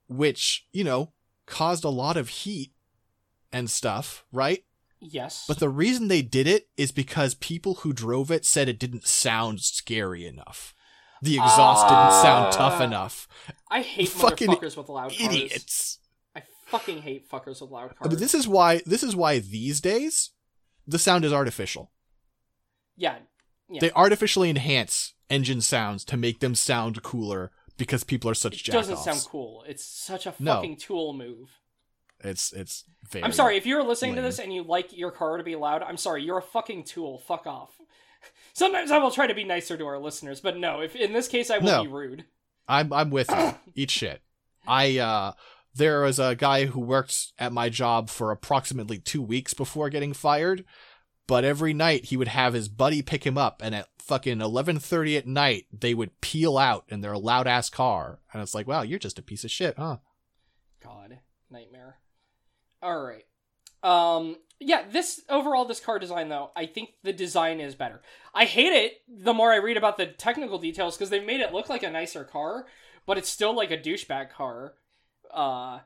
which 0.09 0.67
you 0.73 0.85
know 0.85 1.13
caused 1.47 1.85
a 1.85 1.89
lot 1.89 2.17
of 2.17 2.29
heat 2.29 2.73
and 3.53 3.69
stuff 3.71 4.25
right 4.33 4.65
Yes. 5.05 5.45
but 5.49 5.59
the 5.59 5.69
reason 5.69 6.07
they 6.09 6.23
did 6.23 6.47
it 6.47 6.69
is 6.77 6.93
because 6.93 7.35
people 7.35 7.77
who 7.77 7.93
drove 7.93 8.31
it 8.31 8.45
said 8.45 8.69
it 8.69 8.79
didn't 8.79 9.07
sound 9.07 9.61
scary 9.61 10.25
enough 10.27 10.75
the 11.23 11.37
exhaust 11.37 11.89
didn't 11.89 12.21
sound 12.23 12.53
tough 12.53 12.81
Ah. 12.81 12.85
enough 12.85 13.29
I 13.71 13.81
hate 13.83 14.09
fucking 14.11 14.49
motherfuckers 14.49 14.77
with 14.77 14.89
loud 14.91 15.11
cars. 15.17 15.21
idiots 15.21 15.99
I 16.37 16.43
fucking 16.67 17.03
hate 17.03 17.31
fuckers 17.31 17.61
with 17.63 17.71
loud 17.71 17.97
cars. 17.97 18.11
mean, 18.11 18.19
this 18.19 18.35
is 18.35 18.47
why 18.49 18.83
this 18.85 19.03
is 19.03 19.17
why 19.17 19.39
these 19.39 19.81
days 19.81 20.31
the 20.87 20.99
sound 20.99 21.25
is 21.25 21.33
artificial. 21.33 21.91
yeah. 22.97 23.19
Yeah. 23.71 23.81
They 23.81 23.91
artificially 23.93 24.51
enhance 24.51 25.15
engine 25.31 25.63
sounds 25.63 26.05
to 26.07 26.17
make 26.19 26.41
them 26.41 26.55
sound 26.55 27.03
cooler 27.03 27.51
because 27.79 28.05
people 28.05 28.29
are 28.31 28.35
such 28.35 28.69
It 28.69 28.73
doesn't 28.73 28.99
sound 28.99 29.25
cool. 29.31 29.65
It's 29.67 29.83
such 29.85 30.27
a 30.27 30.35
No. 30.39 30.57
fucking 30.57 30.77
tool 30.77 31.15
move. 31.15 31.59
It's 32.21 32.53
it's. 32.53 32.85
I'm 33.23 33.33
sorry 33.33 33.57
if 33.57 33.65
you're 33.65 33.83
listening 33.83 34.15
to 34.17 34.23
this 34.23 34.39
and 34.39 34.53
you 34.53 34.63
like 34.63 34.95
your 34.97 35.11
car 35.11 35.39
to 35.39 35.43
be 35.45 35.57
loud. 35.57 35.83
I'm 35.83 35.97
sorry, 35.97 36.23
you're 36.23 36.39
a 36.39 36.43
fucking 36.43 36.85
tool. 36.85 37.19
Fuck 37.27 37.47
off. 37.47 37.71
Sometimes 38.53 38.91
I 38.91 38.99
will 38.99 39.11
try 39.11 39.27
to 39.27 39.35
be 39.35 39.45
nicer 39.45 39.77
to 39.77 39.87
our 39.87 39.99
listeners, 39.99 40.41
but 40.41 40.57
no. 40.59 40.81
If 40.81 40.95
in 40.95 41.13
this 41.13 41.29
case 41.29 41.51
I 41.51 41.59
will 41.59 41.67
No. 41.67 41.83
be 41.85 41.89
rude. 41.91 42.25
I'm 42.69 42.93
I'm 42.93 43.11
with 43.11 43.31
you. 43.31 43.55
Eat 43.75 43.91
shit. 43.91 44.23
I 44.67 44.99
uh 44.99 45.33
there 45.75 46.03
was 46.03 46.19
a 46.19 46.35
guy 46.35 46.67
who 46.67 46.81
worked 46.81 47.33
at 47.39 47.53
my 47.53 47.69
job 47.71 48.11
for 48.11 48.31
approximately 48.31 48.99
two 48.99 49.23
weeks 49.23 49.55
before 49.55 49.89
getting 49.91 50.13
fired. 50.13 50.65
But 51.27 51.45
every 51.45 51.73
night 51.73 52.07
he 52.07 52.17
would 52.17 52.29
have 52.29 52.53
his 52.53 52.69
buddy 52.69 53.01
pick 53.01 53.25
him 53.25 53.39
up, 53.39 53.63
and 53.65 53.75
at 53.75 53.89
fucking 53.99 54.39
11:30 54.39 55.17
at 55.17 55.27
night 55.27 55.67
they 55.73 55.95
would 55.95 56.21
peel 56.21 56.59
out 56.59 56.85
in 56.89 57.01
their 57.01 57.17
loud 57.17 57.47
ass 57.47 57.71
car 57.71 58.19
and 58.33 58.43
it's 58.43 58.53
like 58.55 58.67
wow 58.67 58.83
you're 58.83 58.99
just 58.99 59.19
a 59.19 59.23
piece 59.23 59.45
of 59.45 59.51
shit 59.51 59.77
huh 59.79 59.99
God, 60.83 61.21
nightmare. 61.49 61.99
All 62.83 63.01
right. 63.01 63.25
Um 63.85 64.37
yeah, 64.65 64.85
this 64.91 65.21
overall 65.29 65.65
this 65.65 65.81
car 65.81 65.99
design 65.99 66.29
though, 66.29 66.51
I 66.57 66.67
think 66.67 66.91
the 67.03 67.13
design 67.13 67.61
is 67.61 67.75
better. 67.75 68.01
I 68.35 68.45
hate 68.45 68.73
it 68.73 69.03
the 69.09 69.35
more 69.35 69.53
I 69.53 69.57
read 69.57 69.77
about 69.77 69.97
the 69.97 70.07
technical 70.07 70.59
details 70.59 70.97
because 70.97 71.11
they've 71.11 71.25
made 71.25 71.41
it 71.41 71.53
look 71.53 71.69
like 71.69 71.83
a 71.83 71.91
nicer 71.91 72.25
car, 72.25 72.67
but 73.07 73.19
it's 73.19 73.29
still 73.29 73.55
like 73.55 73.71
a 73.71 73.79
douchebag 73.79 74.31
car. 74.31 74.75
Uh 75.33 75.81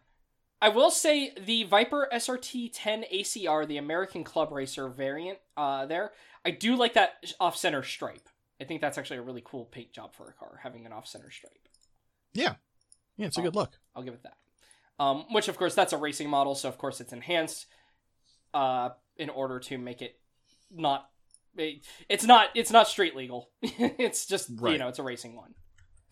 I 0.61 0.70
will 0.70 0.91
say 0.91 1.33
the 1.39 1.64
Viper 1.64 2.09
SRT 2.12 2.70
10 2.72 3.05
ACR, 3.12 3.68
the 3.68 3.77
American 3.77 4.24
Club 4.24 4.51
Racer 4.53 4.89
variant, 4.89 5.39
uh, 5.55 5.85
there, 5.85 6.12
I 6.47 6.51
do 6.51 6.77
like 6.77 6.95
that 6.95 7.22
off 7.39 7.59
center 7.59 7.83
stripe. 7.83 8.27
I 8.59 8.64
think 8.64 8.81
that's 8.81 8.97
actually 8.97 9.18
a 9.18 9.22
really 9.22 9.43
cool 9.45 9.66
paint 9.66 9.93
job 9.93 10.14
for 10.14 10.29
a 10.31 10.33
car, 10.33 10.61
having 10.62 10.87
an 10.87 10.93
off 10.93 11.07
center 11.07 11.31
stripe. 11.31 11.68
yeah 12.33 12.55
yeah 13.18 13.27
it's 13.27 13.37
a 13.37 13.41
Oh. 13.41 13.45
good 13.45 13.55
look 13.55 13.72
I'll 13.95 14.03
give 14.03 14.14
it 14.14 14.22
that. 14.22 14.37
Um, 14.99 15.27
which 15.31 15.49
of 15.49 15.59
course 15.59 15.74
that's 15.74 15.93
a 15.93 15.99
racing 15.99 16.31
model, 16.31 16.55
so 16.55 16.70
of 16.70 16.79
course 16.79 17.03
it's 17.03 17.12
enhanced 17.12 17.66
uh, 18.57 18.90
in 19.16 19.28
order 19.30 19.61
to 19.61 19.78
make 19.78 20.00
it 20.02 20.18
not. 20.70 21.11
It's 22.09 22.24
not. 22.24 22.48
It's 22.54 22.70
not 22.70 22.88
street 22.88 23.14
legal. 23.14 23.50
it's 23.62 24.26
just 24.26 24.50
you 24.50 24.78
know 24.78 24.88
it's 24.88 24.98
a 24.98 25.02
racing 25.02 25.36
one. 25.36 25.54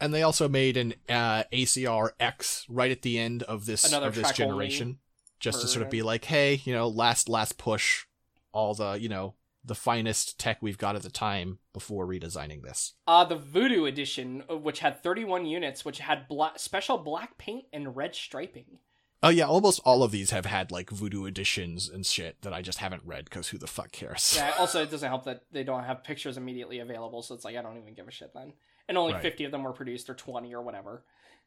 and 0.01 0.12
they 0.12 0.22
also 0.22 0.49
made 0.49 0.76
an 0.76 0.95
uh, 1.09 1.45
ACR 1.53 2.11
X 2.20 2.66
right 2.68 2.90
at 2.90 3.03
the 3.03 3.18
end 3.18 3.42
of 3.45 3.66
this 3.66 3.86
Another 3.88 4.09
of 4.09 4.14
this 4.14 4.32
generation 4.32 4.99
just 5.40 5.61
to 5.61 5.68
sort 5.68 5.84
of 5.84 5.90
be 5.90 6.03
like 6.03 6.24
hey 6.24 6.62
you 6.64 6.72
know 6.72 6.88
last 6.88 7.28
last 7.28 7.59
push 7.59 8.07
all 8.53 8.72
the 8.74 8.92
you 8.95 9.09
know 9.09 9.34
the 9.64 9.74
finest 9.74 10.38
tech 10.38 10.59
we've 10.62 10.78
got 10.78 10.97
at 10.97 11.03
the 11.03 11.11
time 11.11 11.59
before 11.72 12.07
redesigning 12.07 12.62
this 12.62 12.95
Uh, 13.07 13.24
the 13.24 13.36
Voodoo 13.36 13.84
edition, 13.84 14.45
uh, 14.51 14.57
which 14.57 14.80
had 14.80 15.03
31 15.03 15.47
units, 15.47 15.84
which 15.84 15.99
had 16.01 16.28
black, 16.28 16.59
special 16.59 16.99
black 16.99 17.36
paint 17.38 17.64
and 17.72 17.97
red 17.97 18.14
striping. 18.14 18.78
Oh 19.25 19.31
yeah, 19.31 19.47
almost 19.47 19.81
all 19.87 20.03
of 20.03 20.11
these 20.11 20.33
have 20.33 20.45
had 20.45 20.70
like 20.70 20.91
voodoo 20.91 21.25
editions 21.25 21.89
and 21.89 22.05
shit 22.05 22.43
that 22.43 22.53
I 22.53 22.61
just 22.61 22.79
haven't 22.79 23.03
read 23.07 23.25
because 23.25 23.49
who 23.49 23.57
the 23.57 23.66
fuck 23.66 23.91
cares? 23.91 24.35
Yeah. 24.37 24.53
Also, 24.59 24.83
it 24.83 24.91
doesn't 24.91 25.09
help 25.09 25.25
that 25.25 25.45
they 25.51 25.64
don't 25.64 25.85
have 25.85 26.05
pictures 26.05 26.37
immediately 26.37 26.81
available, 26.81 27.22
so 27.22 27.35
it's 27.35 27.45
like 27.45 27.57
I 27.57 27.62
don't 27.62 27.79
even 27.79 27.95
give 27.95 28.07
a 28.07 28.11
shit 28.11 28.33
then. 28.35 28.53
And 28.87 28.99
only 28.99 29.14
Right. 29.14 29.22
50 29.22 29.45
of 29.45 29.51
them 29.51 29.62
were 29.62 29.72
produced, 29.72 30.11
or 30.11 30.14
20, 30.14 30.55
or 30.55 30.61
whatever. 30.61 31.05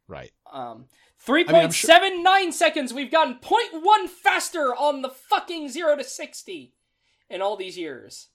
Right. 0.08 0.32
Um, 0.52 0.86
mean, 1.28 1.48
I'm 1.48 1.70
3.79 1.70 2.54
seconds. 2.54 2.94
We've 2.94 3.12
gotten 3.12 3.36
0.1 3.36 4.10
faster 4.10 4.74
on 4.76 5.04
the 5.04 5.10
fucking 5.10 5.70
0 5.70 5.98
to 5.98 6.04
60 6.04 6.74
in 7.30 7.42
all 7.42 7.56
these 7.58 7.78
years. 7.78 8.30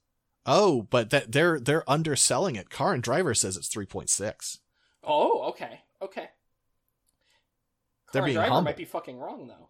Oh, 0.47 0.83
but 0.91 1.11
that 1.11 1.33
they're 1.33 1.59
they're 1.61 1.89
underselling 1.91 2.57
it. 2.57 2.71
Car 2.71 2.93
and 2.93 3.03
Driver 3.03 3.35
says 3.35 3.57
it's 3.57 3.69
three 3.69 3.87
point 3.87 4.11
six. 4.11 4.59
Oh, 5.05 5.43
okay. 5.51 5.81
Okay. 6.01 6.31
They're 8.13 8.23
being 8.23 8.35
driver 8.35 8.51
humble. 8.53 8.65
might 8.71 8.77
be 8.77 8.85
fucking 8.85 9.19
wrong, 9.19 9.47
though. 9.49 9.69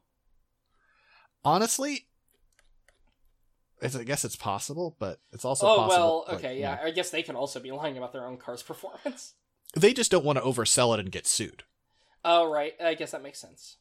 Honestly, 1.44 2.06
it's, 3.80 3.96
I 3.96 4.04
guess 4.04 4.24
it's 4.24 4.36
possible, 4.36 4.96
but 4.98 5.20
it's 5.32 5.44
also 5.44 5.66
oh, 5.66 5.76
possible. 5.76 5.88
well, 5.88 6.24
like, 6.28 6.36
okay, 6.44 6.54
you 6.54 6.60
yeah. 6.60 6.76
know, 6.76 6.82
I 6.84 6.90
guess 6.92 7.10
they 7.10 7.22
can 7.22 7.34
also 7.36 7.58
be 7.60 7.72
lying 7.72 7.96
about 7.98 8.12
their 8.12 8.26
own 8.26 8.36
car's 8.36 8.62
performance. 8.70 9.34
they 9.74 9.92
just 9.92 10.10
don't 10.10 10.24
want 10.24 10.38
to 10.38 10.44
oversell 10.44 10.94
it 10.94 11.00
and 11.00 11.10
get 11.10 11.26
sued. 11.26 11.64
Oh, 12.24 12.50
right. 12.50 12.74
I 12.82 12.94
guess 12.94 13.10
that 13.10 13.22
makes 13.22 13.40
sense. 13.40 13.76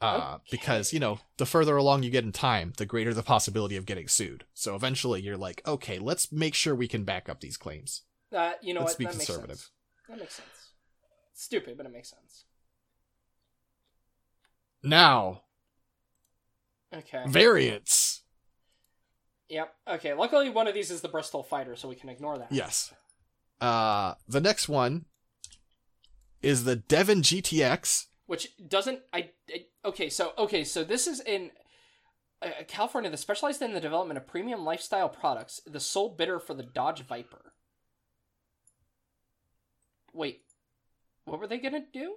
Uh, 0.00 0.34
Okay. 0.34 0.42
because 0.50 0.92
you 0.92 1.00
know, 1.00 1.18
the 1.38 1.46
further 1.46 1.74
along 1.76 2.02
you 2.02 2.10
get 2.10 2.22
in 2.24 2.30
time, 2.30 2.74
the 2.76 2.84
greater 2.86 3.14
the 3.14 3.22
possibility 3.22 3.76
of 3.76 3.86
getting 3.86 4.06
sued. 4.08 4.44
So 4.54 4.74
eventually, 4.76 5.22
you're 5.22 5.38
like, 5.38 5.62
okay, 5.66 5.98
let's 5.98 6.30
make 6.30 6.54
sure 6.54 6.74
we 6.74 6.86
can 6.86 7.02
back 7.04 7.28
up 7.30 7.40
these 7.40 7.56
claims. 7.56 8.02
Uh, 8.30 8.52
you 8.60 8.74
know 8.74 8.80
Let's 8.80 8.92
what? 8.92 8.98
be 8.98 9.04
that 9.06 9.14
makes 9.14 9.26
conservative. 9.26 9.56
sense. 9.58 9.70
That 10.08 10.18
makes 10.18 10.34
sense. 10.34 10.48
Stupid, 11.32 11.76
but 11.76 11.86
it 11.86 11.92
makes 11.92 12.10
sense. 12.10 12.44
Now, 14.86 15.42
Okay. 16.92 17.24
variants. 17.26 18.22
Yep. 19.48 19.74
Okay. 19.88 20.14
Luckily, 20.14 20.50
one 20.50 20.66
of 20.66 20.74
these 20.74 20.90
is 20.90 21.00
the 21.00 21.08
Bristol 21.08 21.42
Fighter, 21.42 21.76
so 21.76 21.88
we 21.88 21.94
can 21.94 22.08
ignore 22.08 22.38
that. 22.38 22.50
Yes. 22.50 22.92
Uh, 23.60 24.14
the 24.28 24.40
next 24.40 24.68
one 24.68 25.06
is 26.42 26.64
the 26.64 26.76
Devon 26.76 27.22
GTX. 27.22 28.06
Which 28.26 28.56
doesn't. 28.68 29.00
I, 29.12 29.30
I. 29.48 29.66
Okay. 29.84 30.08
So. 30.08 30.32
Okay. 30.38 30.64
So 30.64 30.84
this 30.84 31.06
is 31.06 31.20
in. 31.20 31.50
Uh, 32.42 32.50
California, 32.68 33.10
that 33.10 33.16
specialized 33.16 33.62
in 33.62 33.72
the 33.72 33.80
development 33.80 34.18
of 34.18 34.26
premium 34.26 34.62
lifestyle 34.64 35.08
products, 35.08 35.60
the 35.66 35.80
sole 35.80 36.10
bidder 36.10 36.38
for 36.38 36.52
the 36.52 36.62
Dodge 36.62 37.00
Viper. 37.02 37.54
Wait, 40.12 40.42
what 41.24 41.40
were 41.40 41.46
they 41.46 41.58
gonna 41.58 41.84
do? 41.92 42.16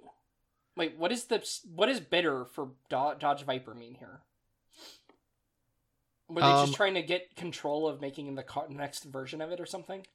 Wait, 0.80 0.96
what 0.96 1.12
is 1.12 1.24
the 1.26 1.46
what 1.74 1.90
is 1.90 2.00
bidder 2.00 2.46
for 2.46 2.70
Do- 2.88 3.14
Dodge 3.18 3.42
Viper 3.44 3.74
mean 3.74 3.96
here? 3.96 4.22
Were 6.26 6.40
they 6.40 6.46
Um, 6.46 6.68
just 6.68 6.76
trying 6.78 6.94
to 6.94 7.02
get 7.02 7.36
control 7.36 7.86
of 7.86 8.00
making 8.00 8.34
the 8.34 8.44
next 8.70 9.04
version 9.04 9.42
of 9.42 9.52
it 9.52 9.60
or 9.60 9.66
something? 9.66 10.06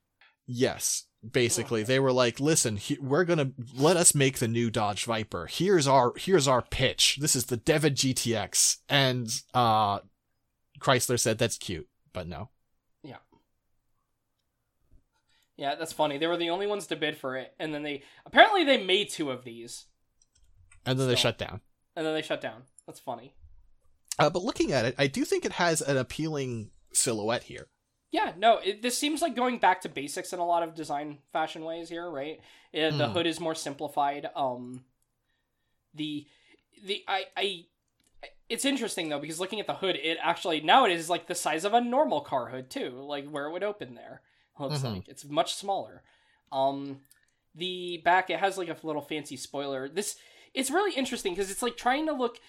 Yes, 0.47 1.03
basically 1.29 1.81
Okay. 1.81 1.87
they 1.87 1.99
were 1.99 2.11
like, 2.11 2.39
"Listen, 2.39 2.77
he, 2.77 2.97
we're 2.99 3.25
gonna 3.25 3.51
let 3.75 3.95
us 3.95 4.15
make 4.15 4.39
the 4.39 4.47
new 4.47 4.71
Dodge 4.71 5.05
Viper. 5.05 5.45
Here's 5.45 5.85
our 5.85 6.13
here's 6.17 6.47
our 6.47 6.63
pitch. 6.63 7.17
This 7.21 7.35
is 7.35 7.45
the 7.45 7.57
Devon 7.57 7.93
GTX." 7.93 8.77
And 8.89 9.29
uh, 9.53 9.99
Chrysler 10.79 11.19
said, 11.19 11.37
"That's 11.37 11.59
cute, 11.59 11.87
but 12.11 12.27
no." 12.27 12.49
Yeah, 13.03 13.17
yeah, 15.57 15.75
that's 15.75 15.93
funny. 15.93 16.17
They 16.17 16.25
were 16.25 16.37
the 16.37 16.49
only 16.49 16.65
ones 16.65 16.87
to 16.87 16.95
bid 16.95 17.17
for 17.17 17.35
it, 17.37 17.53
and 17.59 17.71
then 17.71 17.83
they 17.83 18.01
apparently 18.25 18.63
they 18.63 18.83
made 18.83 19.09
two 19.09 19.29
of 19.29 19.43
these, 19.43 19.85
And 20.85 20.99
then 20.99 21.07
they 21.07 21.15
shut 21.15 21.37
down. 21.37 21.61
and 21.95 22.05
then 22.05 22.13
they 22.13 22.21
shut 22.21 22.41
down. 22.41 22.63
That's 22.85 22.99
funny. 22.99 23.33
Uh, 24.19 24.29
but 24.29 24.43
looking 24.43 24.71
at 24.71 24.85
it, 24.85 24.95
I 24.97 25.07
do 25.07 25.25
think 25.25 25.43
it 25.45 25.53
has 25.53 25.81
an 25.81 25.97
appealing 25.97 26.71
silhouette 26.93 27.43
here. 27.43 27.67
Yeah, 28.11 28.31
no, 28.37 28.59
it, 28.59 28.81
this 28.81 28.97
seems 28.97 29.21
like 29.21 29.35
going 29.35 29.57
back 29.57 29.81
to 29.81 29.89
basics 29.89 30.31
in 30.31 30.39
a 30.39 30.45
lot 30.45 30.63
of 30.63 30.73
design 30.75 31.17
fashion 31.33 31.65
ways 31.65 31.89
here, 31.89 32.09
right? 32.09 32.39
Uh, 32.73 32.91
the 32.95 33.07
Mm. 33.07 33.11
hood 33.13 33.27
is 33.27 33.39
more 33.41 33.55
simplified. 33.55 34.29
Um, 34.35 34.85
the 35.93 36.25
the 36.83 37.03
I 37.07 37.25
I. 37.35 37.65
It's 38.47 38.63
interesting 38.65 39.09
though 39.09 39.19
because 39.19 39.39
looking 39.39 39.59
at 39.59 39.67
the 39.67 39.73
hood, 39.75 39.95
it 40.01 40.17
actually 40.21 40.61
now 40.61 40.85
it 40.85 40.91
is 40.91 41.09
like 41.09 41.27
the 41.27 41.35
size 41.35 41.65
of 41.65 41.73
a 41.73 41.81
normal 41.81 42.21
car 42.21 42.49
hood 42.49 42.69
too, 42.69 42.89
like 42.91 43.27
where 43.29 43.47
it 43.47 43.51
would 43.51 43.63
open 43.63 43.95
there. 43.95 44.21
Looks 44.59 44.79
Mhm. 44.79 44.93
like 44.95 45.07
it's 45.07 45.25
much 45.25 45.55
smaller. 45.55 46.03
Um, 46.51 47.01
the 47.55 48.01
back 48.05 48.29
it 48.29 48.39
has 48.39 48.57
like 48.57 48.69
a 48.69 48.77
little 48.85 49.01
fancy 49.01 49.35
spoiler. 49.35 49.89
This 49.89 50.15
it's 50.55 50.71
really 50.71 50.95
interesting 50.95 51.33
because 51.33 51.51
it's 51.51 51.61
like 51.61 51.77
trying 51.77 52.05
to 52.07 52.13
look 52.13 52.39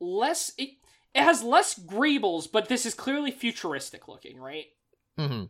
less. 0.00 0.52
It 0.58 0.70
it 1.14 1.22
has 1.22 1.42
less 1.42 1.78
greebles, 1.78 2.50
but 2.50 2.68
this 2.68 2.86
is 2.86 2.94
clearly 2.94 3.30
futuristic 3.30 4.08
looking, 4.08 4.40
right? 4.40 4.66
Mm-hmm. 5.18 5.44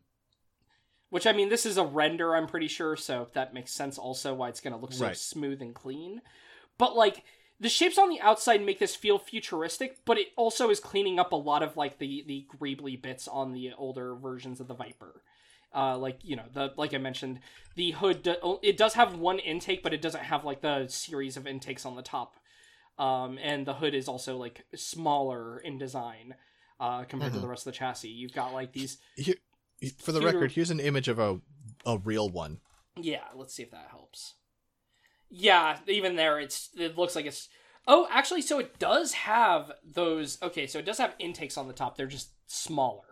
Which 1.11 1.27
I 1.27 1.33
mean, 1.33 1.49
this 1.51 1.67
is 1.67 1.77
a 1.77 1.85
render, 1.85 2.35
I'm 2.35 2.47
pretty 2.47 2.69
sure, 2.69 2.97
so 2.97 3.29
that 3.35 3.53
makes 3.53 3.73
sense. 3.73 3.99
Also, 3.99 4.35
why 4.35 4.49
it's 4.49 4.61
gonna 4.61 4.79
look 4.79 4.93
so 4.93 5.07
Right. 5.07 5.17
smooth 5.17 5.61
and 5.61 5.75
clean. 5.75 6.23
But 6.79 6.97
like 6.97 7.25
the 7.61 7.69
shapes 7.69 7.99
on 7.99 8.09
the 8.09 8.21
outside 8.21 8.65
make 8.65 8.79
this 8.79 8.97
feel 8.97 9.19
futuristic, 9.19 10.05
but 10.05 10.19
it 10.19 10.29
also 10.37 10.71
is 10.71 10.81
cleaning 10.81 11.19
up 11.19 11.33
a 11.33 11.37
lot 11.37 11.63
of 11.63 11.77
like 11.77 11.99
the 11.99 12.25
the 12.27 12.47
greebly 12.59 13.01
bits 13.01 13.29
on 13.29 13.53
the 13.53 13.73
older 13.77 14.15
versions 14.15 14.59
of 14.59 14.69
the 14.69 14.75
Viper. 14.75 15.23
Uh, 15.75 15.97
like 15.97 16.19
you 16.23 16.37
know 16.37 16.45
the 16.53 16.73
like 16.77 16.93
I 16.95 16.99
mentioned, 16.99 17.41
the 17.77 17.93
hood 17.93 18.23
do- 18.23 18.59
it 18.63 18.77
does 18.77 18.95
have 18.95 19.17
one 19.19 19.39
intake, 19.39 19.83
but 19.83 19.95
it 19.95 20.03
doesn't 20.03 20.25
have 20.25 20.45
like 20.45 20.61
the 20.61 20.87
series 20.89 21.37
of 21.37 21.47
intakes 21.47 21.87
on 21.87 21.97
the 21.97 22.03
top. 22.03 22.37
Um, 22.99 23.39
and 23.43 23.67
the 23.67 23.75
hood 23.75 23.95
is 23.95 24.07
also 24.07 24.37
like 24.37 24.67
smaller 24.75 25.59
in 25.59 25.79
design 25.79 26.35
uh, 26.79 27.05
compared 27.05 27.33
to 27.33 27.39
Mhm. 27.39 27.43
the 27.43 27.49
rest 27.49 27.67
of 27.67 27.73
the 27.73 27.79
chassis. 27.79 28.09
You've 28.09 28.35
got 28.35 28.53
like 28.53 28.73
these 28.73 28.99
Here, 29.17 29.37
for 29.99 30.13
the 30.13 30.21
record, 30.21 30.53
here's 30.53 30.71
an 30.71 30.81
image 30.81 31.09
of 31.09 31.19
a 31.19 31.41
a 31.87 31.97
real 31.99 32.29
one. 32.29 32.61
Yeah, 33.01 33.25
let's 33.35 33.55
see 33.55 33.63
if 33.63 33.71
that 33.71 33.89
helps. 33.91 34.35
Yeah, 35.31 35.79
even 35.87 36.17
there, 36.17 36.39
it's 36.39 36.69
it 36.77 36.99
looks 36.99 37.17
like 37.17 37.25
it's. 37.27 37.49
Oh, 37.89 38.07
actually, 38.11 38.43
so 38.43 38.59
it 38.59 38.79
does 38.79 39.13
have 39.15 39.73
those. 39.83 40.41
Okay, 40.43 40.67
so 40.67 40.79
it 40.79 40.85
does 40.85 40.99
have 40.99 41.15
intakes 41.19 41.57
on 41.57 41.67
the 41.67 41.73
top. 41.73 41.97
They're 41.97 42.07
just 42.07 42.31
smaller. 42.47 43.12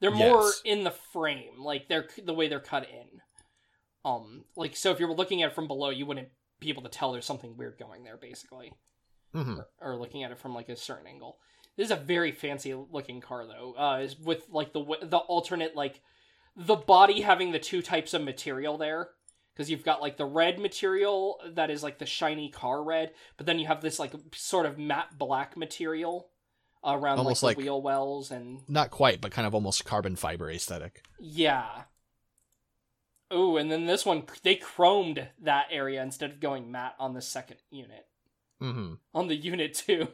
They're 0.00 0.10
more 0.10 0.42
Yes. 0.42 0.60
in 0.64 0.84
the 0.84 0.90
frame, 0.90 1.60
like 1.62 1.88
they're 1.88 2.08
the 2.22 2.34
way 2.34 2.48
they're 2.48 2.60
cut 2.60 2.88
in. 2.90 3.20
Um, 4.04 4.44
like 4.56 4.76
so, 4.76 4.90
if 4.90 5.00
you 5.00 5.06
were 5.08 5.14
looking 5.14 5.42
at 5.42 5.50
it 5.50 5.54
from 5.54 5.66
below, 5.66 5.90
you 5.90 6.04
wouldn't 6.06 6.28
be 6.60 6.68
able 6.68 6.82
to 6.82 6.88
tell 6.88 7.12
there's 7.12 7.24
something 7.24 7.56
weird 7.56 7.78
going 7.78 8.04
there, 8.04 8.16
basically, 8.16 8.72
hmm 9.32 9.58
or 9.80 9.96
looking 9.96 10.22
at 10.22 10.30
it 10.30 10.38
from 10.38 10.54
like 10.54 10.68
a 10.68 10.76
certain 10.76 11.06
angle. 11.06 11.38
This 11.76 11.86
is 11.86 11.90
a 11.90 11.96
very 11.96 12.30
fancy 12.32 12.74
looking 12.74 13.20
car, 13.20 13.46
though. 13.46 13.74
Uh, 13.76 13.98
is 14.02 14.18
with 14.18 14.46
like 14.50 14.72
the 14.72 14.84
the 15.02 15.18
alternate 15.18 15.74
like 15.74 16.00
the 16.56 16.76
body 16.76 17.22
having 17.22 17.52
the 17.52 17.58
two 17.58 17.82
types 17.82 18.14
of 18.14 18.22
material 18.22 18.76
there 18.78 19.08
because 19.54 19.70
you've 19.70 19.84
got 19.84 20.00
like 20.02 20.16
the 20.16 20.24
red 20.26 20.58
material 20.58 21.40
that 21.54 21.70
is 21.70 21.82
like 21.82 21.98
the 21.98 22.06
shiny 22.06 22.50
car 22.50 22.82
red, 22.84 23.12
but 23.36 23.46
then 23.46 23.58
you 23.58 23.66
have 23.66 23.80
this 23.80 23.98
like 23.98 24.12
sort 24.34 24.66
of 24.66 24.78
matte 24.78 25.16
black 25.18 25.56
material 25.56 26.28
around 26.84 27.18
Almost 27.18 27.42
like 27.42 27.56
like- 27.56 27.64
wheel 27.64 27.80
wells 27.80 28.30
and 28.30 28.60
Not 28.68 28.90
quite, 28.90 29.20
but 29.20 29.30
kind 29.32 29.46
of 29.46 29.54
almost 29.54 29.84
carbon 29.84 30.16
fiber 30.16 30.50
aesthetic. 30.50 31.02
yeah. 31.18 31.82
Oh, 33.30 33.56
and 33.56 33.72
then 33.72 33.86
this 33.86 34.04
one 34.06 34.24
they 34.42 34.54
chromed 34.54 35.26
that 35.42 35.66
area 35.70 36.02
instead 36.02 36.30
of 36.30 36.40
going 36.40 36.70
matte 36.70 36.94
on 37.00 37.14
the 37.14 37.22
second 37.22 37.56
unit. 37.70 38.06
Mm-hmm. 38.62 38.94
On 39.14 39.28
the 39.28 39.34
unit 39.50 39.74
two. 39.74 40.06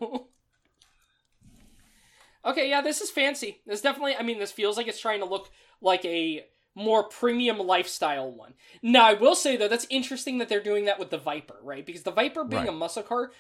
okay, 2.45 2.69
yeah, 2.71 2.81
this 2.81 3.01
is 3.01 3.11
fancy. 3.11 3.61
This 3.67 3.81
definitely 3.81 4.17
I 4.17 4.23
mean 4.23 4.39
this 4.39 4.53
feels 4.53 4.77
like 4.77 4.89
it's 4.89 5.01
trying 5.01 5.21
to 5.21 5.27
look 5.27 5.51
like 5.81 6.05
a 6.05 6.47
more 6.75 7.03
premium 7.05 7.59
lifestyle 7.59 8.31
one. 8.31 8.55
Now, 8.83 9.07
I 9.07 9.15
will 9.15 9.35
say 9.35 9.57
though 9.57 9.69
that's 9.69 9.87
interesting 9.91 10.39
that 10.39 10.49
they're 10.49 10.63
doing 10.63 10.85
that 10.87 10.99
with 10.99 11.11
the 11.11 11.19
Viper, 11.19 11.57
right? 11.63 11.85
Because 11.85 12.05
the 12.05 12.13
Viper 12.13 12.45
being 12.45 12.63
Right. 12.63 12.69
a 12.71 12.73
muscle 12.73 13.03
car, 13.03 13.33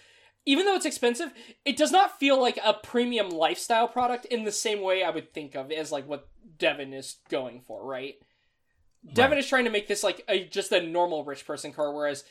even 0.46 0.66
though 0.66 0.74
it's 0.74 0.86
expensive, 0.86 1.32
it 1.64 1.76
does 1.76 1.92
not 1.92 2.18
feel 2.18 2.40
like 2.40 2.58
a 2.64 2.74
premium 2.74 3.28
lifestyle 3.28 3.88
product 3.88 4.24
in 4.26 4.44
the 4.44 4.52
same 4.52 4.80
way 4.80 5.02
I 5.02 5.10
would 5.10 5.32
think 5.32 5.54
of 5.54 5.70
as 5.70 5.92
like 5.92 6.08
what 6.08 6.28
Devon 6.58 6.92
is 6.92 7.16
going 7.28 7.60
for, 7.60 7.84
right? 7.84 8.14
Devon 9.12 9.38
is 9.38 9.46
trying 9.46 9.64
to 9.64 9.70
make 9.70 9.88
this 9.88 10.02
like 10.02 10.24
a 10.28 10.44
just 10.44 10.72
a 10.72 10.82
normal 10.82 11.24
rich 11.24 11.46
person 11.46 11.72
car, 11.72 11.92
whereas 11.92 12.24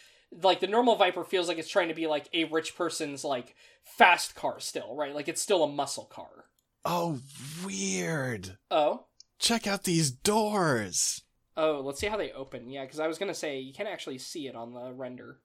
like 0.44 0.60
the 0.60 0.68
normal 0.68 0.96
Viper 0.96 1.24
feels 1.24 1.48
like 1.48 1.58
it's 1.58 1.70
trying 1.70 1.88
to 1.88 1.96
be 1.96 2.08
like 2.08 2.30
a 2.34 2.44
rich 2.46 2.76
person's 2.76 3.24
like 3.24 3.56
fast 3.84 4.36
car 4.36 4.60
still, 4.60 4.96
right? 4.96 5.16
Like 5.16 5.28
it's 5.28 5.42
still 5.42 5.64
a 5.64 5.72
muscle 5.72 6.06
car. 6.06 6.46
Oh, 6.86 7.20
weird. 7.66 8.58
Oh. 8.70 9.06
Check 9.40 9.68
out 9.68 9.84
these 9.84 10.12
doors. 10.12 11.24
Oh, 11.58 11.82
let's 11.84 12.00
see 12.00 12.08
how 12.08 12.18
they 12.18 12.32
open. 12.32 12.70
Yeah, 12.70 12.84
because 12.84 13.00
I 13.00 13.08
was 13.08 13.18
gonna 13.18 13.34
say 13.34 13.60
you 13.60 13.74
can't 13.74 13.90
actually 13.90 14.18
see 14.18 14.48
it 14.48 14.56
on 14.56 14.74
the 14.74 14.94
render. 14.94 15.40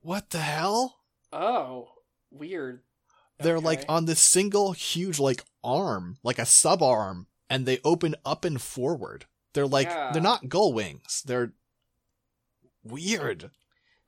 What 0.00 0.30
the 0.30 0.40
hell? 0.40 0.96
Oh, 1.36 1.88
weird. 2.30 2.82
They're 3.38 3.60
like 3.60 3.84
on 3.88 4.06
this 4.06 4.20
single 4.20 4.72
huge 4.72 5.18
like 5.18 5.44
arm, 5.62 6.16
like 6.22 6.38
a 6.38 6.46
sub 6.46 6.82
arm, 6.82 7.26
and 7.50 7.66
they 7.66 7.80
open 7.84 8.14
up 8.24 8.44
and 8.44 8.60
forward. 8.60 9.26
They're 9.52 9.66
like 9.66 9.88
Yeah. 9.88 10.10
they're 10.12 10.22
not 10.22 10.48
gull 10.48 10.72
wings. 10.72 11.22
They're 11.26 11.52
weird. 12.82 13.50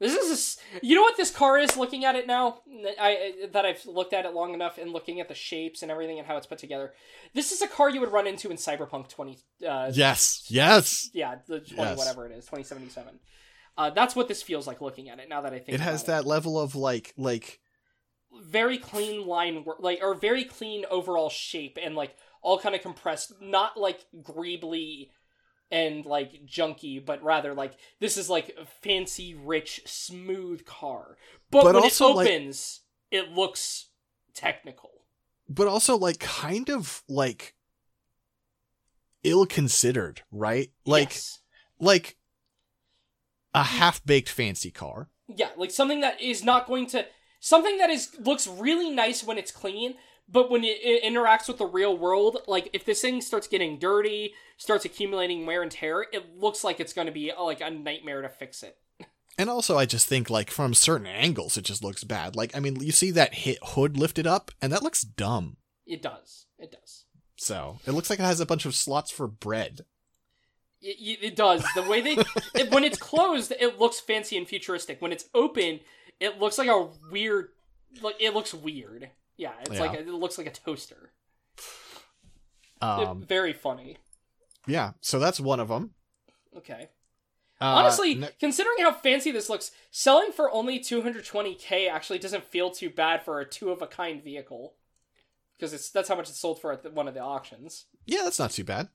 This 0.01 0.15
is 0.15 0.59
a 0.81 0.87
you 0.87 0.95
know 0.95 1.03
what 1.03 1.17
this 1.17 1.31
car 1.33 1.59
is. 1.59 1.77
Looking 1.77 2.05
at 2.05 2.15
it 2.15 2.27
now, 2.29 2.61
I 3.01 3.49
that 3.53 3.67
I've 3.67 3.85
looked 3.85 4.13
at 4.13 4.25
it 4.25 4.33
long 4.33 4.55
enough 4.55 4.79
and 4.79 4.93
looking 4.93 5.19
at 5.21 5.29
the 5.29 5.35
shapes 5.35 5.83
and 5.83 5.91
everything 5.91 6.19
and 6.19 6.27
how 6.27 6.37
it's 6.37 6.47
put 6.47 6.59
together. 6.59 6.95
This 7.35 7.51
is 7.51 7.63
a 7.63 7.67
car 7.69 7.91
you 7.91 7.99
would 8.01 8.13
run 8.13 8.29
into 8.29 8.49
in 8.51 8.57
Cyberpunk 8.57 9.09
twenty. 9.09 9.39
Uh, 9.67 9.91
Yes. 9.93 10.45
Yes. 10.49 11.11
Yeah, 11.13 11.37
the 11.49 11.59
twenty 11.61 11.83
Yes. 11.91 11.99
whatever 11.99 12.27
it 12.27 12.33
is, 12.33 12.47
twenty 12.47 12.63
seventy 12.63 12.89
seven. 12.91 13.19
Uh, 13.79 13.91
that's 13.91 14.15
what 14.17 14.27
this 14.29 14.43
feels 14.43 14.67
like 14.67 14.81
looking 14.81 15.09
at 15.09 15.21
it. 15.21 15.29
Now 15.29 15.41
that 15.43 15.53
I 15.55 15.61
think 15.61 15.71
It 15.75 15.81
has 15.81 16.05
that 16.05 16.27
level 16.27 16.59
of 16.61 16.75
like 16.75 17.15
like 17.17 17.61
very 18.43 18.77
clean 18.77 19.27
line 19.27 19.65
work, 19.65 19.79
like 19.81 20.01
or 20.03 20.15
very 20.15 20.45
clean 20.45 20.85
overall 20.91 21.31
shape 21.31 21.79
and 21.81 21.95
like 21.95 22.15
all 22.43 22.59
kind 22.59 22.75
of 22.75 22.83
compressed, 22.83 23.33
not 23.41 23.77
like 23.79 24.05
greebly 24.23 25.11
and 25.71 26.05
like 26.05 26.45
junky, 26.47 27.05
but 27.05 27.23
rather 27.23 27.55
like 27.55 27.75
this 28.01 28.17
is 28.17 28.29
like 28.29 28.55
a 28.61 28.67
fancy, 28.83 29.35
rich, 29.35 29.81
smooth 29.87 30.65
car. 30.65 31.17
But, 31.51 31.63
But 31.63 31.75
when 31.75 31.85
it 31.85 32.01
like- 32.01 32.01
opens, 32.29 32.81
it 33.13 33.31
looks 33.31 33.91
technical. 34.35 34.91
but 35.49 35.67
also 35.69 35.97
like 35.97 36.19
kind 36.19 36.69
of 36.69 37.03
like 37.09 37.55
ill 39.23 39.47
considered, 39.47 40.23
right? 40.33 40.71
Like 40.85 41.11
Yes. 41.11 41.41
like 41.79 42.17
a 43.55 43.63
half 43.65 44.05
baked 44.05 44.29
fancy 44.29 44.71
car. 44.71 45.09
yeah, 45.35 45.51
like 45.57 45.71
something 45.71 46.01
that 46.01 46.21
is 46.21 46.45
not 46.45 46.67
going 46.67 46.87
to 46.89 47.07
something 47.41 47.79
that 47.79 47.91
is 47.91 48.17
looks 48.19 48.47
really 48.47 48.91
nice 48.91 49.23
when 49.23 49.39
it's 49.39 49.51
clean, 49.51 49.95
but 50.29 50.51
when 50.51 50.65
it, 50.65 50.79
it 50.83 51.05
interacts 51.05 51.49
with 51.49 51.59
the 51.59 51.67
real 51.67 51.97
world, 51.97 52.39
like 52.47 52.69
if 52.73 52.85
this 52.85 53.01
thing 53.01 53.21
starts 53.21 53.47
getting 53.47 53.79
dirty, 53.79 54.35
starts 54.57 54.85
accumulating 54.85 55.47
wear 55.47 55.63
and 55.63 55.71
tear, 55.71 56.07
it 56.13 56.39
looks 56.39 56.65
like 56.65 56.81
it's 56.81 56.93
going 56.93 57.07
to 57.07 57.13
be 57.13 57.31
uh, 57.33 57.43
like 57.43 57.61
a 57.61 57.71
nightmare 57.71 58.23
to 58.23 58.29
fix 58.29 58.63
it. 58.63 58.77
And 59.39 59.49
also, 59.49 59.79
I 59.79 59.87
just 59.87 60.09
think 60.09 60.29
like 60.31 60.51
from 60.51 60.75
certain 60.75 61.07
angles, 61.07 61.57
it 61.57 61.63
just 61.65 61.85
looks 61.85 62.03
bad. 62.03 62.35
Like, 62.35 62.57
I 62.57 62.61
mean, 62.61 62.81
you 62.81 62.91
see 62.91 63.13
that 63.13 63.35
hit 63.35 63.59
hood 63.63 63.97
lifted 63.97 64.27
up, 64.27 64.51
and 64.61 64.73
that 64.73 64.83
looks 64.83 65.03
dumb. 65.03 65.59
It 65.87 66.03
does. 66.03 66.47
It 66.59 66.73
does. 66.73 67.05
So 67.37 67.79
it 67.87 67.93
looks 67.93 68.11
like 68.11 68.19
it 68.19 68.25
has 68.25 68.41
a 68.41 68.47
bunch 68.47 68.67
of 68.67 68.75
slots 68.75 69.13
for 69.13 69.29
bread. 69.29 69.83
It, 70.81 70.97
it- 71.01 71.25
it 71.27 71.37
does. 71.37 71.65
The 71.75 71.83
way 71.83 72.01
they 72.01 72.17
it, 72.55 72.71
when 72.73 72.85
it's 72.85 72.99
closed, 72.99 73.53
it 73.59 73.79
looks 73.79 73.99
fancy 74.01 74.37
and 74.37 74.47
futuristic. 74.47 75.01
When 75.03 75.13
it's 75.13 75.27
open, 75.35 75.81
it 76.21 76.39
looks 76.39 76.59
like 76.59 76.69
a 76.69 76.89
weird 77.11 77.49
like 78.03 78.17
it 78.21 78.35
looks 78.35 78.53
weird. 78.55 79.11
Yeah, 79.37 79.53
it's 79.63 79.73
Yeah. 79.75 79.81
like 79.81 79.95
a, 79.95 80.01
it 80.01 80.09
looks 80.09 80.39
like 80.39 80.47
a 80.47 80.51
toaster. 80.53 81.13
It- 81.57 82.83
Um, 82.85 83.23
very 83.23 83.53
funny. 83.53 83.99
yeah. 84.67 84.93
So 85.01 85.19
that's 85.19 85.41
one 85.41 85.59
of 85.61 85.69
them. 85.69 85.95
Okay. 86.57 86.89
Uh, 87.61 87.65
Honestly, 87.65 88.15
ne- 88.15 88.31
considering 88.39 88.77
how 88.81 88.93
fancy 88.93 89.33
this 89.33 89.49
looks, 89.51 89.73
selling 89.91 90.31
for 90.31 90.49
only 90.53 90.79
220k 90.79 91.91
actually 91.91 92.21
doesn't 92.21 92.45
feel 92.45 92.71
too 92.71 92.89
bad 92.89 93.25
for 93.25 93.41
a 93.41 93.45
two 93.49 93.71
of 93.71 93.83
a 93.83 93.87
kind 93.89 94.23
vehicle. 94.23 94.75
Because 95.57 95.73
it's 95.73 95.91
that's 95.91 96.09
how 96.09 96.15
much 96.15 96.29
it's 96.29 96.39
sold 96.39 96.61
for 96.61 96.73
at 96.73 96.85
the, 96.85 96.91
one 96.91 97.09
of 97.09 97.15
the 97.15 97.21
auctions. 97.21 97.87
yeah, 98.07 98.21
that's 98.23 98.39
not 98.39 98.53
too 98.53 98.63
bad. 98.63 98.89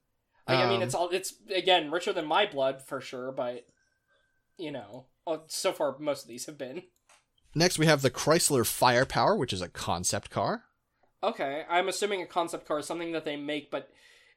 Like, 0.46 0.58
I 0.58 0.68
mean, 0.68 0.76
Um, 0.76 0.82
it's 0.82 0.94
all 0.94 1.08
it's 1.10 1.34
again 1.54 1.90
richer 1.90 2.12
than 2.12 2.26
my 2.26 2.46
blood 2.46 2.82
for 2.82 3.00
sure, 3.00 3.32
but 3.32 3.66
you 4.58 4.70
know, 4.70 5.06
oh, 5.26 5.42
so 5.46 5.72
far 5.72 5.96
most 5.98 6.22
of 6.22 6.28
these 6.28 6.46
have 6.46 6.58
been. 6.58 6.82
Next, 7.54 7.78
we 7.78 7.86
have 7.86 8.02
the 8.02 8.10
Chrysler 8.10 8.66
Firepower, 8.66 9.36
which 9.36 9.52
is 9.52 9.62
a 9.62 9.68
concept 9.68 10.30
car. 10.30 10.64
Okay, 11.22 11.64
I'm 11.70 11.88
assuming 11.88 12.20
a 12.20 12.26
concept 12.26 12.66
car 12.66 12.80
is 12.80 12.86
something 12.86 13.12
that 13.12 13.24
they 13.24 13.36
make, 13.36 13.70
but 13.70 13.90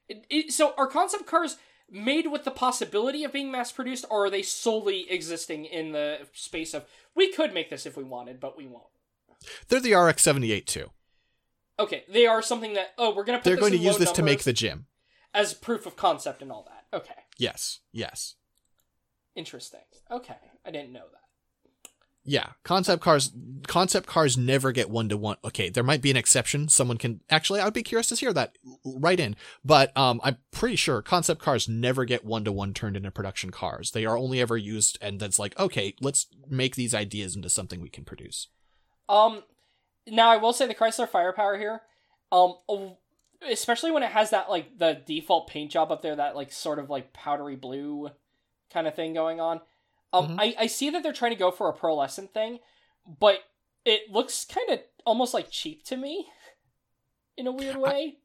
it, 0.08 0.24
it, 0.30 0.52
so 0.52 0.72
are 0.78 0.86
concept 0.86 1.26
cars 1.26 1.56
made 1.90 2.28
with 2.28 2.44
the 2.44 2.50
possibility 2.50 3.24
of 3.24 3.32
being 3.32 3.50
mass 3.50 3.72
produced, 3.72 4.04
or 4.10 4.26
are 4.26 4.30
they 4.30 4.42
solely 4.42 5.10
existing 5.10 5.66
in 5.66 5.92
the 5.92 6.20
space 6.32 6.74
of 6.74 6.84
we 7.14 7.30
could 7.32 7.52
make 7.52 7.68
this 7.70 7.84
if 7.86 7.96
we 7.96 8.04
wanted, 8.04 8.40
but 8.40 8.56
we 8.56 8.66
won't? 8.66 8.86
They're 9.68 9.80
the 9.80 9.94
RX 9.94 10.22
78 10.22 10.66
too. 10.66 10.90
Okay, 11.78 12.04
they 12.08 12.26
are 12.26 12.42
something 12.42 12.74
that 12.74 12.92
oh 12.96 13.14
we're 13.14 13.24
gonna 13.24 13.38
put 13.38 13.44
They're 13.44 13.56
going 13.56 13.72
to 13.72 13.78
use 13.78 13.98
this 13.98 14.12
to 14.12 14.22
make 14.22 14.42
the 14.42 14.52
GM. 14.52 14.84
As 15.34 15.54
proof 15.54 15.86
of 15.86 15.96
concept 15.96 16.42
and 16.42 16.50
all 16.52 16.66
that. 16.68 16.96
Okay, 16.96 17.14
Yes. 17.36 17.80
Yes. 17.92 18.34
interesting. 19.34 19.80
Okay, 20.10 20.36
I 20.64 20.70
didn't 20.70 20.92
know 20.92 21.04
that. 21.12 21.90
Yeah, 22.24 22.48
concept 22.62 23.02
cars 23.02 23.32
concept 23.66 24.06
cars 24.06 24.36
never 24.36 24.70
get 24.72 24.90
one 24.90 25.08
to 25.08 25.16
one. 25.16 25.36
Okay, 25.44 25.70
there 25.70 25.82
might 25.84 26.02
be 26.02 26.10
an 26.10 26.16
exception. 26.16 26.68
Someone 26.68 26.98
can 26.98 27.20
actually 27.30 27.60
I'd 27.60 27.72
be 27.72 27.82
curious 27.82 28.08
to 28.08 28.16
hear 28.16 28.34
that 28.34 28.58
right 28.84 29.18
in. 29.18 29.34
But 29.64 29.96
um 29.96 30.20
I'm 30.22 30.36
pretty 30.50 30.76
sure 30.76 31.00
concept 31.00 31.40
cars 31.40 31.68
never 31.70 32.04
get 32.04 32.26
one 32.26 32.44
to 32.44 32.52
one 32.52 32.74
turned 32.74 32.98
into 32.98 33.10
production 33.10 33.50
cars. 33.50 33.92
They 33.92 34.04
are 34.04 34.18
only 34.18 34.40
ever 34.42 34.58
used 34.58 34.98
and 35.00 35.18
that's 35.20 35.38
like, 35.38 35.58
okay, 35.58 35.94
let's 36.02 36.26
make 36.50 36.76
these 36.76 36.94
ideas 36.94 37.34
into 37.34 37.48
something 37.48 37.80
we 37.80 37.88
can 37.88 38.04
produce. 38.04 38.48
Um, 39.08 39.42
now 40.06 40.28
I 40.30 40.36
will 40.36 40.52
say 40.52 40.66
the 40.66 40.74
Chrysler 40.74 41.08
Firepower 41.08 41.56
here, 41.56 41.80
um, 42.30 42.56
especially 43.46 43.90
when 43.90 44.02
it 44.02 44.10
has 44.12 44.30
that 44.30 44.48
like 44.50 44.78
the 44.78 45.00
default 45.06 45.48
paint 45.48 45.70
job 45.70 45.90
up 45.92 46.02
there, 46.02 46.16
that 46.16 46.36
like 46.36 46.52
sort 46.52 46.78
of 46.78 46.88
like 46.90 47.12
powdery 47.12 47.56
blue 47.56 48.10
kind 48.72 48.86
of 48.86 48.94
thing 48.94 49.14
going 49.14 49.40
on. 49.40 49.60
Um, 50.12 50.28
Mhm. 50.30 50.40
I 50.40 50.54
I 50.60 50.66
see 50.66 50.90
that 50.90 51.02
they're 51.02 51.12
trying 51.12 51.32
to 51.32 51.38
go 51.38 51.50
for 51.50 51.68
a 51.68 51.74
pearlescent 51.76 52.32
thing, 52.32 52.60
but 53.06 53.40
it 53.84 54.10
looks 54.10 54.44
kind 54.44 54.70
of 54.70 54.80
almost 55.06 55.34
like 55.34 55.50
cheap 55.50 55.84
to 55.84 55.96
me, 55.96 56.26
in 57.36 57.46
a 57.46 57.52
weird 57.52 57.76
way. 57.76 58.18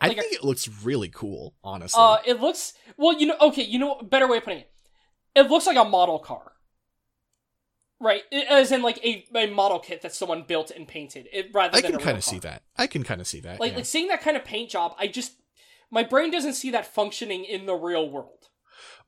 I 0.00 0.08
Like 0.08 0.18
a- 0.18 0.20
think 0.22 0.34
it 0.34 0.44
looks 0.44 0.66
really 0.68 1.08
cool, 1.10 1.54
honestly. 1.62 2.00
Uh, 2.02 2.18
it 2.24 2.40
looks 2.40 2.72
well. 2.96 3.12
You 3.18 3.26
know, 3.26 3.36
okay. 3.40 3.62
You 3.62 3.78
know, 3.78 3.96
better 4.02 4.26
way 4.26 4.38
of 4.38 4.44
putting 4.44 4.60
it. 4.60 4.72
It 5.34 5.50
looks 5.50 5.66
like 5.66 5.76
a 5.76 5.84
model 5.84 6.18
car, 6.18 6.52
right? 8.00 8.22
As 8.48 8.72
in, 8.72 8.82
like 8.82 8.98
a, 9.04 9.24
a 9.34 9.46
model 9.50 9.78
kit 9.78 10.02
that 10.02 10.14
someone 10.14 10.44
built 10.46 10.70
and 10.70 10.88
painted. 10.88 11.28
It 11.32 11.50
rather 11.52 11.76
I 11.76 11.82
can 11.82 11.98
kind 11.98 12.16
of 12.16 12.24
see 12.24 12.38
that. 12.40 12.62
I 12.76 12.86
can 12.86 13.04
kind 13.04 13.20
of 13.20 13.26
see 13.26 13.40
that. 13.40 13.60
Like, 13.60 13.72
yeah. 13.72 13.78
like 13.78 13.86
seeing 13.86 14.08
that 14.08 14.22
kind 14.22 14.36
of 14.36 14.44
paint 14.44 14.70
job. 14.70 14.94
I 14.98 15.06
just 15.06 15.34
my 15.90 16.02
brain 16.02 16.30
doesn't 16.30 16.54
see 16.54 16.70
that 16.70 16.86
functioning 16.86 17.44
in 17.44 17.66
the 17.66 17.74
real 17.74 18.08
world. 18.08 18.48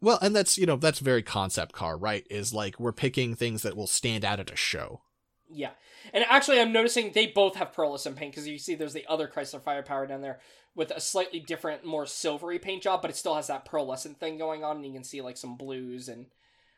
Well, 0.00 0.18
and 0.20 0.34
that's 0.34 0.58
you 0.58 0.66
know 0.66 0.76
that's 0.76 0.98
very 0.98 1.22
concept 1.22 1.72
car, 1.72 1.96
right? 1.96 2.26
Is 2.28 2.52
like 2.52 2.78
we're 2.78 2.92
picking 2.92 3.34
things 3.34 3.62
that 3.62 3.76
will 3.76 3.86
stand 3.86 4.24
out 4.24 4.40
at 4.40 4.52
a 4.52 4.56
show. 4.56 5.02
Yeah, 5.48 5.70
and 6.12 6.24
actually, 6.28 6.60
I'm 6.60 6.72
noticing 6.72 7.12
they 7.12 7.28
both 7.28 7.56
have 7.56 7.72
pearlescent 7.72 8.16
paint 8.16 8.32
because 8.32 8.48
you 8.48 8.58
see 8.58 8.74
there's 8.74 8.94
the 8.94 9.06
other 9.08 9.28
Chrysler 9.28 9.62
Firepower 9.62 10.06
down 10.06 10.20
there 10.20 10.40
with 10.74 10.90
a 10.90 11.00
slightly 11.00 11.38
different, 11.38 11.84
more 11.84 12.06
silvery 12.06 12.58
paint 12.58 12.82
job, 12.82 13.02
but 13.02 13.10
it 13.10 13.16
still 13.16 13.34
has 13.34 13.46
that 13.46 13.66
pearlescent 13.66 14.16
thing 14.16 14.38
going 14.38 14.64
on, 14.64 14.76
and 14.76 14.86
you 14.86 14.92
can 14.92 15.04
see 15.04 15.20
like 15.20 15.36
some 15.36 15.56
blues 15.56 16.08
and 16.08 16.26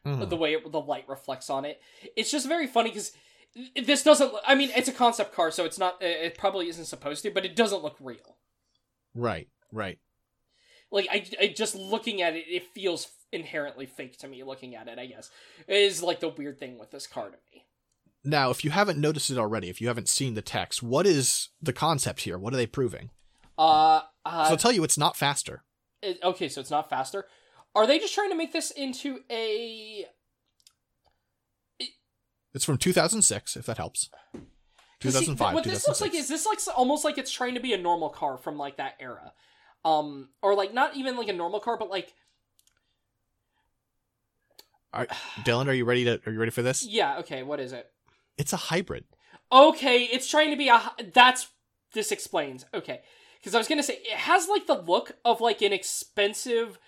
Mhm. 0.04 0.28
the 0.28 0.36
way 0.36 0.52
it, 0.54 0.70
the 0.70 0.80
light 0.80 1.08
reflects 1.08 1.48
on 1.48 1.64
it. 1.64 1.80
It's 2.16 2.30
just 2.30 2.46
very 2.46 2.66
funny 2.66 2.90
because 2.90 3.12
this 3.80 4.02
doesn't. 4.02 4.32
I 4.46 4.54
mean, 4.54 4.70
it's 4.76 4.88
a 4.88 4.92
concept 4.92 5.32
car, 5.34 5.50
so 5.50 5.64
it's 5.64 5.78
not. 5.78 6.02
It 6.02 6.36
probably 6.36 6.68
isn't 6.68 6.84
supposed 6.86 7.22
to, 7.22 7.30
but 7.30 7.44
it 7.44 7.56
doesn't 7.56 7.82
look 7.82 7.96
real. 8.00 8.36
Right, 9.14 9.48
right. 9.72 9.98
Like 10.90 11.08
I, 11.10 11.26
I 11.40 11.46
just 11.48 11.74
looking 11.74 12.20
at 12.22 12.34
it, 12.36 12.44
it 12.48 12.64
feels 12.74 13.08
inherently 13.32 13.86
fake 13.86 14.18
to 14.18 14.28
me. 14.28 14.44
Looking 14.44 14.74
at 14.76 14.88
it, 14.88 14.98
I 14.98 15.06
guess 15.06 15.30
is 15.66 16.02
like 16.02 16.20
the 16.20 16.28
weird 16.28 16.58
thing 16.58 16.78
with 16.78 16.90
this 16.90 17.06
car 17.06 17.26
to 17.30 17.36
me. 17.52 17.64
Now, 18.26 18.50
if 18.50 18.64
you 18.64 18.70
haven't 18.70 18.98
noticed 19.00 19.30
it 19.30 19.38
already, 19.38 19.68
if 19.68 19.80
you 19.80 19.88
haven't 19.88 20.08
seen 20.08 20.34
the 20.34 20.42
text, 20.42 20.82
what 20.82 21.06
is 21.06 21.50
the 21.62 21.72
concept 21.74 22.22
here? 22.22 22.38
What 22.38 22.54
are 22.54 22.56
they 22.56 22.66
proving? 22.66 23.10
Uh, 23.58 24.00
So 24.00 24.06
uh 24.26 24.46
I'll 24.50 24.56
tell 24.56 24.72
you, 24.72 24.82
it's 24.84 24.98
not 24.98 25.16
faster. 25.16 25.62
it- 26.02 26.22
okay, 26.22 26.48
so 26.48 26.60
it's 26.60 26.70
not 26.70 26.88
faster. 26.90 27.26
Are 27.74 27.86
they 27.86 27.98
just 27.98 28.14
trying 28.14 28.30
to 28.30 28.36
make 28.36 28.52
this 28.52 28.70
into 28.70 29.20
a 29.30 30.06
It's 32.52 32.64
from 32.64 32.78
2006, 32.78 33.56
if 33.56 33.66
that 33.66 33.78
helps. 33.78 34.10
2005. 35.00 35.48
See, 35.48 35.54
what 35.54 35.64
this 35.64 35.86
looks 35.86 36.00
like 36.00 36.14
is 36.14 36.28
this 36.28 36.46
like 36.46 36.58
almost 36.76 37.04
like 37.04 37.18
it's 37.18 37.32
trying 37.32 37.54
to 37.54 37.60
be 37.60 37.72
a 37.72 37.78
normal 37.78 38.08
car 38.08 38.38
from 38.38 38.56
like 38.56 38.76
that 38.76 38.94
era, 39.00 39.32
um, 39.84 40.28
or 40.40 40.54
like 40.54 40.72
not 40.72 40.96
even 40.96 41.16
like 41.16 41.28
a 41.28 41.32
normal 41.32 41.60
car, 41.60 41.76
but 41.76 41.90
like. 41.90 42.12
Are, 44.92 45.06
Dylan, 45.44 45.66
are 45.66 45.72
you 45.72 45.84
ready 45.84 46.04
to? 46.04 46.20
Are 46.24 46.32
you 46.32 46.38
ready 46.38 46.52
for 46.52 46.62
this? 46.62 46.86
Yeah. 46.86 47.18
Okay. 47.18 47.42
What 47.42 47.58
is 47.58 47.72
it? 47.72 47.90
It's 48.38 48.52
a 48.52 48.56
hybrid. 48.56 49.04
Okay, 49.52 50.04
it's 50.04 50.28
trying 50.28 50.50
to 50.50 50.56
be 50.56 50.68
a. 50.68 50.80
That's 51.12 51.48
this 51.92 52.10
explains. 52.10 52.66
Okay, 52.74 53.02
because 53.38 53.54
I 53.54 53.58
was 53.58 53.68
gonna 53.68 53.82
say 53.82 53.98
it 54.02 54.16
has 54.16 54.48
like 54.48 54.66
the 54.66 54.80
look 54.80 55.12
of 55.24 55.40
like 55.40 55.62
an 55.62 55.72
expensive, 55.72 56.78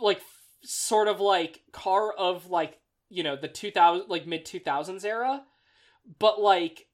like 0.00 0.20
sort 0.62 1.08
of 1.08 1.20
like 1.20 1.62
car 1.72 2.12
of 2.12 2.46
like 2.50 2.78
you 3.10 3.22
know 3.22 3.36
the 3.36 3.48
2000 3.48 4.08
like 4.08 4.26
mid 4.26 4.44
2000s 4.46 5.04
era 5.04 5.42
but 6.18 6.40
like 6.40 6.86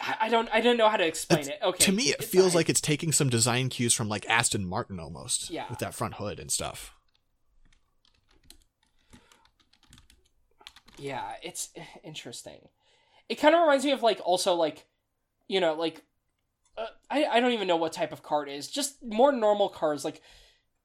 I 0.00 0.28
don't 0.28 0.48
I 0.52 0.60
don't 0.60 0.76
know 0.76 0.88
how 0.88 0.96
to 0.96 1.06
explain 1.06 1.40
It's- 1.42 1.56
it. 1.62 1.64
Okay. 1.64 1.84
to 1.84 1.92
me, 1.92 2.04
it 2.10 2.16
it's 2.18 2.26
feels 2.26 2.52
not- 2.52 2.56
like 2.58 2.68
it's 2.68 2.80
taking 2.80 3.12
some 3.12 3.28
design 3.30 3.68
cues 3.68 3.94
from 3.94 4.08
like 4.08 4.28
Aston 4.28 4.66
Martin 4.66 4.98
almost. 4.98 5.50
Yeah. 5.50 5.66
With 5.70 5.78
that 5.78 5.94
front 5.94 6.14
hood 6.14 6.40
and 6.40 6.50
stuff. 6.50 6.92
Yeah, 10.98 11.22
it's 11.42 11.70
interesting. 12.04 12.68
It 13.28 13.36
kind 13.36 13.54
of 13.54 13.60
reminds 13.60 13.84
me 13.84 13.92
of 13.92 14.02
like 14.02 14.20
also 14.24 14.54
like 14.54 14.84
you 15.48 15.60
know 15.60 15.74
like 15.74 16.02
uh, 16.76 16.86
I 17.10 17.24
I 17.24 17.40
don't 17.40 17.52
even 17.52 17.68
know 17.68 17.76
what 17.76 17.92
type 17.92 18.12
of 18.12 18.22
car 18.22 18.46
it 18.46 18.52
is. 18.52 18.68
Just 18.68 18.96
more 19.02 19.32
normal 19.32 19.68
cars 19.68 20.04
like 20.04 20.20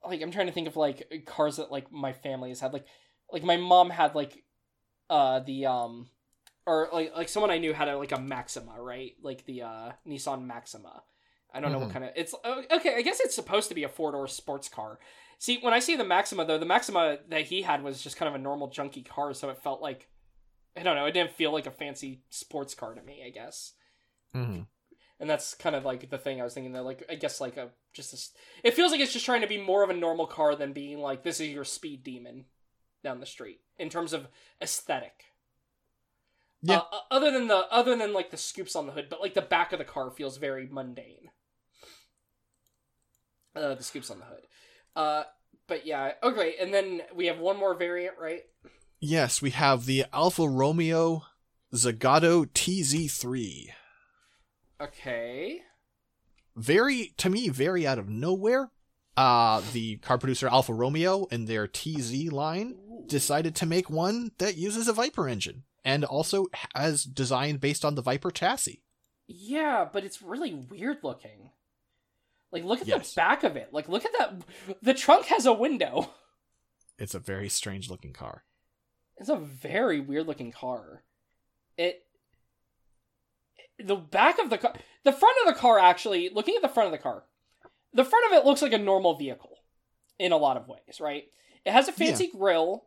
like 0.08 0.22
I'm 0.22 0.32
trying 0.32 0.48
to 0.48 0.54
think 0.54 0.68
of 0.68 0.76
like 0.76 1.24
cars 1.26 1.58
that 1.58 1.72
like 1.72 1.92
my 1.92 2.14
family 2.14 2.50
has 2.50 2.60
had 2.60 2.74
like 2.74 2.86
like 3.32 3.44
my 3.44 3.58
mom 3.58 3.90
had 3.90 4.16
like 4.16 4.44
uh 5.10 5.40
the 5.40 5.66
um 5.66 6.08
or 6.66 6.90
like 6.94 7.16
like 7.16 7.30
someone 7.30 7.52
I 7.52 7.58
knew 7.58 7.74
had 7.74 7.88
a, 7.88 7.98
like 7.98 8.12
a 8.12 8.20
Maxima, 8.20 8.80
right? 8.80 9.14
Like 9.22 9.46
the 9.46 9.64
uh 9.64 9.92
Nissan 10.08 10.46
Maxima. 10.46 11.04
I 11.54 11.60
don't 11.60 11.72
know 11.72 11.80
what 11.80 11.90
Mhm. 11.90 11.94
kind 11.94 12.06
of 12.06 12.12
it's 12.16 12.34
uh, 12.44 12.62
okay. 12.72 12.96
I 12.96 13.02
guess 13.02 13.20
it's 13.20 13.34
supposed 13.36 13.70
to 13.70 13.76
be 13.76 13.84
a 13.84 13.90
four 13.90 14.12
door 14.12 14.28
sports 14.28 14.70
car. 14.70 15.00
See, 15.40 15.58
when 15.62 15.74
I 15.74 15.80
see 15.80 15.96
the 15.96 16.04
Maxima 16.04 16.46
though, 16.46 16.58
the 16.60 16.66
Maxima 16.66 17.18
that 17.30 17.46
he 17.46 17.62
had 17.64 17.82
was 17.82 18.02
just 18.04 18.18
kind 18.18 18.30
of 18.30 18.36
a 18.36 18.44
normal 18.44 18.70
junky 18.70 19.04
car, 19.08 19.34
so 19.34 19.50
it 19.50 19.58
felt 19.64 19.82
like 19.82 20.10
I 20.78 20.84
don't 20.84 20.96
know. 20.96 21.06
It 21.08 21.14
didn't 21.14 21.32
feel 21.32 21.52
like 21.52 21.66
a 21.66 21.72
fancy 21.72 22.22
sports 22.30 22.76
car 22.76 22.94
to 22.94 23.02
me. 23.02 23.24
I 23.26 23.32
guess, 23.32 23.74
Mm-hmm. 24.36 24.62
And 25.20 25.30
that's 25.30 25.54
kind 25.54 25.76
of 25.76 25.84
like 25.86 26.10
the 26.10 26.18
thing 26.18 26.40
I 26.40 26.44
was 26.44 26.54
thinking. 26.54 26.74
That 26.74 26.84
like 26.84 27.04
I 27.10 27.16
guess 27.16 27.42
like 27.42 27.58
a 27.58 27.70
just 27.94 28.14
a, 28.14 28.68
it 28.68 28.74
feels 28.74 28.92
like 28.92 29.02
it's 29.02 29.14
just 29.14 29.26
trying 29.26 29.42
to 29.42 29.48
be 29.48 29.62
more 29.62 29.84
of 29.84 29.90
a 29.90 29.94
normal 29.94 30.28
car 30.28 30.56
than 30.56 30.74
being 30.74 31.00
like 31.00 31.24
this 31.24 31.40
is 31.40 31.50
your 31.50 31.66
speed 31.66 32.04
demon 32.04 32.46
down 33.04 33.20
the 33.20 33.26
street 33.26 33.62
in 33.78 33.90
terms 33.90 34.14
of 34.14 34.28
aesthetic. 34.62 35.26
Yeah. 36.62 36.82
Uh, 36.92 37.00
other 37.12 37.32
than 37.32 37.48
the 37.48 37.68
other 37.72 37.96
than 37.96 38.14
like 38.14 38.32
the 38.32 38.38
scoops 38.38 38.76
on 38.76 38.86
the 38.86 38.94
hood, 38.94 39.08
but 39.10 39.22
like 39.22 39.34
the 39.34 39.42
back 39.42 39.74
of 39.74 39.80
the 39.80 39.86
car 39.86 40.12
feels 40.12 40.38
very 40.38 40.68
mundane. 40.70 41.30
Uh, 43.56 43.76
the 43.76 43.84
scoops 43.84 44.10
on 44.10 44.20
the 44.20 44.26
hood. 44.26 44.48
Uh, 44.96 45.24
but 45.68 45.86
yeah, 45.86 46.14
okay. 46.24 46.56
And 46.60 46.74
then 46.74 47.02
we 47.16 47.28
have 47.28 47.40
one 47.40 47.58
more 47.58 47.74
variant, 47.74 48.16
right? 48.20 48.44
Yes, 49.00 49.42
we 49.42 49.52
have 49.52 49.86
the 49.86 50.06
Alfa 50.14 50.48
Romeo 50.48 51.24
Zagato 51.74 52.46
TZ3. 52.46 53.70
Okay. 54.82 55.62
Very, 56.56 57.14
to 57.18 57.30
me, 57.30 57.50
very 57.50 57.86
out 57.88 58.00
of 58.00 58.10
nowhere. 58.10 58.72
Uh, 59.18 59.62
the 59.74 59.98
car 59.98 60.18
producer 60.18 60.48
Alfa 60.48 60.74
Romeo 60.74 61.28
and 61.32 61.48
their 61.48 61.68
TZ 61.68 62.32
line 62.32 62.78
decided 63.08 63.56
to 63.56 63.66
make 63.66 63.90
one 63.90 64.32
that 64.38 64.56
uses 64.56 64.88
a 64.88 64.94
Viper 64.94 65.28
engine 65.28 65.64
and 65.84 66.06
also 66.06 66.46
has 66.76 67.04
designed 67.04 67.60
based 67.60 67.84
on 67.84 67.96
the 67.96 68.02
Viper 68.02 68.32
chassis. 68.32 68.82
Yeah, 69.28 69.88
but 69.92 70.04
it's 70.06 70.22
really 70.22 70.54
weird 70.54 70.98
looking. 71.04 71.50
Like, 72.52 72.64
look 72.64 72.82
at 72.82 72.88
Yes. 72.88 73.14
the 73.14 73.20
back 73.20 73.44
of 73.44 73.56
it. 73.58 73.70
Like, 73.74 73.90
look 73.90 74.06
at 74.06 74.12
that. 74.18 74.34
The 74.82 74.94
trunk 74.94 75.26
has 75.28 75.46
a 75.46 75.54
window. 75.54 76.12
It's 76.98 77.16
a 77.16 77.20
very 77.20 77.48
strange 77.48 77.90
looking 77.90 78.12
car. 78.12 78.44
It's 79.18 79.30
a 79.30 79.36
very 79.38 80.00
weird 80.02 80.28
looking 80.28 80.52
car. 80.52 81.04
It. 81.78 82.04
The 83.84 83.96
back 83.96 84.40
of 84.40 84.50
the 84.50 84.58
car. 84.58 84.74
The 85.04 85.12
front 85.14 85.38
of 85.46 85.54
the 85.54 85.60
car, 85.60 85.80
actually, 85.80 86.30
looking 86.34 86.56
at 86.56 86.62
the 86.62 86.68
front 86.70 86.88
of 86.88 86.92
the 86.92 86.98
car, 86.98 87.24
the 87.94 88.04
front 88.06 88.26
of 88.32 88.38
it 88.38 88.46
looks 88.46 88.62
like 88.62 88.74
a 88.74 88.78
normal 88.78 89.16
vehicle 89.16 89.58
in 90.18 90.32
a 90.32 90.38
lot 90.38 90.58
of 90.58 90.68
ways, 90.68 91.00
right? 91.00 91.24
It 91.66 91.72
has 91.72 91.88
a 91.88 91.92
fancy 91.94 92.30
grill, 92.32 92.86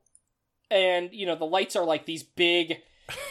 and, 0.70 1.10
you 1.12 1.27
know, 1.27 1.35
the 1.36 1.44
lights 1.47 1.77
are 1.77 1.85
like 1.85 2.06
these 2.06 2.23
big. 2.23 2.78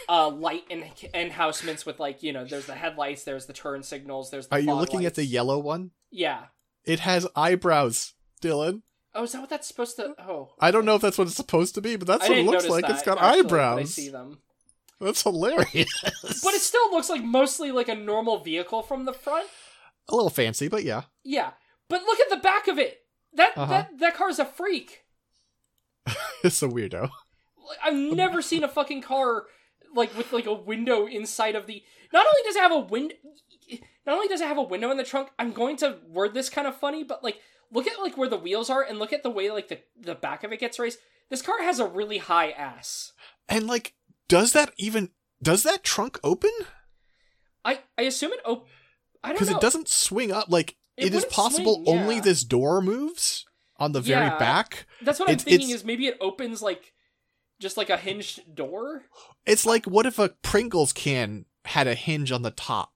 uh 0.08 0.28
light 0.28 0.62
and 0.70 0.84
enhousements 1.14 1.86
with 1.86 1.98
like 1.98 2.22
you 2.22 2.30
know 2.32 2.44
there's 2.44 2.66
the 2.66 2.74
headlights 2.74 3.24
there's 3.24 3.46
the 3.46 3.54
turn 3.54 3.82
signals 3.82 4.30
there's 4.30 4.46
the 4.46 4.54
Are 4.54 4.60
you 4.60 4.74
looking 4.74 5.06
at 5.06 5.14
the 5.14 5.24
yellow 5.24 5.58
one? 5.58 5.90
yeah 6.10 6.42
It 6.84 7.00
has 7.00 7.26
eyebrows, 7.34 8.12
Dylan. 8.42 8.82
Oh, 9.14 9.24
is 9.24 9.32
that 9.32 9.40
what 9.40 9.50
that's 9.50 9.66
supposed 9.66 9.96
to? 9.96 10.14
Oh, 10.20 10.50
I 10.60 10.70
don't 10.70 10.84
know 10.84 10.94
if 10.94 11.02
that's 11.02 11.16
what 11.18 11.26
it's 11.26 11.36
supposed 11.36 11.74
to 11.76 11.80
be, 11.80 11.96
but 11.96 12.06
that's 12.06 12.24
I 12.26 12.28
what 12.28 12.38
it 12.38 12.44
looks 12.44 12.68
like. 12.68 12.82
that, 12.82 12.90
it's 12.92 13.02
got 13.02 13.18
actually, 13.20 13.42
but 13.44 13.54
I 13.60 13.72
eyebrows. 13.72 13.94
see 13.94 14.08
them, 14.10 14.38
That's 15.02 15.22
hilarious. 15.22 15.88
but 16.42 16.54
it 16.54 16.60
still 16.60 16.90
looks 16.92 17.10
like 17.10 17.22
mostly 17.24 17.70
like 17.72 17.88
a 17.88 17.94
normal 17.94 18.38
vehicle 18.38 18.82
from 18.82 19.04
the 19.04 19.12
front. 19.12 19.48
a 20.08 20.14
little 20.14 20.30
fancy, 20.30 20.68
but 20.68 20.84
yeah. 20.84 21.02
Yeah, 21.24 21.50
but 21.88 22.02
look 22.02 22.20
at 22.20 22.30
the 22.30 22.36
back 22.36 22.68
of 22.68 22.78
it. 22.78 23.00
That 23.34 23.52
Uh-huh. 23.56 23.66
that 23.72 23.98
that 23.98 24.14
car's 24.16 24.38
a 24.38 24.44
freak. 24.44 25.04
It's 26.44 26.62
a 26.62 26.68
weirdo. 26.68 27.10
I've 27.84 27.94
never 27.94 28.42
seen 28.42 28.64
a 28.64 28.68
fucking 28.68 29.02
car 29.02 29.44
like 29.94 30.16
with 30.16 30.32
like 30.32 30.46
a 30.46 30.52
window 30.52 31.06
inside 31.06 31.54
of 31.54 31.66
the. 31.66 31.82
Not 32.12 32.26
only 32.26 32.40
does 32.44 32.56
it 32.56 32.62
have 32.62 32.72
a 32.72 32.78
window, 32.80 33.14
not 34.06 34.14
only 34.16 34.28
does 34.28 34.40
it 34.40 34.48
have 34.48 34.58
a 34.58 34.62
window 34.62 34.90
in 34.90 34.96
the 34.96 35.04
trunk. 35.04 35.28
I'm 35.38 35.52
going 35.52 35.76
to 35.78 35.98
word 36.08 36.34
this 36.34 36.48
kind 36.50 36.66
of 36.66 36.76
funny, 36.76 37.04
but 37.04 37.22
like 37.22 37.38
look 37.70 37.86
at 37.86 38.00
like 38.00 38.18
where 38.18 38.28
the 38.28 38.36
wheels 38.36 38.68
are 38.70 38.82
and 38.82 38.98
look 38.98 39.12
at 39.12 39.22
the 39.22 39.30
way 39.30 39.50
like 39.50 39.68
the 39.68 39.78
the 39.98 40.14
back 40.16 40.42
of 40.44 40.52
it 40.52 40.60
gets 40.60 40.78
raised. 40.78 40.98
This 41.30 41.42
car 41.42 41.62
has 41.62 41.78
a 41.78 41.86
really 41.86 42.18
high 42.18 42.50
ass. 42.50 43.12
And 43.48 43.66
like, 43.66 43.94
does 44.32 44.52
that 44.54 44.72
even 44.78 45.10
does 45.42 45.62
that 45.64 45.84
trunk 45.84 46.18
open? 46.24 46.50
I 47.66 47.80
I 47.98 48.02
assume 48.02 48.32
it. 48.32 48.40
Op- 48.46 48.66
I 49.22 49.28
don't 49.28 49.34
know. 49.34 49.38
Because 49.40 49.54
it 49.54 49.60
doesn't 49.60 49.88
swing 49.88 50.32
up. 50.32 50.46
Like 50.48 50.76
It 50.96 51.06
it 51.06 51.14
is 51.14 51.26
possible 51.26 51.84
swing, 51.84 51.88
only 52.00 52.18
this 52.20 52.42
door 52.42 52.80
moves 52.80 53.44
on 53.76 53.92
the 53.92 54.00
very 54.00 54.26
Yeah. 54.26 54.38
back. 54.38 54.86
That's 55.02 55.20
what 55.20 55.28
I'm 55.28 55.36
thinking. 55.36 55.68
Is 55.70 55.84
maybe 55.84 56.06
it 56.06 56.16
opens 56.20 56.62
like 56.62 56.94
just 57.60 57.76
like 57.76 57.90
a 57.90 57.96
hinged 57.98 58.54
door. 58.54 59.02
It's 59.44 59.66
like 59.66 59.84
what 59.84 60.06
if 60.06 60.18
a 60.18 60.30
Pringles 60.42 60.92
can 60.94 61.44
had 61.66 61.86
a 61.86 61.94
hinge 61.94 62.32
on 62.32 62.40
the 62.40 62.50
top? 62.50 62.92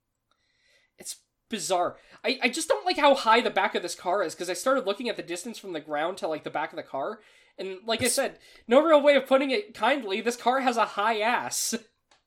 It's 0.97 1.17
bizarre. 1.49 1.97
I, 2.25 2.39
I 2.41 2.49
just 2.49 2.67
don't 2.67 2.85
like 2.85 2.97
how 2.97 3.13
high 3.13 3.41
the 3.41 3.51
back 3.51 3.75
of 3.75 3.83
this 3.83 3.95
car 3.95 4.23
is 4.23 4.33
because 4.33 4.49
I 4.49 4.53
started 4.53 4.87
looking 4.87 5.07
at 5.07 5.17
the 5.17 5.23
distance 5.23 5.59
from 5.59 5.73
the 5.73 5.79
ground 5.79 6.17
to 6.17 6.27
like 6.27 6.43
the 6.43 6.49
back 6.49 6.71
of 6.73 6.77
the 6.77 6.83
car, 6.83 7.19
and 7.57 7.77
like 7.85 8.03
I 8.03 8.07
said, 8.07 8.37
no 8.67 8.81
real 8.83 9.01
way 9.01 9.15
of 9.15 9.27
putting 9.27 9.51
it 9.51 9.73
kindly. 9.73 10.21
This 10.21 10.35
car 10.35 10.61
has 10.61 10.77
a 10.77 10.85
high 10.85 11.19
ass. 11.19 11.73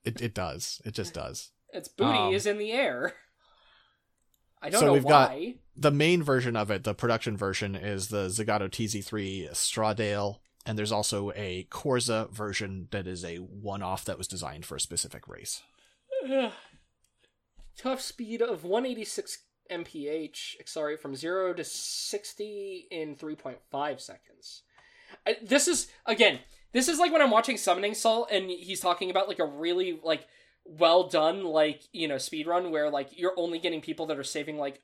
It 0.05 0.20
it 0.23 0.35
does. 0.35 0.81
It 0.85 0.93
just 0.94 1.12
does. 1.15 1.51
Its 1.73 1.89
booty 1.89 2.19
Um, 2.19 2.32
is 2.35 2.47
in 2.47 2.59
the 2.59 2.73
air. 2.73 3.15
I 4.62 4.70
don't 4.70 4.81
so 4.81 4.86
know 4.86 4.93
we've 4.94 5.07
got- 5.07 5.36
The 5.77 5.90
main 5.90 6.23
version 6.23 6.57
of 6.57 6.70
it, 6.70 6.85
the 6.85 6.94
production 6.94 7.36
version, 7.36 7.74
is 7.74 8.09
the 8.09 8.27
Zagato 8.28 8.69
TZ3 8.70 9.48
Stradale, 9.52 10.40
and 10.66 10.78
there's 10.78 10.93
also 10.93 11.32
a 11.35 11.65
Corsa 11.70 12.31
version 12.31 12.89
that 12.90 13.07
is 13.07 13.24
a 13.24 13.36
one-off 13.39 14.05
that 14.05 14.19
was 14.19 14.27
designed 14.28 14.66
for 14.66 14.77
a 14.77 14.81
specific 14.81 15.27
race. 15.28 15.62
Ugh. 16.28 16.52
Tough 17.77 18.01
speed 18.01 18.43
of 18.43 18.65
186 18.65 19.39
mph, 19.70 20.57
accelerate 20.61 21.01
from 21.01 21.15
0 21.15 21.55
to 21.55 21.65
60 21.65 22.89
in 22.90 23.16
3.5 23.16 24.01
seconds. 24.01 24.62
I, 25.27 25.37
this 25.43 25.69
is, 25.69 25.89
again, 26.07 26.41
this 26.73 26.89
is 26.89 26.99
like 26.99 27.13
when 27.13 27.23
I'm 27.23 27.31
watching 27.31 27.57
Summoning 27.57 27.95
Salt 27.95 28.29
and 28.31 28.51
he's 28.51 28.81
talking 28.81 29.11
about 29.11 29.29
like 29.29 29.39
a 29.39 29.45
really, 29.45 30.01
like, 30.03 30.27
well 30.65 31.09
done, 31.09 31.45
like, 31.45 31.83
you 31.93 32.07
know, 32.07 32.19
speed 32.19 32.47
run 32.47 32.71
where, 32.71 32.91
like, 32.91 33.19
you're 33.19 33.35
only 33.37 33.59
getting 33.59 33.81
people 33.81 34.07
that 34.07 34.19
are 34.19 34.25
saving, 34.25 34.59
like, 34.59 34.83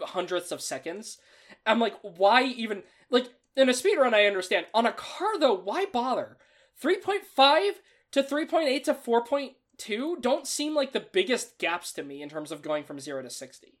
hundredths 0.00 0.52
of 0.52 0.60
seconds. 0.60 1.18
I'm 1.64 1.78
like, 1.78 1.94
why 2.02 2.42
even, 2.42 2.82
like, 3.08 3.28
in 3.56 3.68
a 3.68 3.74
speed 3.74 3.98
run, 3.98 4.14
I 4.14 4.26
understand. 4.26 4.66
On 4.74 4.84
a 4.84 4.92
car, 4.92 5.38
though, 5.38 5.54
why 5.54 5.86
bother? 5.86 6.38
3.5 6.82 7.74
to 8.10 8.22
3.8 8.22 8.84
to 8.84 8.94
4.2 8.94 10.20
don't 10.20 10.46
seem 10.46 10.74
like 10.74 10.92
the 10.92 11.06
biggest 11.12 11.58
gaps 11.58 11.92
to 11.92 12.02
me 12.02 12.20
in 12.20 12.28
terms 12.28 12.50
of 12.50 12.62
going 12.62 12.84
from 12.84 12.98
0 12.98 13.22
to 13.22 13.30
60. 13.30 13.78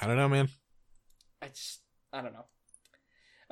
I 0.00 0.06
don't 0.06 0.16
know, 0.16 0.28
man. 0.28 0.48
I 1.40 1.48
just, 1.48 1.80
I 2.12 2.20
don't 2.20 2.34
know. 2.34 2.46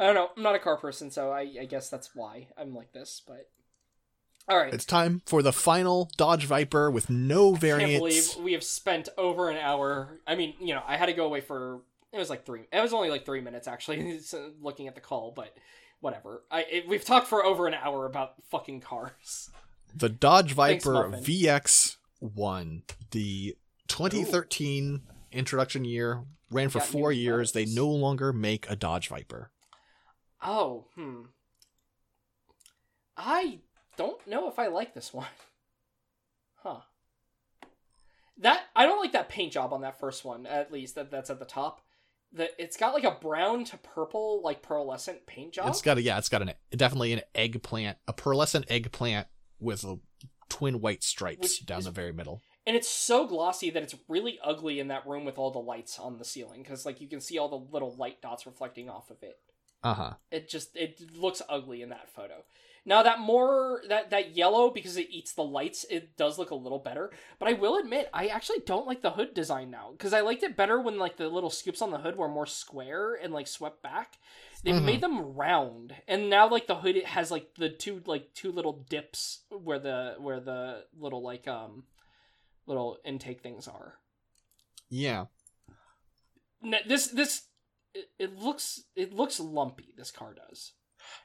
I 0.00 0.06
don't 0.06 0.14
know. 0.14 0.30
I'm 0.34 0.42
not 0.42 0.54
a 0.54 0.58
car 0.58 0.78
person, 0.78 1.10
so 1.10 1.30
I, 1.30 1.40
I 1.60 1.64
guess 1.66 1.90
that's 1.90 2.14
why 2.14 2.48
I'm 2.56 2.74
like 2.74 2.92
this, 2.92 3.20
but. 3.26 3.50
Alright. 4.50 4.72
It's 4.72 4.86
time 4.86 5.20
for 5.26 5.42
the 5.42 5.52
final 5.52 6.10
Dodge 6.16 6.46
Viper 6.46 6.90
with 6.90 7.10
no 7.10 7.50
I 7.54 7.58
can't 7.58 7.60
believe 7.60 7.60
variants. 7.60 8.36
we 8.38 8.54
have 8.54 8.64
spent 8.64 9.10
over 9.18 9.50
an 9.50 9.58
hour. 9.58 10.18
I 10.26 10.34
mean, 10.34 10.54
you 10.58 10.74
know, 10.74 10.82
I 10.86 10.96
had 10.96 11.06
to 11.06 11.12
go 11.12 11.26
away 11.26 11.42
for 11.42 11.82
it 12.12 12.18
was 12.18 12.30
like 12.30 12.44
three. 12.44 12.62
It 12.72 12.80
was 12.80 12.92
only 12.92 13.10
like 13.10 13.24
three 13.24 13.42
minutes 13.42 13.68
actually. 13.68 14.18
looking 14.60 14.88
at 14.88 14.94
the 14.94 15.00
call, 15.00 15.32
but 15.36 15.54
whatever. 16.00 16.42
I 16.50 16.62
it, 16.62 16.88
we've 16.88 17.04
talked 17.04 17.28
for 17.28 17.44
over 17.44 17.66
an 17.66 17.74
hour 17.74 18.06
about 18.06 18.42
fucking 18.50 18.80
cars. 18.80 19.50
The 19.94 20.08
Dodge 20.08 20.52
Viper 20.52 21.08
Muffin. 21.08 21.24
VX1, 21.24 22.82
the 23.10 23.56
2013 23.88 25.02
introduction 25.32 25.84
year, 25.84 26.22
ran 26.50 26.70
for 26.70 26.80
four 26.80 27.12
years. 27.12 27.52
They 27.52 27.66
no 27.66 27.88
longer 27.88 28.32
make 28.32 28.68
a 28.70 28.76
Dodge 28.76 29.08
Viper. 29.08 29.50
Oh, 30.42 30.86
hmm. 30.94 31.22
I 33.16 33.58
don't 33.96 34.24
know 34.26 34.48
if 34.48 34.58
I 34.58 34.68
like 34.68 34.94
this 34.94 35.12
one. 35.12 35.26
Huh. 36.62 36.80
That 38.36 38.60
I 38.76 38.84
don't 38.84 39.00
like 39.00 39.12
that 39.12 39.30
paint 39.30 39.54
job 39.54 39.72
on 39.72 39.80
that 39.80 39.98
first 39.98 40.26
one. 40.26 40.44
At 40.44 40.70
least 40.70 40.94
that 40.96 41.10
that's 41.10 41.30
at 41.30 41.38
the 41.38 41.46
top. 41.46 41.80
That 42.34 42.50
it's 42.58 42.76
got 42.76 42.92
like 42.92 43.04
a 43.04 43.12
brown 43.18 43.64
to 43.64 43.78
purple 43.78 44.42
like 44.44 44.62
pearlescent 44.62 45.24
paint 45.26 45.54
job. 45.54 45.68
It's 45.70 45.80
got 45.80 45.96
a 45.96 46.02
yeah, 46.02 46.18
it's 46.18 46.28
got 46.28 46.42
an 46.42 46.52
definitely 46.76 47.14
an 47.14 47.22
eggplant, 47.34 47.96
a 48.06 48.12
pearlescent 48.12 48.66
eggplant 48.68 49.26
with 49.58 49.84
a 49.84 49.98
twin 50.50 50.82
white 50.82 51.02
stripes 51.02 51.40
Which 51.40 51.64
down 51.64 51.78
is- 51.78 51.86
the 51.86 51.90
very 51.92 52.12
middle. 52.12 52.42
and 52.66 52.76
it's 52.76 52.88
so 52.90 53.26
glossy 53.26 53.70
that 53.70 53.82
it's 53.82 53.94
really 54.06 54.38
ugly 54.44 54.80
in 54.80 54.88
that 54.88 55.06
room 55.06 55.24
with 55.24 55.38
all 55.38 55.50
the 55.50 55.58
lights 55.60 55.98
on 55.98 56.18
the 56.18 56.26
ceiling 56.26 56.62
because 56.62 56.84
like 56.84 57.00
you 57.00 57.08
can 57.08 57.22
see 57.22 57.38
all 57.38 57.48
the 57.48 57.72
little 57.72 57.96
light 57.96 58.20
dots 58.20 58.44
reflecting 58.44 58.90
off 58.90 59.10
of 59.10 59.22
it. 59.22 59.38
Uh 59.82 59.94
huh. 59.94 60.12
it 60.30 60.48
just 60.48 60.76
it 60.76 61.00
looks 61.16 61.40
ugly 61.48 61.80
in 61.82 61.88
that 61.88 62.08
photo 62.08 62.42
now 62.84 63.02
that 63.02 63.18
more 63.20 63.82
that 63.88 64.10
that 64.10 64.36
yellow 64.36 64.70
because 64.70 64.96
it 64.96 65.06
eats 65.10 65.32
the 65.32 65.42
lights 65.42 65.84
it 65.90 66.16
does 66.16 66.38
look 66.38 66.50
a 66.50 66.54
little 66.54 66.78
better 66.78 67.10
but 67.38 67.48
i 67.48 67.52
will 67.54 67.78
admit 67.78 68.08
i 68.12 68.26
actually 68.26 68.58
don't 68.66 68.86
like 68.86 69.00
the 69.02 69.12
hood 69.12 69.32
design 69.34 69.70
now 69.70 69.90
because 69.92 70.12
i 70.12 70.20
liked 70.20 70.42
it 70.42 70.56
better 70.56 70.78
when 70.80 70.98
like 70.98 71.16
the 71.16 71.28
little 71.28 71.50
scoops 71.50 71.80
on 71.82 71.90
the 71.90 71.98
hood 71.98 72.16
were 72.16 72.28
more 72.28 72.46
square 72.46 73.14
and 73.14 73.32
like 73.32 73.46
swept 73.46 73.82
back 73.82 74.18
they've 74.64 74.74
Mhm. 74.74 74.84
made 74.84 75.00
them 75.00 75.34
round 75.34 75.94
and 76.06 76.28
now 76.28 76.46
like 76.48 76.66
the 76.66 76.76
hood 76.76 76.96
it 76.96 77.06
has 77.06 77.30
like 77.30 77.54
the 77.56 77.70
two 77.70 78.02
like 78.06 78.34
two 78.34 78.52
little 78.52 78.84
dips 78.90 79.40
where 79.50 79.78
the 79.78 80.16
where 80.18 80.40
the 80.40 80.84
little 80.98 81.22
like 81.22 81.48
um 81.48 81.84
little 82.66 82.98
intake 83.04 83.40
things 83.42 83.66
are 83.66 83.94
Yeah. 84.90 85.26
N- 86.62 86.74
this 86.86 87.06
this 87.08 87.42
it, 87.94 88.10
it 88.18 88.38
looks 88.38 88.84
it 88.96 89.12
looks 89.12 89.40
lumpy 89.40 89.94
this 89.96 90.10
car 90.10 90.34
does 90.34 90.72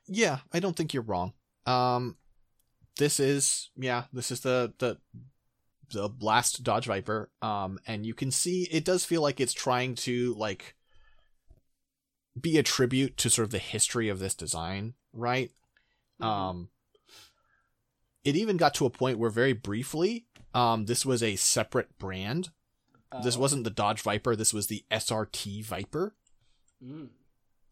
Yeah, 0.08 0.40
I 0.54 0.60
don't 0.60 0.76
think 0.76 0.94
you're 0.94 1.04
wrong. 1.04 1.34
Um, 1.66 2.18
this 2.98 3.20
is 3.20 3.70
yeah, 3.76 4.06
this 4.14 4.32
is 4.32 4.40
the 4.42 4.74
the 4.80 4.98
the 5.92 6.10
last 6.20 6.64
Dodge 6.64 6.86
Viper. 6.88 7.30
Um, 7.42 7.80
and 7.86 8.06
you 8.06 8.14
can 8.14 8.32
see 8.32 8.64
it 8.72 8.86
does 8.86 9.06
feel 9.06 9.22
like 9.22 9.40
it's 9.40 9.54
trying 9.54 9.96
to 9.96 10.34
like 10.36 10.76
be 12.40 12.58
a 12.58 12.64
tribute 12.64 13.18
to 13.18 13.30
sort 13.30 13.46
of 13.46 13.52
the 13.52 13.60
history 13.60 14.10
of 14.10 14.20
this 14.20 14.34
design, 14.34 14.94
right? 15.14 15.52
Mhm. 16.22 16.26
Um, 16.26 16.70
it 18.24 18.36
even 18.36 18.58
got 18.58 18.74
to 18.76 18.86
a 18.86 18.90
point 18.90 19.20
where 19.20 19.30
very 19.30 19.54
briefly, 19.54 20.26
um, 20.54 20.86
this 20.86 21.06
was 21.06 21.22
a 21.22 21.36
separate 21.36 21.98
brand. 21.98 22.50
This 23.24 23.38
Uh, 23.38 23.40
wasn't 23.40 23.64
the 23.64 23.70
Dodge 23.70 24.02
Viper. 24.02 24.36
This 24.36 24.54
was 24.54 24.68
the 24.68 24.84
SRT 24.92 25.62
Viper. 25.62 26.16
Mm. 26.84 27.10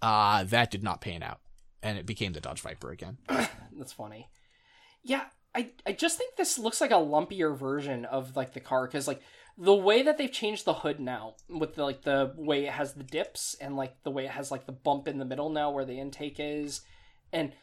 Uh, 0.02 0.44
that 0.44 0.70
did 0.70 0.84
not 0.84 1.00
pan 1.00 1.24
out, 1.24 1.40
and 1.82 1.98
it 1.98 2.06
became 2.06 2.34
the 2.34 2.42
Dodge 2.42 2.62
Viper 2.62 2.92
again. 2.92 3.18
That's 3.28 3.94
funny. 3.94 4.30
Yeah, 5.02 5.24
I 5.56 5.72
I 5.86 5.94
just 5.94 6.18
think 6.18 6.36
this 6.36 6.60
looks 6.60 6.82
like 6.82 6.92
a 6.92 6.96
lumpier 6.96 7.58
version 7.58 8.06
of 8.06 8.36
like 8.36 8.54
the 8.54 8.60
car 8.60 8.86
because 8.86 9.08
like 9.08 9.22
the 9.58 9.74
way 9.74 10.02
that 10.02 10.18
they've 10.18 10.32
changed 10.32 10.66
the 10.66 10.74
hood 10.74 11.00
now 11.00 11.36
with 11.48 11.76
the, 11.76 11.84
like 11.84 12.02
the 12.02 12.34
way 12.36 12.66
it 12.66 12.74
has 12.74 12.94
the 12.94 13.04
dips 13.04 13.56
and 13.62 13.78
like 13.78 14.02
the 14.04 14.12
way 14.12 14.26
it 14.26 14.32
has 14.32 14.52
like 14.52 14.66
the 14.66 14.72
bump 14.72 15.08
in 15.08 15.20
the 15.20 15.26
middle 15.26 15.50
now 15.50 15.70
where 15.72 15.86
the 15.86 16.00
intake 16.00 16.38
is, 16.40 16.82
and 17.32 17.54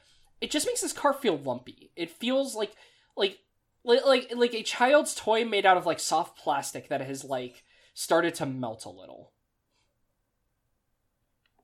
it 0.41 0.51
just 0.51 0.67
makes 0.67 0.81
this 0.81 0.93
car 0.93 1.12
feel 1.12 1.37
lumpy. 1.37 1.91
It 1.97 2.11
feels 2.11 2.55
like 2.55 2.75
like 3.17 3.39
like 3.85 4.05
like, 4.07 4.33
like 4.35 4.55
a 4.55 4.62
child's 4.62 5.15
toy 5.15 5.45
made 5.45 5.67
out 5.67 5.77
of 5.77 5.87
like 5.87 6.01
soft 6.01 6.39
plastic 6.39 6.89
that 6.89 7.01
has 7.01 7.25
like 7.25 7.65
started 7.93 8.35
to 8.37 8.47
melt 8.47 8.85
a 8.85 8.91
little. 8.91 9.33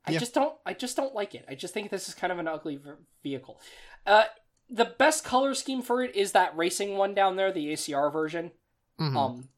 I 0.06 0.12
Yeah. 0.12 0.18
just 0.20 0.34
don't. 0.34 0.54
I 0.64 0.72
just 0.74 0.96
don't 0.96 1.14
like 1.14 1.34
it. 1.34 1.44
I 1.48 1.54
just 1.54 1.74
think 1.74 1.90
this 1.90 2.08
is 2.08 2.14
kind 2.14 2.32
of 2.32 2.38
an 2.38 2.46
ugly 2.48 2.76
v- 2.76 2.90
vehicle. 3.22 3.60
Uh, 4.06 4.24
the 4.68 4.84
best 4.84 5.24
color 5.24 5.54
scheme 5.54 5.82
for 5.82 6.02
it 6.02 6.14
is 6.14 6.32
that 6.32 6.56
racing 6.56 6.96
one 6.96 7.14
down 7.14 7.36
there, 7.36 7.52
the 7.52 7.72
ACR 7.72 8.12
version. 8.12 8.52
Mm-hmm. 9.00 9.16
Um, 9.16 9.48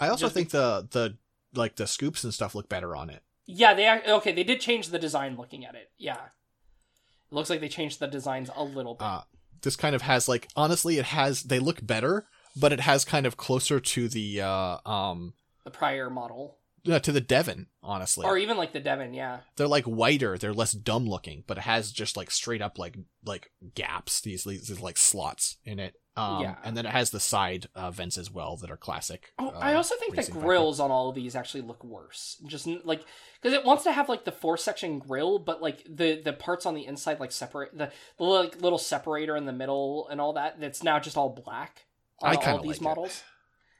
I 0.00 0.08
also 0.08 0.28
think 0.28 0.50
the 0.50 0.86
the 0.90 1.16
like 1.54 1.76
the 1.76 1.86
scoops 1.86 2.22
and 2.24 2.32
stuff 2.34 2.54
look 2.54 2.68
better 2.68 2.94
on 2.96 3.10
it. 3.10 3.22
yeah, 3.46 3.74
they 3.74 3.88
okay. 4.12 4.32
They 4.32 4.44
did 4.44 4.60
change 4.60 4.88
the 4.88 4.98
design. 4.98 5.36
Looking 5.36 5.64
at 5.64 5.74
it, 5.74 5.90
yeah, 5.98 6.14
it 6.14 7.34
looks 7.34 7.50
like 7.50 7.60
they 7.60 7.68
changed 7.68 7.98
the 8.00 8.06
designs 8.06 8.50
a 8.54 8.62
little 8.64 8.94
bit. 8.94 9.04
Uh, 9.04 9.22
this 9.62 9.74
kind 9.76 9.94
of 9.94 10.02
has 10.02 10.28
like 10.28 10.48
honestly, 10.56 10.98
it 10.98 11.06
has 11.06 11.44
they 11.44 11.58
look 11.58 11.84
better, 11.86 12.26
but 12.54 12.72
it 12.72 12.80
has 12.80 13.04
kind 13.04 13.26
of 13.26 13.36
closer 13.36 13.80
to 13.80 14.08
the 14.08 14.40
uh 14.42 14.78
um 14.88 15.34
the 15.64 15.70
prior 15.70 16.10
model, 16.10 16.58
yeah, 16.86 16.98
to 17.00 17.12
the 17.12 17.20
Devon. 17.20 17.66
Honestly, 17.82 18.24
or 18.26 18.36
even 18.38 18.56
like 18.56 18.72
the 18.72 18.80
Devon, 18.80 19.14
yeah. 19.14 19.40
they're 19.56 19.68
like 19.68 19.84
whiter, 19.84 20.36
they're 20.38 20.52
less 20.54 20.72
dumb 20.72 21.06
looking, 21.06 21.44
but 21.46 21.58
it 21.58 21.62
has 21.62 21.92
just 21.92 22.16
like 22.16 22.30
straight 22.30 22.62
up 22.62 22.78
like 22.78 22.96
like 23.24 23.50
gaps, 23.74 24.20
these 24.20 24.44
these, 24.44 24.68
these 24.68 24.80
like 24.80 24.96
slots 24.98 25.56
in 25.64 25.78
it. 25.78 25.94
Um, 26.18 26.40
Yeah. 26.42 26.54
and 26.64 26.74
then 26.76 26.86
it 26.86 26.92
has 26.92 27.10
the 27.10 27.20
side 27.20 27.66
uh, 27.74 27.90
vents 27.90 28.16
as 28.16 28.30
well 28.30 28.56
that 28.56 28.70
are 28.70 28.76
classic. 28.78 29.32
Oh, 29.38 29.48
uh, 29.50 29.58
I 29.60 29.74
also 29.74 29.94
think 29.96 30.16
the 30.16 30.32
grills 30.32 30.80
on 30.80 30.90
all 30.90 31.10
of 31.10 31.14
these 31.14 31.36
actually 31.36 31.60
look 31.60 31.84
worse. 31.84 32.42
Just 32.46 32.66
like 32.66 33.04
because 33.40 33.52
it 33.52 33.64
wants 33.66 33.84
to 33.84 33.92
have 33.92 34.08
like 34.08 34.24
the 34.24 34.32
four 34.32 34.56
section 34.56 34.98
grill, 34.98 35.38
but 35.38 35.60
like 35.60 35.84
the 35.88 36.20
the 36.24 36.32
parts 36.32 36.64
on 36.64 36.74
the 36.74 36.86
inside 36.86 37.20
like 37.20 37.32
separate 37.32 37.76
the, 37.76 37.92
the 38.16 38.24
like 38.24 38.60
little 38.62 38.78
separator 38.78 39.36
in 39.36 39.44
the 39.44 39.52
middle 39.52 40.08
and 40.08 40.20
all 40.20 40.32
that. 40.32 40.58
That's 40.58 40.82
now 40.82 40.98
just 40.98 41.16
all 41.18 41.28
black. 41.28 41.84
On 42.22 42.34
I 42.34 42.50
all 42.50 42.62
these 42.62 42.68
like 42.70 42.76
it. 42.80 42.82
models. 42.82 43.22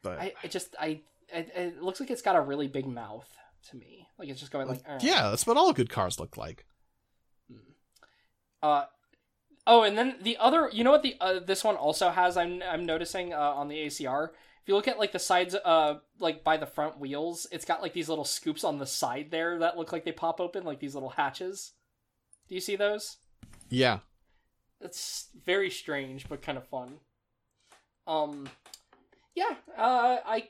but 0.03 0.19
I, 0.21 0.33
I 0.45 0.47
just 0.49 0.77
I 0.79 1.01
it, 1.29 1.51
it 1.55 1.83
looks 1.83 2.01
like 2.01 2.11
it's 2.11 2.23
got 2.23 2.37
a 2.37 2.41
really 2.41 2.69
big 2.69 2.87
mouth 2.87 3.29
to 3.71 3.77
me. 3.77 4.07
Like 4.19 4.29
it's 4.29 4.41
just 4.41 4.53
going 4.53 4.69
like 4.69 4.83
"Eh." 4.87 4.99
yeah, 5.03 5.31
that's 5.31 5.47
what 5.47 5.57
all 5.57 5.73
good 5.73 5.91
cars 5.91 6.19
look 6.21 6.37
like. 6.37 6.65
Uh 8.63 8.85
oh, 9.67 9.83
and 9.83 9.97
then 9.99 10.17
the 10.23 10.37
other, 10.39 10.71
you 10.73 10.83
know 10.85 10.91
what 10.91 11.03
the 11.03 11.17
uh, 11.21 11.41
this 11.41 11.63
one 11.63 11.77
also 11.77 12.11
has? 12.11 12.37
I'm 12.37 12.63
I'm 12.63 12.85
noticing 12.85 13.33
uh, 13.35 13.39
on 13.39 13.69
the 13.69 13.77
ACR. 13.87 14.31
If 14.31 14.69
you 14.69 14.75
look 14.75 14.89
at 14.89 14.99
like 14.99 15.13
the 15.13 15.19
sides, 15.19 15.55
uh, 15.55 15.99
like 16.19 16.43
by 16.43 16.57
the 16.57 16.67
front 16.67 16.99
wheels, 16.99 17.47
it's 17.53 17.65
got 17.65 17.83
like 17.83 17.93
these 17.93 18.09
little 18.09 18.25
scoops 18.25 18.65
on 18.65 18.79
the 18.79 18.87
side 18.87 19.29
there 19.31 19.59
that 19.61 19.77
look 19.77 19.93
like 19.93 20.05
they 20.05 20.11
pop 20.13 20.41
open, 20.41 20.65
like 20.65 20.81
these 20.81 20.95
little 20.95 21.11
hatches. 21.11 21.73
Do 22.49 22.55
you 22.55 22.61
see 22.61 22.75
those? 22.77 23.19
Yeah, 23.69 23.99
It's 24.81 25.29
very 25.45 25.71
strange, 25.71 26.29
but 26.29 26.43
kind 26.43 26.57
of 26.59 26.67
fun. 26.69 26.99
Um, 28.07 28.49
yeah. 29.35 29.55
Uh, 29.77 30.19
I- 30.25 30.49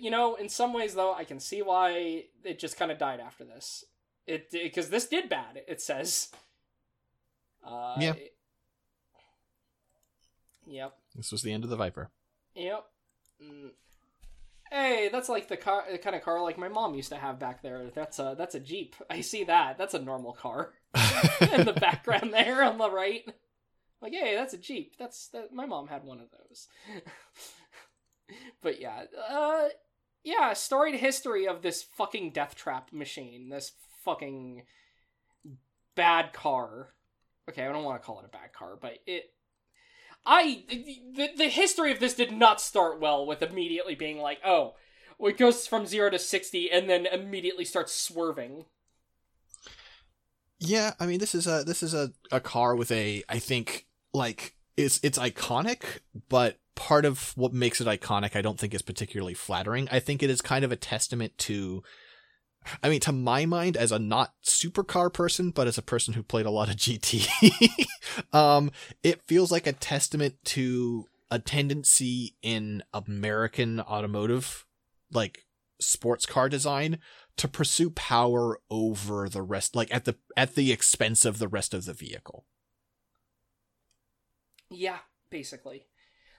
you 0.00 0.10
know, 0.10 0.34
in 0.36 0.48
some 0.48 0.72
ways 0.72 0.94
though, 0.94 1.14
I 1.14 1.24
can 1.24 1.40
see 1.40 1.62
why 1.62 2.24
it 2.44 2.58
just 2.58 2.76
kind 2.76 2.90
of 2.92 2.98
died 2.98 3.20
after 3.20 3.44
this. 3.44 3.84
It 4.26 4.50
because 4.50 4.90
this 4.90 5.06
did 5.06 5.28
bad. 5.28 5.60
It 5.68 5.80
says. 5.80 6.28
Uh, 7.64 7.96
Yeah. 7.98 8.12
it- 8.12 8.34
yep. 10.66 10.96
this 11.14 11.32
was 11.32 11.42
the 11.42 11.52
end 11.52 11.64
of 11.64 11.70
the 11.70 11.76
Viper. 11.76 12.10
Yep. 12.54 12.84
Mm. 13.42 13.70
Hey, 14.70 15.08
that's 15.12 15.28
like 15.28 15.46
the 15.48 15.56
car, 15.56 15.84
the 15.90 15.98
kind 15.98 16.16
of 16.16 16.22
car 16.22 16.42
like 16.42 16.58
my 16.58 16.68
mom 16.68 16.94
used 16.94 17.10
to 17.10 17.16
have 17.16 17.38
back 17.38 17.62
there. 17.62 17.90
That's 17.94 18.18
a 18.18 18.34
that's 18.36 18.54
a 18.54 18.60
Jeep. 18.60 18.96
I 19.10 19.20
see 19.20 19.44
that. 19.44 19.78
That's 19.78 19.94
a 19.94 19.98
normal 20.00 20.32
car 20.32 20.72
in 21.40 21.64
the 21.64 21.72
background 21.80 22.32
there 22.32 22.62
on 22.64 22.78
the 22.78 22.90
right. 22.90 23.24
Like, 24.02 24.12
hey, 24.12 24.34
that's 24.34 24.54
a 24.54 24.58
Jeep. 24.58 24.94
That's 24.98 25.28
that. 25.28 25.52
My 25.52 25.66
mom 25.66 25.88
had 25.88 26.04
one 26.04 26.20
of 26.20 26.26
those. 26.30 26.68
but 28.62 28.80
yeah, 28.80 29.04
uh, 29.30 29.68
yeah. 30.24 30.52
Storied 30.52 30.96
history 30.96 31.46
of 31.46 31.62
this 31.62 31.82
fucking 31.82 32.30
death 32.32 32.54
trap 32.54 32.92
machine. 32.92 33.48
This 33.48 33.72
fucking 34.04 34.62
bad 35.94 36.32
car. 36.32 36.94
Okay, 37.48 37.64
I 37.64 37.72
don't 37.72 37.84
want 37.84 38.00
to 38.00 38.06
call 38.06 38.20
it 38.20 38.26
a 38.26 38.28
bad 38.28 38.52
car, 38.52 38.76
but 38.80 38.98
it. 39.06 39.32
I 40.24 40.64
the, 41.14 41.28
the 41.36 41.48
history 41.48 41.92
of 41.92 42.00
this 42.00 42.14
did 42.14 42.32
not 42.32 42.60
start 42.60 43.00
well 43.00 43.26
with 43.26 43.42
immediately 43.42 43.94
being 43.94 44.18
like, 44.18 44.40
oh, 44.44 44.74
it 45.20 45.38
goes 45.38 45.66
from 45.66 45.86
zero 45.86 46.10
to 46.10 46.18
sixty 46.18 46.70
and 46.70 46.90
then 46.90 47.06
immediately 47.06 47.64
starts 47.64 47.94
swerving. 47.94 48.64
Yeah, 50.58 50.94
I 50.98 51.06
mean 51.06 51.20
this 51.20 51.34
is 51.34 51.46
a 51.46 51.62
this 51.64 51.82
is 51.82 51.94
a, 51.94 52.12
a 52.32 52.40
car 52.40 52.74
with 52.74 52.90
a 52.90 53.22
I 53.28 53.38
think 53.38 53.86
like 54.12 54.56
it's 54.76 54.98
it's 55.02 55.18
iconic, 55.18 56.00
but 56.28 56.58
part 56.76 57.04
of 57.04 57.32
what 57.36 57.52
makes 57.52 57.80
it 57.80 57.88
iconic 57.88 58.36
I 58.36 58.42
don't 58.42 58.58
think 58.60 58.74
is 58.74 58.82
particularly 58.82 59.34
flattering. 59.34 59.88
I 59.90 59.98
think 59.98 60.22
it 60.22 60.30
is 60.30 60.40
kind 60.40 60.64
of 60.64 60.70
a 60.70 60.76
testament 60.76 61.36
to 61.38 61.82
I 62.82 62.88
mean 62.88 63.00
to 63.00 63.12
my 63.12 63.46
mind 63.46 63.76
as 63.76 63.90
a 63.90 63.98
not 63.98 64.34
supercar 64.44 65.12
person, 65.12 65.50
but 65.50 65.66
as 65.66 65.78
a 65.78 65.82
person 65.82 66.14
who 66.14 66.22
played 66.22 66.46
a 66.46 66.50
lot 66.50 66.68
of 66.68 66.76
GT, 66.76 67.26
um 68.32 68.70
it 69.02 69.22
feels 69.22 69.50
like 69.50 69.66
a 69.66 69.72
testament 69.72 70.36
to 70.44 71.06
a 71.30 71.38
tendency 71.40 72.36
in 72.42 72.84
American 72.94 73.80
automotive 73.80 74.64
like 75.12 75.44
sports 75.80 76.26
car 76.26 76.48
design 76.48 76.98
to 77.36 77.48
pursue 77.48 77.90
power 77.90 78.58
over 78.70 79.28
the 79.28 79.42
rest 79.42 79.74
like 79.74 79.92
at 79.94 80.04
the 80.04 80.16
at 80.36 80.54
the 80.54 80.72
expense 80.72 81.24
of 81.24 81.38
the 81.38 81.48
rest 81.48 81.74
of 81.74 81.84
the 81.84 81.92
vehicle. 81.94 82.44
Yeah, 84.70 84.98
basically. 85.30 85.86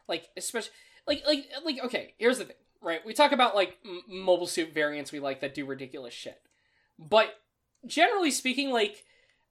Like 0.07 0.29
especially 0.37 0.71
like 1.07 1.23
like 1.25 1.45
like 1.63 1.83
okay, 1.85 2.13
here's 2.17 2.39
the 2.39 2.45
thing, 2.45 2.55
right? 2.81 3.05
We 3.05 3.13
talk 3.13 3.31
about 3.31 3.55
like 3.55 3.77
m- 3.85 4.03
mobile 4.07 4.47
suit 4.47 4.73
variants 4.73 5.11
we 5.11 5.19
like 5.19 5.41
that 5.41 5.53
do 5.53 5.65
ridiculous 5.65 6.13
shit. 6.13 6.39
But 6.97 7.33
generally 7.85 8.31
speaking 8.31 8.71
like 8.71 9.03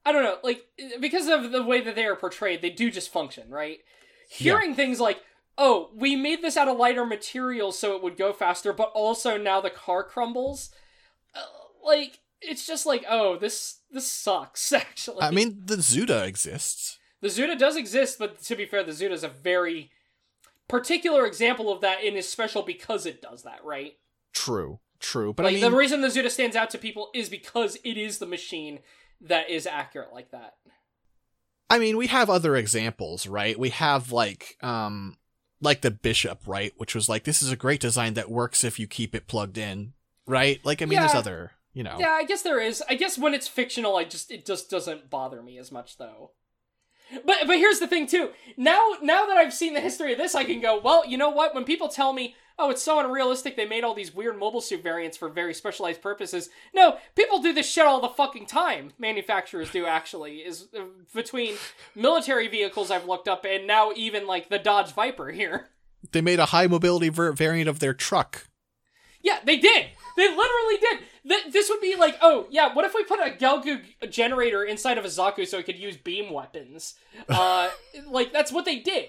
I 0.05 0.11
don't 0.11 0.23
know, 0.23 0.37
like 0.43 0.63
because 0.99 1.27
of 1.27 1.51
the 1.51 1.63
way 1.63 1.81
that 1.81 1.95
they 1.95 2.05
are 2.05 2.15
portrayed, 2.15 2.61
they 2.61 2.69
do 2.69 2.89
just 2.89 3.11
function, 3.11 3.49
right? 3.49 3.79
Hearing 4.29 4.75
things 4.75 4.99
like 4.99 5.21
oh, 5.57 5.89
we 5.95 6.15
made 6.15 6.41
this 6.41 6.55
out 6.55 6.67
of 6.67 6.77
lighter 6.77 7.05
material 7.05 7.71
so 7.71 7.95
it 7.95 8.03
would 8.03 8.17
go 8.17 8.31
faster, 8.31 8.71
but 8.71 8.91
also 8.93 9.37
now 9.37 9.59
the 9.59 9.69
car 9.69 10.03
crumbles. 10.03 10.69
Uh, 11.33 11.39
like 11.83 12.19
it's 12.41 12.67
just 12.67 12.85
like, 12.85 13.03
oh, 13.09 13.37
this 13.37 13.79
this 13.91 14.09
sucks. 14.09 14.71
Actually, 14.73 15.21
I 15.21 15.31
mean, 15.31 15.61
the 15.65 15.77
Zuda 15.77 16.25
exists. 16.27 16.97
the 17.21 17.27
Zuda 17.27 17.57
does 17.57 17.75
exist, 17.75 18.19
but 18.19 18.41
to 18.43 18.55
be 18.55 18.65
fair, 18.65 18.83
the 18.83 18.91
Zuda 18.91 19.11
is 19.11 19.23
a 19.23 19.29
very 19.29 19.91
particular 20.67 21.25
example 21.25 21.71
of 21.71 21.81
that, 21.81 22.03
and 22.03 22.15
is 22.15 22.27
special 22.27 22.61
because 22.61 23.05
it 23.05 23.21
does 23.21 23.43
that, 23.43 23.63
right? 23.63 23.93
True, 24.33 24.79
true. 24.99 25.33
But 25.33 25.43
like 25.43 25.51
I 25.51 25.53
mean, 25.55 25.71
the 25.71 25.77
reason 25.77 26.01
the 26.01 26.07
Zuda 26.07 26.29
stands 26.29 26.55
out 26.55 26.69
to 26.71 26.77
people 26.77 27.09
is 27.13 27.29
because 27.29 27.77
it 27.83 27.97
is 27.97 28.19
the 28.19 28.25
machine 28.25 28.79
that 29.21 29.49
is 29.49 29.65
accurate 29.65 30.13
like 30.13 30.31
that. 30.31 30.55
I 31.69 31.79
mean, 31.79 31.97
we 31.97 32.07
have 32.07 32.29
other 32.29 32.55
examples, 32.55 33.27
right? 33.27 33.57
We 33.59 33.69
have 33.71 34.11
like, 34.11 34.57
um, 34.61 35.17
like 35.61 35.81
the 35.81 35.91
Bishop, 35.91 36.41
right? 36.45 36.73
Which 36.77 36.95
was 36.95 37.09
like, 37.09 37.23
this 37.23 37.41
is 37.41 37.51
a 37.51 37.57
great 37.57 37.81
design 37.81 38.13
that 38.13 38.29
works 38.29 38.63
if 38.63 38.79
you 38.79 38.87
keep 38.87 39.13
it 39.13 39.27
plugged 39.27 39.57
in, 39.57 39.93
right? 40.25 40.63
Like, 40.63 40.81
I 40.81 40.85
mean, 40.85 40.99
there's 40.99 41.13
other, 41.13 41.51
you 41.73 41.83
know. 41.83 41.97
Yeah, 41.99 42.11
I 42.11 42.23
guess 42.23 42.41
there 42.41 42.61
is. 42.61 42.81
I 42.87 42.95
guess 42.95 43.17
when 43.17 43.33
it's 43.33 43.47
fictional, 43.47 43.97
I 43.97 44.05
just 44.05 44.31
it 44.31 44.45
just 44.45 44.69
doesn't 44.69 45.09
bother 45.09 45.41
me 45.41 45.57
as 45.57 45.71
much 45.71 45.97
though. 45.97 46.31
But 47.25 47.47
but 47.47 47.57
here's 47.57 47.79
the 47.79 47.87
thing 47.87 48.07
too. 48.07 48.31
Now 48.57 48.93
now 49.01 49.25
that 49.25 49.37
I've 49.37 49.53
seen 49.53 49.73
the 49.73 49.81
history 49.81 50.11
of 50.11 50.17
this, 50.17 50.35
I 50.35 50.43
can 50.43 50.59
go, 50.59 50.79
well, 50.79 51.05
you 51.05 51.17
know 51.17 51.29
what? 51.29 51.55
When 51.55 51.63
people 51.63 51.87
tell 51.87 52.11
me, 52.13 52.35
"Oh, 52.59 52.69
it's 52.69 52.83
so 52.83 52.99
unrealistic. 52.99 53.55
They 53.55 53.65
made 53.65 53.83
all 53.83 53.93
these 53.93 54.13
weird 54.13 54.37
mobile 54.37 54.61
suit 54.61 54.83
variants 54.83 55.15
for 55.17 55.29
very 55.29 55.53
specialized 55.53 56.01
purposes." 56.01 56.49
No, 56.73 56.97
people 57.15 57.39
do 57.41 57.53
this 57.53 57.71
shit 57.71 57.85
all 57.85 58.01
the 58.01 58.09
fucking 58.09 58.45
time. 58.45 58.91
Manufacturers 58.99 59.71
do 59.71 59.85
actually. 59.85 60.37
Is 60.39 60.67
uh, 60.77 60.83
between 61.13 61.55
military 61.95 62.47
vehicles 62.47 62.91
I've 62.91 63.05
looked 63.05 63.27
up 63.27 63.45
and 63.45 63.65
now 63.65 63.91
even 63.95 64.27
like 64.27 64.49
the 64.49 64.59
Dodge 64.59 64.91
Viper 64.91 65.31
here. 65.31 65.69
They 66.11 66.21
made 66.21 66.39
a 66.39 66.47
high 66.47 66.67
mobility 66.67 67.09
ver- 67.09 67.31
variant 67.31 67.69
of 67.69 67.79
their 67.79 67.93
truck. 67.93 68.47
Yeah, 69.21 69.39
they 69.43 69.57
did. 69.57 69.87
They 70.17 70.27
literally 70.27 70.77
did. 70.81 70.99
Th- 71.29 71.53
this 71.53 71.69
would 71.69 71.79
be 71.79 71.95
like, 71.95 72.17
oh 72.21 72.47
yeah, 72.49 72.73
what 72.73 72.83
if 72.85 72.93
we 72.93 73.05
put 73.05 73.19
a 73.19 73.29
Gelgoog 73.31 74.09
generator 74.11 74.63
inside 74.65 74.97
of 74.97 75.05
a 75.05 75.07
Zaku 75.07 75.47
so 75.47 75.57
it 75.59 75.65
could 75.65 75.77
use 75.77 75.95
beam 75.95 76.33
weapons? 76.33 76.95
Uh, 77.29 77.69
like 78.07 78.33
that's 78.33 78.51
what 78.51 78.65
they 78.65 78.79
did. 78.79 79.05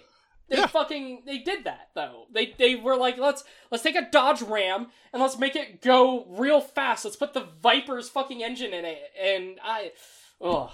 They 0.49 0.57
Yeah. 0.59 0.67
fucking 0.67 1.25
they 1.27 1.39
did 1.39 1.65
that 1.65 1.89
though. 1.95 2.27
They 2.33 2.55
they 2.59 2.75
were 2.75 2.97
like, 2.97 3.19
let's 3.19 3.43
let's 3.71 3.83
take 3.83 3.97
a 3.97 4.09
Dodge 4.11 4.41
Ram 4.43 4.87
and 5.13 5.21
let's 5.21 5.39
make 5.39 5.57
it 5.57 5.83
go 5.83 6.25
real 6.29 6.61
fast. 6.61 7.05
Let's 7.05 7.17
put 7.17 7.35
the 7.35 7.49
Viper's 7.63 8.09
fucking 8.09 8.43
engine 8.43 8.73
in 8.73 8.85
it. 8.85 8.99
And 9.21 9.59
I, 9.65 9.93
oh, 10.41 10.71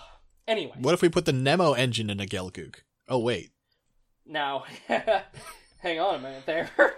anyway. 0.47 0.75
What 0.81 0.95
if 0.95 1.03
we 1.03 1.09
put 1.09 1.25
the 1.25 1.33
Nemo 1.33 1.73
engine 1.73 2.11
in 2.11 2.21
a 2.21 2.27
Gelgoog? 2.27 2.77
Oh 3.09 3.19
wait, 3.19 3.51
Now, 4.27 4.65
hang 5.79 6.01
on 6.01 6.15
a 6.17 6.19
minute 6.19 6.47
there. 6.47 6.71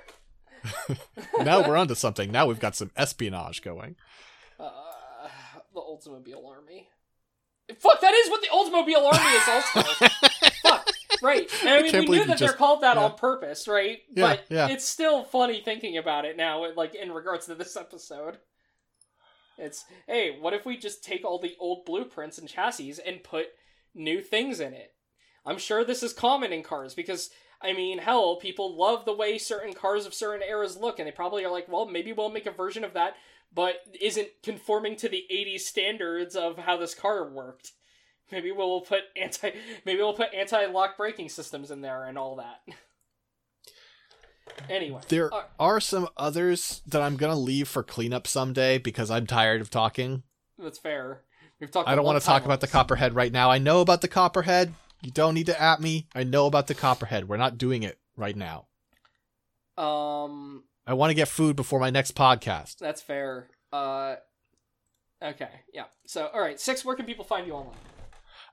now 1.44 1.66
we're 1.66 1.76
onto 1.76 1.94
something. 1.94 2.30
Now 2.30 2.46
we've 2.46 2.60
got 2.60 2.76
some 2.76 2.90
espionage 2.96 3.62
going. 3.62 3.96
Uh, 4.58 4.70
the 5.74 5.80
Oldsmobile 5.80 6.46
Army. 6.48 6.88
Fuck, 7.78 8.00
that 8.00 8.14
is 8.14 8.30
what 8.30 8.40
the 8.40 8.48
Oldsmobile 8.48 9.12
Army 9.12 9.36
is 9.36 9.48
also. 9.48 10.08
Fuck, 10.62 10.88
right. 11.22 11.50
And 11.62 11.68
I 11.70 11.82
mean, 11.82 11.90
can't 11.90 12.08
we 12.08 12.18
knew 12.18 12.24
that 12.24 12.38
they're 12.38 12.48
just- 12.48 12.58
called 12.58 12.82
that 12.82 12.96
yeah. 12.96 13.04
on 13.04 13.16
purpose, 13.16 13.66
right? 13.66 13.98
Yeah, 14.14 14.28
but 14.28 14.44
yeah. 14.48 14.68
it's 14.68 14.84
still 14.84 15.24
funny 15.24 15.60
thinking 15.64 15.98
about 15.98 16.24
it 16.24 16.36
now, 16.36 16.72
like 16.74 16.94
in 16.94 17.10
regards 17.10 17.46
to 17.46 17.54
this 17.54 17.76
episode. 17.76 18.38
It's, 19.58 19.84
hey, 20.06 20.36
what 20.38 20.52
if 20.52 20.66
we 20.66 20.76
just 20.76 21.02
take 21.02 21.24
all 21.24 21.38
the 21.38 21.56
old 21.58 21.86
blueprints 21.86 22.38
and 22.38 22.48
chassis 22.48 22.94
and 23.04 23.24
put 23.24 23.46
new 23.94 24.20
things 24.20 24.60
in 24.60 24.74
it? 24.74 24.92
I'm 25.46 25.58
sure 25.58 25.84
this 25.84 26.02
is 26.02 26.12
common 26.12 26.52
in 26.52 26.62
cars 26.62 26.94
because, 26.94 27.30
I 27.60 27.72
mean, 27.72 27.98
hell, 27.98 28.36
people 28.36 28.76
love 28.76 29.04
the 29.04 29.14
way 29.14 29.38
certain 29.38 29.72
cars 29.72 30.06
of 30.06 30.14
certain 30.14 30.46
eras 30.46 30.76
look, 30.76 30.98
and 30.98 31.08
they 31.08 31.12
probably 31.12 31.44
are 31.44 31.50
like, 31.50 31.68
well, 31.68 31.86
maybe 31.86 32.12
we'll 32.12 32.30
make 32.30 32.46
a 32.46 32.50
version 32.50 32.84
of 32.84 32.94
that, 32.94 33.14
but 33.54 33.76
isn't 34.00 34.28
conforming 34.42 34.96
to 34.96 35.08
the 35.08 35.24
80s 35.32 35.60
standards 35.60 36.36
of 36.36 36.58
how 36.58 36.76
this 36.76 36.94
car 36.94 37.28
worked. 37.28 37.72
Maybe 38.32 38.50
we'll 38.50 38.80
put 38.80 39.02
anti 39.16 39.52
maybe 39.84 39.98
we'll 39.98 40.14
put 40.14 40.34
anti-lock 40.34 40.96
braking 40.96 41.28
systems 41.28 41.70
in 41.70 41.80
there 41.80 42.04
and 42.04 42.18
all 42.18 42.36
that. 42.36 42.60
anyway, 44.68 45.00
There 45.08 45.32
uh, 45.32 45.44
are 45.60 45.80
some 45.80 46.08
others 46.16 46.82
that 46.86 47.02
I'm 47.02 47.16
gonna 47.16 47.36
leave 47.36 47.68
for 47.68 47.82
cleanup 47.82 48.26
someday 48.26 48.78
because 48.78 49.10
I'm 49.10 49.26
tired 49.26 49.60
of 49.60 49.70
talking. 49.70 50.24
that's 50.58 50.78
fair. 50.78 51.22
We've 51.60 51.70
talked. 51.70 51.88
I 51.88 51.94
don't 51.94 52.04
want 52.04 52.14
want 52.14 52.22
to 52.22 52.26
talk 52.26 52.44
about 52.44 52.60
the 52.60 52.66
Copperhead 52.66 53.14
right 53.14 53.32
now. 53.32 53.50
I 53.50 53.58
know 53.58 53.80
about 53.80 54.02
the 54.02 54.08
Copperhead. 54.08 54.74
You 55.02 55.10
don't 55.10 55.34
need 55.34 55.46
to 55.46 55.60
at 55.60 55.80
me. 55.80 56.08
I 56.14 56.24
know 56.24 56.46
about 56.46 56.66
the 56.66 56.74
Copperhead. 56.74 57.28
We're 57.28 57.36
not 57.36 57.58
doing 57.58 57.82
it 57.82 57.98
right 58.16 58.36
now. 58.36 58.66
Um, 59.76 60.64
I 60.86 60.94
want 60.94 61.10
to 61.10 61.14
get 61.14 61.28
food 61.28 61.54
before 61.56 61.80
my 61.80 61.90
next 61.90 62.14
podcast. 62.14 62.78
that's 62.78 63.02
fair. 63.02 63.48
Uh, 63.72 64.16
okay, 65.22 65.50
yeah. 65.72 65.84
So, 66.06 66.28
all 66.32 66.40
right, 66.40 66.58
six. 66.58 66.84
Where 66.84 66.96
can 66.96 67.06
people 67.06 67.24
find 67.24 67.46
you 67.46 67.52
online? 67.52 67.76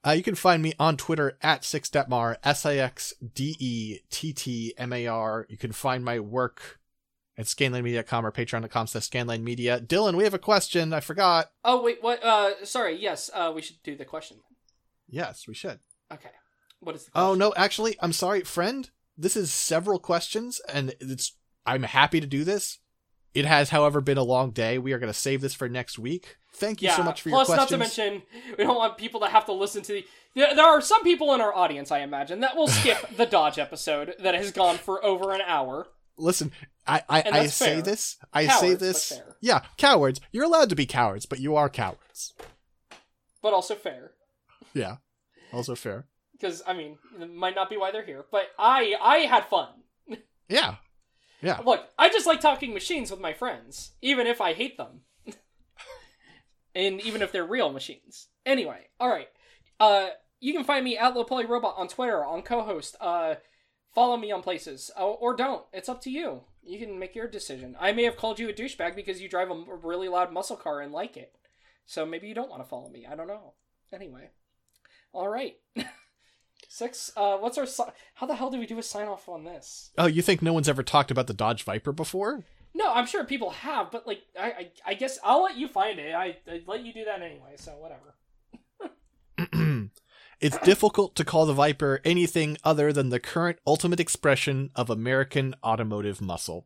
Uh, 0.06 0.12
you 0.12 0.24
can 0.24 0.36
find 0.36 0.62
me 0.62 0.74
on 0.80 0.98
Twitter 0.98 1.38
at 1.42 1.62
sixdettmar, 1.62 2.36
S 2.44 2.66
I 2.66 2.76
X 2.76 3.14
D 3.34 3.56
E 3.60 4.00
T 4.10 4.34
T 4.34 4.74
M 4.78 4.92
A 4.92 5.08
R. 5.08 5.46
You 5.50 5.58
can 5.58 5.72
find 5.72 6.04
my 6.04 6.20
work 6.20 6.80
at 7.38 7.46
scanlinemedia.com 7.46 8.26
or 8.26 8.32
patreon.com 8.32 8.88
slash 8.88 9.10
scanlinemedia. 9.10 9.86
Dylan, 9.88 10.16
we 10.16 10.26
have 10.26 10.34
a 10.34 10.40
question. 10.40 10.92
I 10.94 11.00
forgot. 11.00 11.52
Oh 11.64 11.82
wait, 11.82 12.00
what? 12.02 12.22
Uh, 12.22 12.66
sorry. 12.66 13.02
Yes. 13.02 13.30
Uh, 13.34 13.54
we 13.56 13.62
should 13.62 13.82
do 13.82 13.96
the 13.96 14.06
question. 14.06 14.38
Yes, 15.08 15.48
we 15.48 15.54
should. 15.54 15.80
Okay. 16.14 16.30
What 16.80 16.96
is 16.96 17.06
the? 17.06 17.12
Question? 17.12 17.30
Oh 17.30 17.36
no, 17.36 17.54
actually, 17.56 17.96
I'm 18.02 18.14
sorry, 18.14 18.42
friend. 18.42 18.90
This 19.18 19.36
is 19.36 19.52
several 19.52 20.00
questions, 20.00 20.62
and 20.72 20.96
it's. 21.00 21.36
I'm 21.66 21.84
happy 21.84 22.20
to 22.20 22.28
do 22.28 22.44
this. 22.44 22.80
It 23.34 23.46
has, 23.46 23.70
however, 23.70 24.02
been 24.02 24.18
a 24.18 24.24
long 24.24 24.52
day. 24.52 24.78
We 24.78 24.94
are 24.94 25.00
going 25.00 25.12
to 25.12 25.18
save 25.18 25.42
this 25.42 25.54
for 25.54 25.68
next 25.68 25.98
week. 25.98 26.38
Thank 26.54 26.82
you 26.82 26.90
yeah. 26.90 26.96
so 26.96 27.04
much 27.04 27.22
for 27.22 27.30
plus, 27.30 27.48
your 27.48 27.58
questions. 27.58 27.80
Plus, 27.80 27.98
not 27.98 28.06
to 28.06 28.12
mention, 28.12 28.22
we 28.58 28.64
don't 28.64 28.76
want 28.76 28.98
people 28.98 29.22
to 29.22 29.28
have 29.28 29.46
to 29.46 29.54
listen 29.54 29.82
to 29.84 29.94
the. 29.94 30.06
There, 30.36 30.56
there 30.56 30.66
are 30.66 30.82
some 30.82 31.04
people 31.04 31.34
in 31.34 31.42
our 31.42 31.54
audience, 31.54 31.92
I 31.92 32.00
imagine, 32.00 32.42
that 32.42 32.56
will 32.56 32.68
skip 32.68 32.98
the 33.18 33.26
Dodge 33.26 33.58
episode 33.58 34.16
that 34.20 34.36
has 34.36 34.52
gone 34.52 34.78
for 34.78 35.04
over 35.04 35.32
an 35.32 35.42
hour. 35.42 35.88
Listen, 36.16 36.52
I 36.86 37.02
I, 37.10 37.24
I 37.32 37.46
say 37.48 37.76
fair. 37.76 37.82
this. 37.82 38.18
I 38.32 38.46
Cowards, 38.46 38.60
say 38.60 38.74
this. 38.76 39.22
Yeah, 39.42 39.62
cowards. 39.78 40.22
You're 40.32 40.46
allowed 40.46 40.70
to 40.70 40.76
be 40.76 40.86
cowards, 40.86 41.26
but 41.26 41.40
you 41.40 41.56
are 41.56 41.70
cowards. 41.70 42.34
but 43.42 43.54
also 43.54 43.74
fair. 43.74 44.12
Yeah, 44.76 44.98
also 45.54 45.76
fair. 45.76 46.08
Because 46.34 46.62
I 46.66 46.74
mean, 46.74 46.98
it 47.20 47.34
might 47.34 47.56
not 47.56 47.70
be 47.70 47.78
why 47.78 47.92
they're 47.92 48.06
here, 48.06 48.26
but 48.32 48.48
I 48.58 48.96
I 49.02 49.18
had 49.20 49.46
fun. 49.46 49.70
Yeah, 50.50 50.76
yeah. 51.42 51.60
Look, 51.66 51.88
I 51.98 52.10
just 52.10 52.28
like 52.28 52.42
talking 52.42 52.74
machines 52.74 53.10
with 53.10 53.20
my 53.20 53.34
friends, 53.34 53.92
even 54.02 54.28
if 54.28 54.42
I 54.42 54.54
hate 54.54 54.78
them, 54.78 55.02
and 56.76 57.00
even 57.02 57.22
if 57.22 57.32
they're 57.32 57.46
real 57.46 57.72
machines. 57.72 58.28
Anyway, 58.46 58.88
all 59.00 59.10
right. 59.10 59.30
Uh, 59.80 60.10
you 60.40 60.54
can 60.54 60.66
find 60.66 60.84
me 60.84 60.98
at 60.98 61.16
Low 61.16 61.24
Poly 61.24 61.46
Robot 61.46 61.76
on 61.78 61.88
Twitter 61.88 62.24
on 62.24 62.42
co-host. 62.42 62.98
Uh, 63.00 63.36
follow 63.94 64.18
me 64.18 64.32
on 64.32 64.42
places 64.42 64.92
or, 64.98 65.18
or 65.18 65.36
don't. 65.36 65.64
It's 65.72 65.90
up 65.90 66.02
to 66.02 66.12
you. 66.12 66.42
You 66.62 66.80
can 66.80 67.00
make 67.00 67.16
your 67.16 67.28
decision. 67.28 67.76
I 67.80 67.92
may 67.94 68.04
have 68.04 68.18
called 68.18 68.40
you 68.40 68.50
a 68.50 68.54
douchebag 68.54 68.96
because 68.96 69.22
you 69.22 69.30
drive 69.30 69.50
a 69.50 69.64
really 69.84 70.10
loud 70.10 70.34
muscle 70.34 70.58
car 70.58 70.82
and 70.82 70.92
like 70.92 71.18
it. 71.18 71.34
So 71.86 72.06
maybe 72.06 72.28
you 72.28 72.34
don't 72.34 72.50
want 72.50 72.62
to 72.62 72.70
follow 72.70 72.90
me. 72.90 73.06
I 73.10 73.16
don't 73.16 73.28
know. 73.28 73.54
Anyway, 73.94 74.30
all 75.14 75.30
right. 75.30 75.56
Six. 76.70 77.12
Uh, 77.16 77.38
what's 77.38 77.58
our? 77.58 77.66
Si- 77.66 77.84
How 78.16 78.26
the 78.26 78.36
hell 78.36 78.50
do 78.50 78.60
we 78.60 78.66
do 78.66 78.80
a 78.80 78.84
sign 78.84 79.08
off 79.08 79.30
on 79.30 79.44
this? 79.44 79.92
Oh, 79.98 80.08
you 80.08 80.22
think 80.22 80.42
no 80.42 80.54
one's 80.54 80.68
ever 80.70 80.82
talked 80.84 81.12
about 81.12 81.28
the 81.28 81.34
Dodge 81.34 81.64
Viper 81.64 81.92
before? 81.92 82.44
No, 82.74 82.92
I'm 82.92 83.06
sure 83.06 83.24
people 83.24 83.52
have, 83.52 83.92
but 83.92 84.08
like, 84.08 84.24
I, 84.40 84.46
I, 84.48 84.72
I 84.88 84.94
guess 84.96 85.20
I'll 85.24 85.44
let 85.44 85.58
you 85.58 85.68
find 85.68 86.00
it. 86.00 86.16
I, 86.16 86.38
I 86.48 86.62
let 86.66 86.84
you 86.84 86.92
do 86.92 87.06
that 87.06 87.22
anyway, 87.22 87.54
so 87.58 87.74
whatever. 87.74 88.16
it's 90.40 90.58
difficult 90.60 91.16
to 91.16 91.24
call 91.24 91.46
the 91.46 91.54
Viper 91.54 92.02
anything 92.04 92.58
other 92.64 92.92
than 92.92 93.10
the 93.10 93.20
current 93.20 93.60
ultimate 93.68 94.00
expression 94.00 94.72
of 94.76 94.90
American 94.90 95.54
automotive 95.64 96.20
muscle. 96.22 96.66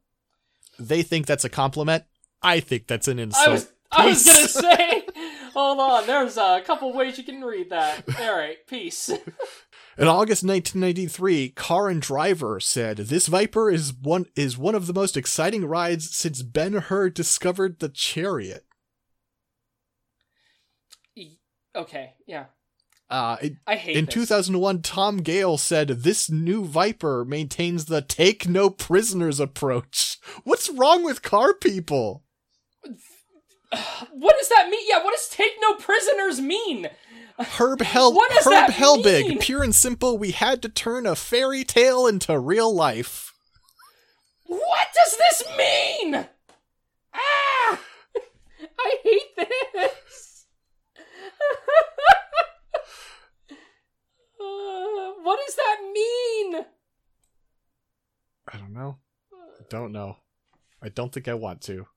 They 0.80 1.02
think 1.04 1.26
that's 1.26 1.44
a 1.44 1.50
compliment. 1.50 2.06
I 2.42 2.62
think 2.62 2.88
that's 2.88 3.08
an 3.10 3.20
insult. 3.20 3.46
I 3.48 3.52
was, 3.52 3.72
I 3.92 4.06
was 4.06 4.26
gonna 4.26 4.48
say, 4.48 5.08
hold 5.58 5.80
on. 5.80 6.08
There's 6.08 6.38
a 6.38 6.62
couple 6.66 6.94
ways 6.94 7.18
you 7.18 7.24
can 7.24 7.42
read 7.42 7.72
that. 7.72 8.04
All 8.20 8.38
right, 8.38 8.58
peace. 8.68 9.10
In 9.98 10.08
August 10.08 10.44
1993, 10.44 11.50
Car 11.50 11.90
and 11.90 12.02
Driver 12.02 12.60
said, 12.60 12.98
"This 12.98 13.28
Viper 13.28 13.72
is 13.72 13.94
one 13.94 14.26
is 14.36 14.58
one 14.58 14.76
of 14.76 14.86
the 14.86 14.94
most 14.94 15.18
exciting 15.18 15.66
rides 15.66 16.16
since 16.16 16.44
Ben 16.44 16.74
Hur 16.74 17.10
discovered 17.10 17.80
the 17.80 17.90
chariot." 17.90 18.64
Okay, 21.78 22.14
yeah. 22.26 22.46
Uh, 23.10 23.38
it, 23.42 23.54
I 23.68 23.76
hate 23.76 23.96
in 23.96 24.06
this. 24.06 24.14
2001, 24.14 24.82
Tom 24.82 25.18
Gale 25.18 25.58
said 25.58 25.88
this 25.88 26.30
new 26.30 26.66
Viper 26.66 27.24
maintains 27.24 27.86
the 27.86 28.02
take 28.02 28.50
no 28.50 28.70
prisoners 28.70 29.40
approach. 29.40 30.18
What's 30.44 30.70
wrong 30.70 31.04
with 31.04 31.22
car 31.22 31.54
people? 31.54 32.24
What 34.12 34.36
does 34.38 34.50
that 34.50 34.70
mean? 34.70 34.86
Yeah, 34.88 35.04
what 35.04 35.14
does 35.16 35.30
take 35.30 35.54
no 35.62 35.76
prisoners 35.76 36.40
mean? 36.42 36.90
Herb 37.40 37.82
Hel 37.82 38.14
What 38.14 38.32
does 38.32 38.46
Herb 38.46 38.52
that 38.54 38.70
Helbig, 38.72 39.28
mean? 39.28 39.40
pure 39.40 39.64
and 39.64 39.76
simple, 39.76 40.18
we 40.18 40.32
had 40.32 40.62
to 40.64 40.70
turn 40.70 41.06
a 41.06 41.16
fairy 41.16 41.64
tale 41.64 42.08
into 42.08 42.38
real 42.40 42.74
life. 42.74 43.34
What 44.46 44.88
does 44.96 45.18
this 45.18 45.44
mean? 45.58 46.26
Ah! 47.14 47.80
I 48.80 48.98
hate 49.04 49.48
this. 49.74 50.46
Uh, 54.40 55.14
what 55.24 55.40
does 55.46 55.56
that 55.56 55.78
mean? 55.94 56.66
I 58.54 58.58
don't 58.58 58.74
know. 58.74 58.98
I 59.34 59.64
don't 59.70 59.92
know. 59.92 60.18
I 60.82 60.90
don't 60.90 61.12
think 61.12 61.28
I 61.28 61.34
want 61.34 61.62
to. 61.64 61.88